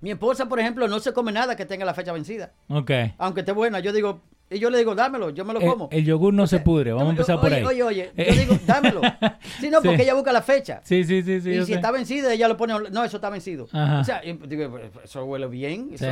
mi 0.00 0.10
esposa, 0.10 0.46
por 0.46 0.60
ejemplo, 0.60 0.88
no 0.88 1.00
se 1.00 1.12
come 1.12 1.32
nada 1.32 1.56
que 1.56 1.66
tenga 1.66 1.84
la 1.84 1.94
fecha 1.94 2.12
vencida. 2.12 2.52
Ok. 2.68 2.90
Aunque 3.18 3.40
esté 3.40 3.52
buena, 3.52 3.80
yo 3.80 3.92
digo, 3.92 4.20
y 4.48 4.60
yo 4.60 4.70
le 4.70 4.78
digo, 4.78 4.94
dámelo, 4.94 5.30
yo 5.30 5.44
me 5.44 5.52
lo 5.52 5.60
como. 5.60 5.88
El, 5.90 6.04
yogur 6.04 6.32
no 6.32 6.46
se 6.46 6.60
pudre, 6.60 6.92
vamos 6.92 7.08
a 7.08 7.10
empezar 7.10 7.40
por 7.40 7.52
ahí. 7.52 7.64
Oye, 7.64 7.82
oye, 7.82 8.12
yo 8.16 8.32
digo, 8.32 8.58
dámelo. 8.64 9.00
Sí, 9.60 9.70
no, 9.70 9.82
porque 9.82 10.02
ella 10.02 10.14
busca 10.14 10.32
la 10.32 10.42
fecha. 10.42 10.80
Sí, 10.84 11.02
sí, 11.02 11.22
sí. 11.22 11.40
sí 11.40 11.50
y 11.50 11.64
si 11.64 11.72
está 11.72 11.90
vencido, 11.90 12.30
ella 12.30 12.46
lo 12.46 12.56
pone, 12.56 12.74
no, 12.90 13.04
eso 13.04 13.16
está 13.16 13.30
vencido. 13.30 13.64
O 13.64 14.04
sea, 14.04 14.20
digo, 14.20 14.78
eso 15.02 15.24
huele 15.24 15.48
bien, 15.48 15.90
eso 15.92 16.06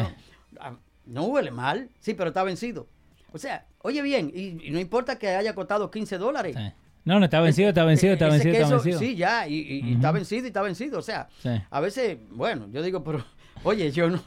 ah, 0.61 0.73
no 1.07 1.25
huele 1.27 1.51
mal, 1.51 1.91
sí, 2.01 2.15
pero 2.15 2.29
está 2.29 2.43
vencido. 2.43 2.89
O 3.33 3.39
sea, 3.39 3.67
oye 3.83 4.03
bien, 4.03 4.33
y, 4.35 4.71
no 4.71 4.81
importa 4.81 5.19
que 5.19 5.29
haya 5.29 5.55
costado 5.55 5.91
15 5.91 6.19
dólares. 6.19 6.57
No, 7.05 7.19
no, 7.19 7.27
está 7.27 7.41
vencido, 7.41 7.69
está 7.69 7.85
vencido, 7.85 8.15
está 8.15 8.29
vencido, 8.29 8.55
está 8.55 8.69
vencido. 8.71 8.99
Sí, 8.99 9.15
ya, 9.15 9.47
y, 9.47 9.93
está 9.95 10.11
vencido 10.11 10.45
y 10.45 10.47
está 10.49 10.63
vencido. 10.63 10.99
O 10.99 11.03
sea, 11.03 11.29
a 11.71 11.81
veces, 11.81 12.19
bueno, 12.31 12.69
yo 12.73 12.83
digo, 12.83 13.05
pero, 13.05 13.25
oye, 13.63 13.91
yo 13.93 14.09
no, 14.09 14.23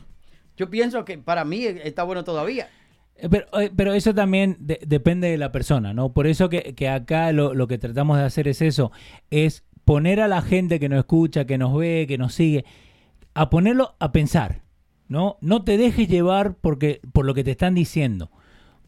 yo 0.55 0.69
pienso 0.69 1.03
que 1.03 1.17
para 1.17 1.43
mí 1.43 1.65
está 1.65 2.03
bueno 2.03 2.23
todavía. 2.23 2.67
Eh, 3.15 3.29
eh, 3.59 3.71
pero, 3.75 3.93
eso 3.93 4.13
también 4.13 4.57
depende 4.59 5.29
de 5.29 5.37
la 5.37 5.51
persona, 5.51 5.93
¿no? 5.93 6.13
Por 6.13 6.27
eso 6.27 6.49
que, 6.49 6.87
acá 6.87 7.31
lo, 7.31 7.67
que 7.67 7.77
tratamos 7.79 8.17
de 8.17 8.23
hacer 8.23 8.47
es 8.47 8.61
eso, 8.61 8.91
es 9.31 9.63
poner 9.85 10.19
a 10.19 10.27
la 10.27 10.41
gente 10.41 10.79
que 10.79 10.89
nos 10.89 10.99
escucha, 10.99 11.45
que 11.45 11.57
nos 11.57 11.75
ve, 11.75 12.05
que 12.07 12.17
nos 12.17 12.33
sigue, 12.33 12.65
a 13.33 13.49
ponerlo 13.49 13.95
a 13.99 14.11
pensar, 14.11 14.61
¿no? 15.07 15.37
No 15.41 15.63
te 15.63 15.77
dejes 15.77 16.07
llevar 16.07 16.57
porque, 16.61 17.01
por 17.11 17.25
lo 17.25 17.33
que 17.33 17.43
te 17.43 17.51
están 17.51 17.73
diciendo. 17.73 18.29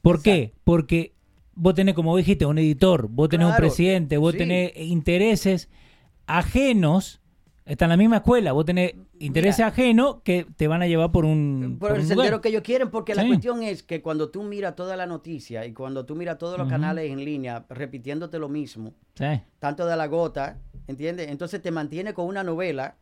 ¿Por 0.02 0.22
qué? 0.22 0.54
Porque 0.64 1.14
vos 1.60 1.76
tenés, 1.76 1.94
como 1.94 2.16
dijiste, 2.16 2.46
un 2.46 2.58
editor, 2.58 3.08
vos 3.10 3.30
tenés 3.30 3.48
un 3.48 3.56
presidente, 3.56 4.18
vos 4.18 4.32
sí. 4.32 4.38
tenés 4.40 4.72
intereses 4.78 5.70
ajenos. 6.26 7.22
Está 7.66 7.86
en 7.86 7.90
la 7.90 7.98
misma 7.98 8.18
escuela, 8.18 8.52
vos 8.52 8.66
tenés 8.66 8.96
intereses 9.20 9.60
ajenos 9.64 10.18
que 10.24 10.48
te 10.56 10.68
van 10.68 10.82
a 10.82 10.88
llevar 10.88 11.12
por 11.12 11.24
un, 11.24 11.78
por 11.80 11.90
por 11.90 11.98
el 11.98 12.02
un 12.02 12.08
sendero 12.08 12.30
lugar. 12.30 12.42
que 12.42 12.50
ellos 12.50 12.64
quieren, 12.64 12.90
porque 12.90 13.14
la 13.14 13.28
cuestión 13.28 13.62
es 13.62 13.84
que 13.84 14.02
cuando 14.02 14.30
tú 14.30 14.42
miras 14.42 14.76
toda 14.76 14.98
la 14.98 15.06
noticia 15.06 15.64
y 15.68 15.74
cuando 15.74 16.04
tú 16.04 16.16
miras 16.16 16.40
todos 16.40 16.58
los 16.58 16.68
canales 16.68 17.12
en 17.12 17.24
línea 17.24 17.64
repitiéndote 17.70 18.40
lo 18.40 18.50
mismo, 18.50 18.96
Sí. 19.14 19.40
tanto 19.60 19.86
de 19.86 19.96
la 19.96 20.08
gota, 20.08 20.58
¿entiendes? 20.88 21.28
Entonces 21.30 21.62
te 21.62 21.70
mantiene 21.70 22.12
con 22.16 22.26
una 22.26 22.44
novela, 22.44 22.96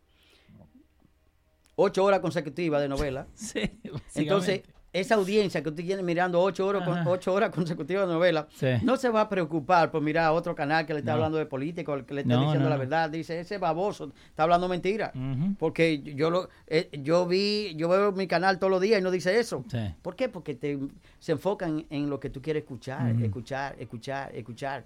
ocho 1.77 2.03
horas 2.03 2.19
consecutivas 2.19 2.81
de 2.81 2.89
novela. 2.89 3.27
Sí, 3.35 3.61
Entonces, 4.15 4.63
esa 4.99 5.15
audiencia 5.15 5.61
que 5.63 5.69
tú 5.71 5.75
tienes 5.77 6.03
mirando 6.03 6.41
ocho 6.41 6.65
horas, 6.67 6.83
con- 6.87 7.07
ocho 7.07 7.33
horas 7.33 7.49
consecutivas 7.51 8.07
de 8.07 8.13
novela, 8.13 8.47
Sí. 8.55 8.67
no 8.83 8.97
se 8.97 9.09
va 9.09 9.21
a 9.21 9.29
preocupar 9.29 9.91
por 9.91 10.01
mirar 10.01 10.25
a 10.25 10.31
otro 10.33 10.55
canal 10.55 10.85
que 10.85 10.93
le 10.93 10.99
está 10.99 11.11
No. 11.11 11.15
hablando 11.15 11.37
de 11.37 11.45
política 11.45 11.91
o 11.91 12.05
que 12.05 12.13
le 12.13 12.21
está 12.21 12.33
No, 12.35 12.41
diciendo 12.41 12.65
no, 12.65 12.69
la 12.69 12.77
verdad. 12.77 13.09
Dice, 13.09 13.39
ese 13.39 13.57
baboso 13.57 14.11
está 14.29 14.43
hablando 14.43 14.67
mentira. 14.67 15.11
Porque 15.59 16.01
yo 16.01 16.29
lo, 16.29 16.49
eh, 16.67 16.89
yo 17.03 17.25
vi, 17.25 17.73
yo 17.75 17.89
veo 17.89 18.11
mi 18.11 18.27
canal 18.27 18.59
todos 18.59 18.71
los 18.71 18.81
días 18.81 18.99
y 18.99 19.03
no 19.03 19.11
dice 19.11 19.39
eso. 19.39 19.63
Sí. 19.69 19.77
¿Por 20.01 20.15
qué? 20.15 20.29
Porque 20.29 20.55
te, 20.55 20.77
se 21.19 21.31
enfocan 21.33 21.85
en 21.89 22.09
lo 22.09 22.19
que 22.19 22.29
tú 22.29 22.41
quieres 22.41 22.63
escuchar, 22.63 23.11
escuchar, 23.21 23.75
escuchar, 23.79 24.35
escuchar. 24.35 24.83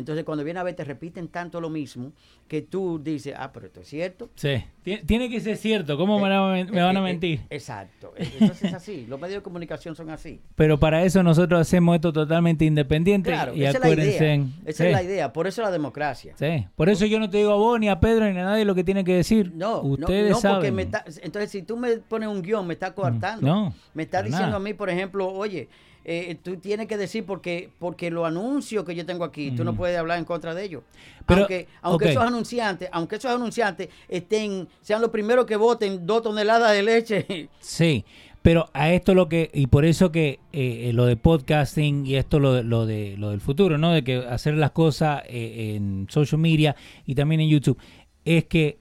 Entonces, 0.00 0.24
cuando 0.24 0.42
viene 0.42 0.58
a 0.58 0.62
ver, 0.64 0.74
te 0.74 0.82
repiten 0.84 1.28
tanto 1.28 1.60
lo 1.60 1.70
mismo 1.70 2.12
que 2.48 2.62
tú 2.62 2.98
dices, 3.02 3.34
ah, 3.38 3.52
pero 3.52 3.66
esto 3.66 3.80
es 3.80 3.88
cierto. 3.88 4.30
Sí. 4.34 4.64
Tien- 4.84 5.06
Tiene 5.06 5.30
que 5.30 5.40
ser 5.40 5.56
cierto, 5.56 5.96
¿cómo 5.96 6.16
me, 6.18 6.22
van 6.28 6.32
a 6.32 6.52
men- 6.52 6.70
me 6.72 6.82
van 6.82 6.96
a 6.96 7.00
Eh, 7.00 7.02
eh, 7.02 7.04
mentir? 7.06 7.40
exacto. 7.50 8.12
Entonces 8.16 8.64
es 8.64 8.74
así. 8.74 9.06
Los 9.08 9.20
medios 9.20 9.36
de 9.38 9.42
comunicación 9.42 9.94
son 9.94 10.10
así. 10.10 10.40
Pero 10.56 10.80
para 10.80 11.04
eso 11.04 11.22
nosotros 11.22 11.60
hacemos 11.60 11.94
esto 11.94 12.12
totalmente 12.12 12.64
independiente 12.64 13.30
Claro, 13.30 13.54
y 13.54 13.60
esa 13.62 13.70
es 13.70 13.74
la 13.74 13.86
acuérdense. 13.86 14.24
idea. 14.34 14.46
Esa 14.66 14.82
sí, 14.84 14.86
es 14.88 14.92
la 14.92 15.02
idea. 15.02 15.32
Por 15.32 15.46
eso 15.46 15.62
la 15.62 15.70
democracia. 15.70 16.34
sí. 16.36 16.66
Por 16.74 16.88
eso 16.88 17.06
yo 17.06 17.20
no 17.20 17.30
te 17.30 17.36
digo 17.38 17.52
a 17.52 17.56
vos, 17.56 17.78
ni 17.78 17.88
a 17.88 18.00
Pedro, 18.00 18.24
ni 18.32 18.38
a 18.38 18.44
nadie 18.44 18.64
lo 18.64 18.74
que 18.74 18.82
tiene 18.84 19.04
que 19.04 19.14
decir. 19.14 19.52
No, 19.54 19.82
no, 19.82 19.88
Ustedes 19.90 20.30
no, 20.30 20.34
porque 20.36 20.40
saben. 20.40 20.74
me 20.74 20.82
está, 20.82 21.04
entonces 21.22 21.50
si 21.50 21.62
tú 21.62 21.76
me 21.76 21.98
pones 21.98 22.28
un 22.28 22.42
guion, 22.42 22.66
me 22.66 22.72
está 22.74 22.94
coartando. 22.94 23.46
no, 23.46 23.74
me 23.94 24.02
está 24.04 24.22
diciendo 24.22 24.46
nada. 24.46 24.56
a 24.56 24.60
mí, 24.60 24.72
por 24.74 24.88
ejemplo, 24.88 25.28
oye, 25.28 25.68
eh, 26.04 26.36
tú 26.42 26.56
tienes 26.56 26.86
que 26.86 26.96
decir 26.96 27.24
porque 27.24 27.70
porque 27.78 28.10
los 28.10 28.26
anuncios 28.26 28.84
que 28.84 28.94
yo 28.94 29.04
tengo 29.04 29.24
aquí, 29.24 29.50
tú 29.50 29.64
no 29.64 29.70
Ujú. 29.72 29.78
puedes 29.78 29.98
hablar 29.98 30.18
en 30.18 30.24
contra 30.24 30.54
de 30.54 30.64
ellos. 30.64 30.82
Pero, 31.26 31.40
aunque 31.42 31.68
aunque 31.82 32.10
esos 32.10 32.22
anunciantes, 32.24 32.88
aunque 32.92 33.16
esos 33.16 33.30
anunciantes 33.30 33.88
estén 34.08 34.66
sean 34.80 35.00
los 35.00 35.10
primeros 35.10 35.46
que 35.46 35.56
voten 35.56 36.06
dos 36.06 36.22
toneladas 36.22 36.72
de 36.72 36.82
leche. 36.82 37.48
Sí, 37.60 38.04
pero 38.42 38.70
a 38.72 38.90
esto 38.92 39.14
lo 39.14 39.28
que, 39.28 39.50
y 39.52 39.66
por 39.66 39.84
eso 39.84 40.10
que 40.10 40.40
eh, 40.52 40.88
eh, 40.88 40.92
lo 40.94 41.04
de 41.04 41.16
podcasting 41.16 42.06
y 42.06 42.16
esto 42.16 42.38
lo, 42.40 42.54
de- 42.54 42.62
lo, 42.64 42.86
de, 42.86 43.16
lo 43.18 43.30
del 43.30 43.40
futuro, 43.42 43.76
¿no? 43.76 43.92
De 43.92 44.02
que 44.02 44.16
hacer 44.16 44.54
las 44.54 44.70
cosas 44.70 45.22
eh, 45.28 45.74
en 45.76 46.06
social 46.08 46.40
media 46.40 46.74
y 47.04 47.14
también 47.14 47.42
en 47.42 47.48
YouTube, 47.50 47.78
es 48.24 48.44
que 48.46 48.78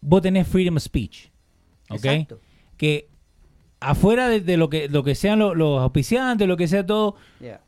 vos 0.00 0.20
tenés 0.22 0.48
freedom 0.48 0.76
of 0.76 0.82
speech, 0.82 1.28
¿ok? 1.88 2.04
Exacto. 2.04 2.40
Que 2.76 3.08
afuera 3.80 4.28
de, 4.28 4.40
de 4.40 4.56
lo 4.56 4.68
que 4.70 4.88
lo 4.88 5.02
que 5.02 5.14
sean 5.14 5.38
lo- 5.38 5.54
los 5.54 5.80
auspiciantes, 5.80 6.46
lo 6.46 6.56
que 6.56 6.68
sea 6.68 6.84
todo, 6.86 7.16
Yeah. 7.40 7.60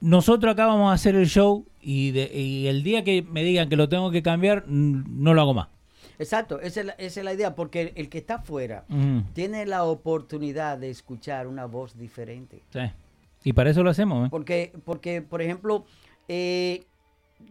nosotros 0.00 0.52
acá 0.52 0.66
vamos 0.66 0.90
a 0.90 0.94
hacer 0.94 1.14
el 1.14 1.26
show 1.26 1.64
y, 1.80 2.10
de- 2.10 2.30
y 2.34 2.66
el 2.66 2.82
día 2.82 3.04
que 3.04 3.22
me 3.22 3.42
digan 3.44 3.68
que 3.68 3.76
lo 3.76 3.88
tengo 3.88 4.10
que 4.10 4.22
cambiar, 4.22 4.64
no 4.66 5.34
lo 5.34 5.40
hago 5.40 5.54
más. 5.54 5.68
Exacto, 6.18 6.60
esa 6.60 6.80
es, 6.80 6.86
la, 6.86 6.92
esa 6.92 7.20
es 7.20 7.24
la 7.24 7.32
idea, 7.34 7.54
porque 7.56 7.80
el, 7.82 7.92
el 7.96 8.08
que 8.08 8.18
está 8.18 8.36
afuera 8.36 8.84
tiene 9.32 9.66
la 9.66 9.84
oportunidad 9.84 10.78
de 10.78 10.90
escuchar 10.90 11.46
una 11.46 11.66
voz 11.66 11.96
diferente. 11.98 12.62
sí. 12.72 12.80
Y 13.44 13.54
para 13.54 13.70
eso 13.70 13.82
lo 13.82 13.90
hacemos, 13.90 14.26
¿eh? 14.26 14.28
Porque, 14.30 14.72
porque 14.84 15.20
por 15.20 15.42
ejemplo, 15.42 15.84
eh, 16.28 16.84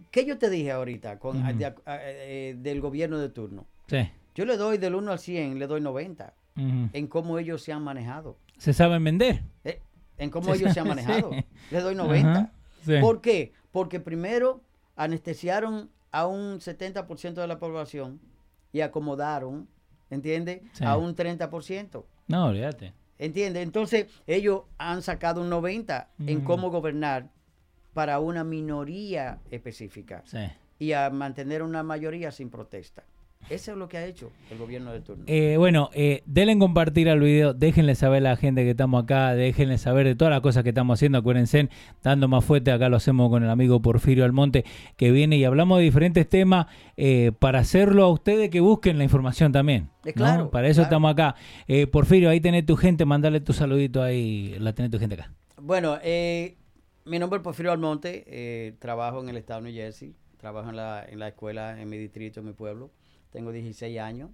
¿qué 0.09 0.25
yo 0.25 0.37
te 0.37 0.49
dije 0.49 0.71
ahorita 0.71 1.19
con, 1.19 1.43
Ujú. 1.45 1.57
de- 1.57 1.65
a- 1.65 1.75
eh, 1.85 2.55
del 2.57 2.79
gobierno 2.79 3.17
de 3.17 3.27
turno? 3.27 3.65
Sí. 3.87 4.09
Yo 4.33 4.45
le 4.45 4.55
doy 4.55 4.77
del 4.77 4.95
1 4.95 5.11
al 5.11 5.19
100, 5.19 5.59
le 5.59 5.67
doy 5.67 5.81
90 5.81 6.33
En 6.55 7.07
cómo 7.07 7.39
ellos 7.39 7.61
se 7.63 7.71
han 7.73 7.83
manejado. 7.83 8.37
Se 8.57 8.73
saben 8.73 9.03
vender. 9.03 9.43
eh, 9.63 9.79
en 10.17 10.29
cómo 10.29 10.53
Sí, 10.53 10.61
ellos 10.61 10.73
se 10.73 10.79
han 10.79 10.85
sí. 10.85 10.89
manejado. 10.89 11.31
Le 11.71 11.81
doy 11.81 11.95
90. 11.95 12.31
Ajá, 12.31 12.51
sí. 12.85 12.93
¿Por 13.01 13.21
qué? 13.21 13.53
Porque 13.71 13.99
primero 13.99 14.61
anestesiaron 14.95 15.89
a 16.11 16.27
un 16.27 16.59
70% 16.59 17.33
de 17.41 17.47
la 17.47 17.57
población 17.59 18.19
y 18.71 18.81
acomodaron, 18.81 19.67
¿entiendes? 20.09 20.61
Sí. 20.73 20.83
A 20.83 20.97
un 20.97 21.15
30%. 21.15 22.03
No, 22.27 22.45
olvídate. 22.45 22.93
¿Entiendes? 23.17 23.63
Entonces, 23.63 24.07
ellos 24.27 24.63
han 24.77 25.01
sacado 25.01 25.41
un 25.41 25.49
90 25.49 26.09
en 26.25 26.39
Mm. 26.39 26.43
cómo 26.43 26.69
gobernar 26.69 27.29
para 27.93 28.19
una 28.19 28.43
minoría 28.43 29.39
específica 29.51 30.21
Sí. 30.25 30.39
y 30.79 30.93
a 30.93 31.09
mantener 31.09 31.61
una 31.63 31.83
mayoría 31.83 32.31
sin 32.31 32.49
protesta. 32.49 33.03
Eso 33.49 33.73
es 33.73 33.77
lo 33.77 33.89
que 33.89 33.97
ha 33.97 34.05
hecho 34.05 34.31
el 34.49 34.57
gobierno 34.57 34.93
de 34.93 35.01
turno. 35.01 35.23
Eh, 35.27 35.55
bueno, 35.57 35.89
eh, 35.93 36.23
denle 36.25 36.53
en 36.53 36.59
compartir 36.59 37.09
al 37.09 37.19
video, 37.19 37.53
déjenle 37.53 37.95
saber 37.95 38.25
a 38.25 38.31
la 38.31 38.35
gente 38.37 38.63
que 38.63 38.71
estamos 38.71 39.03
acá, 39.03 39.33
déjenle 39.33 39.77
saber 39.77 40.07
de 40.07 40.15
todas 40.15 40.31
las 40.31 40.41
cosas 40.41 40.63
que 40.63 40.69
estamos 40.69 40.97
haciendo, 40.97 41.17
acuérdense, 41.17 41.69
dando 42.01 42.27
más 42.27 42.45
fuerte, 42.45 42.71
acá 42.71 42.87
lo 42.87 42.97
hacemos 42.97 43.29
con 43.29 43.43
el 43.43 43.49
amigo 43.49 43.81
Porfirio 43.81 44.23
Almonte, 44.23 44.63
que 44.95 45.11
viene 45.11 45.37
y 45.37 45.43
hablamos 45.43 45.79
de 45.79 45.83
diferentes 45.83 46.29
temas 46.29 46.67
eh, 46.95 47.31
para 47.39 47.59
hacerlo 47.59 48.05
a 48.05 48.09
ustedes 48.09 48.49
que 48.49 48.61
busquen 48.61 48.97
la 48.97 49.03
información 49.03 49.51
también. 49.51 49.89
¿no? 50.05 50.13
claro, 50.13 50.49
Para 50.49 50.67
eso 50.67 50.81
claro. 50.81 50.85
estamos 50.85 51.11
acá. 51.11 51.35
Porfirio, 51.91 52.29
ahí 52.29 52.39
tenés 52.39 52.65
tu 52.65 52.77
gente, 52.77 53.05
mandale 53.05 53.41
tu 53.41 53.53
saludito 53.53 54.01
ahí, 54.01 54.55
la 54.59 54.73
tenés 54.73 54.91
tu 54.91 54.99
gente 54.99 55.15
acá. 55.15 55.31
Bueno, 55.61 55.97
mi 57.05 57.19
nombre 57.19 57.37
es 57.37 57.43
Porfirio 57.43 57.73
Almonte, 57.73 58.75
trabajo 58.79 59.21
en 59.21 59.29
el 59.29 59.37
estado 59.37 59.61
de 59.61 59.71
New 59.71 59.75
Jersey, 59.75 60.15
trabajo 60.37 60.69
en 60.69 60.77
la, 60.77 61.05
en 61.07 61.19
la 61.19 61.27
escuela, 61.27 61.81
en 61.81 61.89
mi 61.89 61.97
distrito, 61.97 62.39
en 62.39 62.47
mi 62.47 62.53
pueblo. 62.53 62.91
Tengo 63.31 63.51
16 63.51 63.99
años, 63.99 64.29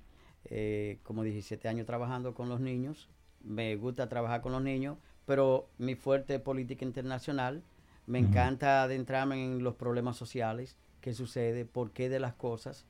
eh, 0.45 0.99
como 1.03 1.23
17 1.23 1.67
años 1.67 1.85
trabajando 1.85 2.33
con 2.33 2.49
los 2.49 2.59
niños. 2.59 3.09
Me 3.43 3.75
gusta 3.75 4.09
trabajar 4.09 4.41
con 4.41 4.51
los 4.51 4.61
niños, 4.61 4.97
pero 5.25 5.69
mi 5.77 5.95
fuerte 5.95 6.35
es 6.35 6.41
política 6.41 6.83
internacional. 6.85 7.63
Me 8.05 8.19
encanta 8.19 8.83
adentrarme 8.83 9.43
en 9.43 9.63
los 9.63 9.75
problemas 9.75 10.15
sociales, 10.17 10.77
qué 11.01 11.13
sucede, 11.13 11.65
por 11.65 11.91
qué 11.91 12.09
de 12.09 12.19
las 12.19 12.33
cosas. 12.33 12.85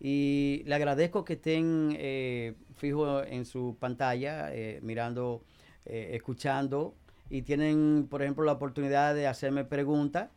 Y 0.00 0.62
le 0.66 0.74
agradezco 0.74 1.24
que 1.24 1.34
estén 1.34 1.94
eh, 1.98 2.54
fijos 2.74 3.24
en 3.28 3.44
su 3.44 3.76
pantalla, 3.78 4.52
eh, 4.52 4.80
mirando, 4.82 5.44
eh, 5.84 6.10
escuchando, 6.14 6.94
y 7.30 7.42
tienen, 7.42 8.08
por 8.10 8.22
ejemplo, 8.22 8.44
la 8.44 8.52
oportunidad 8.52 9.14
de 9.14 9.26
hacerme 9.26 9.64
preguntas. 9.64 10.30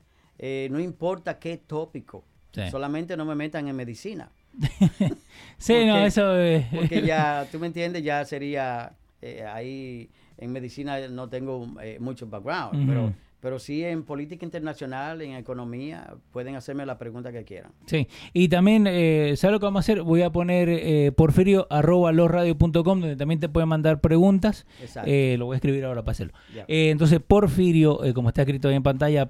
No 0.69 0.79
importa 0.79 1.39
qué 1.39 1.57
tópico, 1.57 2.23
Sí. 2.51 2.61
solamente 2.69 3.17
no 3.17 3.25
me 3.25 3.35
metan 3.35 3.67
en 3.67 3.75
medicina, 3.75 4.31
Sí, 5.57 5.85
no, 5.85 5.93
Porque- 5.93 6.05
eso 6.07 6.37
es... 6.37 6.65
porque 6.65 7.01
ya, 7.01 7.47
tú 7.51 7.59
me 7.59 7.67
entiendes, 7.67 8.03
ya 8.03 8.25
sería 8.25 8.91
eh, 9.21 9.43
ahí 9.47 10.09
en 10.37 10.51
medicina 10.51 10.99
no 11.07 11.29
tengo 11.29 11.65
eh, 11.81 11.97
mucho 11.99 12.27
background, 12.27 12.85
pero, 12.87 13.13
pero 13.39 13.57
sí 13.57 13.81
en 13.85 14.03
política 14.03 14.43
internacional, 14.45 15.21
en 15.21 15.31
economía, 15.35 16.13
pueden 16.31 16.57
hacerme 16.57 16.85
la 16.85 16.97
pregunta 16.97 17.31
que 17.31 17.45
quieran. 17.45 17.71
Sí, 17.85 18.09
y 18.33 18.49
también, 18.49 18.85
eh, 18.85 19.35
¿sabes 19.37 19.53
lo 19.53 19.59
que 19.61 19.65
vamos 19.65 19.79
a 19.79 19.83
hacer? 19.85 20.01
Voy 20.03 20.23
a 20.23 20.29
poner 20.29 20.67
eh, 20.69 21.13
porfirio 21.15 21.67
arroba 21.69 22.11
losradio.com, 22.11 22.83
donde 22.83 23.15
también 23.15 23.39
te 23.39 23.47
pueden 23.47 23.69
mandar 23.69 24.01
preguntas. 24.01 24.65
Exacto. 24.81 25.09
Eh, 25.09 25.37
lo 25.39 25.45
voy 25.45 25.53
a 25.55 25.57
escribir 25.57 25.85
ahora 25.85 26.01
para 26.03 26.11
hacerlo. 26.11 26.33
Entonces, 26.67 27.21
Porfirio, 27.25 28.01
como 28.13 28.27
está 28.27 28.41
escrito 28.41 28.67
ahí 28.67 28.75
en 28.75 28.83
pantalla, 28.83 29.25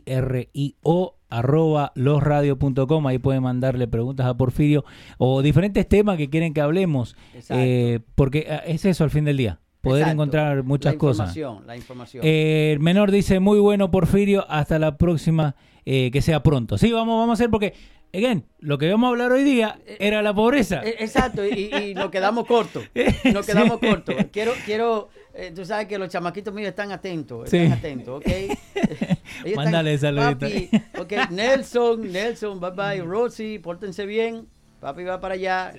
P-O-R-F-I-R-I-O, 0.00 1.14
arroba 1.30 1.92
losradio.com. 1.94 3.06
Ahí 3.06 3.18
pueden 3.18 3.42
mandarle 3.42 3.88
preguntas 3.88 4.26
a 4.26 4.34
Porfirio 4.36 4.84
o 5.18 5.42
diferentes 5.42 5.88
temas 5.88 6.16
que 6.16 6.28
quieren 6.30 6.52
que 6.54 6.60
hablemos. 6.60 7.16
Eh, 7.50 8.00
porque 8.14 8.46
eh, 8.48 8.60
es 8.66 8.84
eso 8.84 9.04
al 9.04 9.10
fin 9.10 9.24
del 9.24 9.36
día, 9.36 9.60
poder 9.80 10.02
Exacto. 10.02 10.12
encontrar 10.14 10.62
muchas 10.64 10.94
la 10.94 10.98
cosas. 10.98 11.36
La 11.66 11.76
información. 11.76 12.22
Eh, 12.26 12.70
el 12.72 12.80
menor 12.80 13.10
dice, 13.10 13.40
muy 13.40 13.58
bueno 13.60 13.90
Porfirio, 13.90 14.44
hasta 14.50 14.78
la 14.78 14.96
próxima, 14.96 15.54
eh, 15.84 16.10
que 16.12 16.22
sea 16.22 16.42
pronto. 16.42 16.76
Sí, 16.78 16.92
vamos, 16.92 17.18
vamos 17.20 17.30
a 17.30 17.42
hacer 17.42 17.50
porque, 17.50 17.74
again, 18.12 18.44
lo 18.58 18.76
que 18.78 18.90
vamos 18.90 19.06
a 19.08 19.10
hablar 19.10 19.32
hoy 19.32 19.44
día 19.44 19.78
era 19.98 20.22
la 20.22 20.34
pobreza. 20.34 20.82
Eh, 20.84 20.96
Exacto, 21.00 21.44
y, 21.46 21.70
y 21.74 21.94
nos 21.94 22.10
quedamos 22.10 22.46
cortos. 22.46 22.82
Nos 23.32 23.46
Sí. 23.46 23.52
quedamos 23.52 23.78
cortos. 23.78 24.14
Quiero, 24.32 24.52
quiero, 24.64 25.08
eh, 25.40 25.52
tú 25.54 25.64
sabes 25.64 25.86
que 25.86 25.98
los 25.98 26.08
chamaquitos 26.08 26.52
míos 26.54 26.68
están 26.68 26.92
atentos, 26.92 27.44
están 27.52 27.66
Sí. 27.68 27.72
atentos, 27.72 28.20
¿ok? 28.20 28.26
Ellos 29.44 29.56
Mándale 29.56 29.96
saludito. 29.98 30.40
Papi, 30.46 30.70
ok, 30.98 31.30
Nelson, 31.30 32.12
Nelson, 32.12 32.60
bye 32.60 32.70
bye, 32.70 33.02
Rosy, 33.02 33.58
pórtense 33.58 34.06
bien. 34.06 34.46
Papi 34.80 35.04
va 35.04 35.20
para 35.20 35.34
allá. 35.34 35.74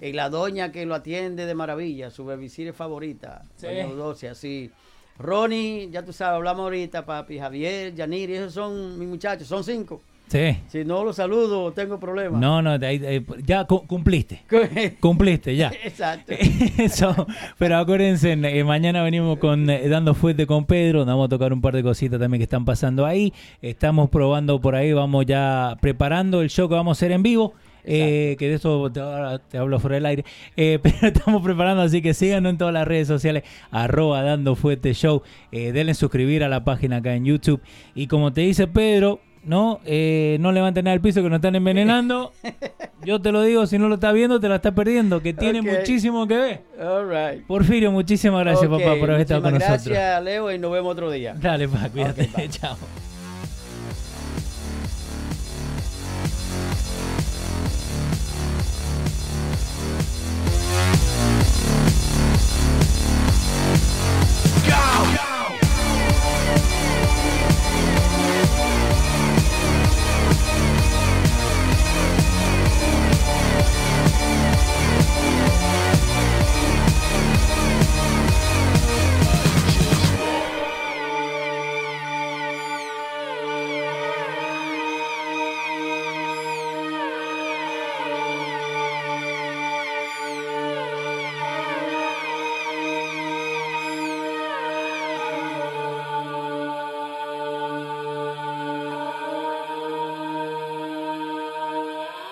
Y 0.00 0.12
la 0.12 0.28
doña 0.30 0.70
que 0.70 0.86
lo 0.86 0.94
atiende 0.94 1.44
de 1.46 1.54
maravilla, 1.54 2.10
su 2.10 2.24
babysitter 2.24 2.72
favorita. 2.72 3.42
Sí. 3.56 3.66
Doña 3.66 3.82
Eudocia, 3.82 4.30
así. 4.32 4.70
Ronnie, 5.18 5.88
ya 5.90 6.04
tú 6.04 6.12
sabes, 6.12 6.36
hablamos 6.36 6.62
ahorita, 6.64 7.04
papi. 7.04 7.38
Javier, 7.38 7.94
Yaniri, 7.94 8.34
esos 8.34 8.54
son 8.54 8.98
mis 8.98 9.08
muchachos, 9.08 9.46
son 9.48 9.62
cinco. 9.64 10.00
Sí. 10.26 10.56
Si 10.68 10.84
no 10.84 11.04
lo 11.04 11.12
saludo, 11.12 11.70
tengo 11.72 12.00
problemas. 12.00 12.40
No, 12.40 12.60
no, 12.62 12.76
ya 13.46 13.64
cu- 13.66 13.86
cumpliste. 13.86 14.42
Cumpliste, 15.00 15.54
ya. 15.54 15.70
Exacto. 15.84 16.32
Eso, 16.78 17.26
pero 17.58 17.76
acuérdense, 17.76 18.32
eh, 18.32 18.64
mañana 18.64 19.02
venimos 19.02 19.38
con 19.38 19.68
eh, 19.70 19.86
Dando 19.88 20.14
Fuerte 20.14 20.46
con 20.46 20.64
Pedro, 20.64 21.04
vamos 21.04 21.26
a 21.26 21.28
tocar 21.28 21.52
un 21.52 21.60
par 21.60 21.74
de 21.76 21.82
cositas 21.82 22.18
también 22.18 22.40
que 22.40 22.44
están 22.44 22.64
pasando 22.64 23.06
ahí, 23.06 23.32
estamos 23.62 24.10
probando 24.10 24.60
por 24.60 24.74
ahí, 24.74 24.92
vamos 24.92 25.26
ya 25.26 25.76
preparando 25.80 26.40
el 26.42 26.48
show 26.50 26.68
que 26.68 26.74
vamos 26.74 26.96
a 26.96 26.98
hacer 26.98 27.12
en 27.12 27.22
vivo, 27.22 27.52
eh, 27.84 28.34
que 28.38 28.48
de 28.48 28.54
eso 28.54 28.90
te 28.90 29.58
hablo 29.58 29.78
fuera 29.78 29.96
del 29.96 30.06
aire, 30.06 30.24
eh, 30.56 30.78
pero 30.82 30.96
estamos 31.08 31.42
preparando, 31.42 31.82
así 31.82 32.00
que 32.02 32.14
síganos 32.14 32.50
en 32.50 32.58
todas 32.58 32.74
las 32.74 32.88
redes 32.88 33.06
sociales, 33.06 33.44
arroba 33.70 34.22
Dando 34.22 34.56
Fuerte 34.56 34.94
Show, 34.94 35.22
eh, 35.52 35.70
denle 35.70 35.94
suscribir 35.94 36.42
a 36.42 36.48
la 36.48 36.64
página 36.64 36.96
acá 36.96 37.14
en 37.14 37.26
YouTube, 37.26 37.60
y 37.94 38.06
como 38.08 38.32
te 38.32 38.40
dice 38.40 38.66
Pedro, 38.66 39.20
no, 39.46 39.80
eh, 39.84 40.36
no 40.40 40.52
levanten 40.52 40.84
nada 40.84 40.92
del 40.94 41.00
piso 41.00 41.22
que 41.22 41.28
nos 41.28 41.36
están 41.36 41.54
envenenando. 41.54 42.32
Yo 43.04 43.20
te 43.20 43.32
lo 43.32 43.42
digo, 43.42 43.66
si 43.66 43.78
no 43.78 43.88
lo 43.88 43.96
estás 43.96 44.14
viendo, 44.14 44.40
te 44.40 44.48
la 44.48 44.56
estás 44.56 44.72
perdiendo, 44.72 45.20
que 45.20 45.34
tiene 45.34 45.62
muchísimo 45.62 46.26
que 46.26 46.36
ver. 46.36 46.60
All 46.80 47.08
right. 47.08 47.46
Porfirio, 47.46 47.92
muchísimas 47.92 48.40
gracias, 48.44 48.70
papá, 48.70 48.96
por 48.98 49.10
haber 49.10 49.22
estado 49.22 49.42
con 49.42 49.54
nosotros. 49.54 49.86
Gracias, 49.86 50.22
Leo, 50.22 50.52
y 50.52 50.58
nos 50.58 50.72
vemos 50.72 50.92
otro 50.92 51.10
día. 51.10 51.34
Dale, 51.38 51.68
pa, 51.68 51.88
cuídate. 51.90 52.24
Ok, 52.24 52.36
bye. 52.36 52.48
Chao. 52.48 52.76